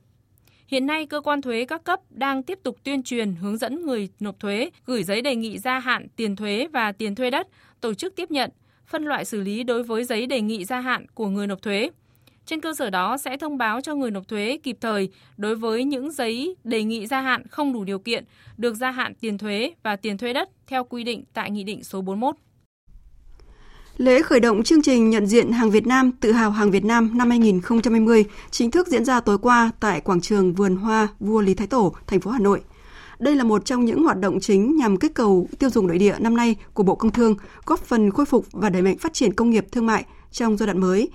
Hiện 0.66 0.86
nay, 0.86 1.06
cơ 1.06 1.20
quan 1.20 1.42
thuế 1.42 1.64
các 1.64 1.84
cấp 1.84 2.00
đang 2.10 2.42
tiếp 2.42 2.58
tục 2.62 2.76
tuyên 2.84 3.02
truyền 3.02 3.34
hướng 3.34 3.56
dẫn 3.56 3.86
người 3.86 4.08
nộp 4.20 4.40
thuế 4.40 4.70
gửi 4.86 5.02
giấy 5.02 5.22
đề 5.22 5.36
nghị 5.36 5.58
gia 5.58 5.78
hạn 5.78 6.06
tiền 6.16 6.36
thuế 6.36 6.66
và 6.72 6.92
tiền 6.92 7.14
thuê 7.14 7.30
đất, 7.30 7.48
tổ 7.80 7.94
chức 7.94 8.16
tiếp 8.16 8.30
nhận, 8.30 8.50
phân 8.86 9.04
loại 9.04 9.24
xử 9.24 9.40
lý 9.40 9.62
đối 9.62 9.82
với 9.82 10.04
giấy 10.04 10.26
đề 10.26 10.40
nghị 10.40 10.64
gia 10.64 10.80
hạn 10.80 11.06
của 11.14 11.28
người 11.28 11.46
nộp 11.46 11.62
thuế. 11.62 11.90
Trên 12.46 12.60
cơ 12.60 12.74
sở 12.74 12.90
đó 12.90 13.16
sẽ 13.16 13.36
thông 13.36 13.58
báo 13.58 13.80
cho 13.80 13.94
người 13.94 14.10
nộp 14.10 14.28
thuế 14.28 14.58
kịp 14.62 14.76
thời 14.80 15.08
đối 15.36 15.56
với 15.56 15.84
những 15.84 16.12
giấy 16.12 16.56
đề 16.64 16.84
nghị 16.84 17.06
gia 17.06 17.20
hạn 17.20 17.46
không 17.48 17.72
đủ 17.72 17.84
điều 17.84 17.98
kiện 17.98 18.24
được 18.56 18.74
gia 18.74 18.90
hạn 18.90 19.14
tiền 19.14 19.38
thuế 19.38 19.74
và 19.82 19.96
tiền 19.96 20.18
thuê 20.18 20.32
đất 20.32 20.50
theo 20.66 20.84
quy 20.84 21.04
định 21.04 21.24
tại 21.32 21.50
Nghị 21.50 21.64
định 21.64 21.84
số 21.84 22.00
41. 22.00 22.36
Lễ 23.96 24.22
khởi 24.22 24.40
động 24.40 24.62
chương 24.62 24.82
trình 24.82 25.10
nhận 25.10 25.26
diện 25.26 25.52
hàng 25.52 25.70
Việt 25.70 25.86
Nam 25.86 26.12
tự 26.20 26.32
hào 26.32 26.50
hàng 26.50 26.70
Việt 26.70 26.84
Nam 26.84 27.18
năm 27.18 27.30
2020 27.30 28.24
chính 28.50 28.70
thức 28.70 28.88
diễn 28.88 29.04
ra 29.04 29.20
tối 29.20 29.38
qua 29.38 29.70
tại 29.80 30.00
quảng 30.00 30.20
trường 30.20 30.54
Vườn 30.54 30.76
Hoa 30.76 31.08
Vua 31.20 31.40
Lý 31.40 31.54
Thái 31.54 31.66
Tổ, 31.66 31.94
thành 32.06 32.20
phố 32.20 32.30
Hà 32.30 32.38
Nội. 32.38 32.60
Đây 33.18 33.36
là 33.36 33.44
một 33.44 33.64
trong 33.64 33.84
những 33.84 34.04
hoạt 34.04 34.18
động 34.18 34.40
chính 34.40 34.76
nhằm 34.76 34.96
kích 34.96 35.14
cầu 35.14 35.48
tiêu 35.58 35.70
dùng 35.70 35.86
nội 35.86 35.98
địa 35.98 36.14
năm 36.18 36.36
nay 36.36 36.56
của 36.72 36.82
Bộ 36.82 36.94
Công 36.94 37.12
Thương, 37.12 37.34
góp 37.66 37.80
phần 37.80 38.10
khôi 38.10 38.26
phục 38.26 38.46
và 38.52 38.70
đẩy 38.70 38.82
mạnh 38.82 38.98
phát 38.98 39.12
triển 39.12 39.32
công 39.32 39.50
nghiệp 39.50 39.66
thương 39.72 39.86
mại 39.86 40.04
trong 40.30 40.56
giai 40.56 40.66
đoạn 40.66 40.80
mới 40.80 41.08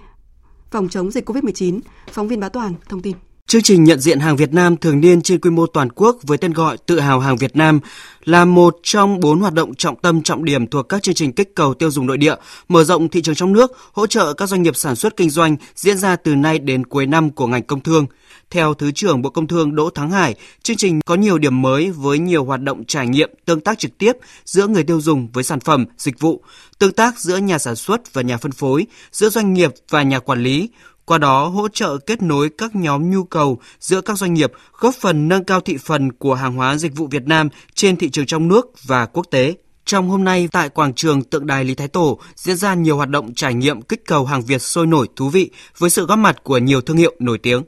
phòng 0.71 0.89
chống 0.89 1.11
dịch 1.11 1.29
COVID-19. 1.29 1.79
Phóng 2.11 2.27
viên 2.27 2.39
Bá 2.39 2.49
Toàn 2.49 2.73
thông 2.89 3.01
tin. 3.01 3.15
Chương 3.49 3.61
trình 3.61 3.83
nhận 3.83 3.99
diện 3.99 4.19
hàng 4.19 4.35
Việt 4.35 4.53
Nam 4.53 4.77
thường 4.77 4.99
niên 4.99 5.21
trên 5.21 5.39
quy 5.39 5.49
mô 5.49 5.65
toàn 5.65 5.89
quốc 5.95 6.17
với 6.23 6.37
tên 6.37 6.53
gọi 6.53 6.77
Tự 6.77 6.99
hào 6.99 7.19
hàng 7.19 7.37
Việt 7.37 7.55
Nam 7.55 7.79
là 8.23 8.45
một 8.45 8.77
trong 8.83 9.19
bốn 9.19 9.39
hoạt 9.39 9.53
động 9.53 9.75
trọng 9.75 9.95
tâm 9.95 10.21
trọng 10.21 10.45
điểm 10.45 10.67
thuộc 10.67 10.89
các 10.89 11.03
chương 11.03 11.15
trình 11.15 11.33
kích 11.33 11.55
cầu 11.55 11.73
tiêu 11.73 11.91
dùng 11.91 12.07
nội 12.07 12.17
địa, 12.17 12.35
mở 12.67 12.83
rộng 12.83 13.09
thị 13.09 13.21
trường 13.21 13.35
trong 13.35 13.53
nước, 13.53 13.71
hỗ 13.93 14.07
trợ 14.07 14.33
các 14.33 14.49
doanh 14.49 14.63
nghiệp 14.63 14.75
sản 14.75 14.95
xuất 14.95 15.17
kinh 15.17 15.29
doanh 15.29 15.55
diễn 15.75 15.97
ra 15.97 16.15
từ 16.15 16.35
nay 16.35 16.59
đến 16.59 16.85
cuối 16.85 17.05
năm 17.05 17.29
của 17.29 17.47
ngành 17.47 17.63
công 17.63 17.81
thương. 17.81 18.05
Theo 18.49 18.73
Thứ 18.73 18.91
trưởng 18.91 19.21
Bộ 19.21 19.29
Công 19.29 19.47
Thương 19.47 19.75
Đỗ 19.75 19.89
Thắng 19.89 20.11
Hải, 20.11 20.35
chương 20.63 20.77
trình 20.77 20.99
có 21.05 21.15
nhiều 21.15 21.37
điểm 21.37 21.61
mới 21.61 21.91
với 21.91 22.19
nhiều 22.19 22.45
hoạt 22.45 22.61
động 22.61 22.85
trải 22.85 23.07
nghiệm, 23.07 23.29
tương 23.45 23.61
tác 23.61 23.79
trực 23.79 23.97
tiếp 23.97 24.13
giữa 24.45 24.67
người 24.67 24.83
tiêu 24.83 25.01
dùng 25.01 25.27
với 25.31 25.43
sản 25.43 25.59
phẩm, 25.59 25.85
dịch 25.97 26.19
vụ, 26.19 26.43
tương 26.79 26.91
tác 26.91 27.19
giữa 27.19 27.37
nhà 27.37 27.57
sản 27.57 27.75
xuất 27.75 28.13
và 28.13 28.21
nhà 28.21 28.37
phân 28.37 28.51
phối, 28.51 28.85
giữa 29.11 29.29
doanh 29.29 29.53
nghiệp 29.53 29.71
và 29.89 30.03
nhà 30.03 30.19
quản 30.19 30.43
lý, 30.43 30.69
qua 31.09 31.17
đó 31.17 31.47
hỗ 31.47 31.67
trợ 31.67 31.97
kết 31.97 32.21
nối 32.21 32.49
các 32.57 32.75
nhóm 32.75 33.09
nhu 33.09 33.23
cầu 33.23 33.59
giữa 33.79 34.01
các 34.01 34.17
doanh 34.17 34.33
nghiệp, 34.33 34.51
góp 34.79 34.95
phần 34.95 35.27
nâng 35.27 35.43
cao 35.43 35.61
thị 35.61 35.77
phần 35.77 36.11
của 36.11 36.33
hàng 36.33 36.53
hóa 36.53 36.77
dịch 36.77 36.95
vụ 36.95 37.07
Việt 37.07 37.23
Nam 37.27 37.49
trên 37.73 37.95
thị 37.95 38.09
trường 38.09 38.25
trong 38.25 38.47
nước 38.47 38.65
và 38.85 39.05
quốc 39.05 39.25
tế. 39.31 39.55
Trong 39.85 40.09
hôm 40.09 40.23
nay 40.23 40.49
tại 40.51 40.69
quảng 40.69 40.93
trường 40.93 41.23
tượng 41.23 41.47
đài 41.47 41.63
Lý 41.63 41.75
Thái 41.75 41.87
Tổ 41.87 42.19
diễn 42.35 42.55
ra 42.55 42.73
nhiều 42.73 42.97
hoạt 42.97 43.09
động 43.09 43.33
trải 43.33 43.53
nghiệm 43.53 43.81
kích 43.81 44.01
cầu 44.05 44.25
hàng 44.25 44.41
Việt 44.41 44.61
sôi 44.61 44.87
nổi 44.87 45.07
thú 45.15 45.29
vị 45.29 45.51
với 45.77 45.89
sự 45.89 46.05
góp 46.05 46.19
mặt 46.19 46.43
của 46.43 46.57
nhiều 46.57 46.81
thương 46.81 46.97
hiệu 46.97 47.15
nổi 47.19 47.37
tiếng. 47.37 47.63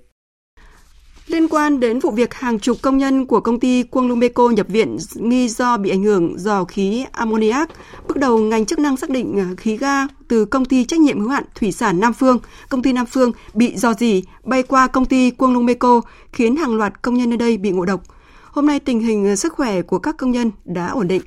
Liên 1.28 1.48
quan 1.48 1.80
đến 1.80 2.00
vụ 2.00 2.12
việc 2.12 2.34
hàng 2.34 2.60
chục 2.60 2.78
công 2.82 2.98
nhân 2.98 3.26
của 3.26 3.40
công 3.40 3.60
ty 3.60 3.84
Quang 3.84 4.08
Lumeco 4.08 4.50
nhập 4.50 4.68
viện 4.70 4.98
nghi 5.16 5.50
do 5.50 5.78
bị 5.78 5.90
ảnh 5.90 6.04
hưởng 6.04 6.40
do 6.40 6.64
khí 6.64 7.06
ammoniac, 7.12 7.70
bước 8.08 8.18
đầu 8.18 8.40
ngành 8.40 8.66
chức 8.66 8.80
năng 8.80 8.98
xác 8.98 9.10
định 9.10 9.40
à, 9.40 9.48
khí 9.58 9.78
ga 9.78 10.08
từ 10.28 10.46
công 10.46 10.66
ty 10.66 10.86
trách 10.86 11.00
nhiệm 11.00 11.20
hữu 11.20 11.30
hạn 11.30 11.44
thủy 11.56 11.72
sản 11.72 12.00
Nam 12.00 12.14
Phương, 12.14 12.40
công 12.70 12.82
ty 12.82 12.94
Nam 12.94 13.06
Phương 13.06 13.32
bị 13.54 13.76
dò 13.76 13.94
dỉ 13.94 14.24
bay 14.44 14.64
qua 14.64 14.88
công 14.88 15.06
ty 15.06 15.32
Quang 15.32 15.54
Lumeco 15.54 16.02
khiến 16.32 16.56
hàng 16.56 16.76
loạt 16.76 17.02
công 17.02 17.16
nhân 17.16 17.30
nơi 17.30 17.38
đây 17.38 17.58
bị 17.58 17.72
ngộ 17.72 17.86
độc. 17.86 18.02
Hôm 18.52 18.68
nay 18.68 18.80
tình 18.80 19.00
hình 19.00 19.28
à, 19.28 19.36
sức 19.36 19.54
khỏe 19.54 19.82
của 19.82 20.00
các 20.00 20.18
công 20.18 20.32
nhân 20.32 20.52
đã 20.66 20.88
ổn 20.88 21.08
định. 21.08 21.22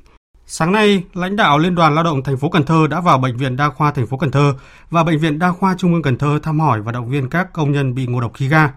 Sáng 0.47 0.71
nay, 0.71 1.03
lãnh 1.13 1.35
đạo 1.35 1.57
Liên 1.57 1.75
đoàn 1.75 1.95
Lao 1.95 2.03
động 2.03 2.23
thành 2.23 2.37
phố 2.37 2.49
Cần 2.49 2.65
Thơ 2.65 2.87
đã 2.87 3.01
vào 3.01 3.17
bệnh 3.17 3.37
viện 3.37 3.55
Đa 3.57 3.69
khoa 3.69 3.91
thành 3.91 4.07
phố 4.07 4.17
Cần 4.17 4.31
Thơ 4.31 4.53
và 4.89 5.03
bệnh 5.03 5.19
viện 5.19 5.39
Đa 5.39 5.51
khoa 5.51 5.75
Trung 5.77 5.93
ương 5.93 6.01
Cần 6.01 6.17
Thơ 6.17 6.39
thăm 6.43 6.59
hỏi 6.59 6.81
và 6.81 6.91
động 6.91 7.09
viên 7.09 7.29
các 7.29 7.53
công 7.53 7.71
nhân 7.71 7.95
bị 7.95 8.05
ngộ 8.05 8.21
độc 8.21 8.33
khí 8.33 8.47
ga. 8.47 8.69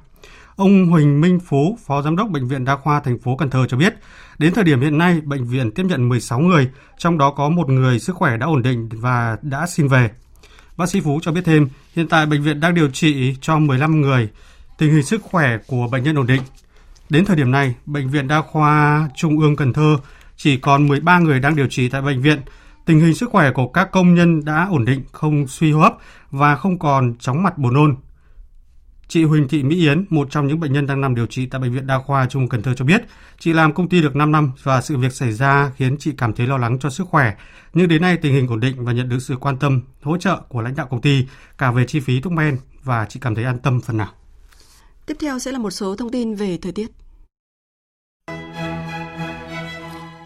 Ông 0.58 0.86
Huỳnh 0.86 1.20
Minh 1.20 1.40
Phú, 1.40 1.78
Phó 1.86 2.02
Giám 2.02 2.16
đốc 2.16 2.30
Bệnh 2.30 2.48
viện 2.48 2.64
Đa 2.64 2.76
khoa 2.76 3.00
thành 3.00 3.18
phố 3.18 3.36
Cần 3.36 3.50
Thơ 3.50 3.66
cho 3.68 3.76
biết, 3.76 3.94
đến 4.38 4.54
thời 4.54 4.64
điểm 4.64 4.80
hiện 4.80 4.98
nay, 4.98 5.20
bệnh 5.20 5.44
viện 5.44 5.70
tiếp 5.70 5.82
nhận 5.88 6.08
16 6.08 6.40
người, 6.40 6.70
trong 6.98 7.18
đó 7.18 7.30
có 7.30 7.48
một 7.48 7.68
người 7.68 7.98
sức 7.98 8.16
khỏe 8.16 8.36
đã 8.36 8.46
ổn 8.46 8.62
định 8.62 8.88
và 8.92 9.36
đã 9.42 9.66
xin 9.66 9.88
về. 9.88 10.10
Bác 10.76 10.88
sĩ 10.88 11.00
Phú 11.00 11.20
cho 11.22 11.32
biết 11.32 11.40
thêm, 11.44 11.68
hiện 11.96 12.08
tại 12.08 12.26
bệnh 12.26 12.42
viện 12.42 12.60
đang 12.60 12.74
điều 12.74 12.90
trị 12.90 13.36
cho 13.40 13.58
15 13.58 14.00
người, 14.00 14.28
tình 14.78 14.90
hình 14.90 15.02
sức 15.02 15.22
khỏe 15.22 15.58
của 15.66 15.88
bệnh 15.92 16.02
nhân 16.02 16.16
ổn 16.16 16.26
định. 16.26 16.42
Đến 17.10 17.24
thời 17.24 17.36
điểm 17.36 17.50
này, 17.50 17.74
Bệnh 17.86 18.08
viện 18.08 18.28
Đa 18.28 18.42
khoa 18.42 19.08
Trung 19.16 19.40
ương 19.40 19.56
Cần 19.56 19.72
Thơ 19.72 19.96
chỉ 20.36 20.56
còn 20.56 20.88
13 20.88 21.18
người 21.18 21.40
đang 21.40 21.56
điều 21.56 21.66
trị 21.66 21.88
tại 21.88 22.02
bệnh 22.02 22.22
viện. 22.22 22.40
Tình 22.84 23.00
hình 23.00 23.14
sức 23.14 23.30
khỏe 23.30 23.50
của 23.52 23.68
các 23.68 23.90
công 23.92 24.14
nhân 24.14 24.44
đã 24.44 24.66
ổn 24.70 24.84
định, 24.84 25.02
không 25.12 25.46
suy 25.46 25.72
hô 25.72 25.80
hấp 25.80 25.94
và 26.30 26.56
không 26.56 26.78
còn 26.78 27.14
chóng 27.18 27.42
mặt 27.42 27.58
buồn 27.58 27.74
nôn. 27.74 27.96
Chị 29.08 29.24
Huỳnh 29.24 29.48
Thị 29.48 29.62
Mỹ 29.62 29.76
Yến, 29.76 30.04
một 30.10 30.28
trong 30.30 30.46
những 30.46 30.60
bệnh 30.60 30.72
nhân 30.72 30.86
đang 30.86 31.00
nằm 31.00 31.14
điều 31.14 31.26
trị 31.26 31.46
tại 31.46 31.60
Bệnh 31.60 31.72
viện 31.72 31.86
Đa 31.86 31.98
khoa 31.98 32.26
Trung 32.26 32.48
Cần 32.48 32.62
Thơ 32.62 32.74
cho 32.74 32.84
biết, 32.84 33.02
chị 33.38 33.52
làm 33.52 33.74
công 33.74 33.88
ty 33.88 34.02
được 34.02 34.16
5 34.16 34.32
năm 34.32 34.52
và 34.62 34.80
sự 34.80 34.96
việc 34.96 35.12
xảy 35.12 35.32
ra 35.32 35.72
khiến 35.76 35.96
chị 35.98 36.12
cảm 36.16 36.32
thấy 36.32 36.46
lo 36.46 36.56
lắng 36.58 36.78
cho 36.78 36.90
sức 36.90 37.08
khỏe. 37.08 37.34
Nhưng 37.74 37.88
đến 37.88 38.02
nay 38.02 38.16
tình 38.16 38.32
hình 38.32 38.48
ổn 38.48 38.60
định 38.60 38.84
và 38.84 38.92
nhận 38.92 39.08
được 39.08 39.18
sự 39.20 39.36
quan 39.36 39.58
tâm, 39.58 39.82
hỗ 40.02 40.18
trợ 40.18 40.40
của 40.48 40.60
lãnh 40.60 40.76
đạo 40.76 40.86
công 40.90 41.00
ty 41.00 41.26
cả 41.58 41.72
về 41.72 41.84
chi 41.86 42.00
phí 42.00 42.20
thuốc 42.20 42.32
men 42.32 42.58
và 42.84 43.06
chị 43.08 43.20
cảm 43.22 43.34
thấy 43.34 43.44
an 43.44 43.58
tâm 43.58 43.80
phần 43.80 43.96
nào. 43.96 44.12
Tiếp 45.06 45.16
theo 45.20 45.38
sẽ 45.38 45.52
là 45.52 45.58
một 45.58 45.70
số 45.70 45.96
thông 45.96 46.10
tin 46.10 46.34
về 46.34 46.58
thời 46.62 46.72
tiết. 46.72 46.90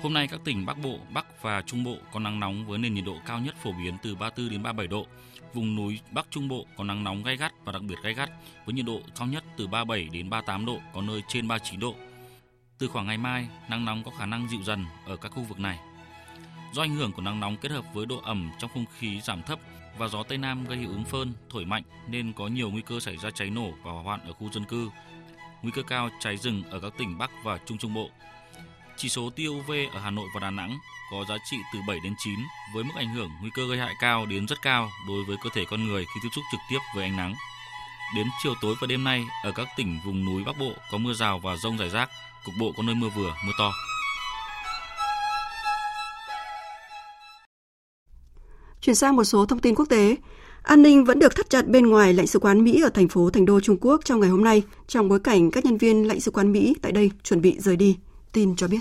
Hôm 0.02 0.14
nay 0.14 0.28
các 0.30 0.40
tỉnh 0.44 0.66
Bắc 0.66 0.78
Bộ, 0.82 0.98
Bắc 1.14 1.42
và 1.42 1.62
Trung 1.66 1.84
Bộ 1.84 1.96
có 2.12 2.20
nắng 2.20 2.40
nóng 2.40 2.66
với 2.66 2.78
nền 2.78 2.94
nhiệt 2.94 3.04
độ 3.04 3.14
cao 3.26 3.40
nhất 3.40 3.54
phổ 3.62 3.72
biến 3.72 3.96
từ 4.02 4.14
34 4.14 4.50
đến 4.50 4.62
37 4.62 4.86
độ. 4.86 5.06
Vùng 5.54 5.76
núi 5.76 6.00
Bắc 6.10 6.26
Trung 6.30 6.48
Bộ 6.48 6.66
có 6.76 6.84
nắng 6.84 7.04
nóng 7.04 7.22
gay 7.22 7.36
gắt 7.36 7.52
và 7.64 7.72
đặc 7.72 7.82
biệt 7.82 7.96
gay 8.02 8.14
gắt 8.14 8.30
với 8.64 8.74
nhiệt 8.74 8.84
độ 8.84 9.00
cao 9.18 9.28
nhất 9.28 9.44
từ 9.56 9.66
37 9.66 10.08
đến 10.12 10.30
38 10.30 10.66
độ, 10.66 10.78
có 10.94 11.02
nơi 11.02 11.22
trên 11.28 11.48
39 11.48 11.80
độ. 11.80 11.94
Từ 12.78 12.88
khoảng 12.88 13.06
ngày 13.06 13.18
mai, 13.18 13.48
nắng 13.68 13.84
nóng 13.84 14.02
có 14.04 14.10
khả 14.18 14.26
năng 14.26 14.48
dịu 14.48 14.62
dần 14.62 14.84
ở 15.06 15.16
các 15.16 15.32
khu 15.32 15.42
vực 15.42 15.60
này. 15.60 15.78
Do 16.72 16.82
ảnh 16.82 16.94
hưởng 16.94 17.12
của 17.12 17.22
nắng 17.22 17.40
nóng 17.40 17.56
kết 17.56 17.72
hợp 17.72 17.84
với 17.94 18.06
độ 18.06 18.20
ẩm 18.24 18.50
trong 18.58 18.70
không 18.74 18.84
khí 18.98 19.20
giảm 19.20 19.42
thấp 19.42 19.58
và 19.98 20.08
gió 20.08 20.22
Tây 20.22 20.38
Nam 20.38 20.64
gây 20.66 20.78
hiệu 20.78 20.90
ứng 20.90 21.04
phơn, 21.04 21.32
thổi 21.50 21.64
mạnh 21.64 21.82
nên 22.08 22.32
có 22.32 22.46
nhiều 22.48 22.70
nguy 22.70 22.82
cơ 22.82 23.00
xảy 23.00 23.16
ra 23.16 23.30
cháy 23.30 23.50
nổ 23.50 23.70
và 23.82 23.92
hỏa 23.92 24.02
hoạn 24.02 24.20
ở 24.26 24.32
khu 24.32 24.50
dân 24.50 24.64
cư. 24.64 24.90
Nguy 25.62 25.72
cơ 25.74 25.82
cao 25.82 26.10
cháy 26.20 26.36
rừng 26.36 26.62
ở 26.70 26.80
các 26.80 26.92
tỉnh 26.98 27.18
Bắc 27.18 27.30
và 27.44 27.58
Trung 27.66 27.78
Trung 27.78 27.94
Bộ. 27.94 28.10
Chỉ 28.96 29.08
số 29.08 29.30
tia 29.36 29.48
UV 29.48 29.72
ở 29.92 30.00
Hà 30.00 30.10
Nội 30.10 30.28
và 30.34 30.40
Đà 30.40 30.50
Nẵng 30.50 30.78
có 31.10 31.24
giá 31.28 31.34
trị 31.50 31.56
từ 31.72 31.78
7 31.86 32.00
đến 32.04 32.14
9 32.18 32.34
với 32.74 32.84
mức 32.84 32.92
ảnh 32.96 33.14
hưởng 33.14 33.30
nguy 33.40 33.50
cơ 33.54 33.68
gây 33.68 33.78
hại 33.78 33.94
cao 34.00 34.26
đến 34.26 34.46
rất 34.46 34.62
cao 34.62 34.90
đối 35.08 35.24
với 35.24 35.36
cơ 35.44 35.50
thể 35.54 35.64
con 35.70 35.84
người 35.84 36.04
khi 36.04 36.20
tiếp 36.22 36.28
xúc 36.34 36.44
trực 36.52 36.60
tiếp 36.70 36.78
với 36.94 37.04
ánh 37.04 37.16
nắng. 37.16 37.34
Đến 38.16 38.26
chiều 38.42 38.54
tối 38.60 38.74
và 38.80 38.86
đêm 38.86 39.04
nay, 39.04 39.24
ở 39.44 39.52
các 39.52 39.68
tỉnh 39.76 39.98
vùng 40.04 40.24
núi 40.24 40.44
Bắc 40.44 40.58
Bộ 40.58 40.72
có 40.92 40.98
mưa 40.98 41.12
rào 41.12 41.38
và 41.38 41.56
rông 41.56 41.78
rải 41.78 41.90
rác, 41.90 42.10
cục 42.44 42.54
bộ 42.60 42.72
có 42.76 42.82
nơi 42.82 42.94
mưa 42.94 43.08
vừa, 43.16 43.34
mưa 43.46 43.52
to. 43.58 43.72
Chuyển 48.80 48.96
sang 48.96 49.16
một 49.16 49.24
số 49.24 49.46
thông 49.46 49.58
tin 49.58 49.74
quốc 49.74 49.86
tế. 49.88 50.16
An 50.62 50.82
ninh 50.82 51.04
vẫn 51.04 51.18
được 51.18 51.36
thắt 51.36 51.50
chặt 51.50 51.66
bên 51.66 51.86
ngoài 51.86 52.12
lãnh 52.12 52.26
sự 52.26 52.38
quán 52.38 52.64
Mỹ 52.64 52.82
ở 52.82 52.90
thành 52.90 53.08
phố 53.08 53.30
Thành 53.30 53.44
Đô 53.44 53.60
Trung 53.60 53.76
Quốc 53.80 54.00
trong 54.04 54.20
ngày 54.20 54.30
hôm 54.30 54.44
nay, 54.44 54.62
trong 54.86 55.08
bối 55.08 55.20
cảnh 55.20 55.50
các 55.50 55.64
nhân 55.64 55.78
viên 55.78 56.08
lãnh 56.08 56.20
sự 56.20 56.30
quán 56.30 56.52
Mỹ 56.52 56.74
tại 56.82 56.92
đây 56.92 57.10
chuẩn 57.22 57.40
bị 57.40 57.56
rời 57.58 57.76
đi. 57.76 57.96
Tin 58.32 58.56
cho 58.56 58.68
biết. 58.68 58.80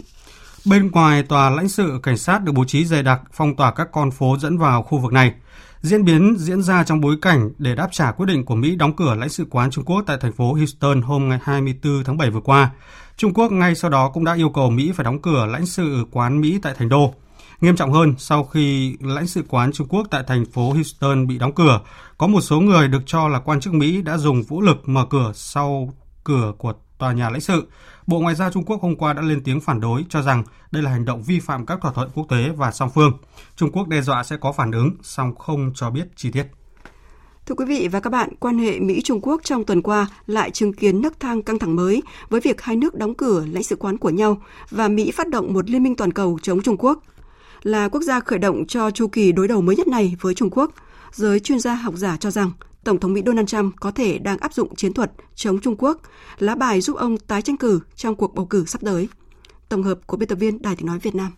Bên 0.65 0.91
ngoài 0.91 1.23
tòa 1.23 1.49
lãnh 1.49 1.69
sự, 1.69 1.99
cảnh 2.03 2.17
sát 2.17 2.43
được 2.43 2.51
bố 2.51 2.65
trí 2.65 2.85
dày 2.85 3.03
đặc 3.03 3.21
phong 3.33 3.55
tỏa 3.55 3.71
các 3.71 3.87
con 3.91 4.11
phố 4.11 4.37
dẫn 4.39 4.57
vào 4.57 4.83
khu 4.83 4.97
vực 4.97 5.13
này. 5.13 5.33
Diễn 5.81 6.05
biến 6.05 6.35
diễn 6.39 6.63
ra 6.63 6.83
trong 6.83 7.01
bối 7.01 7.15
cảnh 7.21 7.51
để 7.57 7.75
đáp 7.75 7.87
trả 7.91 8.11
quyết 8.11 8.25
định 8.25 8.45
của 8.45 8.55
Mỹ 8.55 8.75
đóng 8.75 8.95
cửa 8.95 9.15
lãnh 9.15 9.29
sự 9.29 9.45
quán 9.49 9.71
Trung 9.71 9.85
Quốc 9.85 10.03
tại 10.07 10.17
thành 10.21 10.33
phố 10.33 10.53
Houston 10.53 11.01
hôm 11.01 11.29
ngày 11.29 11.39
24 11.43 12.03
tháng 12.03 12.17
7 12.17 12.29
vừa 12.29 12.39
qua. 12.39 12.71
Trung 13.17 13.33
Quốc 13.33 13.51
ngay 13.51 13.75
sau 13.75 13.91
đó 13.91 14.09
cũng 14.09 14.25
đã 14.25 14.33
yêu 14.33 14.49
cầu 14.49 14.69
Mỹ 14.69 14.91
phải 14.95 15.03
đóng 15.03 15.21
cửa 15.21 15.45
lãnh 15.45 15.65
sự 15.65 16.05
quán 16.11 16.41
Mỹ 16.41 16.59
tại 16.61 16.73
thành 16.77 16.89
đô. 16.89 17.13
Nghiêm 17.61 17.75
trọng 17.75 17.91
hơn, 17.91 18.15
sau 18.17 18.43
khi 18.43 18.97
lãnh 18.99 19.27
sự 19.27 19.43
quán 19.49 19.71
Trung 19.71 19.87
Quốc 19.87 20.07
tại 20.11 20.23
thành 20.27 20.45
phố 20.45 20.73
Houston 20.73 21.27
bị 21.27 21.37
đóng 21.37 21.55
cửa, 21.55 21.81
có 22.17 22.27
một 22.27 22.41
số 22.41 22.59
người 22.59 22.87
được 22.87 23.01
cho 23.05 23.27
là 23.27 23.39
quan 23.39 23.59
chức 23.59 23.73
Mỹ 23.73 24.01
đã 24.01 24.17
dùng 24.17 24.43
vũ 24.43 24.61
lực 24.61 24.89
mở 24.89 25.05
cửa 25.09 25.31
sau 25.35 25.93
cửa 26.23 26.53
của 26.57 26.73
tòa 27.01 27.13
nhà 27.13 27.29
lãnh 27.29 27.41
sự. 27.41 27.67
Bộ 28.07 28.19
Ngoại 28.19 28.35
giao 28.35 28.51
Trung 28.51 28.65
Quốc 28.65 28.81
hôm 28.81 28.95
qua 28.95 29.13
đã 29.13 29.21
lên 29.21 29.41
tiếng 29.43 29.61
phản 29.61 29.79
đối 29.79 30.05
cho 30.09 30.21
rằng 30.21 30.43
đây 30.71 30.83
là 30.83 30.91
hành 30.91 31.05
động 31.05 31.23
vi 31.23 31.39
phạm 31.39 31.65
các 31.65 31.79
thỏa 31.81 31.91
thuận 31.91 32.09
quốc 32.13 32.25
tế 32.29 32.49
và 32.49 32.71
song 32.71 32.89
phương. 32.95 33.17
Trung 33.55 33.71
Quốc 33.71 33.87
đe 33.87 34.01
dọa 34.01 34.23
sẽ 34.23 34.37
có 34.37 34.51
phản 34.51 34.71
ứng, 34.71 34.95
song 35.01 35.35
không 35.35 35.71
cho 35.75 35.89
biết 35.89 36.03
chi 36.15 36.31
tiết. 36.31 36.47
Thưa 37.45 37.55
quý 37.55 37.65
vị 37.65 37.87
và 37.91 37.99
các 37.99 38.09
bạn, 38.09 38.29
quan 38.39 38.57
hệ 38.57 38.79
Mỹ-Trung 38.79 39.21
Quốc 39.21 39.41
trong 39.43 39.65
tuần 39.65 39.81
qua 39.81 40.07
lại 40.25 40.51
chứng 40.51 40.73
kiến 40.73 41.01
nấc 41.01 41.19
thang 41.19 41.41
căng 41.41 41.59
thẳng 41.59 41.75
mới 41.75 42.01
với 42.29 42.41
việc 42.41 42.61
hai 42.61 42.75
nước 42.75 42.95
đóng 42.95 43.15
cửa 43.15 43.45
lãnh 43.51 43.63
sự 43.63 43.75
quán 43.75 43.97
của 43.97 44.09
nhau 44.09 44.41
và 44.69 44.87
Mỹ 44.87 45.11
phát 45.11 45.29
động 45.29 45.53
một 45.53 45.69
liên 45.69 45.83
minh 45.83 45.95
toàn 45.95 46.13
cầu 46.13 46.39
chống 46.41 46.61
Trung 46.61 46.77
Quốc. 46.79 47.03
Là 47.63 47.87
quốc 47.87 48.01
gia 48.01 48.19
khởi 48.19 48.39
động 48.39 48.67
cho 48.67 48.91
chu 48.91 49.07
kỳ 49.07 49.31
đối 49.31 49.47
đầu 49.47 49.61
mới 49.61 49.75
nhất 49.75 49.87
này 49.87 50.15
với 50.21 50.33
Trung 50.33 50.49
Quốc, 50.51 50.71
giới 51.11 51.39
chuyên 51.39 51.59
gia 51.59 51.75
học 51.75 51.93
giả 51.97 52.17
cho 52.17 52.31
rằng 52.31 52.51
Tổng 52.83 52.99
thống 52.99 53.13
Mỹ 53.13 53.21
Donald 53.25 53.47
Trump 53.47 53.75
có 53.79 53.91
thể 53.91 54.17
đang 54.17 54.37
áp 54.37 54.53
dụng 54.53 54.75
chiến 54.75 54.93
thuật 54.93 55.11
chống 55.35 55.59
Trung 55.59 55.75
Quốc, 55.77 56.01
lá 56.39 56.55
bài 56.55 56.81
giúp 56.81 56.97
ông 56.97 57.17
tái 57.17 57.41
tranh 57.41 57.57
cử 57.57 57.79
trong 57.95 58.15
cuộc 58.15 58.35
bầu 58.35 58.45
cử 58.45 58.65
sắp 58.65 58.81
tới. 58.85 59.07
Tổng 59.69 59.83
hợp 59.83 60.07
của 60.07 60.17
biên 60.17 60.29
tập 60.29 60.35
viên 60.35 60.61
Đài 60.61 60.75
tiếng 60.75 60.87
nói 60.87 60.99
Việt 60.99 61.15
Nam. 61.15 61.31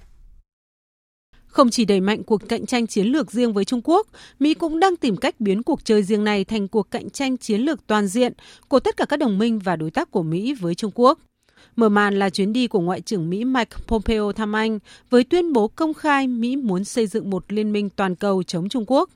Không 1.46 1.70
chỉ 1.70 1.86
đẩy 1.86 2.02
mạnh 2.02 2.24
cuộc 2.24 2.50
cạnh 2.50 2.66
tranh 2.66 2.88
chiến 2.88 3.08
lược 3.08 3.32
riêng 3.32 3.54
với 3.54 3.66
Trung 3.66 3.82
Quốc, 3.84 4.08
Mỹ 4.40 4.54
cũng 4.54 4.80
đang 4.80 4.96
tìm 4.96 5.18
cách 5.18 5.36
biến 5.40 5.64
cuộc 5.64 5.86
chơi 5.86 6.04
riêng 6.04 6.24
này 6.24 6.46
thành 6.46 6.68
cuộc 6.68 6.92
cạnh 6.92 7.10
tranh 7.10 7.38
chiến 7.38 7.62
lược 7.62 7.88
toàn 7.88 8.08
diện 8.08 8.34
của 8.68 8.80
tất 8.80 8.98
cả 8.98 9.06
các 9.06 9.18
đồng 9.18 9.38
minh 9.38 9.60
và 9.60 9.76
đối 9.76 9.92
tác 9.92 10.12
của 10.12 10.24
Mỹ 10.24 10.54
với 10.54 10.76
Trung 10.76 10.92
Quốc. 10.96 11.20
Mở 11.76 11.90
màn 11.90 12.20
là 12.20 12.30
chuyến 12.30 12.54
đi 12.54 12.68
của 12.68 12.80
Ngoại 12.80 13.02
trưởng 13.02 13.30
Mỹ 13.30 13.46
Mike 13.46 13.78
Pompeo 13.88 14.32
thăm 14.32 14.56
Anh 14.56 14.80
với 15.10 15.24
tuyên 15.24 15.54
bố 15.54 15.68
công 15.68 15.94
khai 15.94 16.28
Mỹ 16.28 16.56
muốn 16.56 16.84
xây 16.84 17.08
dựng 17.08 17.30
một 17.30 17.54
liên 17.54 17.72
minh 17.72 17.90
toàn 17.90 18.16
cầu 18.16 18.44
chống 18.44 18.70
Trung 18.70 18.86
Quốc. 18.88 19.10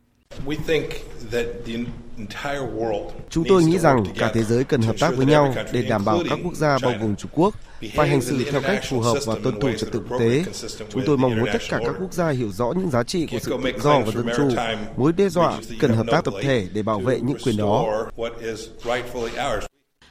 Chúng 3.29 3.43
tôi 3.49 3.63
nghĩ 3.63 3.77
rằng 3.77 4.03
cả 4.17 4.31
thế 4.33 4.43
giới 4.43 4.63
cần 4.63 4.81
hợp 4.81 4.95
tác 4.99 5.15
với 5.17 5.25
nhau 5.25 5.53
để 5.71 5.81
đảm 5.81 6.05
bảo 6.05 6.19
các 6.29 6.39
quốc 6.43 6.55
gia 6.55 6.77
bao 6.77 6.93
gồm 7.01 7.15
Trung 7.15 7.31
Quốc 7.33 7.53
phải 7.95 8.07
hành 8.07 8.21
xử 8.21 8.43
theo 8.51 8.61
cách 8.61 8.83
phù 8.89 8.99
hợp 8.99 9.17
và 9.25 9.35
tuân 9.43 9.59
thủ 9.59 9.69
trật 9.77 9.91
tự 9.91 10.01
quốc 10.09 10.19
tế. 10.19 10.43
Chúng 10.89 11.03
tôi 11.05 11.17
mong 11.17 11.39
muốn 11.39 11.49
tất 11.53 11.61
cả 11.69 11.79
các 11.85 11.95
quốc 11.99 12.13
gia 12.13 12.29
hiểu 12.29 12.49
rõ 12.51 12.73
những 12.77 12.89
giá 12.89 13.03
trị 13.03 13.27
của 13.31 13.39
sự 13.39 13.57
tự 13.63 13.79
do 13.79 13.99
và 13.99 14.11
dân 14.11 14.27
chủ, 14.37 14.49
mối 14.97 15.13
đe 15.13 15.29
dọa 15.29 15.59
cần 15.79 15.91
hợp 15.91 16.05
tác 16.11 16.23
tập 16.23 16.33
thể 16.41 16.67
để 16.73 16.83
bảo 16.83 16.99
vệ 16.99 17.19
những 17.19 17.37
quyền 17.45 17.57
đó. 17.57 17.85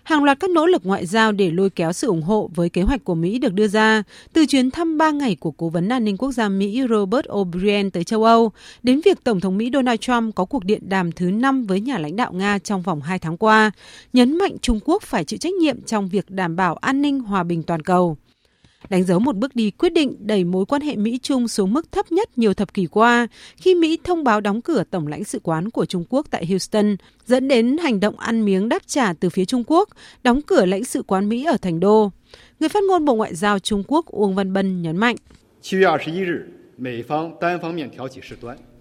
Hàng 0.06 0.24
loạt 0.24 0.40
các 0.40 0.50
nỗ 0.50 0.66
lực 0.66 0.86
ngoại 0.86 1.06
giao 1.06 1.32
để 1.32 1.50
lôi 1.50 1.70
kéo 1.70 1.92
sự 1.92 2.08
ủng 2.08 2.22
hộ 2.22 2.50
với 2.54 2.68
kế 2.68 2.82
hoạch 2.82 3.04
của 3.04 3.14
Mỹ 3.14 3.38
được 3.38 3.52
đưa 3.52 3.68
ra, 3.68 4.02
từ 4.32 4.46
chuyến 4.46 4.70
thăm 4.70 4.98
3 4.98 5.10
ngày 5.10 5.36
của 5.40 5.50
Cố 5.50 5.68
vấn 5.68 5.88
An 5.88 6.04
ninh 6.04 6.16
Quốc 6.16 6.32
gia 6.32 6.48
Mỹ 6.48 6.82
Robert 6.90 7.26
O'Brien 7.26 7.90
tới 7.90 8.04
châu 8.04 8.24
Âu, 8.24 8.52
đến 8.82 9.00
việc 9.04 9.24
Tổng 9.24 9.40
thống 9.40 9.58
Mỹ 9.58 9.70
Donald 9.72 10.00
Trump 10.00 10.34
có 10.34 10.44
cuộc 10.44 10.64
điện 10.64 10.88
đàm 10.88 11.12
thứ 11.12 11.30
5 11.30 11.66
với 11.66 11.80
nhà 11.80 11.98
lãnh 11.98 12.16
đạo 12.16 12.32
Nga 12.32 12.58
trong 12.58 12.82
vòng 12.82 13.00
2 13.00 13.18
tháng 13.18 13.36
qua, 13.36 13.70
nhấn 14.12 14.38
mạnh 14.38 14.56
Trung 14.62 14.80
Quốc 14.84 15.02
phải 15.02 15.24
chịu 15.24 15.38
trách 15.38 15.54
nhiệm 15.54 15.82
trong 15.82 16.08
việc 16.08 16.30
đảm 16.30 16.56
bảo 16.56 16.74
an 16.76 17.02
ninh 17.02 17.20
hòa 17.20 17.42
bình 17.42 17.62
toàn 17.62 17.82
cầu 17.82 18.16
đánh 18.88 19.04
dấu 19.04 19.18
một 19.18 19.36
bước 19.36 19.56
đi 19.56 19.70
quyết 19.70 19.92
định 19.92 20.16
đẩy 20.18 20.44
mối 20.44 20.66
quan 20.66 20.82
hệ 20.82 20.96
Mỹ-Trung 20.96 21.48
xuống 21.48 21.72
mức 21.72 21.92
thấp 21.92 22.12
nhất 22.12 22.38
nhiều 22.38 22.54
thập 22.54 22.74
kỷ 22.74 22.86
qua 22.86 23.26
khi 23.56 23.74
Mỹ 23.74 23.98
thông 24.04 24.24
báo 24.24 24.40
đóng 24.40 24.62
cửa 24.62 24.82
tổng 24.90 25.06
lãnh 25.06 25.24
sự 25.24 25.40
quán 25.42 25.70
của 25.70 25.86
Trung 25.86 26.04
Quốc 26.08 26.26
tại 26.30 26.46
Houston, 26.46 26.96
dẫn 27.26 27.48
đến 27.48 27.78
hành 27.78 28.00
động 28.00 28.18
ăn 28.18 28.44
miếng 28.44 28.68
đáp 28.68 28.82
trả 28.86 29.12
từ 29.12 29.30
phía 29.30 29.44
Trung 29.44 29.64
Quốc, 29.66 29.88
đóng 30.22 30.42
cửa 30.42 30.66
lãnh 30.66 30.84
sự 30.84 31.02
quán 31.02 31.28
Mỹ 31.28 31.44
ở 31.44 31.56
Thành 31.56 31.80
Đô. 31.80 32.10
Người 32.60 32.68
phát 32.68 32.82
ngôn 32.88 33.04
Bộ 33.04 33.14
Ngoại 33.14 33.34
giao 33.34 33.58
Trung 33.58 33.82
Quốc 33.88 34.06
Uông 34.06 34.34
Văn 34.34 34.52
Bân 34.52 34.82
nhấn 34.82 34.96
mạnh. 34.96 35.16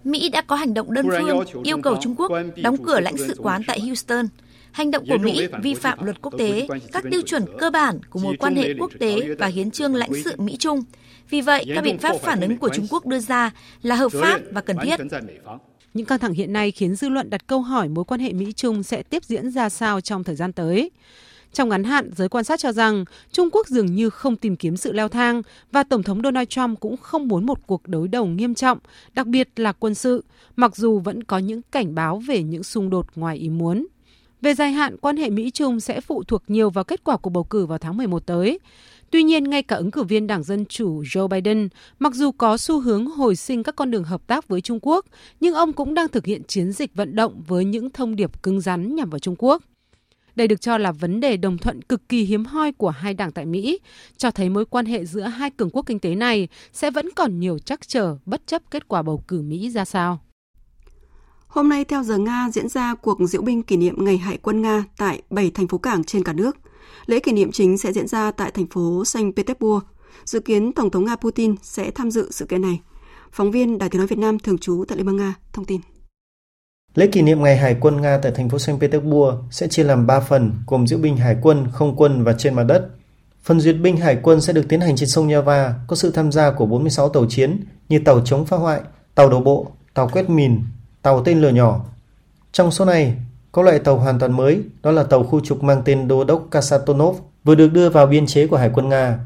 Mỹ 0.04 0.30
đã 0.30 0.42
có 0.42 0.56
hành 0.56 0.74
động 0.74 0.94
đơn 0.94 1.08
phương 1.12 1.64
yêu 1.64 1.78
cầu 1.78 1.98
Trung 2.02 2.16
Quốc 2.18 2.32
đóng 2.64 2.78
cửa 2.78 3.00
lãnh 3.00 3.18
sự 3.18 3.36
quán 3.38 3.62
tại 3.68 3.80
Houston– 3.80 4.26
Hành 4.76 4.92
động 4.92 5.06
của 5.10 5.18
Mỹ 5.18 5.48
vi 5.64 5.74
phạm 5.74 6.04
luật 6.04 6.22
quốc 6.22 6.34
tế, 6.38 6.68
các 6.92 7.04
tiêu 7.12 7.22
chuẩn 7.22 7.46
cơ 7.60 7.70
bản 7.70 8.00
của 8.10 8.20
mối 8.20 8.36
quan 8.40 8.56
hệ 8.56 8.74
quốc 8.80 8.92
tế 9.00 9.36
và 9.40 9.48
hiến 9.48 9.72
trương 9.72 9.96
lãnh 9.96 10.10
sự 10.24 10.34
Mỹ-Trung. 10.38 10.84
Vì 11.30 11.42
vậy, 11.42 11.66
các 11.76 11.82
biện 11.82 11.98
pháp 11.98 12.16
phản 12.22 12.42
ứng 12.42 12.58
của 12.58 12.70
Trung 12.70 12.88
Quốc 12.90 13.06
đưa 13.06 13.20
ra 13.20 13.52
là 13.82 13.96
hợp 13.96 14.12
pháp 14.22 14.42
và 14.52 14.62
cần 14.62 14.78
thiết. 14.84 15.00
Những 15.94 16.06
căng 16.06 16.20
thẳng 16.20 16.34
hiện 16.34 16.54
nay 16.54 16.72
khiến 16.72 16.96
dư 16.96 17.10
luận 17.10 17.30
đặt 17.30 17.48
câu 17.48 17.62
hỏi 17.62 17.90
mối 17.90 18.06
quan 18.06 18.20
hệ 18.20 18.34
Mỹ-Trung 18.34 18.84
sẽ 18.84 19.04
tiếp 19.04 19.24
diễn 19.24 19.52
ra 19.52 19.70
sao 19.70 20.02
trong 20.02 20.24
thời 20.24 20.36
gian 20.36 20.54
tới. 20.54 20.92
Trong 21.54 21.70
ngắn 21.70 21.84
hạn, 21.84 22.10
giới 22.16 22.30
quan 22.30 22.44
sát 22.44 22.60
cho 22.60 22.72
rằng 22.72 23.06
Trung 23.32 23.50
Quốc 23.52 23.68
dường 23.68 23.96
như 23.96 24.10
không 24.10 24.36
tìm 24.36 24.56
kiếm 24.56 24.78
sự 24.78 24.94
leo 24.94 25.10
thang 25.10 25.42
và 25.72 25.84
Tổng 25.84 26.04
thống 26.04 26.22
Donald 26.24 26.48
Trump 26.48 26.80
cũng 26.80 26.98
không 26.98 27.28
muốn 27.28 27.46
một 27.46 27.68
cuộc 27.68 27.88
đối 27.88 28.08
đầu 28.08 28.26
nghiêm 28.26 28.56
trọng, 28.56 28.78
đặc 29.14 29.28
biệt 29.28 29.50
là 29.56 29.72
quân 29.72 29.96
sự, 29.96 30.24
mặc 30.56 30.76
dù 30.76 31.00
vẫn 31.00 31.24
có 31.24 31.38
những 31.38 31.62
cảnh 31.72 31.96
báo 31.96 32.20
về 32.20 32.44
những 32.44 32.64
xung 32.64 32.90
đột 32.90 33.06
ngoài 33.16 33.38
ý 33.38 33.50
muốn. 33.50 33.86
Về 34.46 34.54
dài 34.54 34.72
hạn, 34.72 34.98
quan 34.98 35.18
hệ 35.18 35.30
Mỹ-Trung 35.30 35.80
sẽ 35.80 36.02
phụ 36.02 36.24
thuộc 36.24 36.44
nhiều 36.48 36.70
vào 36.70 36.84
kết 36.84 37.04
quả 37.04 37.18
của 37.18 37.30
bầu 37.30 37.44
cử 37.44 37.66
vào 37.66 37.78
tháng 37.78 37.98
11 37.98 38.26
tới. 38.26 38.60
Tuy 39.12 39.24
nhiên, 39.24 39.44
ngay 39.44 39.64
cả 39.64 39.76
ứng 39.76 39.92
cử 39.92 40.04
viên 40.04 40.28
Đảng 40.28 40.44
Dân 40.44 40.66
Chủ 40.66 41.04
Joe 41.04 41.28
Biden, 41.28 41.70
mặc 42.00 42.14
dù 42.14 42.32
có 42.32 42.58
xu 42.58 42.82
hướng 42.82 43.06
hồi 43.06 43.36
sinh 43.36 43.64
các 43.64 43.76
con 43.76 43.92
đường 43.92 44.04
hợp 44.04 44.28
tác 44.28 44.48
với 44.48 44.62
Trung 44.62 44.80
Quốc, 44.82 45.06
nhưng 45.40 45.54
ông 45.54 45.74
cũng 45.74 45.94
đang 45.94 46.08
thực 46.08 46.26
hiện 46.26 46.44
chiến 46.44 46.72
dịch 46.72 46.96
vận 46.96 47.16
động 47.16 47.42
với 47.48 47.66
những 47.66 47.90
thông 47.90 48.16
điệp 48.16 48.44
cứng 48.44 48.62
rắn 48.62 48.96
nhằm 48.96 49.10
vào 49.10 49.20
Trung 49.20 49.36
Quốc. 49.38 49.64
Đây 50.36 50.48
được 50.48 50.62
cho 50.62 50.78
là 50.78 50.92
vấn 50.92 51.20
đề 51.20 51.38
đồng 51.38 51.58
thuận 51.58 51.82
cực 51.82 52.10
kỳ 52.10 52.24
hiếm 52.24 52.46
hoi 52.46 52.72
của 52.72 52.90
hai 52.90 53.14
đảng 53.14 53.32
tại 53.32 53.46
Mỹ, 53.46 53.80
cho 54.18 54.32
thấy 54.32 54.50
mối 54.50 54.66
quan 54.66 54.86
hệ 54.86 55.06
giữa 55.06 55.22
hai 55.22 55.50
cường 55.50 55.70
quốc 55.70 55.84
kinh 55.86 56.00
tế 56.00 56.16
này 56.16 56.48
sẽ 56.74 56.92
vẫn 56.92 57.10
còn 57.16 57.40
nhiều 57.40 57.60
trắc 57.60 57.88
trở 57.88 58.18
bất 58.26 58.48
chấp 58.48 58.62
kết 58.72 58.88
quả 58.88 59.02
bầu 59.02 59.24
cử 59.28 59.42
Mỹ 59.42 59.70
ra 59.70 59.86
sao. 59.86 60.25
Hôm 61.56 61.70
nay 61.70 61.86
theo 61.86 62.04
giờ 62.04 62.18
Nga 62.18 62.50
diễn 62.54 62.70
ra 62.70 62.96
cuộc 62.96 63.18
diễu 63.20 63.42
binh 63.42 63.64
kỷ 63.64 63.78
niệm 63.78 64.06
Ngày 64.06 64.18
Hải 64.18 64.38
quân 64.38 64.62
Nga 64.62 64.84
tại 64.98 65.22
7 65.30 65.52
thành 65.54 65.68
phố 65.68 65.78
cảng 65.78 66.04
trên 66.04 66.24
cả 66.24 66.34
nước. 66.34 66.58
Lễ 67.06 67.20
kỷ 67.20 67.32
niệm 67.32 67.52
chính 67.52 67.78
sẽ 67.78 67.94
diễn 67.94 68.08
ra 68.08 68.32
tại 68.32 68.52
thành 68.52 68.68
phố 68.68 69.06
Saint 69.06 69.36
Petersburg. 69.36 69.84
Dự 70.26 70.40
kiến 70.40 70.74
Tổng 70.74 70.90
thống 70.90 71.06
Nga 71.06 71.16
Putin 71.16 71.56
sẽ 71.62 71.92
tham 71.92 72.12
dự 72.12 72.32
sự 72.32 72.46
kiện 72.46 72.62
này. 72.62 72.82
Phóng 73.32 73.52
viên 73.52 73.78
Đài 73.78 73.90
tiếng 73.90 74.00
nói 74.00 74.08
Việt 74.08 74.20
Nam 74.20 74.40
thường 74.40 74.58
trú 74.58 74.86
tại 74.88 74.98
Liên 74.98 75.06
bang 75.06 75.18
Nga 75.18 75.36
thông 75.54 75.66
tin. 75.66 75.82
Lễ 76.96 77.08
kỷ 77.08 77.22
niệm 77.22 77.44
Ngày 77.44 77.58
Hải 77.58 77.76
quân 77.80 78.02
Nga 78.02 78.18
tại 78.18 78.32
thành 78.36 78.50
phố 78.50 78.60
Saint 78.60 78.82
Petersburg 78.82 79.36
sẽ 79.52 79.68
chia 79.68 79.84
làm 79.84 80.08
3 80.08 80.20
phần 80.20 80.52
gồm 80.68 80.88
diễu 80.88 81.00
binh 81.00 81.18
hải 81.18 81.38
quân, 81.42 81.68
không 81.74 81.96
quân 81.96 82.24
và 82.24 82.34
trên 82.38 82.54
mặt 82.54 82.64
đất. 82.64 82.90
Phần 83.44 83.60
duyệt 83.60 83.76
binh 83.82 83.98
hải 83.98 84.18
quân 84.24 84.42
sẽ 84.42 84.54
được 84.54 84.66
tiến 84.70 84.82
hành 84.82 84.96
trên 84.96 85.10
sông 85.10 85.28
Neva, 85.28 85.76
có 85.88 85.96
sự 85.96 86.12
tham 86.12 86.32
gia 86.32 86.52
của 86.52 86.66
46 86.66 87.10
tàu 87.10 87.26
chiến 87.30 87.64
như 87.90 88.00
tàu 88.00 88.22
chống 88.26 88.46
phá 88.46 88.58
hoại, 88.58 88.82
tàu 89.16 89.30
đổ 89.30 89.42
bộ, 89.42 89.72
tàu 89.94 90.10
quét 90.14 90.30
mìn, 90.30 90.62
tàu 91.06 91.24
tên 91.24 91.42
lửa 91.42 91.50
nhỏ. 91.50 91.86
Trong 92.52 92.72
số 92.72 92.86
này, 92.86 93.14
có 93.52 93.62
loại 93.62 93.80
tàu 93.80 93.98
hoàn 93.98 94.20
toàn 94.20 94.32
mới, 94.32 94.62
đó 94.84 94.92
là 94.92 95.04
tàu 95.04 95.24
khu 95.24 95.40
trục 95.40 95.64
mang 95.64 95.82
tên 95.86 96.08
Đô 96.08 96.24
đốc 96.24 96.48
Kasatonov, 96.52 97.18
vừa 97.44 97.56
được 97.56 97.68
đưa 97.68 97.90
vào 97.90 98.06
biên 98.06 98.26
chế 98.26 98.48
của 98.48 98.58
Hải 98.58 98.70
quân 98.74 98.90
Nga. 98.90 99.20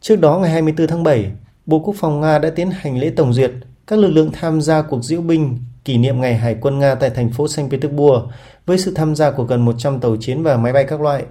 Trước 0.00 0.16
đó 0.16 0.38
ngày 0.38 0.50
24 0.50 0.86
tháng 0.86 1.02
7, 1.02 1.32
Bộ 1.66 1.78
Quốc 1.78 1.94
phòng 1.98 2.20
Nga 2.20 2.38
đã 2.38 2.50
tiến 2.50 2.70
hành 2.70 2.98
lễ 2.98 3.12
tổng 3.16 3.32
duyệt 3.32 3.50
các 3.86 3.98
lực 3.98 4.08
lượng 4.08 4.30
tham 4.32 4.60
gia 4.60 4.82
cuộc 4.82 5.04
diễu 5.04 5.20
binh 5.20 5.58
kỷ 5.84 5.98
niệm 5.98 6.20
Ngày 6.20 6.34
Hải 6.34 6.54
quân 6.60 6.78
Nga 6.78 6.94
tại 6.94 7.10
thành 7.10 7.30
phố 7.30 7.48
Saint 7.48 7.70
Petersburg 7.70 8.28
với 8.66 8.78
sự 8.78 8.92
tham 8.94 9.14
gia 9.14 9.30
của 9.30 9.44
gần 9.44 9.64
100 9.64 10.00
tàu 10.00 10.16
chiến 10.20 10.42
và 10.42 10.56
máy 10.56 10.72
bay 10.72 10.84
các 10.84 11.00
loại. 11.00 11.24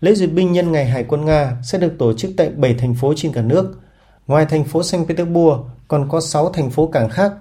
Lễ 0.00 0.14
duyệt 0.14 0.32
binh 0.32 0.52
nhân 0.52 0.72
Ngày 0.72 0.86
Hải 0.86 1.04
quân 1.04 1.24
Nga 1.24 1.56
sẽ 1.64 1.78
được 1.78 1.92
tổ 1.98 2.12
chức 2.12 2.30
tại 2.36 2.50
7 2.56 2.74
thành 2.74 2.94
phố 2.94 3.12
trên 3.16 3.32
cả 3.32 3.42
nước. 3.42 3.80
Ngoài 4.26 4.46
thành 4.46 4.64
phố 4.64 4.82
Saint 4.82 5.08
Petersburg, 5.08 5.60
còn 5.88 6.08
có 6.08 6.20
6 6.20 6.52
thành 6.52 6.70
phố 6.70 6.86
cảng 6.86 7.08
khác 7.08 7.32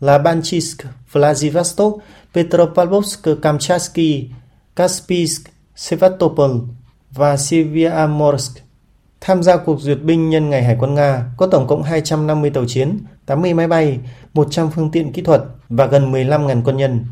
là 0.00 0.18
Banchisk, 0.18 0.82
Vladivostok, 1.12 1.98
Petropavlovsk-Kamchatsky, 2.34 4.24
Kaspisk, 4.76 5.42
Sevastopol 5.76 6.50
và 7.10 7.36
Siviamorsk. 7.36 8.58
Tham 9.20 9.42
gia 9.42 9.56
cuộc 9.56 9.80
duyệt 9.80 10.02
binh 10.02 10.30
nhân 10.30 10.50
ngày 10.50 10.62
Hải 10.62 10.76
quân 10.80 10.94
Nga 10.94 11.24
có 11.36 11.46
tổng 11.46 11.66
cộng 11.66 11.82
250 11.82 12.50
tàu 12.50 12.64
chiến, 12.68 12.98
80 13.26 13.54
máy 13.54 13.68
bay, 13.68 13.98
100 14.34 14.70
phương 14.74 14.90
tiện 14.90 15.12
kỹ 15.12 15.22
thuật 15.22 15.42
và 15.68 15.86
gần 15.86 16.12
15.000 16.12 16.62
quân 16.64 16.76
nhân. 16.76 17.04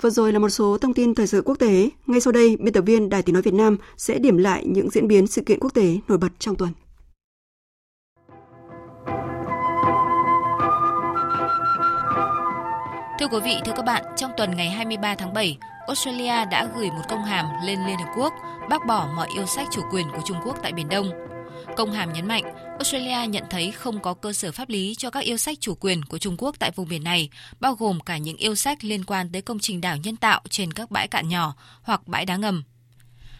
Vừa 0.00 0.10
rồi 0.10 0.32
là 0.32 0.38
một 0.38 0.48
số 0.48 0.78
thông 0.78 0.94
tin 0.94 1.14
thời 1.14 1.26
sự 1.26 1.42
quốc 1.44 1.58
tế. 1.58 1.88
Ngay 2.06 2.20
sau 2.20 2.32
đây, 2.32 2.56
biên 2.60 2.72
tập 2.72 2.80
viên 2.80 3.08
Đài 3.08 3.22
Tiếng 3.22 3.34
Nói 3.34 3.42
Việt 3.42 3.54
Nam 3.54 3.76
sẽ 3.96 4.18
điểm 4.18 4.36
lại 4.36 4.64
những 4.66 4.90
diễn 4.90 5.08
biến 5.08 5.26
sự 5.26 5.42
kiện 5.46 5.60
quốc 5.60 5.74
tế 5.74 5.98
nổi 6.08 6.18
bật 6.18 6.32
trong 6.38 6.56
tuần. 6.56 6.70
Thưa 13.22 13.28
quý 13.28 13.40
vị, 13.44 13.56
thưa 13.64 13.72
các 13.76 13.84
bạn, 13.84 14.04
trong 14.16 14.30
tuần 14.36 14.56
ngày 14.56 14.70
23 14.70 15.14
tháng 15.14 15.32
7, 15.32 15.56
Australia 15.86 16.44
đã 16.50 16.68
gửi 16.76 16.90
một 16.90 17.02
công 17.08 17.24
hàm 17.24 17.46
lên 17.64 17.78
Liên 17.86 17.98
Hợp 17.98 18.12
Quốc 18.16 18.32
bác 18.70 18.86
bỏ 18.86 19.08
mọi 19.16 19.28
yêu 19.36 19.46
sách 19.46 19.66
chủ 19.72 19.82
quyền 19.92 20.10
của 20.10 20.20
Trung 20.24 20.36
Quốc 20.44 20.56
tại 20.62 20.72
Biển 20.72 20.88
Đông. 20.88 21.10
Công 21.76 21.92
hàm 21.92 22.12
nhấn 22.12 22.28
mạnh, 22.28 22.42
Australia 22.54 23.26
nhận 23.28 23.44
thấy 23.50 23.72
không 23.72 24.00
có 24.00 24.14
cơ 24.14 24.32
sở 24.32 24.52
pháp 24.52 24.68
lý 24.68 24.94
cho 24.98 25.10
các 25.10 25.20
yêu 25.20 25.36
sách 25.36 25.58
chủ 25.60 25.74
quyền 25.74 26.04
của 26.04 26.18
Trung 26.18 26.36
Quốc 26.38 26.56
tại 26.58 26.70
vùng 26.70 26.88
biển 26.88 27.04
này, 27.04 27.30
bao 27.60 27.74
gồm 27.74 28.00
cả 28.00 28.16
những 28.16 28.36
yêu 28.36 28.54
sách 28.54 28.84
liên 28.84 29.04
quan 29.04 29.32
tới 29.32 29.42
công 29.42 29.58
trình 29.58 29.80
đảo 29.80 29.96
nhân 29.96 30.16
tạo 30.16 30.40
trên 30.50 30.72
các 30.72 30.90
bãi 30.90 31.08
cạn 31.08 31.28
nhỏ 31.28 31.54
hoặc 31.82 32.08
bãi 32.08 32.26
đá 32.26 32.36
ngầm. 32.36 32.62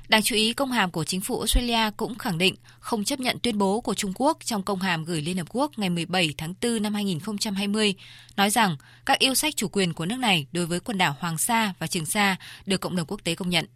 Đáng 0.09 0.23
chú 0.23 0.37
ý, 0.37 0.53
công 0.53 0.73
hàm 0.73 0.91
của 0.91 1.05
chính 1.05 1.21
phủ 1.21 1.39
Australia 1.39 1.91
cũng 1.97 2.19
khẳng 2.19 2.39
định 2.39 2.55
không 2.81 3.05
chấp 3.05 3.21
nhận 3.21 3.39
tuyên 3.39 3.59
bố 3.59 3.81
của 3.81 3.95
Trung 3.95 4.13
Quốc 4.15 4.39
trong 4.45 4.63
công 4.63 4.79
hàm 4.79 5.05
gửi 5.05 5.23
Liên 5.23 5.39
Hợp 5.39 5.47
Quốc 5.51 5.79
ngày 5.79 5.91
17 5.91 6.35
tháng 6.39 6.55
4 6.63 6.83
năm 6.83 6.95
2020, 6.95 7.95
nói 8.37 8.51
rằng 8.51 8.77
các 9.07 9.19
yêu 9.19 9.35
sách 9.35 9.57
chủ 9.57 9.69
quyền 9.69 9.93
của 9.93 10.07
nước 10.07 10.17
này 10.19 10.47
đối 10.53 10.67
với 10.67 10.81
quần 10.81 10.99
đảo 10.99 11.17
Hoàng 11.19 11.39
Sa 11.39 11.75
và 11.79 11.87
Trường 11.87 12.07
Sa 12.07 12.37
được 12.67 12.81
cộng 12.81 12.97
đồng 12.97 13.07
quốc 13.07 13.21
tế 13.25 13.35
công 13.35 13.51
nhận. 13.51 13.67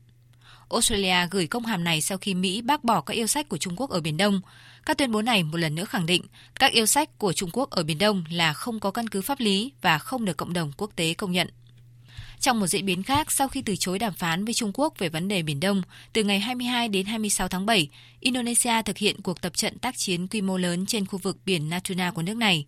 Australia 0.71 1.29
gửi 1.31 1.47
công 1.47 1.67
hàm 1.67 1.85
này 1.85 2.01
sau 2.01 2.19
khi 2.19 2.35
Mỹ 2.35 2.63
bác 2.63 2.85
bỏ 2.85 3.01
các 3.01 3.15
yêu 3.15 3.27
sách 3.27 3.49
của 3.49 3.59
Trung 3.59 3.75
Quốc 3.77 3.91
ở 3.91 4.01
Biển 4.01 4.17
Đông. 4.17 4.41
Các 4.87 4.99
tuyên 4.99 5.13
bố 5.13 5.23
này 5.23 5.43
một 5.43 5.57
lần 5.57 5.75
nữa 5.75 5.85
khẳng 5.85 6.07
định 6.07 6.23
các 6.55 6.73
yêu 6.73 6.87
sách 6.87 7.19
của 7.19 7.33
Trung 7.33 7.51
Quốc 7.53 7.71
ở 7.71 7.83
Biển 7.83 7.99
Đông 7.99 8.25
là 8.31 8.53
không 8.53 8.81
có 8.81 8.91
căn 8.91 9.09
cứ 9.09 9.23
pháp 9.23 9.41
lý 9.41 9.73
và 9.83 9.99
không 9.99 10.25
được 10.25 10.37
cộng 10.37 10.53
đồng 10.53 10.73
quốc 10.77 10.91
tế 10.97 11.15
công 11.15 11.33
nhận. 11.33 11.49
Trong 12.47 12.61
một 12.61 12.67
diễn 12.67 12.87
biến 12.87 13.03
khác, 13.03 13.33
sau 13.33 13.49
khi 13.49 13.63
từ 13.63 13.77
chối 13.77 13.99
đàm 13.99 14.13
phán 14.13 14.45
với 14.45 14.55
Trung 14.55 14.71
Quốc 14.75 14.99
về 14.99 15.09
vấn 15.09 15.29
đề 15.29 15.43
Biển 15.43 15.61
Đông, 15.61 15.83
từ 16.13 16.25
ngày 16.25 16.41
22 16.41 16.89
đến 16.89 17.07
26 17.07 17.49
tháng 17.49 17.67
7, 17.67 17.89
Indonesia 18.21 18.83
thực 18.83 18.99
hiện 18.99 19.23
cuộc 19.23 19.41
tập 19.41 19.57
trận 19.57 19.79
tác 19.79 19.99
chiến 19.99 20.27
quy 20.27 20.41
mô 20.41 20.57
lớn 20.57 20.87
trên 20.87 21.07
khu 21.07 21.19
vực 21.19 21.39
biển 21.47 21.69
Natuna 21.69 22.11
của 22.11 22.23
nước 22.23 22.37
này. 22.37 22.67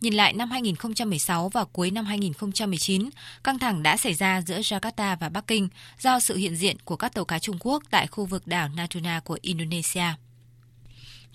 Nhìn 0.00 0.14
lại 0.14 0.32
năm 0.32 0.50
2016 0.50 1.48
và 1.48 1.64
cuối 1.64 1.90
năm 1.90 2.04
2019, 2.04 3.10
căng 3.44 3.58
thẳng 3.58 3.82
đã 3.82 3.96
xảy 3.96 4.14
ra 4.14 4.42
giữa 4.46 4.58
Jakarta 4.58 5.16
và 5.20 5.28
Bắc 5.28 5.46
Kinh 5.46 5.68
do 6.00 6.20
sự 6.20 6.36
hiện 6.36 6.56
diện 6.56 6.76
của 6.84 6.96
các 6.96 7.14
tàu 7.14 7.24
cá 7.24 7.38
Trung 7.38 7.56
Quốc 7.60 7.82
tại 7.90 8.06
khu 8.06 8.26
vực 8.26 8.46
đảo 8.46 8.68
Natuna 8.76 9.20
của 9.20 9.38
Indonesia. 9.42 10.06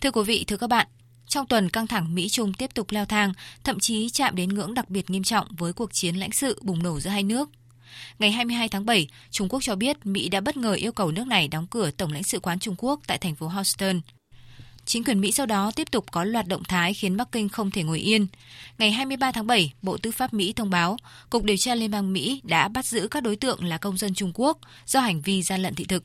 Thưa 0.02 0.12
quý 0.12 0.24
vị, 0.24 0.44
thưa 0.48 0.58
các 0.58 0.68
bạn, 0.68 0.88
trong 1.28 1.48
tuần 1.48 1.70
căng 1.70 1.88
thẳng 1.88 2.16
Mỹ-Trung 2.16 2.54
tiếp 2.54 2.70
tục 2.74 2.92
leo 2.92 3.06
thang, 3.06 3.34
thậm 3.64 3.80
chí 3.80 4.10
chạm 4.10 4.36
đến 4.36 4.50
ngưỡng 4.50 4.74
đặc 4.74 4.90
biệt 4.90 5.10
nghiêm 5.10 5.24
trọng 5.24 5.48
với 5.58 5.74
cuộc 5.74 5.94
chiến 5.94 6.16
lãnh 6.16 6.32
sự 6.32 6.60
bùng 6.64 6.84
nổ 6.84 7.00
giữa 7.00 7.10
hai 7.10 7.24
nước. 7.24 7.50
Ngày 8.20 8.32
22 8.32 8.70
tháng 8.70 8.86
7, 8.86 9.08
Trung 9.32 9.50
Quốc 9.50 9.64
cho 9.64 9.76
biết 9.76 10.06
Mỹ 10.06 10.30
đã 10.30 10.42
bất 10.42 10.58
ngờ 10.58 10.74
yêu 10.74 10.92
cầu 10.92 11.12
nước 11.12 11.28
này 11.28 11.48
đóng 11.48 11.68
cửa 11.68 11.92
Tổng 11.92 12.12
lãnh 12.12 12.24
sự 12.24 12.40
quán 12.40 12.60
Trung 12.60 12.76
Quốc 12.78 13.00
tại 13.08 13.18
thành 13.18 13.36
phố 13.36 13.48
Houston. 13.48 14.02
Chính 14.88 15.04
quyền 15.04 15.22
Mỹ 15.22 15.32
sau 15.32 15.46
đó 15.46 15.72
tiếp 15.76 15.92
tục 15.92 16.06
có 16.12 16.24
loạt 16.24 16.48
động 16.48 16.64
thái 16.64 16.94
khiến 16.94 17.18
Bắc 17.18 17.32
Kinh 17.32 17.50
không 17.50 17.72
thể 17.72 17.84
ngồi 17.84 18.00
yên. 18.00 18.28
Ngày 18.78 18.92
23 18.92 19.32
tháng 19.32 19.48
7, 19.48 19.74
Bộ 19.82 19.98
Tư 19.98 20.12
pháp 20.12 20.34
Mỹ 20.34 20.54
thông 20.54 20.70
báo, 20.70 20.98
Cục 21.30 21.44
Điều 21.44 21.58
tra 21.58 21.76
Liên 21.76 21.92
bang 21.92 22.14
Mỹ 22.14 22.42
đã 22.44 22.68
bắt 22.68 22.86
giữ 22.86 23.08
các 23.08 23.24
đối 23.24 23.36
tượng 23.36 23.64
là 23.64 23.78
công 23.78 23.98
dân 23.98 24.14
Trung 24.14 24.32
Quốc 24.34 24.58
do 24.86 25.00
hành 25.00 25.22
vi 25.22 25.42
gian 25.42 25.62
lận 25.62 25.76
thị 25.76 25.86
thực. 25.86 26.04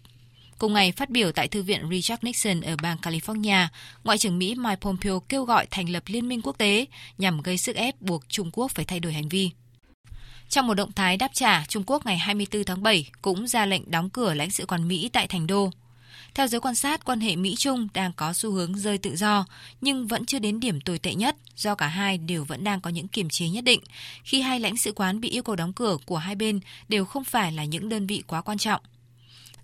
Cùng 0.58 0.72
ngày, 0.72 0.92
phát 0.92 1.10
biểu 1.10 1.32
tại 1.32 1.48
Thư 1.48 1.62
viện 1.62 1.88
Richard 1.90 2.24
Nixon 2.24 2.60
ở 2.60 2.76
bang 2.82 2.96
California, 3.02 3.66
Ngoại 4.04 4.18
trưởng 4.18 4.38
Mỹ 4.38 4.54
Mike 4.54 4.76
Pompeo 4.76 5.20
kêu 5.20 5.44
gọi 5.44 5.66
thành 5.70 5.88
lập 5.88 6.02
liên 6.06 6.28
minh 6.28 6.42
quốc 6.42 6.58
tế 6.58 6.86
nhằm 7.18 7.42
gây 7.42 7.58
sức 7.58 7.76
ép 7.76 8.00
buộc 8.00 8.28
Trung 8.28 8.50
Quốc 8.52 8.70
phải 8.70 8.84
thay 8.84 9.00
đổi 9.00 9.12
hành 9.12 9.28
vi. 9.28 9.50
Trong 10.52 10.66
một 10.66 10.74
động 10.74 10.92
thái 10.92 11.16
đáp 11.16 11.30
trả, 11.32 11.64
Trung 11.68 11.82
Quốc 11.86 12.06
ngày 12.06 12.18
24 12.18 12.64
tháng 12.64 12.82
7 12.82 13.10
cũng 13.22 13.46
ra 13.46 13.66
lệnh 13.66 13.90
đóng 13.90 14.10
cửa 14.10 14.34
lãnh 14.34 14.50
sự 14.50 14.66
quán 14.66 14.88
Mỹ 14.88 15.10
tại 15.12 15.26
Thành 15.26 15.46
Đô. 15.46 15.70
Theo 16.34 16.46
giới 16.46 16.60
quan 16.60 16.74
sát, 16.74 17.04
quan 17.04 17.20
hệ 17.20 17.36
Mỹ-Trung 17.36 17.88
đang 17.94 18.12
có 18.12 18.32
xu 18.32 18.50
hướng 18.52 18.78
rơi 18.78 18.98
tự 18.98 19.16
do, 19.16 19.46
nhưng 19.80 20.06
vẫn 20.06 20.26
chưa 20.26 20.38
đến 20.38 20.60
điểm 20.60 20.80
tồi 20.80 20.98
tệ 20.98 21.14
nhất 21.14 21.36
do 21.56 21.74
cả 21.74 21.86
hai 21.86 22.18
đều 22.18 22.44
vẫn 22.44 22.64
đang 22.64 22.80
có 22.80 22.90
những 22.90 23.08
kiềm 23.08 23.28
chế 23.28 23.48
nhất 23.48 23.64
định, 23.64 23.80
khi 24.24 24.40
hai 24.40 24.60
lãnh 24.60 24.76
sự 24.76 24.92
quán 24.92 25.20
bị 25.20 25.30
yêu 25.30 25.42
cầu 25.42 25.56
đóng 25.56 25.72
cửa 25.72 25.96
của 26.06 26.16
hai 26.16 26.34
bên 26.34 26.60
đều 26.88 27.04
không 27.04 27.24
phải 27.24 27.52
là 27.52 27.64
những 27.64 27.88
đơn 27.88 28.06
vị 28.06 28.22
quá 28.26 28.40
quan 28.40 28.58
trọng. 28.58 28.80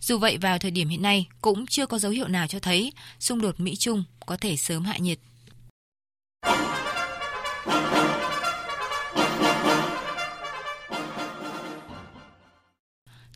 Dù 0.01 0.19
vậy, 0.19 0.39
vào 0.39 0.59
thời 0.59 0.71
điểm 0.71 0.89
hiện 0.89 1.03
nay 1.03 1.27
cũng 1.41 1.67
chưa 1.67 1.87
có 1.87 1.99
dấu 1.99 2.13
hiệu 2.13 2.29
nào 2.29 2.47
cho 2.47 2.59
thấy 2.59 2.93
xung 3.21 3.41
đột 3.41 3.61
Mỹ-Trung 3.61 4.05
có 4.27 4.37
thể 4.37 4.57
sớm 4.57 4.85
hạ 4.85 4.99
nhiệt. 4.99 5.19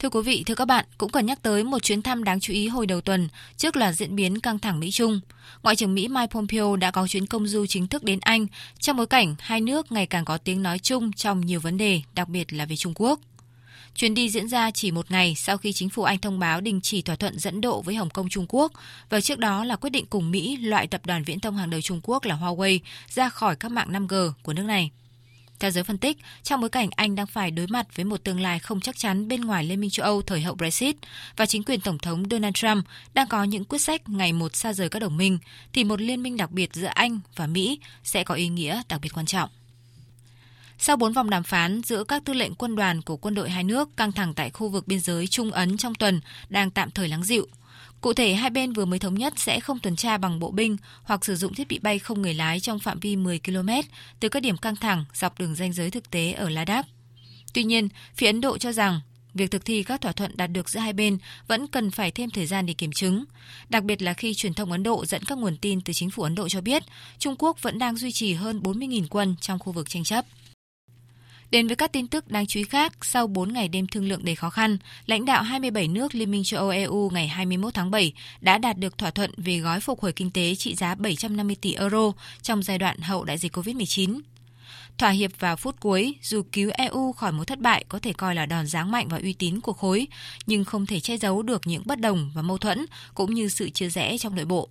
Thưa 0.03 0.09
quý 0.09 0.21
vị, 0.23 0.43
thưa 0.47 0.55
các 0.55 0.65
bạn, 0.65 0.85
cũng 0.99 1.11
cần 1.11 1.27
nhắc 1.27 1.43
tới 1.43 1.65
một 1.65 1.83
chuyến 1.83 2.03
thăm 2.03 2.25
đáng 2.25 2.41
chú 2.41 2.53
ý 2.53 2.69
hồi 2.69 2.87
đầu 2.87 3.01
tuần 3.01 3.29
trước 3.57 3.77
là 3.77 3.93
diễn 3.93 4.17
biến 4.17 4.41
căng 4.41 4.59
thẳng 4.59 4.81
Mỹ-Trung. 4.81 5.21
Ngoại 5.63 5.77
trưởng 5.77 5.95
Mỹ 5.95 6.09
Mike 6.09 6.27
Pompeo 6.27 6.77
đã 6.77 6.91
có 6.91 7.09
chuyến 7.09 7.27
công 7.27 7.47
du 7.47 7.67
chính 7.67 7.87
thức 7.87 8.05
đến 8.05 8.19
Anh 8.23 8.47
trong 8.79 8.97
bối 8.97 9.07
cảnh 9.07 9.35
hai 9.39 9.61
nước 9.61 9.93
ngày 9.93 10.07
càng 10.07 10.25
có 10.25 10.39
tiếng 10.39 10.63
nói 10.63 10.79
chung 10.79 11.13
trong 11.13 11.41
nhiều 11.41 11.61
vấn 11.61 11.77
đề, 11.77 12.03
đặc 12.15 12.29
biệt 12.29 12.53
là 12.53 12.65
về 12.65 12.77
Trung 12.77 12.93
Quốc. 12.97 13.21
Chuyến 13.95 14.15
đi 14.15 14.29
diễn 14.29 14.49
ra 14.49 14.71
chỉ 14.71 14.91
một 14.91 15.11
ngày 15.11 15.35
sau 15.35 15.59
khi 15.59 15.73
chính 15.73 15.89
phủ 15.89 16.03
Anh 16.03 16.19
thông 16.19 16.39
báo 16.39 16.61
đình 16.61 16.81
chỉ 16.81 17.03
thỏa 17.03 17.17
thuận 17.17 17.39
dẫn 17.39 17.61
độ 17.61 17.83
với 17.83 17.95
Hồng 17.95 18.11
Kông 18.11 18.29
Trung 18.29 18.47
Quốc 18.49 18.73
và 19.11 19.21
trước 19.21 19.39
đó 19.39 19.65
là 19.65 19.77
quyết 19.77 19.91
định 19.91 20.07
cùng 20.07 20.31
Mỹ 20.31 20.57
loại 20.57 20.87
tập 20.87 21.07
đoàn 21.07 21.25
viễn 21.25 21.41
thông 21.41 21.57
hàng 21.57 21.71
đầu 21.71 21.81
Trung 21.81 22.01
Quốc 22.03 22.25
là 22.25 22.37
Huawei 22.37 22.79
ra 23.09 23.29
khỏi 23.29 23.57
các 23.57 23.73
mạng 23.73 23.93
5G 23.93 24.31
của 24.43 24.53
nước 24.53 24.65
này. 24.65 24.91
Theo 25.63 25.71
giới 25.71 25.85
phân 25.85 25.99
tích, 25.99 26.19
trong 26.43 26.61
bối 26.61 26.71
cảnh 26.71 26.89
Anh 26.97 27.15
đang 27.15 27.27
phải 27.27 27.51
đối 27.51 27.67
mặt 27.67 27.97
với 27.97 28.05
một 28.05 28.25
tương 28.25 28.41
lai 28.41 28.59
không 28.59 28.81
chắc 28.81 28.99
chắn 28.99 29.29
bên 29.29 29.41
ngoài 29.41 29.65
Liên 29.65 29.81
minh 29.81 29.91
châu 29.91 30.05
Âu 30.05 30.23
thời 30.23 30.41
hậu 30.41 30.55
Brexit 30.55 30.97
và 31.37 31.47
chính 31.47 31.63
quyền 31.63 31.81
Tổng 31.81 31.99
thống 31.99 32.25
Donald 32.31 32.55
Trump 32.55 32.85
đang 33.15 33.29
có 33.29 33.45
những 33.45 33.65
quyết 33.65 33.79
sách 33.79 34.09
ngày 34.09 34.33
một 34.33 34.57
xa 34.57 34.73
rời 34.73 34.89
các 34.89 34.99
đồng 34.99 35.17
minh, 35.17 35.39
thì 35.73 35.85
một 35.85 36.01
liên 36.01 36.23
minh 36.23 36.37
đặc 36.37 36.51
biệt 36.51 36.75
giữa 36.75 36.87
Anh 36.87 37.21
và 37.37 37.47
Mỹ 37.47 37.81
sẽ 38.05 38.25
có 38.25 38.35
ý 38.35 38.49
nghĩa 38.49 38.83
đặc 38.89 39.01
biệt 39.01 39.09
quan 39.15 39.27
trọng. 39.27 39.51
Sau 40.79 40.97
4 40.97 41.13
vòng 41.13 41.31
đàm 41.31 41.43
phán 41.43 41.83
giữa 41.83 42.05
các 42.05 42.25
tư 42.25 42.33
lệnh 42.33 42.55
quân 42.55 42.77
đoàn 42.77 43.03
của 43.03 43.17
quân 43.17 43.35
đội 43.35 43.51
hai 43.51 43.65
nước 43.65 43.97
căng 43.97 44.13
thẳng 44.13 44.35
tại 44.35 44.51
khu 44.51 44.69
vực 44.69 44.89
biên 44.89 45.01
giới 45.01 45.27
Trung 45.27 45.51
Ấn 45.51 45.77
trong 45.77 45.95
tuần 45.95 46.21
đang 46.49 46.71
tạm 46.71 46.91
thời 46.91 47.09
lắng 47.09 47.25
dịu. 47.25 47.47
Cụ 48.03 48.13
thể, 48.13 48.35
hai 48.35 48.51
bên 48.51 48.73
vừa 48.73 48.85
mới 48.85 48.99
thống 48.99 49.15
nhất 49.15 49.35
sẽ 49.37 49.61
không 49.61 49.79
tuần 49.79 49.97
tra 49.97 50.19
bằng 50.19 50.39
bộ 50.41 50.51
binh 50.51 50.77
hoặc 51.03 51.25
sử 51.25 51.37
dụng 51.37 51.55
thiết 51.55 51.69
bị 51.69 51.79
bay 51.79 51.99
không 51.99 52.23
người 52.23 52.35
lái 52.35 52.61
trong 52.61 52.79
phạm 52.79 53.01
vi 53.01 53.17
10 53.17 53.41
km 53.47 53.69
từ 54.21 54.29
các 54.29 54.41
điểm 54.41 54.57
căng 54.57 54.77
thẳng 54.77 55.05
dọc 55.15 55.39
đường 55.39 55.55
ranh 55.55 55.73
giới 55.73 55.91
thực 55.91 56.11
tế 56.11 56.33
ở 56.33 56.49
Ladakh. 56.49 56.87
Tuy 57.55 57.65
nhiên, 57.65 57.89
phía 58.15 58.27
Ấn 58.27 58.41
Độ 58.41 58.59
cho 58.59 58.73
rằng 58.73 59.01
việc 59.35 59.51
thực 59.51 59.65
thi 59.65 59.83
các 59.83 60.01
thỏa 60.01 60.13
thuận 60.13 60.37
đạt 60.37 60.51
được 60.51 60.71
giữa 60.71 60.81
hai 60.81 60.93
bên 60.93 61.19
vẫn 61.47 61.67
cần 61.67 61.91
phải 61.91 62.11
thêm 62.11 62.31
thời 62.31 62.47
gian 62.47 62.67
để 62.67 62.75
kiểm 62.75 62.93
chứng, 62.93 63.25
đặc 63.69 63.85
biệt 63.85 64.03
là 64.03 64.15
khi 64.15 64.35
truyền 64.35 64.55
thông 64.55 64.73
Ấn 64.73 64.83
Độ 64.83 65.07
dẫn 65.07 65.25
các 65.25 65.39
nguồn 65.39 65.57
tin 65.57 65.81
từ 65.81 65.93
chính 65.93 66.11
phủ 66.11 66.23
Ấn 66.23 66.35
Độ 66.35 66.49
cho 66.49 66.61
biết 66.61 66.83
Trung 67.19 67.37
Quốc 67.39 67.63
vẫn 67.63 67.79
đang 67.79 67.97
duy 67.97 68.13
trì 68.13 68.35
hơn 68.35 68.61
40.000 68.63 69.07
quân 69.11 69.35
trong 69.41 69.59
khu 69.59 69.73
vực 69.73 69.91
tranh 69.91 70.05
chấp. 70.05 70.25
Đến 71.53 71.67
với 71.67 71.77
các 71.77 71.93
tin 71.93 72.07
tức 72.07 72.29
đáng 72.29 72.47
chú 72.47 72.61
ý 72.61 72.65
khác, 72.65 72.93
sau 73.03 73.27
4 73.27 73.53
ngày 73.53 73.69
đêm 73.69 73.87
thương 73.87 74.09
lượng 74.09 74.25
đầy 74.25 74.35
khó 74.35 74.51
khăn, 74.51 74.79
lãnh 75.07 75.25
đạo 75.25 75.43
27 75.43 75.89
nước 75.89 76.15
Liên 76.15 76.31
minh 76.31 76.45
châu 76.45 76.61
Âu 76.61 76.69
EU 76.69 77.11
ngày 77.11 77.29
21 77.29 77.75
tháng 77.75 77.91
7 77.91 78.13
đã 78.41 78.59
đạt 78.59 78.79
được 78.79 78.99
thỏa 78.99 79.11
thuận 79.11 79.31
về 79.37 79.59
gói 79.59 79.81
phục 79.81 80.01
hồi 80.01 80.13
kinh 80.13 80.31
tế 80.31 80.55
trị 80.55 80.75
giá 80.75 80.95
750 80.95 81.57
tỷ 81.61 81.75
euro 81.75 82.13
trong 82.43 82.63
giai 82.63 82.79
đoạn 82.79 82.99
hậu 82.99 83.25
đại 83.25 83.39
dịch 83.39 83.57
COVID-19. 83.57 84.21
Thỏa 84.99 85.11
hiệp 85.11 85.31
vào 85.41 85.57
phút 85.57 85.81
cuối, 85.81 86.15
dù 86.23 86.43
cứu 86.53 86.71
EU 86.75 87.13
khỏi 87.13 87.33
một 87.33 87.45
thất 87.45 87.61
bại 87.61 87.85
có 87.89 87.99
thể 87.99 88.13
coi 88.13 88.35
là 88.35 88.47
đòn 88.47 88.67
giáng 88.67 88.91
mạnh 88.91 89.09
vào 89.09 89.21
uy 89.23 89.33
tín 89.33 89.61
của 89.61 89.73
khối, 89.73 90.07
nhưng 90.47 90.65
không 90.65 90.87
thể 90.87 91.01
che 91.01 91.17
giấu 91.17 91.43
được 91.43 91.67
những 91.67 91.83
bất 91.87 92.01
đồng 92.01 92.31
và 92.35 92.43
mâu 92.43 92.59
thuẫn 92.59 92.87
cũng 93.15 93.35
như 93.35 93.49
sự 93.49 93.71
chia 93.71 93.89
rẽ 93.89 94.19
trong 94.19 94.37
nội 94.37 94.45
bộ. 94.45 94.69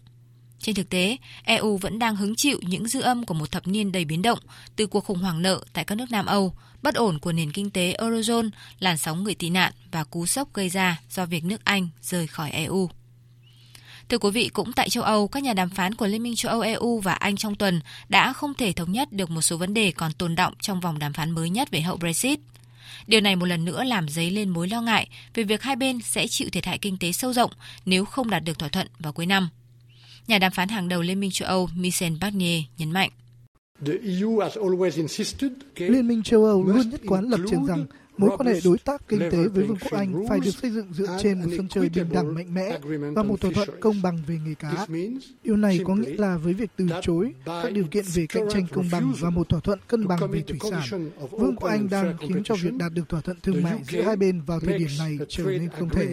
Trên 0.62 0.76
thực 0.76 0.90
tế, 0.90 1.18
EU 1.44 1.78
vẫn 1.78 2.00
đang 2.00 2.16
hứng 2.16 2.36
chịu 2.36 2.60
những 2.62 2.88
dư 2.88 3.02
âm 3.02 3.26
của 3.26 3.34
một 3.34 3.52
thập 3.52 3.68
niên 3.68 3.92
đầy 3.92 4.06
biến 4.06 4.22
động 4.22 4.40
từ 4.76 4.88
cuộc 4.88 5.06
khủng 5.06 5.20
hoảng 5.20 5.42
nợ 5.42 5.64
tại 5.74 5.86
các 5.86 5.96
nước 5.96 6.12
Nam 6.12 6.26
Âu, 6.26 6.54
bất 6.82 6.96
ổn 6.96 7.20
của 7.20 7.32
nền 7.32 7.52
kinh 7.52 7.70
tế 7.70 7.96
Eurozone, 8.00 8.50
làn 8.80 8.98
sóng 8.98 9.24
người 9.24 9.36
tị 9.36 9.50
nạn 9.50 9.74
và 9.92 10.04
cú 10.04 10.26
sốc 10.26 10.54
gây 10.54 10.70
ra 10.70 11.00
do 11.10 11.26
việc 11.26 11.44
nước 11.44 11.66
Anh 11.66 11.90
rời 12.02 12.28
khỏi 12.28 12.52
EU. 12.52 12.90
Thưa 14.10 14.18
quý 14.18 14.32
vị, 14.32 14.50
cũng 14.50 14.74
tại 14.74 14.90
châu 14.90 15.04
Âu, 15.04 15.28
các 15.28 15.44
nhà 15.44 15.54
đàm 15.54 15.70
phán 15.70 15.96
của 15.96 16.08
Liên 16.08 16.24
minh 16.24 16.36
châu 16.36 16.52
Âu 16.52 16.62
EU 16.62 17.00
và 17.00 17.14
Anh 17.14 17.38
trong 17.38 17.56
tuần 17.56 17.82
đã 18.10 18.34
không 18.34 18.54
thể 18.54 18.74
thống 18.74 18.92
nhất 18.92 19.12
được 19.12 19.30
một 19.30 19.42
số 19.42 19.58
vấn 19.58 19.74
đề 19.74 19.92
còn 19.92 20.14
tồn 20.14 20.36
động 20.36 20.54
trong 20.62 20.80
vòng 20.80 21.00
đàm 21.00 21.14
phán 21.14 21.32
mới 21.32 21.50
nhất 21.50 21.72
về 21.72 21.82
hậu 21.82 21.98
Brexit. 21.98 22.40
Điều 23.08 23.22
này 23.22 23.36
một 23.36 23.46
lần 23.46 23.66
nữa 23.66 23.84
làm 23.84 24.10
dấy 24.10 24.32
lên 24.32 24.50
mối 24.50 24.68
lo 24.68 24.82
ngại 24.82 25.10
về 25.34 25.44
việc 25.44 25.62
hai 25.62 25.76
bên 25.76 26.00
sẽ 26.02 26.28
chịu 26.28 26.50
thiệt 26.52 26.66
hại 26.66 26.78
kinh 26.78 26.98
tế 26.98 27.12
sâu 27.12 27.34
rộng 27.34 27.52
nếu 27.86 28.06
không 28.06 28.30
đạt 28.30 28.44
được 28.44 28.60
thỏa 28.60 28.70
thuận 28.70 28.88
vào 29.00 29.14
cuối 29.14 29.26
năm. 29.26 29.50
Nhà 30.28 30.38
đàm 30.38 30.52
phán 30.52 30.70
hàng 30.70 30.90
đầu 30.90 31.02
Liên 31.02 31.20
minh 31.20 31.32
châu 31.32 31.48
Âu 31.48 31.70
Michel 31.76 32.14
Barnier 32.22 32.64
nhấn 32.78 32.92
mạnh. 32.92 33.10
E 33.86 33.98
Liên 35.76 36.08
minh 36.08 36.24
châu 36.24 36.46
Âu 36.46 36.64
luôn 36.64 36.90
nhất 36.90 37.02
quán 37.08 37.30
lập 37.30 37.40
trường 37.50 37.66
rằng 37.66 37.86
mối 38.18 38.38
quan 38.38 38.54
hệ 38.54 38.60
đối 38.64 38.78
tác 38.78 39.08
kinh 39.08 39.20
tế 39.20 39.48
với 39.48 39.66
Vương 39.66 39.78
quốc 39.82 39.92
Anh 39.92 40.26
phải 40.30 40.40
được 40.40 40.52
xây 40.52 40.72
dựng 40.72 40.94
dựa 40.94 41.18
trên 41.22 41.40
một 41.40 41.48
sân 41.58 41.68
chơi 41.68 41.90
bình 41.90 42.06
đẳng 42.12 42.34
mạnh 42.34 42.54
mẽ 42.54 42.80
và 43.16 43.24
một 43.24 43.42
thỏa 43.42 43.52
thuận 43.52 43.70
công 43.80 44.02
bằng 44.02 44.20
về 44.28 44.40
nghề 44.46 44.54
cá. 44.54 44.88
Điều 45.44 45.58
này 45.58 45.80
có 45.86 45.96
nghĩa 45.96 46.14
là 46.18 46.38
với 46.38 46.54
việc 46.54 46.70
từ 46.76 46.88
chối 47.02 47.34
các 47.46 47.74
điều 47.74 47.86
kiện 47.92 48.06
về 48.14 48.26
cạnh 48.30 48.44
tranh 48.54 48.68
công 48.72 48.90
bằng 48.92 49.14
và 49.20 49.30
một 49.30 49.50
thỏa 49.50 49.60
thuận 49.60 49.80
cân 49.88 50.08
bằng 50.08 50.32
về 50.32 50.42
thủy 50.42 50.60
sản, 50.72 51.10
Vương 51.32 51.56
quốc 51.56 51.70
Anh 51.70 51.90
đang 51.90 52.18
khiến 52.20 52.44
cho 52.44 52.56
việc 52.56 52.74
đạt 52.74 52.94
được 52.94 53.10
thỏa 53.10 53.22
thuận 53.22 53.38
thương 53.44 53.64
mại 53.64 53.80
giữa 53.90 54.02
hai 54.02 54.16
bên 54.16 54.42
vào 54.42 54.60
thời 54.60 54.80
điểm 54.80 54.90
này 55.00 55.18
trở 55.30 55.44
nên 55.44 55.70
không 55.70 55.90
thể. 55.90 56.08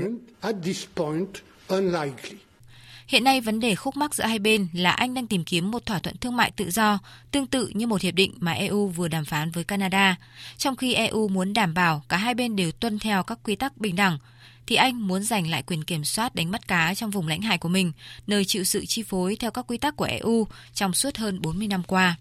Hiện 3.08 3.24
nay 3.24 3.40
vấn 3.40 3.60
đề 3.60 3.74
khúc 3.74 3.96
mắc 3.96 4.14
giữa 4.14 4.24
hai 4.24 4.38
bên 4.38 4.68
là 4.72 4.90
Anh 4.90 5.14
đang 5.14 5.26
tìm 5.26 5.44
kiếm 5.44 5.70
một 5.70 5.86
thỏa 5.86 5.98
thuận 5.98 6.16
thương 6.16 6.36
mại 6.36 6.50
tự 6.50 6.70
do, 6.70 6.98
tương 7.30 7.46
tự 7.46 7.70
như 7.74 7.86
một 7.86 8.00
hiệp 8.00 8.14
định 8.14 8.34
mà 8.40 8.52
EU 8.52 8.88
vừa 8.88 9.08
đàm 9.08 9.24
phán 9.24 9.50
với 9.50 9.64
Canada, 9.64 10.16
trong 10.58 10.76
khi 10.76 10.94
EU 10.94 11.28
muốn 11.28 11.52
đảm 11.52 11.74
bảo 11.74 12.02
cả 12.08 12.16
hai 12.16 12.34
bên 12.34 12.56
đều 12.56 12.72
tuân 12.72 12.98
theo 12.98 13.22
các 13.22 13.38
quy 13.44 13.56
tắc 13.56 13.76
bình 13.76 13.96
đẳng 13.96 14.18
thì 14.66 14.76
Anh 14.76 15.08
muốn 15.08 15.22
giành 15.22 15.50
lại 15.50 15.62
quyền 15.62 15.84
kiểm 15.84 16.04
soát 16.04 16.34
đánh 16.34 16.50
bắt 16.50 16.68
cá 16.68 16.94
trong 16.94 17.10
vùng 17.10 17.28
lãnh 17.28 17.42
hải 17.42 17.58
của 17.58 17.68
mình, 17.68 17.92
nơi 18.26 18.44
chịu 18.44 18.64
sự 18.64 18.86
chi 18.86 19.02
phối 19.02 19.36
theo 19.36 19.50
các 19.50 19.64
quy 19.68 19.78
tắc 19.78 19.96
của 19.96 20.04
EU 20.04 20.46
trong 20.74 20.92
suốt 20.92 21.16
hơn 21.16 21.42
40 21.42 21.68
năm 21.68 21.82
qua. 21.82 22.16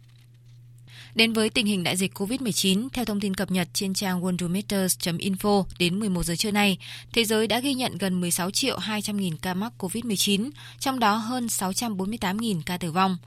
Đến 1.17 1.33
với 1.33 1.49
tình 1.49 1.65
hình 1.65 1.83
đại 1.83 1.97
dịch 1.97 2.13
COVID-19, 2.13 2.87
theo 2.93 3.05
thông 3.05 3.19
tin 3.19 3.33
cập 3.33 3.51
nhật 3.51 3.67
trên 3.73 3.93
trang 3.93 4.21
worldometers.info 4.21 5.63
đến 5.79 5.99
11 5.99 6.23
giờ 6.23 6.35
trưa 6.35 6.51
nay, 6.51 6.77
thế 7.13 7.23
giới 7.23 7.47
đã 7.47 7.59
ghi 7.59 7.73
nhận 7.73 7.97
gần 7.97 8.21
16 8.21 8.51
triệu 8.51 8.77
200 8.77 9.17
nghìn 9.17 9.37
ca 9.37 9.53
mắc 9.53 9.73
COVID-19, 9.77 10.49
trong 10.79 10.99
đó 10.99 11.15
hơn 11.15 11.49
648 11.49 12.37
nghìn 12.37 12.61
ca 12.61 12.77
tử 12.77 12.91
vong. 12.91 13.17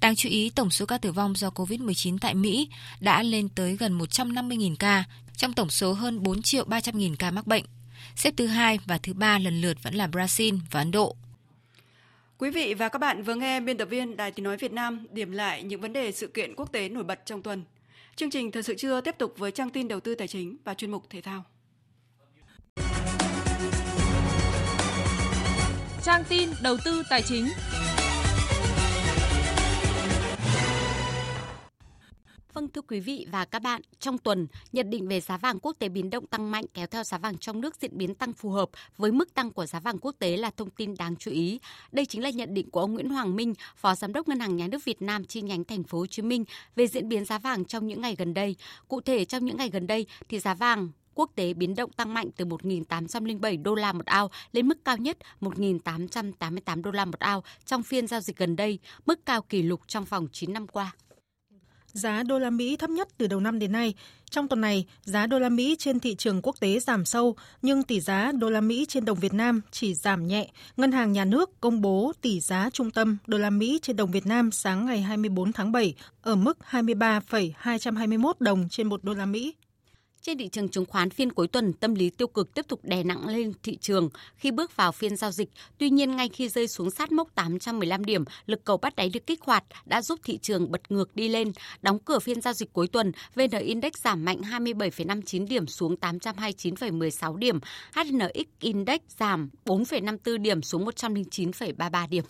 Đáng 0.00 0.16
chú 0.16 0.28
ý, 0.28 0.50
tổng 0.50 0.70
số 0.70 0.86
ca 0.86 0.98
tử 0.98 1.12
vong 1.12 1.36
do 1.36 1.50
COVID-19 1.50 2.18
tại 2.20 2.34
Mỹ 2.34 2.68
đã 3.00 3.22
lên 3.22 3.48
tới 3.48 3.76
gần 3.76 3.98
150.000 3.98 4.76
ca, 4.78 5.04
trong 5.36 5.52
tổng 5.52 5.70
số 5.70 5.92
hơn 5.92 6.22
4 6.22 6.42
triệu 6.42 6.64
300.000 6.64 7.14
ca 7.18 7.30
mắc 7.30 7.46
bệnh. 7.46 7.64
Xếp 8.16 8.34
thứ 8.36 8.46
hai 8.46 8.78
và 8.86 8.98
thứ 8.98 9.12
ba 9.12 9.38
lần 9.38 9.60
lượt 9.60 9.82
vẫn 9.82 9.94
là 9.94 10.06
Brazil 10.06 10.58
và 10.70 10.80
Ấn 10.80 10.90
Độ. 10.90 11.16
Quý 12.38 12.50
vị 12.50 12.74
và 12.74 12.88
các 12.88 12.98
bạn 12.98 13.22
vừa 13.22 13.34
nghe 13.34 13.60
biên 13.60 13.78
tập 13.78 13.84
viên 13.84 14.16
Đài 14.16 14.30
Tiếng 14.30 14.44
Nói 14.44 14.56
Việt 14.56 14.72
Nam 14.72 15.06
điểm 15.10 15.32
lại 15.32 15.62
những 15.62 15.80
vấn 15.80 15.92
đề 15.92 16.12
sự 16.12 16.26
kiện 16.26 16.54
quốc 16.54 16.72
tế 16.72 16.88
nổi 16.88 17.04
bật 17.04 17.20
trong 17.26 17.42
tuần. 17.42 17.64
Chương 18.16 18.30
trình 18.30 18.52
thật 18.52 18.62
sự 18.62 18.74
chưa 18.78 19.00
tiếp 19.00 19.14
tục 19.18 19.34
với 19.36 19.50
trang 19.50 19.70
tin 19.70 19.88
đầu 19.88 20.00
tư 20.00 20.14
tài 20.14 20.28
chính 20.28 20.56
và 20.64 20.74
chuyên 20.74 20.90
mục 20.90 21.10
thể 21.10 21.20
thao. 21.20 21.44
Trang 26.02 26.24
tin 26.28 26.48
đầu 26.62 26.76
tư 26.84 27.02
tài 27.10 27.22
chính 27.22 27.48
Vâng 32.58 32.68
thưa 32.68 32.82
quý 32.82 33.00
vị 33.00 33.26
và 33.30 33.44
các 33.44 33.62
bạn, 33.62 33.80
trong 33.98 34.18
tuần, 34.18 34.46
nhận 34.72 34.90
định 34.90 35.08
về 35.08 35.20
giá 35.20 35.36
vàng 35.36 35.58
quốc 35.60 35.76
tế 35.78 35.88
biến 35.88 36.10
động 36.10 36.26
tăng 36.26 36.50
mạnh 36.50 36.64
kéo 36.74 36.86
theo 36.86 37.04
giá 37.04 37.18
vàng 37.18 37.38
trong 37.38 37.60
nước 37.60 37.76
diễn 37.80 37.98
biến 37.98 38.14
tăng 38.14 38.32
phù 38.32 38.50
hợp 38.50 38.68
với 38.96 39.12
mức 39.12 39.34
tăng 39.34 39.50
của 39.50 39.66
giá 39.66 39.80
vàng 39.80 39.98
quốc 39.98 40.14
tế 40.18 40.36
là 40.36 40.50
thông 40.50 40.70
tin 40.70 40.94
đáng 40.98 41.16
chú 41.16 41.30
ý. 41.30 41.60
Đây 41.92 42.06
chính 42.06 42.22
là 42.22 42.30
nhận 42.30 42.54
định 42.54 42.70
của 42.70 42.80
ông 42.80 42.94
Nguyễn 42.94 43.10
Hoàng 43.10 43.36
Minh, 43.36 43.54
Phó 43.76 43.94
Giám 43.94 44.12
đốc 44.12 44.28
Ngân 44.28 44.40
hàng 44.40 44.56
Nhà 44.56 44.66
nước 44.66 44.84
Việt 44.84 45.02
Nam 45.02 45.24
chi 45.24 45.42
nhánh 45.42 45.64
thành 45.64 45.82
phố 45.82 45.98
Hồ 45.98 46.06
Chí 46.06 46.22
Minh 46.22 46.44
về 46.76 46.86
diễn 46.86 47.08
biến 47.08 47.24
giá 47.24 47.38
vàng 47.38 47.64
trong 47.64 47.86
những 47.86 48.00
ngày 48.00 48.14
gần 48.18 48.34
đây. 48.34 48.56
Cụ 48.88 49.00
thể 49.00 49.24
trong 49.24 49.44
những 49.44 49.56
ngày 49.56 49.70
gần 49.70 49.86
đây 49.86 50.06
thì 50.28 50.38
giá 50.38 50.54
vàng 50.54 50.88
quốc 51.14 51.30
tế 51.34 51.54
biến 51.54 51.74
động 51.74 51.92
tăng 51.92 52.14
mạnh 52.14 52.28
từ 52.36 52.44
1.807 52.44 53.62
đô 53.62 53.74
la 53.74 53.92
một 53.92 54.06
ao 54.06 54.30
lên 54.52 54.68
mức 54.68 54.84
cao 54.84 54.96
nhất 54.96 55.18
1.888 55.40 56.82
đô 56.82 56.90
la 56.90 57.04
một 57.04 57.18
ao 57.18 57.42
trong 57.64 57.82
phiên 57.82 58.06
giao 58.06 58.20
dịch 58.20 58.36
gần 58.36 58.56
đây, 58.56 58.78
mức 59.06 59.26
cao 59.26 59.42
kỷ 59.42 59.62
lục 59.62 59.80
trong 59.86 60.04
vòng 60.04 60.28
9 60.32 60.52
năm 60.52 60.66
qua 60.66 60.92
giá 61.98 62.22
đô 62.22 62.38
la 62.38 62.50
Mỹ 62.50 62.76
thấp 62.76 62.90
nhất 62.90 63.08
từ 63.18 63.26
đầu 63.26 63.40
năm 63.40 63.58
đến 63.58 63.72
nay. 63.72 63.94
Trong 64.30 64.48
tuần 64.48 64.60
này, 64.60 64.86
giá 65.02 65.26
đô 65.26 65.38
la 65.38 65.48
Mỹ 65.48 65.76
trên 65.78 66.00
thị 66.00 66.14
trường 66.14 66.42
quốc 66.42 66.56
tế 66.60 66.80
giảm 66.80 67.04
sâu, 67.04 67.36
nhưng 67.62 67.82
tỷ 67.82 68.00
giá 68.00 68.32
đô 68.32 68.50
la 68.50 68.60
Mỹ 68.60 68.86
trên 68.88 69.04
đồng 69.04 69.18
Việt 69.18 69.34
Nam 69.34 69.60
chỉ 69.70 69.94
giảm 69.94 70.26
nhẹ. 70.26 70.48
Ngân 70.76 70.92
hàng 70.92 71.12
Nhà 71.12 71.24
nước 71.24 71.60
công 71.60 71.80
bố 71.80 72.12
tỷ 72.20 72.40
giá 72.40 72.70
trung 72.72 72.90
tâm 72.90 73.18
đô 73.26 73.38
la 73.38 73.50
Mỹ 73.50 73.78
trên 73.82 73.96
đồng 73.96 74.10
Việt 74.10 74.26
Nam 74.26 74.50
sáng 74.50 74.86
ngày 74.86 75.02
24 75.02 75.52
tháng 75.52 75.72
7 75.72 75.94
ở 76.22 76.36
mức 76.36 76.58
23,221 76.62 78.40
đồng 78.40 78.68
trên 78.70 78.88
một 78.88 79.04
đô 79.04 79.14
la 79.14 79.26
Mỹ. 79.26 79.54
Trên 80.28 80.38
thị 80.38 80.48
trường 80.48 80.68
chứng 80.68 80.86
khoán 80.86 81.10
phiên 81.10 81.32
cuối 81.32 81.48
tuần, 81.48 81.72
tâm 81.72 81.94
lý 81.94 82.10
tiêu 82.10 82.28
cực 82.28 82.54
tiếp 82.54 82.64
tục 82.68 82.80
đè 82.82 83.02
nặng 83.02 83.28
lên 83.28 83.52
thị 83.62 83.76
trường 83.76 84.08
khi 84.36 84.50
bước 84.50 84.76
vào 84.76 84.92
phiên 84.92 85.16
giao 85.16 85.30
dịch. 85.30 85.48
Tuy 85.78 85.90
nhiên, 85.90 86.16
ngay 86.16 86.28
khi 86.28 86.48
rơi 86.48 86.68
xuống 86.68 86.90
sát 86.90 87.12
mốc 87.12 87.34
815 87.34 88.04
điểm, 88.04 88.24
lực 88.46 88.64
cầu 88.64 88.76
bắt 88.76 88.96
đáy 88.96 89.08
được 89.08 89.26
kích 89.26 89.42
hoạt 89.42 89.64
đã 89.86 90.02
giúp 90.02 90.20
thị 90.24 90.38
trường 90.38 90.70
bật 90.70 90.80
ngược 90.88 91.16
đi 91.16 91.28
lên. 91.28 91.52
Đóng 91.82 91.98
cửa 91.98 92.18
phiên 92.18 92.40
giao 92.40 92.52
dịch 92.52 92.72
cuối 92.72 92.88
tuần, 92.88 93.12
VN 93.34 93.50
Index 93.50 93.92
giảm 94.04 94.24
mạnh 94.24 94.40
27,59 94.40 95.48
điểm 95.48 95.66
xuống 95.66 95.96
829,16 96.00 97.36
điểm. 97.36 97.60
HNX 97.94 98.46
Index 98.60 99.00
giảm 99.18 99.50
4,54 99.64 100.42
điểm 100.42 100.62
xuống 100.62 100.84
109,33 100.84 102.08
điểm. 102.08 102.24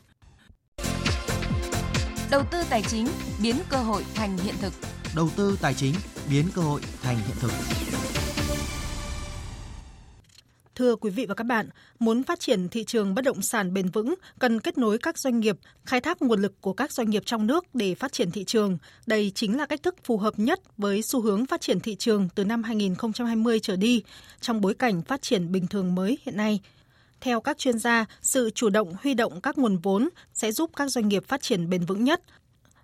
Đầu 2.30 2.42
tư 2.50 2.58
tài 2.70 2.82
chính 2.82 3.06
biến 3.42 3.56
cơ 3.68 3.76
hội 3.76 4.04
thành 4.14 4.38
hiện 4.38 4.54
thực. 4.60 4.72
Đầu 5.16 5.28
tư 5.36 5.58
tài 5.60 5.74
chính 5.74 5.94
biến 6.30 6.44
cơ 6.54 6.62
hội 6.62 6.80
thành 7.02 7.16
hiện 7.16 7.36
thực. 7.40 7.50
Thưa 10.74 10.96
quý 10.96 11.10
vị 11.10 11.26
và 11.26 11.34
các 11.34 11.44
bạn, 11.44 11.68
muốn 11.98 12.22
phát 12.22 12.40
triển 12.40 12.68
thị 12.68 12.84
trường 12.84 13.14
bất 13.14 13.24
động 13.24 13.42
sản 13.42 13.74
bền 13.74 13.88
vững, 13.88 14.14
cần 14.38 14.60
kết 14.60 14.78
nối 14.78 14.98
các 14.98 15.18
doanh 15.18 15.40
nghiệp, 15.40 15.56
khai 15.84 16.00
thác 16.00 16.22
nguồn 16.22 16.42
lực 16.42 16.60
của 16.60 16.72
các 16.72 16.92
doanh 16.92 17.10
nghiệp 17.10 17.22
trong 17.26 17.46
nước 17.46 17.74
để 17.74 17.94
phát 17.94 18.12
triển 18.12 18.30
thị 18.30 18.44
trường. 18.44 18.78
Đây 19.06 19.32
chính 19.34 19.58
là 19.58 19.66
cách 19.66 19.82
thức 19.82 19.94
phù 20.04 20.18
hợp 20.18 20.34
nhất 20.36 20.60
với 20.76 21.02
xu 21.02 21.20
hướng 21.20 21.46
phát 21.46 21.60
triển 21.60 21.80
thị 21.80 21.96
trường 21.96 22.28
từ 22.34 22.44
năm 22.44 22.62
2020 22.62 23.60
trở 23.60 23.76
đi, 23.76 24.02
trong 24.40 24.60
bối 24.60 24.74
cảnh 24.74 25.02
phát 25.02 25.22
triển 25.22 25.52
bình 25.52 25.66
thường 25.66 25.94
mới 25.94 26.18
hiện 26.24 26.36
nay. 26.36 26.60
Theo 27.20 27.40
các 27.40 27.58
chuyên 27.58 27.78
gia, 27.78 28.04
sự 28.22 28.50
chủ 28.50 28.68
động 28.68 28.94
huy 29.02 29.14
động 29.14 29.40
các 29.40 29.58
nguồn 29.58 29.78
vốn 29.78 30.08
sẽ 30.34 30.52
giúp 30.52 30.70
các 30.76 30.90
doanh 30.90 31.08
nghiệp 31.08 31.24
phát 31.28 31.42
triển 31.42 31.70
bền 31.70 31.84
vững 31.84 32.04
nhất, 32.04 32.22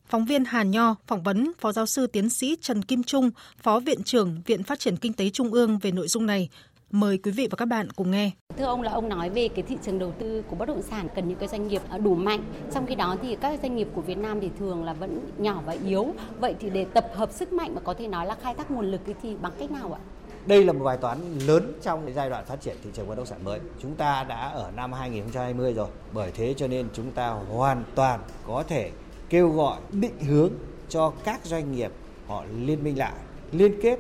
Phóng 0.09 0.25
viên 0.25 0.45
Hà 0.45 0.63
Nho 0.63 0.95
phỏng 1.07 1.23
vấn 1.23 1.53
Phó 1.59 1.73
Giáo 1.73 1.87
sư 1.87 2.07
Tiến 2.07 2.29
sĩ 2.29 2.57
Trần 2.61 2.83
Kim 2.83 3.03
Trung, 3.03 3.31
Phó 3.63 3.81
Viện 3.81 4.03
trưởng 4.03 4.43
Viện 4.47 4.63
Phát 4.63 4.79
triển 4.79 4.97
Kinh 4.97 5.13
tế 5.13 5.31
Trung 5.31 5.53
ương 5.53 5.79
về 5.79 5.91
nội 5.91 6.09
dung 6.09 6.27
này. 6.27 6.49
Mời 6.91 7.19
quý 7.19 7.31
vị 7.31 7.49
và 7.51 7.57
các 7.57 7.69
bạn 7.69 7.91
cùng 7.91 8.11
nghe. 8.11 8.31
Thưa 8.57 8.65
ông 8.65 8.83
là 8.83 8.93
ông 8.93 9.09
nói 9.09 9.31
về 9.31 9.49
cái 9.49 9.65
thị 9.69 9.77
trường 9.83 9.99
đầu 9.99 10.13
tư 10.19 10.43
của 10.49 10.57
bất 10.57 10.69
động 10.69 10.83
sản 10.83 11.09
cần 11.15 11.29
những 11.29 11.39
cái 11.39 11.49
doanh 11.49 11.69
nghiệp 11.69 11.83
đủ 12.03 12.15
mạnh. 12.15 12.45
Trong 12.75 12.87
khi 12.87 12.95
đó 12.95 13.17
thì 13.23 13.37
các 13.37 13.61
doanh 13.63 13.77
nghiệp 13.77 13.89
của 13.95 14.01
Việt 14.01 14.19
Nam 14.19 14.41
thì 14.41 14.51
thường 14.59 14.85
là 14.85 14.93
vẫn 14.93 15.21
nhỏ 15.39 15.63
và 15.67 15.77
yếu. 15.87 16.07
Vậy 16.41 16.55
thì 16.61 16.71
để 16.71 16.85
tập 16.85 17.07
hợp 17.15 17.33
sức 17.33 17.53
mạnh 17.53 17.75
mà 17.75 17.81
có 17.81 17.95
thể 17.95 18.09
nói 18.09 18.27
là 18.27 18.37
khai 18.43 18.55
thác 18.55 18.71
nguồn 18.71 18.91
lực 18.91 19.01
thì 19.23 19.37
bằng 19.43 19.53
cách 19.59 19.71
nào 19.71 19.93
ạ? 19.93 20.01
Đây 20.47 20.65
là 20.65 20.73
một 20.73 20.85
bài 20.85 20.97
toán 20.97 21.39
lớn 21.39 21.73
trong 21.83 22.15
giai 22.15 22.31
đoạn 22.31 22.45
phát 22.45 22.61
triển 22.61 22.77
thị 22.85 22.91
trường 22.95 23.09
bất 23.09 23.15
động 23.15 23.27
sản 23.27 23.45
mới. 23.45 23.61
Chúng 23.79 23.95
ta 23.95 24.25
đã 24.25 24.49
ở 24.49 24.71
năm 24.77 24.93
2020 24.93 25.73
rồi. 25.73 25.89
Bởi 26.13 26.33
thế 26.35 26.55
cho 26.57 26.67
nên 26.67 26.89
chúng 26.93 27.13
ta 27.13 27.29
hoàn 27.29 27.85
toàn 27.95 28.21
có 28.47 28.65
thể 28.69 28.91
kêu 29.35 29.49
gọi 29.49 29.80
định 29.93 30.18
hướng 30.28 30.53
cho 30.89 31.12
các 31.24 31.41
doanh 31.45 31.72
nghiệp 31.72 31.93
họ 32.26 32.45
liên 32.59 32.85
minh 32.85 32.99
lại, 32.99 33.12
liên 33.53 33.80
kết, 33.82 33.99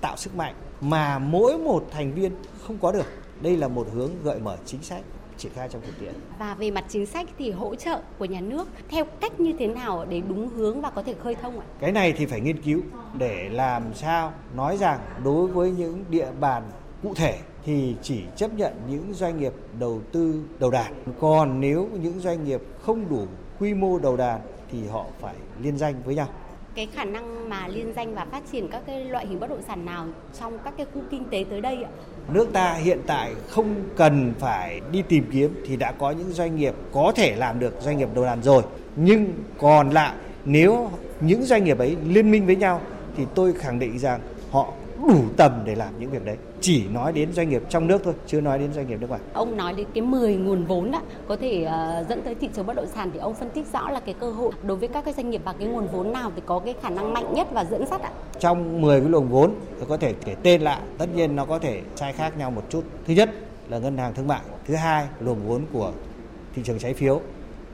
tạo 0.00 0.16
sức 0.16 0.36
mạnh 0.36 0.54
mà 0.80 1.18
mỗi 1.18 1.58
một 1.58 1.86
thành 1.90 2.14
viên 2.14 2.32
không 2.62 2.78
có 2.78 2.92
được. 2.92 3.06
Đây 3.40 3.56
là 3.56 3.68
một 3.68 3.86
hướng 3.92 4.10
gợi 4.24 4.38
mở 4.38 4.56
chính 4.64 4.82
sách 4.82 5.02
triển 5.38 5.52
khai 5.54 5.68
trong 5.68 5.82
thực 5.86 6.00
tiễn. 6.00 6.14
Và 6.38 6.54
về 6.54 6.70
mặt 6.70 6.84
chính 6.88 7.06
sách 7.06 7.28
thì 7.38 7.50
hỗ 7.50 7.74
trợ 7.74 8.00
của 8.18 8.24
nhà 8.24 8.40
nước 8.40 8.68
theo 8.88 9.04
cách 9.20 9.40
như 9.40 9.52
thế 9.58 9.66
nào 9.66 10.06
để 10.08 10.22
đúng 10.28 10.48
hướng 10.48 10.80
và 10.80 10.90
có 10.90 11.02
thể 11.02 11.14
khơi 11.22 11.34
thông 11.34 11.60
ạ? 11.60 11.66
Cái 11.80 11.92
này 11.92 12.12
thì 12.12 12.26
phải 12.26 12.40
nghiên 12.40 12.62
cứu 12.62 12.80
để 13.18 13.48
làm 13.48 13.82
sao 13.94 14.32
nói 14.56 14.76
rằng 14.76 15.00
đối 15.24 15.46
với 15.46 15.70
những 15.70 16.04
địa 16.10 16.28
bàn 16.40 16.62
cụ 17.02 17.14
thể 17.14 17.38
thì 17.64 17.94
chỉ 18.02 18.22
chấp 18.36 18.54
nhận 18.54 18.72
những 18.90 19.14
doanh 19.14 19.40
nghiệp 19.40 19.52
đầu 19.78 20.00
tư 20.12 20.42
đầu 20.58 20.70
đàn. 20.70 20.94
Còn 21.20 21.60
nếu 21.60 21.88
những 22.02 22.20
doanh 22.20 22.44
nghiệp 22.44 22.60
không 22.82 23.08
đủ 23.08 23.26
quy 23.58 23.74
mô 23.74 23.98
đầu 23.98 24.16
đàn 24.16 24.40
thì 24.72 24.78
họ 24.86 25.04
phải 25.20 25.34
liên 25.62 25.78
danh 25.78 25.94
với 26.04 26.14
nhau 26.14 26.28
cái 26.76 26.88
khả 26.94 27.04
năng 27.04 27.48
mà 27.48 27.68
liên 27.68 27.92
danh 27.96 28.14
và 28.14 28.26
phát 28.30 28.42
triển 28.52 28.68
các 28.68 28.82
cái 28.86 29.04
loại 29.04 29.26
hình 29.26 29.40
bất 29.40 29.50
động 29.50 29.62
sản 29.68 29.84
nào 29.84 30.06
trong 30.40 30.58
các 30.64 30.74
cái 30.76 30.86
khu 30.94 31.00
kinh 31.10 31.24
tế 31.30 31.44
tới 31.50 31.60
đây 31.60 31.82
ạ? 31.82 31.90
Nước 32.32 32.52
ta 32.52 32.74
hiện 32.74 33.00
tại 33.06 33.34
không 33.48 33.74
cần 33.96 34.32
phải 34.38 34.80
đi 34.92 35.02
tìm 35.08 35.24
kiếm 35.32 35.62
thì 35.66 35.76
đã 35.76 35.92
có 35.92 36.10
những 36.10 36.32
doanh 36.32 36.56
nghiệp 36.56 36.74
có 36.92 37.12
thể 37.16 37.36
làm 37.36 37.58
được 37.58 37.74
doanh 37.80 37.98
nghiệp 37.98 38.08
đầu 38.14 38.24
đàn 38.24 38.42
rồi. 38.42 38.62
Nhưng 38.96 39.32
còn 39.58 39.90
lại 39.90 40.14
nếu 40.44 40.90
những 41.20 41.44
doanh 41.44 41.64
nghiệp 41.64 41.78
ấy 41.78 41.96
liên 42.06 42.30
minh 42.30 42.46
với 42.46 42.56
nhau 42.56 42.80
thì 43.16 43.24
tôi 43.34 43.52
khẳng 43.52 43.78
định 43.78 43.98
rằng 43.98 44.20
họ 44.50 44.72
đủ 45.08 45.22
tầm 45.36 45.62
để 45.64 45.74
làm 45.74 45.98
những 45.98 46.10
việc 46.10 46.24
đấy. 46.24 46.36
Chỉ 46.60 46.88
nói 46.88 47.12
đến 47.12 47.32
doanh 47.32 47.48
nghiệp 47.48 47.62
trong 47.68 47.86
nước 47.86 48.00
thôi 48.04 48.14
chưa 48.26 48.40
nói 48.40 48.58
đến 48.58 48.72
doanh 48.72 48.88
nghiệp 48.88 49.00
nước 49.00 49.08
ngoài. 49.08 49.20
Ông 49.32 49.56
nói 49.56 49.72
đến 49.72 49.86
cái 49.94 50.02
10 50.02 50.36
nguồn 50.36 50.64
vốn 50.64 50.90
đó 50.90 51.00
có 51.28 51.36
thể 51.36 51.66
uh, 51.66 52.08
dẫn 52.08 52.22
tới 52.22 52.34
thị 52.34 52.48
trường 52.54 52.66
bất 52.66 52.76
động 52.76 52.86
sản 52.94 53.10
thì 53.12 53.18
ông 53.18 53.34
phân 53.34 53.50
tích 53.50 53.66
rõ 53.72 53.90
là 53.90 54.00
cái 54.00 54.14
cơ 54.20 54.30
hội 54.30 54.52
đối 54.62 54.76
với 54.76 54.88
các 54.88 55.04
cái 55.04 55.14
doanh 55.14 55.30
nghiệp 55.30 55.40
và 55.44 55.52
cái 55.52 55.68
nguồn 55.68 55.86
vốn 55.92 56.12
nào 56.12 56.32
thì 56.36 56.42
có 56.46 56.58
cái 56.58 56.74
khả 56.82 56.90
năng 56.90 57.14
mạnh 57.14 57.34
nhất 57.34 57.48
và 57.52 57.64
dẫn 57.64 57.86
dắt 57.86 58.02
ạ? 58.02 58.10
Trong 58.40 58.80
10 58.80 59.00
cái 59.00 59.10
luồng 59.10 59.28
vốn 59.28 59.54
có 59.88 59.96
thể 59.96 60.14
kể 60.24 60.34
tên 60.42 60.62
lại 60.62 60.80
tất 60.98 61.06
nhiên 61.14 61.36
nó 61.36 61.44
có 61.44 61.58
thể 61.58 61.82
sai 61.96 62.12
khác 62.12 62.38
nhau 62.38 62.50
một 62.50 62.62
chút. 62.68 62.84
Thứ 63.06 63.14
nhất 63.14 63.30
là 63.68 63.78
ngân 63.78 63.98
hàng 63.98 64.14
thương 64.14 64.26
mại 64.26 64.40
thứ 64.66 64.74
hai 64.74 65.06
luồng 65.20 65.48
vốn 65.48 65.62
của 65.72 65.92
thị 66.54 66.62
trường 66.64 66.78
trái 66.78 66.94
phiếu 66.94 67.20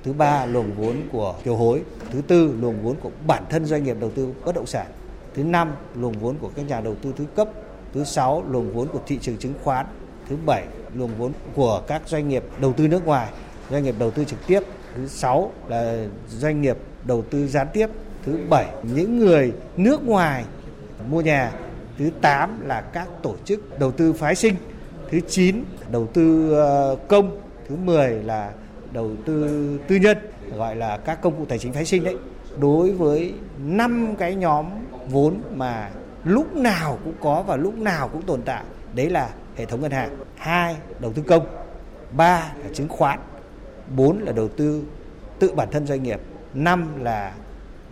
thứ 0.04 0.12
ba 0.12 0.46
luồng 0.46 0.72
vốn 0.76 0.96
của 1.12 1.34
kiều 1.44 1.56
hối 1.56 1.82
thứ 2.10 2.20
tư 2.22 2.54
luồng 2.60 2.82
vốn 2.82 2.96
của 3.02 3.10
bản 3.26 3.42
thân 3.50 3.64
doanh 3.64 3.84
nghiệp 3.84 3.96
đầu 4.00 4.10
tư 4.10 4.28
bất 4.44 4.54
động 4.54 4.66
sản 4.66 4.86
Thứ 5.34 5.44
năm, 5.44 5.72
luồng 5.94 6.12
vốn 6.12 6.36
của 6.40 6.50
các 6.56 6.68
nhà 6.68 6.80
đầu 6.80 6.94
tư 6.94 7.12
thứ 7.16 7.24
cấp. 7.34 7.48
Thứ 7.94 8.04
sáu, 8.04 8.44
luồng 8.48 8.72
vốn 8.72 8.88
của 8.88 9.00
thị 9.06 9.18
trường 9.20 9.36
chứng 9.36 9.54
khoán. 9.62 9.86
Thứ 10.28 10.36
bảy, 10.46 10.64
luồng 10.94 11.10
vốn 11.18 11.32
của 11.54 11.82
các 11.86 12.02
doanh 12.06 12.28
nghiệp 12.28 12.44
đầu 12.60 12.72
tư 12.72 12.88
nước 12.88 13.06
ngoài, 13.06 13.28
doanh 13.70 13.84
nghiệp 13.84 13.94
đầu 13.98 14.10
tư 14.10 14.24
trực 14.24 14.38
tiếp. 14.46 14.60
Thứ 14.96 15.06
sáu 15.06 15.52
là 15.68 16.06
doanh 16.28 16.62
nghiệp 16.62 16.76
đầu 17.04 17.22
tư 17.30 17.48
gián 17.48 17.66
tiếp. 17.72 17.86
Thứ 18.24 18.38
bảy, 18.50 18.66
những 18.82 19.18
người 19.18 19.52
nước 19.76 20.06
ngoài 20.06 20.44
mua 21.08 21.20
nhà. 21.20 21.52
Thứ 21.98 22.10
tám 22.20 22.68
là 22.68 22.80
các 22.80 23.08
tổ 23.22 23.36
chức 23.44 23.78
đầu 23.78 23.92
tư 23.92 24.12
phái 24.12 24.34
sinh. 24.34 24.54
Thứ 25.10 25.20
chín, 25.28 25.64
đầu 25.90 26.06
tư 26.06 26.54
ờ, 26.54 26.96
công. 27.08 27.40
Thứ 27.68 27.76
mười 27.76 28.10
là 28.10 28.52
đầu 28.92 29.10
tư 29.26 29.78
tư 29.88 29.96
nhân, 29.96 30.18
gọi 30.56 30.76
là 30.76 30.96
các 30.96 31.22
công 31.22 31.36
cụ 31.36 31.44
tài 31.48 31.58
chính 31.58 31.72
phái 31.72 31.84
sinh 31.84 32.04
đấy. 32.04 32.16
Đối 32.60 32.92
với 32.92 33.34
năm 33.64 34.14
cái 34.18 34.34
nhóm 34.34 34.66
vốn 35.12 35.42
mà 35.54 35.90
lúc 36.24 36.56
nào 36.56 36.98
cũng 37.04 37.14
có 37.20 37.42
và 37.42 37.56
lúc 37.56 37.78
nào 37.78 38.08
cũng 38.08 38.22
tồn 38.22 38.42
tại, 38.42 38.64
đấy 38.94 39.10
là 39.10 39.30
hệ 39.56 39.64
thống 39.64 39.80
ngân 39.80 39.90
hàng. 39.90 40.16
Hai, 40.36 40.76
đầu 40.98 41.12
tư 41.12 41.22
công. 41.22 41.46
Ba 42.16 42.52
là 42.62 42.68
chứng 42.74 42.88
khoán. 42.88 43.18
Bốn 43.96 44.18
là 44.18 44.32
đầu 44.32 44.48
tư 44.48 44.82
tự 45.38 45.52
bản 45.54 45.68
thân 45.70 45.86
doanh 45.86 46.02
nghiệp. 46.02 46.20
Năm 46.54 47.04
là 47.04 47.34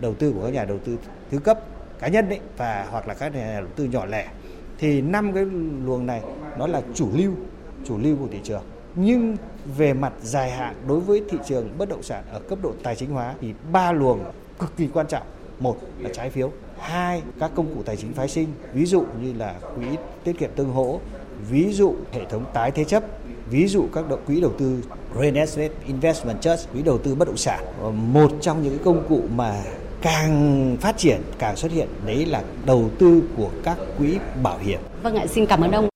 đầu 0.01 0.15
tư 0.15 0.33
của 0.33 0.43
các 0.43 0.53
nhà 0.53 0.65
đầu 0.65 0.79
tư 0.79 0.99
thứ 1.31 1.39
cấp 1.39 1.61
cá 1.99 2.09
nhân 2.09 2.29
đấy 2.29 2.41
và 2.57 2.87
hoặc 2.91 3.09
là 3.09 3.15
các 3.15 3.35
nhà 3.35 3.61
đầu 3.61 3.69
tư 3.77 3.85
nhỏ 3.85 4.07
lẻ. 4.07 4.29
Thì 4.79 5.01
năm 5.01 5.33
cái 5.33 5.45
luồng 5.85 6.07
này 6.07 6.23
nó 6.59 6.67
là 6.67 6.83
chủ 6.95 7.09
lưu 7.15 7.33
chủ 7.85 7.99
lưu 7.99 8.17
của 8.17 8.29
thị 8.33 8.39
trường. 8.45 8.63
Nhưng 8.95 9.37
về 9.77 9.93
mặt 9.93 10.13
dài 10.23 10.51
hạn 10.51 10.75
đối 10.89 11.01
với 11.01 11.25
thị 11.31 11.39
trường 11.47 11.79
bất 11.79 11.89
động 11.89 12.03
sản 12.03 12.25
ở 12.33 12.41
cấp 12.41 12.59
độ 12.63 12.73
tài 12.83 12.97
chính 12.97 13.11
hóa 13.11 13.35
thì 13.41 13.55
ba 13.73 13.93
luồng 13.93 14.25
cực 14.59 14.77
kỳ 14.77 14.89
quan 14.93 15.07
trọng. 15.07 15.27
Một 15.59 15.79
là 15.99 16.11
trái 16.13 16.31
phiếu 16.31 16.53
hai 16.81 17.23
các 17.41 17.51
công 17.55 17.75
cụ 17.75 17.83
tài 17.83 17.97
chính 17.97 18.13
phái 18.13 18.29
sinh 18.29 18.49
ví 18.75 18.87
dụ 18.87 19.05
như 19.23 19.33
là 19.33 19.55
quỹ 19.77 19.87
tiết 20.25 20.39
kiệm 20.39 20.51
tương 20.57 20.73
hỗ 20.73 21.01
ví 21.51 21.73
dụ 21.73 21.95
hệ 22.13 22.21
thống 22.31 22.45
tái 22.53 22.71
thế 22.71 22.85
chấp 22.85 23.03
ví 23.51 23.67
dụ 23.67 23.87
các 23.95 24.09
động 24.09 24.21
quỹ 24.27 24.41
đầu 24.41 24.53
tư 24.59 24.83
Real 25.21 25.37
Estate 25.37 25.71
Investment 25.87 26.41
Trust 26.41 26.69
quỹ 26.73 26.83
đầu 26.83 26.99
tư 26.99 27.15
bất 27.15 27.29
động 27.29 27.37
sản 27.37 27.65
ờ, 27.83 27.91
một 27.91 28.33
trong 28.41 28.63
những 28.63 28.79
công 28.85 29.05
cụ 29.09 29.23
mà 29.35 29.63
càng 30.03 30.77
phát 30.81 30.99
triển 30.99 31.21
càng 31.39 31.57
xuất 31.57 31.73
hiện 31.73 31.89
đấy 32.07 32.27
là 32.27 32.43
đầu 32.67 32.91
tư 32.99 33.23
của 33.37 33.51
các 33.65 33.79
quỹ 33.99 34.19
bảo 34.43 34.59
hiểm. 34.59 34.81
Vâng 35.03 35.15
ạ, 35.15 35.27
xin 35.27 35.47
cảm 35.47 35.61
ơn 35.61 35.71
ông. 35.71 35.90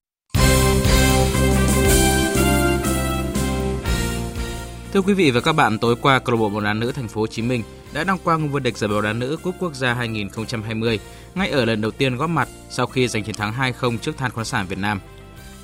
Thưa 4.95 5.03
quý 5.03 5.15
vị 5.15 5.31
và 5.31 5.41
các 5.41 5.53
bạn, 5.53 5.79
tối 5.79 5.97
qua 6.03 6.19
câu 6.19 6.35
lạc 6.35 6.41
bộ 6.41 6.49
bóng 6.49 6.65
đá 6.65 6.73
nữ 6.73 6.93
thành 6.93 7.09
phố 7.09 7.21
Hồ 7.21 7.27
Chí 7.27 7.43
Minh 7.43 7.63
đã 7.93 8.05
đăng 8.05 8.19
quang 8.19 8.49
vô 8.49 8.59
địch 8.59 8.77
giải 8.77 8.89
bóng 8.89 9.03
đá 9.03 9.13
nữ 9.13 9.37
cúp 9.43 9.55
quốc 9.59 9.75
gia 9.75 9.95
2020 9.95 11.01
ngay 11.35 11.51
ở 11.51 11.65
lần 11.65 11.81
đầu 11.81 11.91
tiên 11.91 12.17
góp 12.17 12.31
mặt 12.31 12.49
sau 12.71 12.87
khi 12.87 13.09
giành 13.09 13.25
chiến 13.25 13.35
thắng 13.35 13.53
2-0 13.53 13.99
trước 13.99 14.17
Than 14.17 14.31
khoáng 14.31 14.45
sản 14.45 14.67
Việt 14.69 14.79
Nam. 14.79 15.01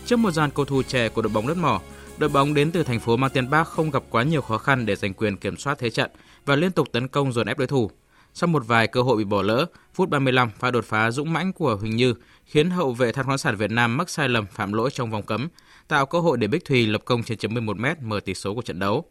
Trước 0.06 0.18
một 0.18 0.30
dàn 0.30 0.50
cầu 0.50 0.64
thủ 0.64 0.82
trẻ 0.82 1.08
của 1.08 1.22
đội 1.22 1.32
bóng 1.32 1.46
đất 1.46 1.56
mỏ, 1.56 1.80
đội 2.18 2.30
bóng 2.30 2.54
đến 2.54 2.70
từ 2.70 2.82
thành 2.82 3.00
phố 3.00 3.16
mang 3.16 3.30
tên 3.34 3.50
Bác 3.50 3.68
không 3.68 3.90
gặp 3.90 4.02
quá 4.10 4.22
nhiều 4.22 4.42
khó 4.42 4.58
khăn 4.58 4.86
để 4.86 4.96
giành 4.96 5.14
quyền 5.14 5.36
kiểm 5.36 5.56
soát 5.56 5.78
thế 5.78 5.90
trận 5.90 6.10
và 6.46 6.56
liên 6.56 6.72
tục 6.72 6.88
tấn 6.92 7.08
công 7.08 7.32
dồn 7.32 7.46
ép 7.46 7.58
đối 7.58 7.66
thủ. 7.66 7.90
Sau 8.34 8.48
một 8.48 8.66
vài 8.66 8.86
cơ 8.86 9.02
hội 9.02 9.16
bị 9.16 9.24
bỏ 9.24 9.42
lỡ, 9.42 9.66
phút 9.94 10.08
35 10.08 10.50
pha 10.58 10.70
đột 10.70 10.84
phá 10.84 11.10
dũng 11.10 11.32
mãnh 11.32 11.52
của 11.52 11.76
Huỳnh 11.76 11.96
Như 11.96 12.14
khiến 12.44 12.70
hậu 12.70 12.92
vệ 12.92 13.12
Than 13.12 13.26
khoáng 13.26 13.38
sản 13.38 13.56
Việt 13.56 13.70
Nam 13.70 13.96
mắc 13.96 14.10
sai 14.10 14.28
lầm 14.28 14.46
phạm 14.46 14.72
lỗi 14.72 14.90
trong 14.90 15.10
vòng 15.10 15.22
cấm, 15.22 15.48
tạo 15.88 16.06
cơ 16.06 16.20
hội 16.20 16.38
để 16.38 16.46
Bích 16.46 16.64
Thùy 16.64 16.86
lập 16.86 17.02
công 17.04 17.22
trên 17.22 17.38
chấm 17.38 17.54
11 17.54 17.78
m 17.78 17.84
mở 18.02 18.20
tỷ 18.20 18.34
số 18.34 18.54
của 18.54 18.62
trận 18.62 18.78
đấu. 18.78 19.04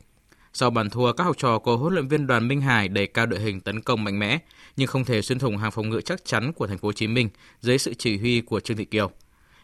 Sau 0.60 0.70
bàn 0.70 0.90
thua, 0.90 1.14
các 1.14 1.24
học 1.24 1.38
trò 1.38 1.60
của 1.60 1.78
huấn 1.78 1.94
luyện 1.94 2.08
viên 2.08 2.28
Đoàn 2.28 2.48
Minh 2.48 2.62
Hải 2.62 2.88
đẩy 2.88 3.08
cao 3.08 3.26
đội 3.26 3.40
hình 3.40 3.62
tấn 3.62 3.82
công 3.82 4.04
mạnh 4.04 4.20
mẽ, 4.20 4.40
nhưng 4.78 4.88
không 4.88 5.06
thể 5.06 5.22
xuyên 5.22 5.40
thủng 5.40 5.58
hàng 5.58 5.72
phòng 5.72 5.90
ngự 5.90 6.02
chắc 6.02 6.26
chắn 6.26 6.54
của 6.54 6.68
thành 6.68 6.78
phố 6.78 6.88
Hồ 6.88 6.92
Chí 6.92 7.08
Minh 7.08 7.30
dưới 7.62 7.78
sự 7.78 7.94
chỉ 7.94 8.18
huy 8.18 8.42
của 8.42 8.60
Trương 8.60 8.78
Thị 8.78 8.86
Kiều. 8.86 9.12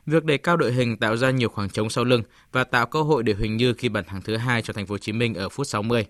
Việc 0.06 0.24
đẩy 0.24 0.38
cao 0.38 0.58
đội 0.58 0.74
hình 0.74 0.98
tạo 0.98 1.18
ra 1.18 1.30
nhiều 1.32 1.50
khoảng 1.50 1.70
trống 1.70 1.90
sau 1.90 2.04
lưng 2.04 2.24
và 2.52 2.64
tạo 2.64 2.86
cơ 2.86 3.02
hội 3.02 3.24
để 3.24 3.34
Huỳnh 3.34 3.58
Như 3.58 3.74
ghi 3.80 3.90
bàn 3.90 4.04
thắng 4.04 4.22
thứ 4.22 4.38
hai 4.38 4.62
cho 4.62 4.74
thành 4.74 4.86
phố 4.86 4.94
Hồ 4.94 4.98
Chí 4.98 5.12
Minh 5.12 5.34
ở 5.34 5.50
phút 5.50 5.68
60. 5.68 6.06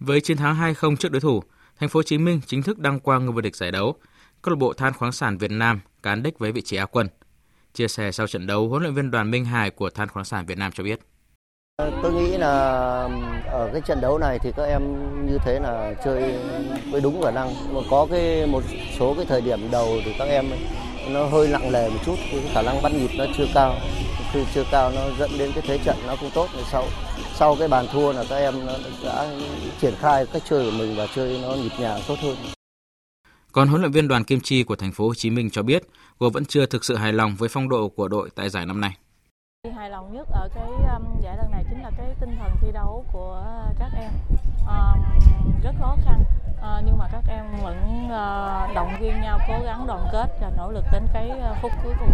Với 0.00 0.20
chiến 0.20 0.36
thắng 0.36 0.74
2-0 0.74 0.96
trước 0.96 1.12
đối 1.12 1.20
thủ, 1.20 1.42
thành 1.80 1.88
phố 1.88 1.98
Hồ 1.98 2.02
Chí 2.02 2.18
Minh 2.18 2.40
chính 2.46 2.62
thức 2.62 2.78
đăng 2.78 3.00
quang 3.00 3.24
ngôi 3.24 3.32
vô 3.32 3.40
địch 3.40 3.56
giải 3.56 3.70
đấu. 3.70 3.94
Câu 4.42 4.54
lạc 4.54 4.58
bộ 4.58 4.72
Than 4.72 4.92
khoáng 4.92 5.12
sản 5.12 5.38
Việt 5.38 5.50
Nam 5.50 5.80
cán 6.02 6.22
đích 6.22 6.38
với 6.38 6.52
vị 6.52 6.62
trí 6.62 6.76
Á 6.76 6.86
quân. 6.86 7.08
Chia 7.74 7.88
sẻ 7.88 8.12
sau 8.12 8.26
trận 8.26 8.46
đấu, 8.46 8.68
huấn 8.68 8.82
luyện 8.82 8.94
viên 8.94 9.10
Đoàn 9.10 9.30
Minh 9.30 9.44
Hải 9.44 9.70
của 9.70 9.90
Than 9.90 10.08
khoáng 10.08 10.24
sản 10.24 10.46
Việt 10.46 10.58
Nam 10.58 10.72
cho 10.72 10.84
biết. 10.84 11.00
Ờ, 11.76 11.90
tôi 12.02 12.12
nghĩ 12.12 12.36
là 12.36 12.50
ở 13.46 13.70
cái 13.72 13.80
trận 13.86 14.00
đấu 14.00 14.18
này 14.18 14.38
thì 14.38 14.52
các 14.56 14.64
em 14.64 14.82
như 15.26 15.38
thế 15.44 15.60
là 15.60 15.94
chơi 16.04 16.34
với 16.90 17.00
đúng 17.00 17.22
khả 17.22 17.30
năng. 17.30 17.74
Mà 17.74 17.80
có 17.90 18.06
cái 18.10 18.46
một 18.46 18.62
số 18.98 19.14
cái 19.14 19.24
thời 19.24 19.40
điểm 19.40 19.70
đầu 19.70 19.98
thì 20.04 20.14
các 20.18 20.24
em 20.24 20.46
nó 21.08 21.26
hơi 21.26 21.48
nặng 21.48 21.72
nề 21.72 21.88
một 21.88 21.98
chút, 22.06 22.14
cái 22.30 22.50
khả 22.54 22.62
năng 22.62 22.82
bắt 22.82 22.92
nhịp 22.92 23.10
nó 23.18 23.24
chưa 23.36 23.46
cao. 23.54 23.74
Khi 24.32 24.40
chưa 24.54 24.64
cao 24.70 24.92
nó 24.94 25.00
dẫn 25.18 25.30
đến 25.38 25.50
cái 25.54 25.64
thế 25.66 25.78
trận 25.84 25.96
nó 26.06 26.16
không 26.16 26.30
tốt. 26.34 26.48
Rồi 26.54 26.64
sau 26.72 26.84
sau 27.34 27.56
cái 27.58 27.68
bàn 27.68 27.86
thua 27.92 28.12
là 28.12 28.24
các 28.28 28.36
em 28.36 28.54
đã 29.04 29.26
triển 29.80 29.94
khai 29.98 30.26
cách 30.32 30.42
chơi 30.50 30.70
của 30.70 30.76
mình 30.78 30.96
và 30.96 31.06
chơi 31.14 31.40
nó 31.42 31.54
nhịp 31.54 31.72
nhàng 31.78 32.00
tốt 32.08 32.16
hơn. 32.22 32.36
Còn 33.52 33.68
huấn 33.68 33.80
luyện 33.80 33.92
viên 33.92 34.08
Đoàn 34.08 34.24
Kim 34.24 34.40
Chi 34.40 34.62
của 34.62 34.76
thành 34.76 34.92
phố 34.92 35.06
Hồ 35.06 35.14
Chí 35.14 35.30
Minh 35.30 35.50
cho 35.50 35.62
biết, 35.62 35.82
cô 36.18 36.30
vẫn 36.30 36.44
chưa 36.44 36.66
thực 36.66 36.84
sự 36.84 36.96
hài 36.96 37.12
lòng 37.12 37.36
với 37.38 37.48
phong 37.48 37.68
độ 37.68 37.88
của 37.88 38.08
đội 38.08 38.30
tại 38.34 38.50
giải 38.50 38.66
năm 38.66 38.80
nay. 38.80 38.96
Hài 39.70 39.90
lòng 39.90 40.12
nhất 40.12 40.28
ở 40.30 40.48
cái 40.54 40.68
um, 40.94 41.20
giải 41.20 41.36
lần 41.36 41.50
này 41.50 41.64
chính 41.70 41.82
là 41.82 41.90
cái 41.96 42.06
tinh 42.20 42.36
thần 42.38 42.50
thi 42.60 42.72
đấu 42.72 43.04
của 43.12 43.42
các 43.78 43.90
em. 43.96 44.10
Um, 44.66 45.04
rất 45.62 45.74
khó 45.80 45.96
khăn 46.04 46.24
uh, 46.58 46.84
nhưng 46.86 46.98
mà 46.98 47.08
các 47.12 47.24
em 47.28 47.44
vẫn 47.62 48.06
uh, 48.06 48.74
động 48.74 48.96
viên 49.00 49.20
nhau 49.20 49.38
cố 49.48 49.54
gắng 49.64 49.86
đoàn 49.86 50.08
kết 50.12 50.26
và 50.40 50.50
nỗ 50.56 50.70
lực 50.70 50.84
đến 50.92 51.06
cái 51.12 51.30
uh, 51.30 51.56
phút 51.62 51.72
cuối 51.84 51.94
cùng. 52.00 52.10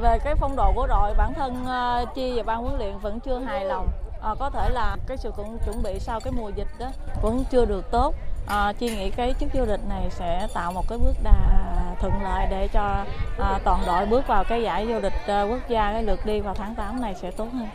Về 0.00 0.18
cái 0.24 0.34
phong 0.34 0.56
độ 0.56 0.72
của 0.72 0.86
đội, 0.86 1.14
bản 1.14 1.34
thân 1.34 1.64
uh, 1.64 2.14
Chi 2.14 2.32
và 2.36 2.42
ban 2.42 2.62
huấn 2.62 2.78
luyện 2.78 2.98
vẫn 2.98 3.20
chưa 3.20 3.38
hài 3.38 3.64
lòng. 3.64 3.88
Uh, 4.32 4.38
có 4.38 4.50
thể 4.50 4.70
là 4.70 4.96
cái 5.06 5.16
sự 5.16 5.30
cũng 5.36 5.58
chuẩn 5.64 5.82
bị 5.82 5.98
sau 6.00 6.20
cái 6.20 6.32
mùa 6.36 6.48
dịch 6.48 6.68
đó 6.78 6.86
vẫn 7.22 7.44
chưa 7.50 7.64
được 7.64 7.90
tốt. 7.90 8.14
Ờ, 8.46 8.66
à, 8.66 8.72
Chi 8.72 8.86
nghĩ 8.86 9.10
cái 9.10 9.34
chức 9.40 9.48
vô 9.54 9.66
địch 9.66 9.80
này 9.88 10.08
sẽ 10.10 10.48
tạo 10.54 10.72
một 10.72 10.84
cái 10.88 10.98
bước 10.98 11.14
đà 11.22 11.66
thuận 12.00 12.22
lợi 12.22 12.46
để 12.50 12.68
cho 12.72 13.04
à, 13.38 13.60
toàn 13.64 13.82
đội 13.86 14.06
bước 14.06 14.26
vào 14.26 14.44
cái 14.44 14.62
giải 14.62 14.86
vô 14.86 15.00
địch 15.00 15.12
à, 15.12 15.40
ờ, 15.40 15.46
quốc 15.50 15.60
gia 15.68 15.92
cái 15.92 16.02
lượt 16.02 16.20
đi 16.26 16.40
vào 16.40 16.54
tháng 16.54 16.74
8 16.74 17.00
này 17.00 17.14
sẽ 17.22 17.30
tốt 17.30 17.48
hơn. 17.52 17.68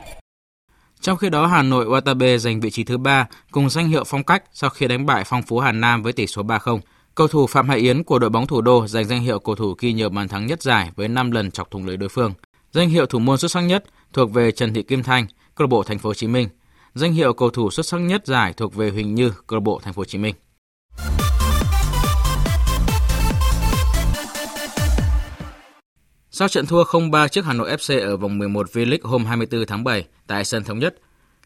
Trong 1.01 1.17
khi 1.17 1.29
đó, 1.29 1.45
Hà 1.45 1.61
Nội 1.61 1.85
Watabe 1.85 2.37
giành 2.37 2.59
vị 2.59 2.71
trí 2.71 2.83
thứ 2.83 2.97
ba 2.97 3.27
cùng 3.51 3.69
danh 3.69 3.87
hiệu 3.87 4.03
phong 4.03 4.23
cách 4.23 4.43
sau 4.51 4.69
khi 4.69 4.87
đánh 4.87 5.05
bại 5.05 5.23
Phong 5.25 5.43
Phú 5.43 5.59
Hà 5.59 5.71
Nam 5.71 6.03
với 6.03 6.13
tỷ 6.13 6.27
số 6.27 6.43
3-0. 6.43 6.79
Cầu 7.15 7.27
thủ 7.27 7.47
Phạm 7.47 7.69
Hải 7.69 7.77
Yến 7.77 8.03
của 8.03 8.19
đội 8.19 8.29
bóng 8.29 8.47
thủ 8.47 8.61
đô 8.61 8.87
giành 8.87 9.05
danh 9.05 9.21
hiệu 9.21 9.39
cầu 9.39 9.55
thủ 9.55 9.75
ghi 9.79 9.93
nhiều 9.93 10.09
bàn 10.09 10.27
thắng 10.27 10.45
nhất 10.45 10.61
giải 10.61 10.91
với 10.95 11.07
5 11.07 11.31
lần 11.31 11.51
chọc 11.51 11.71
thủng 11.71 11.85
lưới 11.85 11.97
đối 11.97 12.09
phương. 12.09 12.33
Danh 12.71 12.89
hiệu 12.89 13.05
thủ 13.05 13.19
môn 13.19 13.37
xuất 13.37 13.51
sắc 13.51 13.61
nhất 13.61 13.83
thuộc 14.13 14.31
về 14.31 14.51
Trần 14.51 14.73
Thị 14.73 14.83
Kim 14.83 15.03
Thanh, 15.03 15.27
câu 15.55 15.65
lạc 15.65 15.69
bộ 15.69 15.83
Thành 15.83 15.99
phố 15.99 16.09
Hồ 16.09 16.13
Chí 16.13 16.27
Minh. 16.27 16.49
Danh 16.93 17.13
hiệu 17.13 17.33
cầu 17.33 17.49
thủ 17.49 17.71
xuất 17.71 17.85
sắc 17.85 17.97
nhất 17.97 18.25
giải 18.25 18.53
thuộc 18.53 18.75
về 18.75 18.89
Huỳnh 18.89 19.15
Như, 19.15 19.31
câu 19.47 19.59
lạc 19.59 19.63
bộ 19.63 19.79
Thành 19.83 19.93
phố 19.93 19.99
Hồ 19.99 20.05
Chí 20.05 20.17
Minh. 20.17 20.35
Sau 26.33 26.47
trận 26.47 26.65
thua 26.65 26.83
0-3 26.83 27.27
trước 27.27 27.45
Hà 27.45 27.53
Nội 27.53 27.69
FC 27.69 28.01
ở 28.01 28.17
vòng 28.17 28.37
11 28.37 28.67
V-League 28.73 28.97
hôm 29.03 29.25
24 29.25 29.65
tháng 29.65 29.83
7 29.83 30.05
tại 30.27 30.45
sân 30.45 30.63
thống 30.63 30.79
nhất, 30.79 30.95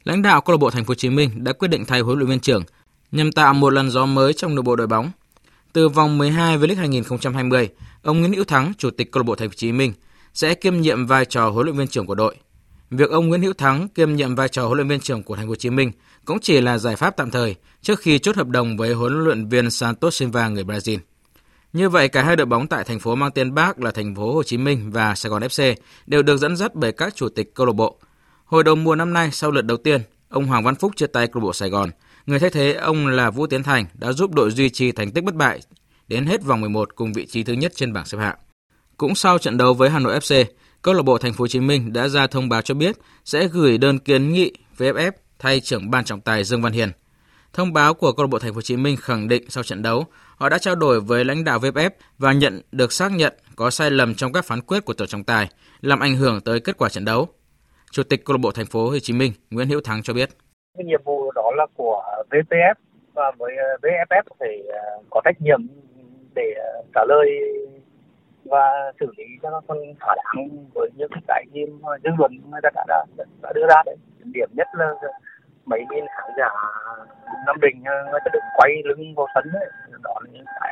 lãnh 0.03 0.21
đạo 0.21 0.41
câu 0.41 0.53
lạc 0.53 0.57
bộ 0.57 0.69
Thành 0.69 0.85
phố 0.85 0.91
Hồ 0.91 0.95
Chí 0.95 1.09
Minh 1.09 1.43
đã 1.43 1.53
quyết 1.53 1.67
định 1.67 1.85
thay 1.85 1.99
huấn 1.99 2.17
luyện 2.17 2.29
viên 2.29 2.39
trưởng 2.39 2.63
nhằm 3.11 3.31
tạo 3.31 3.53
một 3.53 3.69
lần 3.69 3.89
gió 3.89 4.05
mới 4.05 4.33
trong 4.33 4.55
nội 4.55 4.63
bộ 4.63 4.75
đội 4.75 4.87
bóng. 4.87 5.11
Từ 5.73 5.89
vòng 5.89 6.17
12 6.17 6.57
V-League 6.57 6.77
2020, 6.77 7.69
ông 8.01 8.19
Nguyễn 8.19 8.33
Hữu 8.33 8.43
Thắng, 8.43 8.73
chủ 8.77 8.89
tịch 8.89 9.11
câu 9.11 9.23
lạc 9.23 9.25
bộ 9.25 9.35
Thành 9.35 9.49
phố 9.49 9.51
Hồ 9.51 9.55
Chí 9.57 9.71
Minh 9.71 9.93
sẽ 10.33 10.53
kiêm 10.53 10.81
nhiệm 10.81 11.05
vai 11.05 11.25
trò 11.25 11.49
huấn 11.49 11.65
luyện 11.65 11.77
viên 11.77 11.87
trưởng 11.87 12.05
của 12.05 12.15
đội. 12.15 12.35
Việc 12.89 13.09
ông 13.09 13.27
Nguyễn 13.27 13.41
Hữu 13.41 13.53
Thắng 13.53 13.87
kiêm 13.87 14.15
nhiệm 14.15 14.35
vai 14.35 14.49
trò 14.49 14.65
huấn 14.65 14.77
luyện 14.77 14.87
viên 14.87 14.99
trưởng 14.99 15.23
của 15.23 15.35
Thành 15.35 15.45
phố 15.45 15.49
Hồ 15.49 15.55
Chí 15.55 15.69
Minh 15.69 15.91
cũng 16.25 16.39
chỉ 16.39 16.61
là 16.61 16.77
giải 16.77 16.95
pháp 16.95 17.17
tạm 17.17 17.31
thời 17.31 17.55
trước 17.81 17.99
khi 17.99 18.19
chốt 18.19 18.35
hợp 18.35 18.47
đồng 18.47 18.77
với 18.77 18.93
huấn 18.93 19.23
luyện 19.23 19.47
viên 19.47 19.71
Santos 19.71 20.15
Silva 20.15 20.49
người 20.49 20.63
Brazil. 20.63 20.97
Như 21.73 21.89
vậy, 21.89 22.07
cả 22.07 22.23
hai 22.23 22.35
đội 22.35 22.45
bóng 22.45 22.67
tại 22.67 22.83
thành 22.83 22.99
phố 22.99 23.15
mang 23.15 23.31
tên 23.31 23.53
Bác 23.53 23.79
là 23.79 23.91
thành 23.91 24.15
phố 24.15 24.33
Hồ 24.33 24.43
Chí 24.43 24.57
Minh 24.57 24.91
và 24.91 25.15
Sài 25.15 25.29
Gòn 25.29 25.41
FC 25.41 25.75
đều 26.05 26.23
được 26.23 26.37
dẫn 26.37 26.55
dắt 26.55 26.75
bởi 26.75 26.91
các 26.91 27.15
chủ 27.15 27.29
tịch 27.29 27.53
câu 27.53 27.65
lạc 27.65 27.73
bộ. 27.73 27.99
Hồi 28.45 28.63
đầu 28.63 28.75
mùa 28.75 28.95
năm 28.95 29.13
nay, 29.13 29.29
sau 29.31 29.51
lượt 29.51 29.61
đầu 29.61 29.77
tiên, 29.77 30.01
ông 30.29 30.45
Hoàng 30.45 30.63
Văn 30.63 30.75
Phúc 30.75 30.91
chia 30.95 31.07
tay 31.07 31.27
câu 31.27 31.41
lạc 31.41 31.43
bộ 31.43 31.53
Sài 31.53 31.69
Gòn. 31.69 31.89
Người 32.25 32.39
thay 32.39 32.49
thế 32.49 32.73
ông 32.73 33.07
là 33.07 33.29
Vũ 33.29 33.47
Tiến 33.47 33.63
Thành 33.63 33.85
đã 33.93 34.11
giúp 34.11 34.33
đội 34.33 34.51
duy 34.51 34.69
trì 34.69 34.91
thành 34.91 35.11
tích 35.11 35.23
bất 35.23 35.35
bại 35.35 35.59
đến 36.07 36.25
hết 36.25 36.43
vòng 36.43 36.61
11 36.61 36.95
cùng 36.95 37.13
vị 37.13 37.25
trí 37.25 37.43
thứ 37.43 37.53
nhất 37.53 37.71
trên 37.75 37.93
bảng 37.93 38.05
xếp 38.05 38.17
hạng. 38.17 38.37
Cũng 38.97 39.15
sau 39.15 39.37
trận 39.37 39.57
đấu 39.57 39.73
với 39.73 39.89
Hà 39.89 39.99
Nội 39.99 40.19
FC, 40.19 40.45
câu 40.81 40.93
lạc 40.93 41.03
bộ 41.03 41.17
Thành 41.17 41.33
phố 41.33 41.43
Hồ 41.43 41.47
Chí 41.47 41.59
Minh 41.59 41.93
đã 41.93 42.07
ra 42.07 42.27
thông 42.27 42.49
báo 42.49 42.61
cho 42.61 42.73
biết 42.73 42.97
sẽ 43.25 43.47
gửi 43.47 43.77
đơn 43.77 43.99
kiến 43.99 44.33
nghị 44.33 44.53
VFF 44.77 45.11
thay 45.45 45.59
trưởng 45.59 45.91
ban 45.91 46.03
trọng 46.03 46.21
tài 46.21 46.43
Dương 46.43 46.61
Văn 46.61 46.73
Hiền. 46.73 46.89
Thông 47.53 47.73
báo 47.73 47.93
của 47.93 48.11
câu 48.11 48.25
lạc 48.25 48.29
bộ 48.31 48.39
Thành 48.39 48.51
phố 48.51 48.55
Hồ 48.55 48.61
Chí 48.61 48.77
Minh 48.77 48.95
khẳng 49.01 49.27
định 49.27 49.43
sau 49.49 49.63
trận 49.63 49.81
đấu, 49.81 50.03
họ 50.37 50.49
đã 50.49 50.57
trao 50.57 50.75
đổi 50.75 51.01
với 51.01 51.25
lãnh 51.25 51.43
đạo 51.43 51.59
VFF 51.59 51.89
và 52.17 52.33
nhận 52.33 52.61
được 52.71 52.91
xác 52.91 53.11
nhận 53.11 53.33
có 53.55 53.69
sai 53.69 53.91
lầm 53.91 54.13
trong 54.15 54.33
các 54.33 54.45
phán 54.45 54.61
quyết 54.61 54.85
của 54.85 54.93
tổ 54.93 55.05
trọng 55.05 55.23
tài, 55.23 55.47
làm 55.81 55.99
ảnh 55.99 56.15
hưởng 56.15 56.39
tới 56.45 56.59
kết 56.59 56.77
quả 56.77 56.89
trận 56.89 57.05
đấu. 57.05 57.27
Chủ 57.91 58.03
tịch 58.03 58.25
câu 58.25 58.37
lạc 58.37 58.41
bộ 58.41 58.51
Thành 58.51 58.65
phố 58.65 58.89
Hồ 58.89 58.99
Chí 58.99 59.13
Minh 59.13 59.31
Nguyễn 59.51 59.69
Hữu 59.69 59.81
Thắng 59.83 60.03
cho 60.03 60.13
biết. 60.13 60.29
Cái 60.77 60.85
nhiệm 60.85 61.01
vụ 61.05 61.31
đó 61.31 61.51
là 61.55 61.65
của 61.73 62.03
VPF 62.29 62.73
và 63.13 63.31
với 63.37 63.51
ờ, 63.57 63.77
VFF 63.81 64.23
phải 64.39 64.63
ờ, 64.67 65.03
có 65.09 65.21
trách 65.25 65.41
nhiệm 65.41 65.67
để 66.35 66.53
ờ, 66.57 66.83
trả 66.95 67.01
lời 67.07 67.29
và 68.45 68.91
xử 68.99 69.05
lý 69.17 69.23
cho 69.43 69.49
nó 69.49 69.61
còn 69.67 69.77
thỏa 69.99 70.15
đáng 70.15 70.65
với 70.73 70.89
những 70.95 71.11
cái 71.27 71.45
gì 71.53 71.61
mà 71.81 71.89
dư 72.03 72.09
luận 72.17 72.31
người 72.51 72.59
ta 72.63 72.69
đã, 72.75 73.05
đã, 73.17 73.25
đã 73.41 73.51
đưa 73.55 73.67
ra 73.69 73.83
đấy. 73.85 73.95
Điểm 74.33 74.49
nhất 74.53 74.67
là 74.73 74.85
mấy 75.65 75.79
bên 75.89 76.05
khán 76.15 76.29
giả 76.37 76.49
Nam 77.45 77.55
Định 77.61 77.83
ờ, 77.85 78.11
người 78.11 78.19
ta 78.25 78.29
được 78.33 78.39
quay 78.55 78.71
lưng 78.85 79.15
vào 79.15 79.27
sân 79.35 79.43
đấy 79.53 79.69
đó 80.03 80.13
là 80.23 80.29
những 80.33 80.45
cái 80.61 80.71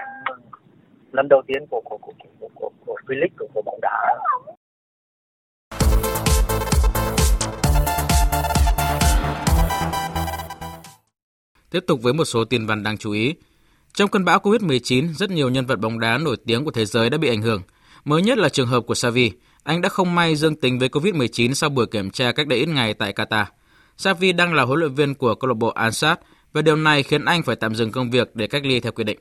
lần 1.12 1.28
đầu 1.30 1.42
tiên 1.48 1.66
của 1.70 1.82
của 1.86 1.98
của 1.98 2.14
của 2.40 2.50
của, 2.56 2.70
của 2.86 2.98
V-League 3.08 3.36
của, 3.40 3.48
của 3.54 3.62
bóng 3.66 3.80
đá 3.82 4.20
Tiếp 11.72 11.84
tục 11.88 12.00
với 12.02 12.14
một 12.14 12.26
số 12.26 12.46
tin 12.46 12.66
văn 12.66 12.84
đáng 12.84 12.98
chú 12.98 13.12
ý. 13.12 13.36
Trong 13.94 14.10
cơn 14.10 14.26
bão 14.26 14.40
Covid-19, 14.40 15.14
rất 15.14 15.30
nhiều 15.30 15.50
nhân 15.50 15.66
vật 15.66 15.80
bóng 15.80 16.00
đá 16.00 16.18
nổi 16.18 16.38
tiếng 16.46 16.66
của 16.66 16.72
thế 16.72 16.86
giới 16.86 17.10
đã 17.10 17.18
bị 17.18 17.30
ảnh 17.30 17.42
hưởng. 17.42 17.62
Mới 18.06 18.22
nhất 18.22 18.38
là 18.38 18.50
trường 18.50 18.68
hợp 18.68 18.82
của 18.88 18.96
Savi. 18.96 19.32
Anh 19.64 19.82
đã 19.82 19.90
không 19.90 20.16
may 20.16 20.36
dương 20.36 20.56
tính 20.56 20.80
với 20.80 20.90
Covid-19 20.90 21.54
sau 21.54 21.70
buổi 21.70 21.86
kiểm 21.88 22.10
tra 22.10 22.32
cách 22.32 22.48
đây 22.48 22.60
ít 22.60 22.70
ngày 22.70 22.94
tại 22.94 23.14
Qatar. 23.14 23.46
Savi 24.04 24.32
đang 24.32 24.54
là 24.54 24.64
huấn 24.64 24.80
luyện 24.80 24.94
viên 24.94 25.16
của 25.16 25.36
câu 25.36 25.48
lạc 25.48 25.54
bộ 25.54 25.68
Ansat 25.70 26.20
và 26.54 26.62
điều 26.62 26.76
này 26.76 27.04
khiến 27.04 27.26
anh 27.26 27.44
phải 27.44 27.56
tạm 27.56 27.76
dừng 27.76 27.92
công 27.92 28.12
việc 28.12 28.36
để 28.36 28.48
cách 28.48 28.66
ly 28.66 28.80
theo 28.80 28.92
quy 28.92 29.04
định. 29.04 29.20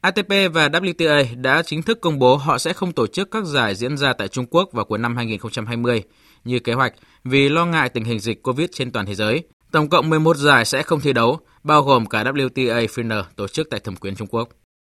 ATP 0.00 0.28
và 0.52 0.68
WTA 0.68 1.42
đã 1.42 1.62
chính 1.62 1.82
thức 1.82 2.00
công 2.00 2.18
bố 2.18 2.36
họ 2.36 2.58
sẽ 2.58 2.72
không 2.72 2.92
tổ 2.92 3.06
chức 3.06 3.30
các 3.30 3.44
giải 3.44 3.74
diễn 3.74 3.96
ra 3.96 4.12
tại 4.12 4.28
Trung 4.28 4.46
Quốc 4.50 4.72
vào 4.72 4.84
cuối 4.84 4.98
năm 4.98 5.16
2020 5.16 6.02
như 6.44 6.58
kế 6.58 6.72
hoạch 6.72 6.94
vì 7.24 7.48
lo 7.48 7.66
ngại 7.66 7.88
tình 7.88 8.04
hình 8.04 8.18
dịch 8.18 8.42
COVID 8.42 8.68
trên 8.72 8.92
toàn 8.92 9.06
thế 9.06 9.14
giới. 9.14 9.42
Tổng 9.70 9.88
cộng 9.88 10.10
11 10.10 10.36
giải 10.36 10.64
sẽ 10.64 10.82
không 10.82 11.00
thi 11.00 11.12
đấu, 11.12 11.38
bao 11.64 11.82
gồm 11.82 12.06
cả 12.06 12.24
WTA 12.24 12.86
Final 12.86 13.22
tổ 13.36 13.48
chức 13.48 13.70
tại 13.70 13.80
Thẩm 13.80 13.96
quyền 13.96 14.16
Trung 14.16 14.28
Quốc. 14.28 14.48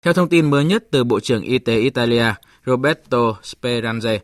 Theo 0.05 0.13
thông 0.13 0.29
tin 0.29 0.51
mới 0.51 0.65
nhất 0.65 0.85
từ 0.91 1.05
Bộ 1.05 1.21
trưởng 1.21 1.43
Y 1.43 1.59
tế 1.59 1.79
Italia 1.79 2.35
Roberto 2.67 3.35
Speranze, 3.43 4.19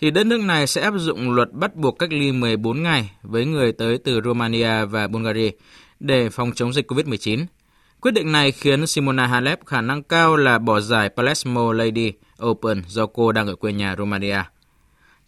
thì 0.00 0.10
đất 0.10 0.26
nước 0.26 0.40
này 0.40 0.66
sẽ 0.66 0.80
áp 0.80 0.94
dụng 0.96 1.30
luật 1.30 1.52
bắt 1.52 1.74
buộc 1.74 1.98
cách 1.98 2.12
ly 2.12 2.32
14 2.32 2.82
ngày 2.82 3.10
với 3.22 3.44
người 3.44 3.72
tới 3.72 3.98
từ 3.98 4.20
Romania 4.24 4.84
và 4.84 5.08
Bulgaria 5.08 5.50
để 6.00 6.30
phòng 6.30 6.52
chống 6.54 6.72
dịch 6.72 6.90
COVID-19. 6.90 7.44
Quyết 8.00 8.10
định 8.10 8.32
này 8.32 8.52
khiến 8.52 8.86
Simona 8.86 9.26
Halep 9.26 9.66
khả 9.66 9.80
năng 9.80 10.02
cao 10.02 10.36
là 10.36 10.58
bỏ 10.58 10.80
giải 10.80 11.08
Palermo 11.08 11.72
Lady 11.72 12.12
Open 12.44 12.82
do 12.86 13.06
cô 13.06 13.32
đang 13.32 13.46
ở 13.46 13.54
quê 13.54 13.72
nhà 13.72 13.96
Romania. 13.98 14.42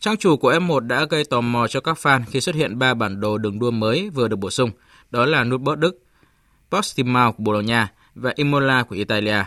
Trang 0.01 0.17
chủ 0.17 0.37
của 0.37 0.53
F1 0.53 0.81
đã 0.81 1.05
gây 1.05 1.25
tò 1.25 1.41
mò 1.41 1.67
cho 1.69 1.81
các 1.81 1.99
fan 2.03 2.23
khi 2.31 2.41
xuất 2.41 2.55
hiện 2.55 2.79
ba 2.79 2.95
bản 2.95 3.21
đồ 3.21 3.39
đường 3.39 3.59
đua 3.59 3.71
mới 3.71 4.11
vừa 4.11 4.29
được 4.29 4.37
bổ 4.37 4.51
sung. 4.51 4.71
đó 5.11 5.27
là 5.27 5.45
Nürburgring 5.45 5.81
Đức, 5.81 5.99
Portimao 6.71 7.33
của 7.33 7.43
Bồ 7.43 7.53
Đào 7.53 7.63
Nha 7.63 7.89
và 8.15 8.33
Imola 8.37 8.83
của 8.83 8.97
Italia. 8.97 9.45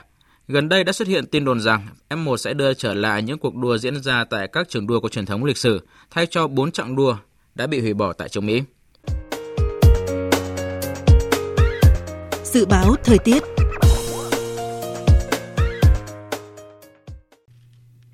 Gần 0.47 0.69
đây 0.69 0.83
đã 0.83 0.93
xuất 0.93 1.07
hiện 1.07 1.25
tin 1.25 1.45
đồn 1.45 1.61
rằng 1.61 1.87
F1 2.09 2.37
sẽ 2.37 2.53
đưa 2.53 2.73
trở 2.73 2.93
lại 2.93 3.23
những 3.23 3.39
cuộc 3.39 3.55
đua 3.55 3.77
diễn 3.77 4.03
ra 4.03 4.25
tại 4.29 4.47
các 4.47 4.69
trường 4.69 4.87
đua 4.87 4.99
có 4.99 5.09
truyền 5.09 5.25
thống 5.25 5.43
lịch 5.43 5.57
sử, 5.57 5.81
thay 6.11 6.25
cho 6.25 6.47
4 6.47 6.71
chặng 6.71 6.95
đua 6.95 7.17
đã 7.55 7.67
bị 7.67 7.79
hủy 7.79 7.93
bỏ 7.93 8.13
tại 8.13 8.29
châu 8.29 8.41
Mỹ. 8.41 8.61
Dự 12.43 12.65
báo 12.65 12.95
thời 13.03 13.17
tiết 13.17 13.43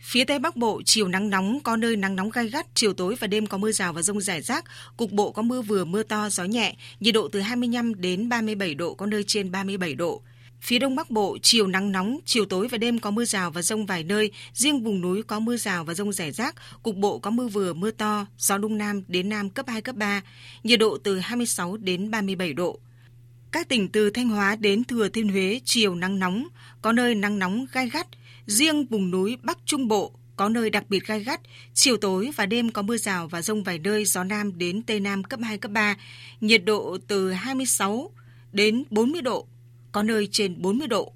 Phía 0.01 0.25
Tây 0.25 0.39
Bắc 0.39 0.55
Bộ, 0.55 0.81
chiều 0.85 1.07
nắng 1.07 1.29
nóng, 1.29 1.59
có 1.63 1.75
nơi 1.75 1.95
nắng 1.95 2.15
nóng 2.15 2.29
gai 2.29 2.47
gắt, 2.47 2.67
chiều 2.73 2.93
tối 2.93 3.15
và 3.19 3.27
đêm 3.27 3.47
có 3.47 3.57
mưa 3.57 3.71
rào 3.71 3.93
và 3.93 4.01
rông 4.01 4.21
rải 4.21 4.41
rác, 4.41 4.65
cục 4.97 5.11
bộ 5.11 5.31
có 5.31 5.41
mưa 5.41 5.61
vừa 5.61 5.85
mưa 5.85 6.03
to, 6.03 6.29
gió 6.29 6.43
nhẹ, 6.43 6.75
nhiệt 6.99 7.13
độ 7.13 7.27
từ 7.31 7.39
25 7.39 8.01
đến 8.01 8.29
37 8.29 8.75
độ, 8.75 8.93
có 8.93 9.05
nơi 9.05 9.23
trên 9.23 9.51
37 9.51 9.93
độ. 9.93 10.21
Phía 10.61 10.79
Đông 10.79 10.95
Bắc 10.95 11.09
Bộ, 11.09 11.37
chiều 11.41 11.67
nắng 11.67 11.91
nóng, 11.91 12.19
chiều 12.25 12.45
tối 12.45 12.67
và 12.67 12.77
đêm 12.77 12.99
có 12.99 13.11
mưa 13.11 13.25
rào 13.25 13.51
và 13.51 13.61
rông 13.61 13.85
vài 13.85 14.03
nơi, 14.03 14.31
riêng 14.53 14.83
vùng 14.83 15.01
núi 15.01 15.23
có 15.23 15.39
mưa 15.39 15.57
rào 15.57 15.83
và 15.83 15.93
rông 15.93 16.13
rải 16.13 16.31
rác, 16.31 16.55
cục 16.83 16.95
bộ 16.95 17.19
có 17.19 17.31
mưa 17.31 17.47
vừa 17.47 17.73
mưa 17.73 17.91
to, 17.91 18.25
gió 18.37 18.57
Đông 18.57 18.77
Nam 18.77 19.03
đến 19.07 19.29
Nam 19.29 19.49
cấp 19.49 19.65
2, 19.67 19.81
cấp 19.81 19.95
3, 19.95 20.21
nhiệt 20.63 20.79
độ 20.79 20.97
từ 20.97 21.19
26 21.19 21.77
đến 21.77 22.11
37 22.11 22.53
độ. 22.53 22.79
Các 23.51 23.69
tỉnh 23.69 23.87
từ 23.87 24.09
Thanh 24.09 24.29
Hóa 24.29 24.55
đến 24.55 24.83
Thừa 24.83 25.09
Thiên 25.09 25.29
Huế 25.29 25.59
chiều 25.65 25.95
nắng 25.95 26.19
nóng, 26.19 26.47
có 26.81 26.91
nơi 26.91 27.15
nắng 27.15 27.39
nóng 27.39 27.65
gai 27.71 27.89
gắt, 27.89 28.07
riêng 28.45 28.85
vùng 28.85 29.11
núi 29.11 29.37
Bắc 29.43 29.57
Trung 29.65 29.87
Bộ 29.87 30.11
có 30.35 30.49
nơi 30.49 30.69
đặc 30.69 30.83
biệt 30.89 31.07
gai 31.07 31.23
gắt, 31.23 31.41
chiều 31.73 31.97
tối 31.97 32.31
và 32.35 32.45
đêm 32.45 32.71
có 32.71 32.81
mưa 32.81 32.97
rào 32.97 33.27
và 33.27 33.41
rông 33.41 33.63
vài 33.63 33.79
nơi, 33.79 34.05
gió 34.05 34.23
Nam 34.23 34.57
đến 34.57 34.81
Tây 34.81 34.99
Nam 34.99 35.23
cấp 35.23 35.39
2, 35.43 35.57
cấp 35.57 35.71
3, 35.71 35.97
nhiệt 36.41 36.65
độ 36.65 36.97
từ 37.07 37.31
26 37.31 38.11
đến 38.51 38.83
40 38.89 39.21
độ, 39.21 39.47
có 39.91 40.03
nơi 40.03 40.27
trên 40.31 40.61
40 40.61 40.87
độ. 40.87 41.13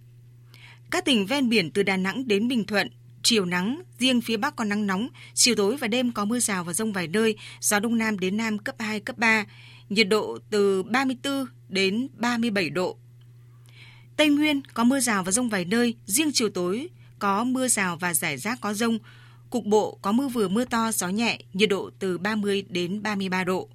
Các 0.92 1.06
tỉnh 1.06 1.26
ven 1.26 1.50
biển 1.50 1.72
từ 1.72 1.84
Đà 1.84 1.98
Nẵng 1.98 2.28
đến 2.28 2.48
Bình 2.48 2.66
Thuận, 2.66 2.88
chiều 3.24 3.46
nắng, 3.46 3.82
riêng 4.00 4.22
phía 4.22 4.38
Bắc 4.38 4.56
có 4.56 4.64
nắng 4.64 4.88
nóng, 4.88 5.08
chiều 5.34 5.56
tối 5.56 5.78
và 5.78 5.88
đêm 5.88 6.12
có 6.12 6.26
mưa 6.26 6.40
rào 6.40 6.64
và 6.64 6.74
rông 6.74 6.94
vài 6.94 7.08
nơi, 7.08 7.36
gió 7.60 7.80
Đông 7.80 7.98
Nam 7.98 8.20
đến 8.20 8.38
Nam 8.38 8.58
cấp 8.58 8.76
2, 8.80 9.00
cấp 9.00 9.18
3, 9.18 9.46
nhiệt 9.90 10.10
độ 10.10 10.38
từ 10.50 10.84
34 10.84 11.46
đến 11.70 12.08
37 12.18 12.70
độ. 12.70 12.98
Tây 14.18 14.30
Nguyên 14.30 14.62
có 14.74 14.84
mưa 14.84 15.00
rào 15.00 15.24
và 15.24 15.32
rông 15.32 15.50
vài 15.50 15.66
nơi, 15.66 15.96
riêng 16.06 16.32
chiều 16.34 16.50
tối 16.50 16.90
có 17.20 17.44
mưa 17.44 17.68
rào 17.68 17.98
và 17.98 18.14
rải 18.14 18.38
rác 18.38 18.62
có 18.62 18.74
rông. 18.74 19.00
Cục 19.50 19.66
bộ 19.66 19.98
có 20.02 20.12
mưa 20.12 20.28
vừa 20.28 20.48
mưa 20.48 20.66
to, 20.66 20.92
gió 20.92 21.08
nhẹ, 21.08 21.40
nhiệt 21.54 21.70
độ 21.70 21.90
từ 22.00 22.18
30 22.18 22.66
đến 22.70 23.04
33 23.04 23.44
độ. 23.44 23.70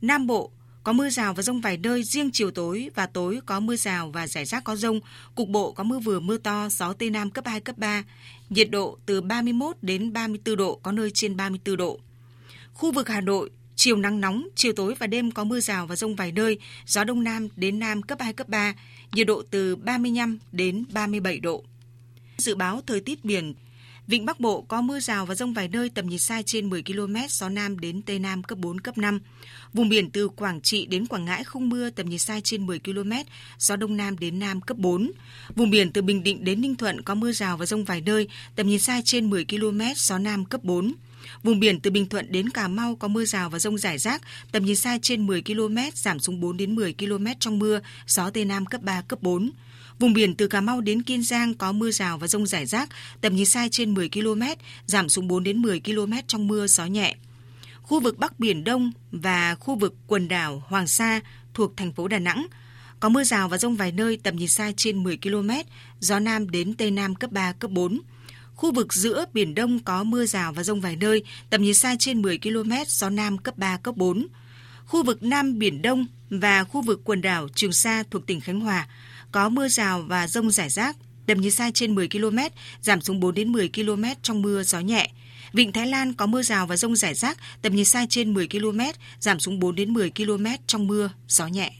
Nam 0.00 0.26
Bộ 0.26 0.50
có 0.86 0.92
mưa 0.92 1.10
rào 1.10 1.34
và 1.34 1.42
rông 1.42 1.60
vài 1.60 1.76
nơi, 1.76 2.02
riêng 2.02 2.30
chiều 2.32 2.50
tối 2.50 2.90
và 2.94 3.06
tối 3.06 3.40
có 3.46 3.60
mưa 3.60 3.76
rào 3.76 4.10
và 4.10 4.26
rải 4.26 4.44
rác 4.44 4.64
có 4.64 4.76
rông. 4.76 5.00
Cục 5.34 5.48
bộ 5.48 5.72
có 5.72 5.84
mưa 5.84 5.98
vừa 5.98 6.20
mưa 6.20 6.38
to, 6.38 6.68
gió 6.68 6.92
Tây 6.92 7.10
Nam 7.10 7.30
cấp 7.30 7.46
2, 7.46 7.60
cấp 7.60 7.78
3. 7.78 8.04
Nhiệt 8.50 8.70
độ 8.70 8.98
từ 9.06 9.20
31 9.20 9.76
đến 9.82 10.12
34 10.12 10.56
độ, 10.56 10.80
có 10.82 10.92
nơi 10.92 11.10
trên 11.10 11.36
34 11.36 11.76
độ. 11.76 11.98
Khu 12.74 12.92
vực 12.92 13.08
Hà 13.08 13.20
Nội, 13.20 13.50
chiều 13.76 13.96
nắng 13.96 14.20
nóng, 14.20 14.48
chiều 14.54 14.72
tối 14.72 14.94
và 14.98 15.06
đêm 15.06 15.30
có 15.30 15.44
mưa 15.44 15.60
rào 15.60 15.86
và 15.86 15.96
rông 15.96 16.16
vài 16.16 16.32
nơi, 16.32 16.58
gió 16.86 17.04
Đông 17.04 17.24
Nam 17.24 17.48
đến 17.56 17.78
Nam 17.78 18.02
cấp 18.02 18.20
2, 18.20 18.32
cấp 18.32 18.48
3. 18.48 18.74
Nhiệt 19.12 19.26
độ 19.26 19.42
từ 19.50 19.76
35 19.76 20.38
đến 20.52 20.84
37 20.92 21.40
độ. 21.40 21.64
Dự 22.38 22.54
báo 22.54 22.80
thời 22.86 23.00
tiết 23.00 23.24
biển 23.24 23.54
Vịnh 24.08 24.26
Bắc 24.26 24.40
Bộ 24.40 24.60
có 24.60 24.80
mưa 24.80 25.00
rào 25.00 25.26
và 25.26 25.34
rông 25.34 25.52
vài 25.54 25.68
nơi 25.68 25.90
tầm 25.90 26.06
nhìn 26.06 26.18
xa 26.18 26.42
trên 26.42 26.70
10 26.70 26.82
km, 26.82 27.16
gió 27.28 27.48
Nam 27.48 27.78
đến 27.78 28.02
Tây 28.02 28.18
Nam 28.18 28.42
cấp 28.42 28.58
4, 28.58 28.80
cấp 28.80 28.98
5. 28.98 29.20
Vùng 29.72 29.88
biển 29.88 30.10
từ 30.10 30.28
Quảng 30.28 30.60
Trị 30.60 30.86
đến 30.86 31.06
Quảng 31.06 31.24
Ngãi 31.24 31.44
không 31.44 31.68
mưa 31.68 31.90
tầm 31.90 32.08
nhìn 32.08 32.18
xa 32.18 32.40
trên 32.44 32.66
10 32.66 32.78
km, 32.78 33.12
gió 33.58 33.76
Đông 33.76 33.96
Nam 33.96 34.18
đến 34.18 34.38
Nam 34.38 34.60
cấp 34.60 34.76
4. 34.76 35.12
Vùng 35.56 35.70
biển 35.70 35.92
từ 35.92 36.02
Bình 36.02 36.22
Định 36.22 36.44
đến 36.44 36.60
Ninh 36.60 36.74
Thuận 36.74 37.02
có 37.02 37.14
mưa 37.14 37.32
rào 37.32 37.56
và 37.56 37.66
rông 37.66 37.84
vài 37.84 38.00
nơi, 38.00 38.28
tầm 38.56 38.66
nhìn 38.66 38.78
xa 38.78 39.00
trên 39.04 39.30
10 39.30 39.44
km, 39.44 39.80
gió 39.96 40.18
Nam 40.18 40.44
cấp 40.44 40.64
4. 40.64 40.92
Vùng 41.42 41.60
biển 41.60 41.80
từ 41.80 41.90
Bình 41.90 42.08
Thuận 42.08 42.32
đến 42.32 42.50
Cà 42.50 42.68
Mau 42.68 42.96
có 42.96 43.08
mưa 43.08 43.24
rào 43.24 43.50
và 43.50 43.58
rông 43.58 43.78
rải 43.78 43.98
rác, 43.98 44.22
tầm 44.52 44.64
nhìn 44.64 44.76
xa 44.76 44.98
trên 45.02 45.26
10 45.26 45.42
km, 45.42 45.76
giảm 45.94 46.18
xuống 46.18 46.40
4 46.40 46.56
đến 46.56 46.74
10 46.74 46.94
km 46.98 47.26
trong 47.40 47.58
mưa, 47.58 47.80
gió 48.06 48.30
Tây 48.30 48.44
Nam 48.44 48.66
cấp 48.66 48.82
3, 48.82 49.02
cấp 49.02 49.22
4. 49.22 49.50
Vùng 49.98 50.12
biển 50.12 50.34
từ 50.34 50.46
Cà 50.46 50.60
Mau 50.60 50.80
đến 50.80 51.02
Kiên 51.02 51.22
Giang 51.22 51.54
có 51.54 51.72
mưa 51.72 51.90
rào 51.90 52.18
và 52.18 52.26
rông 52.26 52.46
rải 52.46 52.66
rác, 52.66 52.88
tầm 53.20 53.36
nhìn 53.36 53.46
xa 53.46 53.68
trên 53.70 53.94
10 53.94 54.08
km, 54.08 54.42
giảm 54.86 55.08
xuống 55.08 55.28
4 55.28 55.44
đến 55.44 55.62
10 55.62 55.80
km 55.80 56.12
trong 56.26 56.46
mưa, 56.46 56.66
gió 56.66 56.86
nhẹ. 56.86 57.16
Khu 57.82 58.00
vực 58.00 58.18
Bắc 58.18 58.40
Biển 58.40 58.64
Đông 58.64 58.92
và 59.12 59.54
khu 59.54 59.74
vực 59.74 59.94
quần 60.06 60.28
đảo 60.28 60.62
Hoàng 60.66 60.86
Sa 60.86 61.20
thuộc 61.54 61.76
thành 61.76 61.92
phố 61.92 62.08
Đà 62.08 62.18
Nẵng 62.18 62.46
có 63.00 63.08
mưa 63.08 63.24
rào 63.24 63.48
và 63.48 63.58
rông 63.58 63.76
vài 63.76 63.92
nơi 63.92 64.18
tầm 64.22 64.36
nhìn 64.36 64.48
xa 64.48 64.72
trên 64.76 65.02
10 65.02 65.16
km, 65.16 65.50
gió 66.00 66.18
Nam 66.18 66.50
đến 66.50 66.74
Tây 66.74 66.90
Nam 66.90 67.14
cấp 67.14 67.32
3, 67.32 67.52
cấp 67.52 67.70
4. 67.70 68.00
Khu 68.54 68.72
vực 68.72 68.94
giữa 68.94 69.24
Biển 69.32 69.54
Đông 69.54 69.78
có 69.78 70.04
mưa 70.04 70.26
rào 70.26 70.52
và 70.52 70.62
rông 70.62 70.80
vài 70.80 70.96
nơi, 70.96 71.22
tầm 71.50 71.62
nhìn 71.62 71.74
xa 71.74 71.96
trên 71.98 72.22
10 72.22 72.38
km, 72.38 72.72
gió 72.86 73.10
Nam 73.10 73.38
cấp 73.38 73.58
3, 73.58 73.76
cấp 73.76 73.96
4. 73.96 74.26
Khu 74.86 75.02
vực 75.02 75.22
Nam 75.22 75.58
Biển 75.58 75.82
Đông 75.82 76.06
và 76.30 76.64
khu 76.64 76.82
vực 76.82 77.00
quần 77.04 77.22
đảo 77.22 77.48
Trường 77.54 77.72
Sa 77.72 78.02
thuộc 78.10 78.26
tỉnh 78.26 78.40
Khánh 78.40 78.60
Hòa 78.60 78.86
có 79.32 79.48
mưa 79.48 79.68
rào 79.68 80.02
và 80.08 80.26
rông 80.26 80.50
rải 80.50 80.68
rác, 80.68 80.96
tầm 81.26 81.40
nhìn 81.40 81.50
xa 81.50 81.70
trên 81.74 81.94
10 81.94 82.08
km, 82.08 82.38
giảm 82.80 83.00
xuống 83.00 83.20
4 83.20 83.34
đến 83.34 83.52
10 83.52 83.68
km 83.68 84.04
trong 84.22 84.42
mưa 84.42 84.62
gió 84.62 84.80
nhẹ. 84.80 85.10
Vịnh 85.52 85.72
Thái 85.72 85.86
Lan 85.86 86.12
có 86.12 86.26
mưa 86.26 86.42
rào 86.42 86.66
và 86.66 86.76
rông 86.76 86.96
rải 86.96 87.14
rác, 87.14 87.38
tầm 87.62 87.76
nhìn 87.76 87.84
xa 87.84 88.06
trên 88.08 88.34
10 88.34 88.48
km, 88.48 88.80
giảm 89.20 89.40
xuống 89.40 89.58
4 89.58 89.74
đến 89.74 89.92
10 89.92 90.10
km 90.10 90.46
trong 90.66 90.86
mưa, 90.86 91.10
gió 91.28 91.46
nhẹ. 91.46 91.72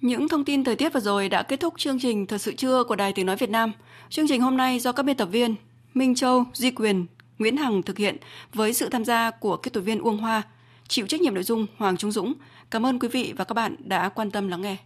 Những 0.00 0.28
thông 0.28 0.44
tin 0.44 0.64
thời 0.64 0.76
tiết 0.76 0.92
vừa 0.92 1.00
rồi 1.00 1.28
đã 1.28 1.42
kết 1.42 1.60
thúc 1.60 1.74
chương 1.78 2.00
trình 2.00 2.26
Thật 2.26 2.38
sự 2.38 2.54
trưa 2.54 2.84
của 2.84 2.96
Đài 2.96 3.12
Tiếng 3.12 3.26
Nói 3.26 3.36
Việt 3.36 3.50
Nam. 3.50 3.72
Chương 4.10 4.28
trình 4.28 4.40
hôm 4.40 4.56
nay 4.56 4.78
do 4.78 4.92
các 4.92 5.02
biên 5.02 5.16
tập 5.16 5.28
viên 5.32 5.54
Minh 5.94 6.14
Châu, 6.14 6.44
Di 6.54 6.70
Quyền, 6.70 7.06
Nguyễn 7.38 7.56
Hằng 7.56 7.82
thực 7.82 7.98
hiện 7.98 8.16
với 8.54 8.72
sự 8.72 8.88
tham 8.88 9.04
gia 9.04 9.30
của 9.30 9.56
kết 9.56 9.72
tổ 9.72 9.80
viên 9.80 10.00
Uông 10.00 10.18
Hoa, 10.18 10.42
chịu 10.88 11.06
trách 11.06 11.20
nhiệm 11.20 11.34
nội 11.34 11.44
dung 11.44 11.66
Hoàng 11.76 11.96
Trung 11.96 12.12
Dũng. 12.12 12.32
Cảm 12.70 12.86
ơn 12.86 12.98
quý 12.98 13.08
vị 13.08 13.34
và 13.36 13.44
các 13.44 13.54
bạn 13.54 13.76
đã 13.78 14.08
quan 14.08 14.30
tâm 14.30 14.48
lắng 14.48 14.62
nghe. 14.62 14.76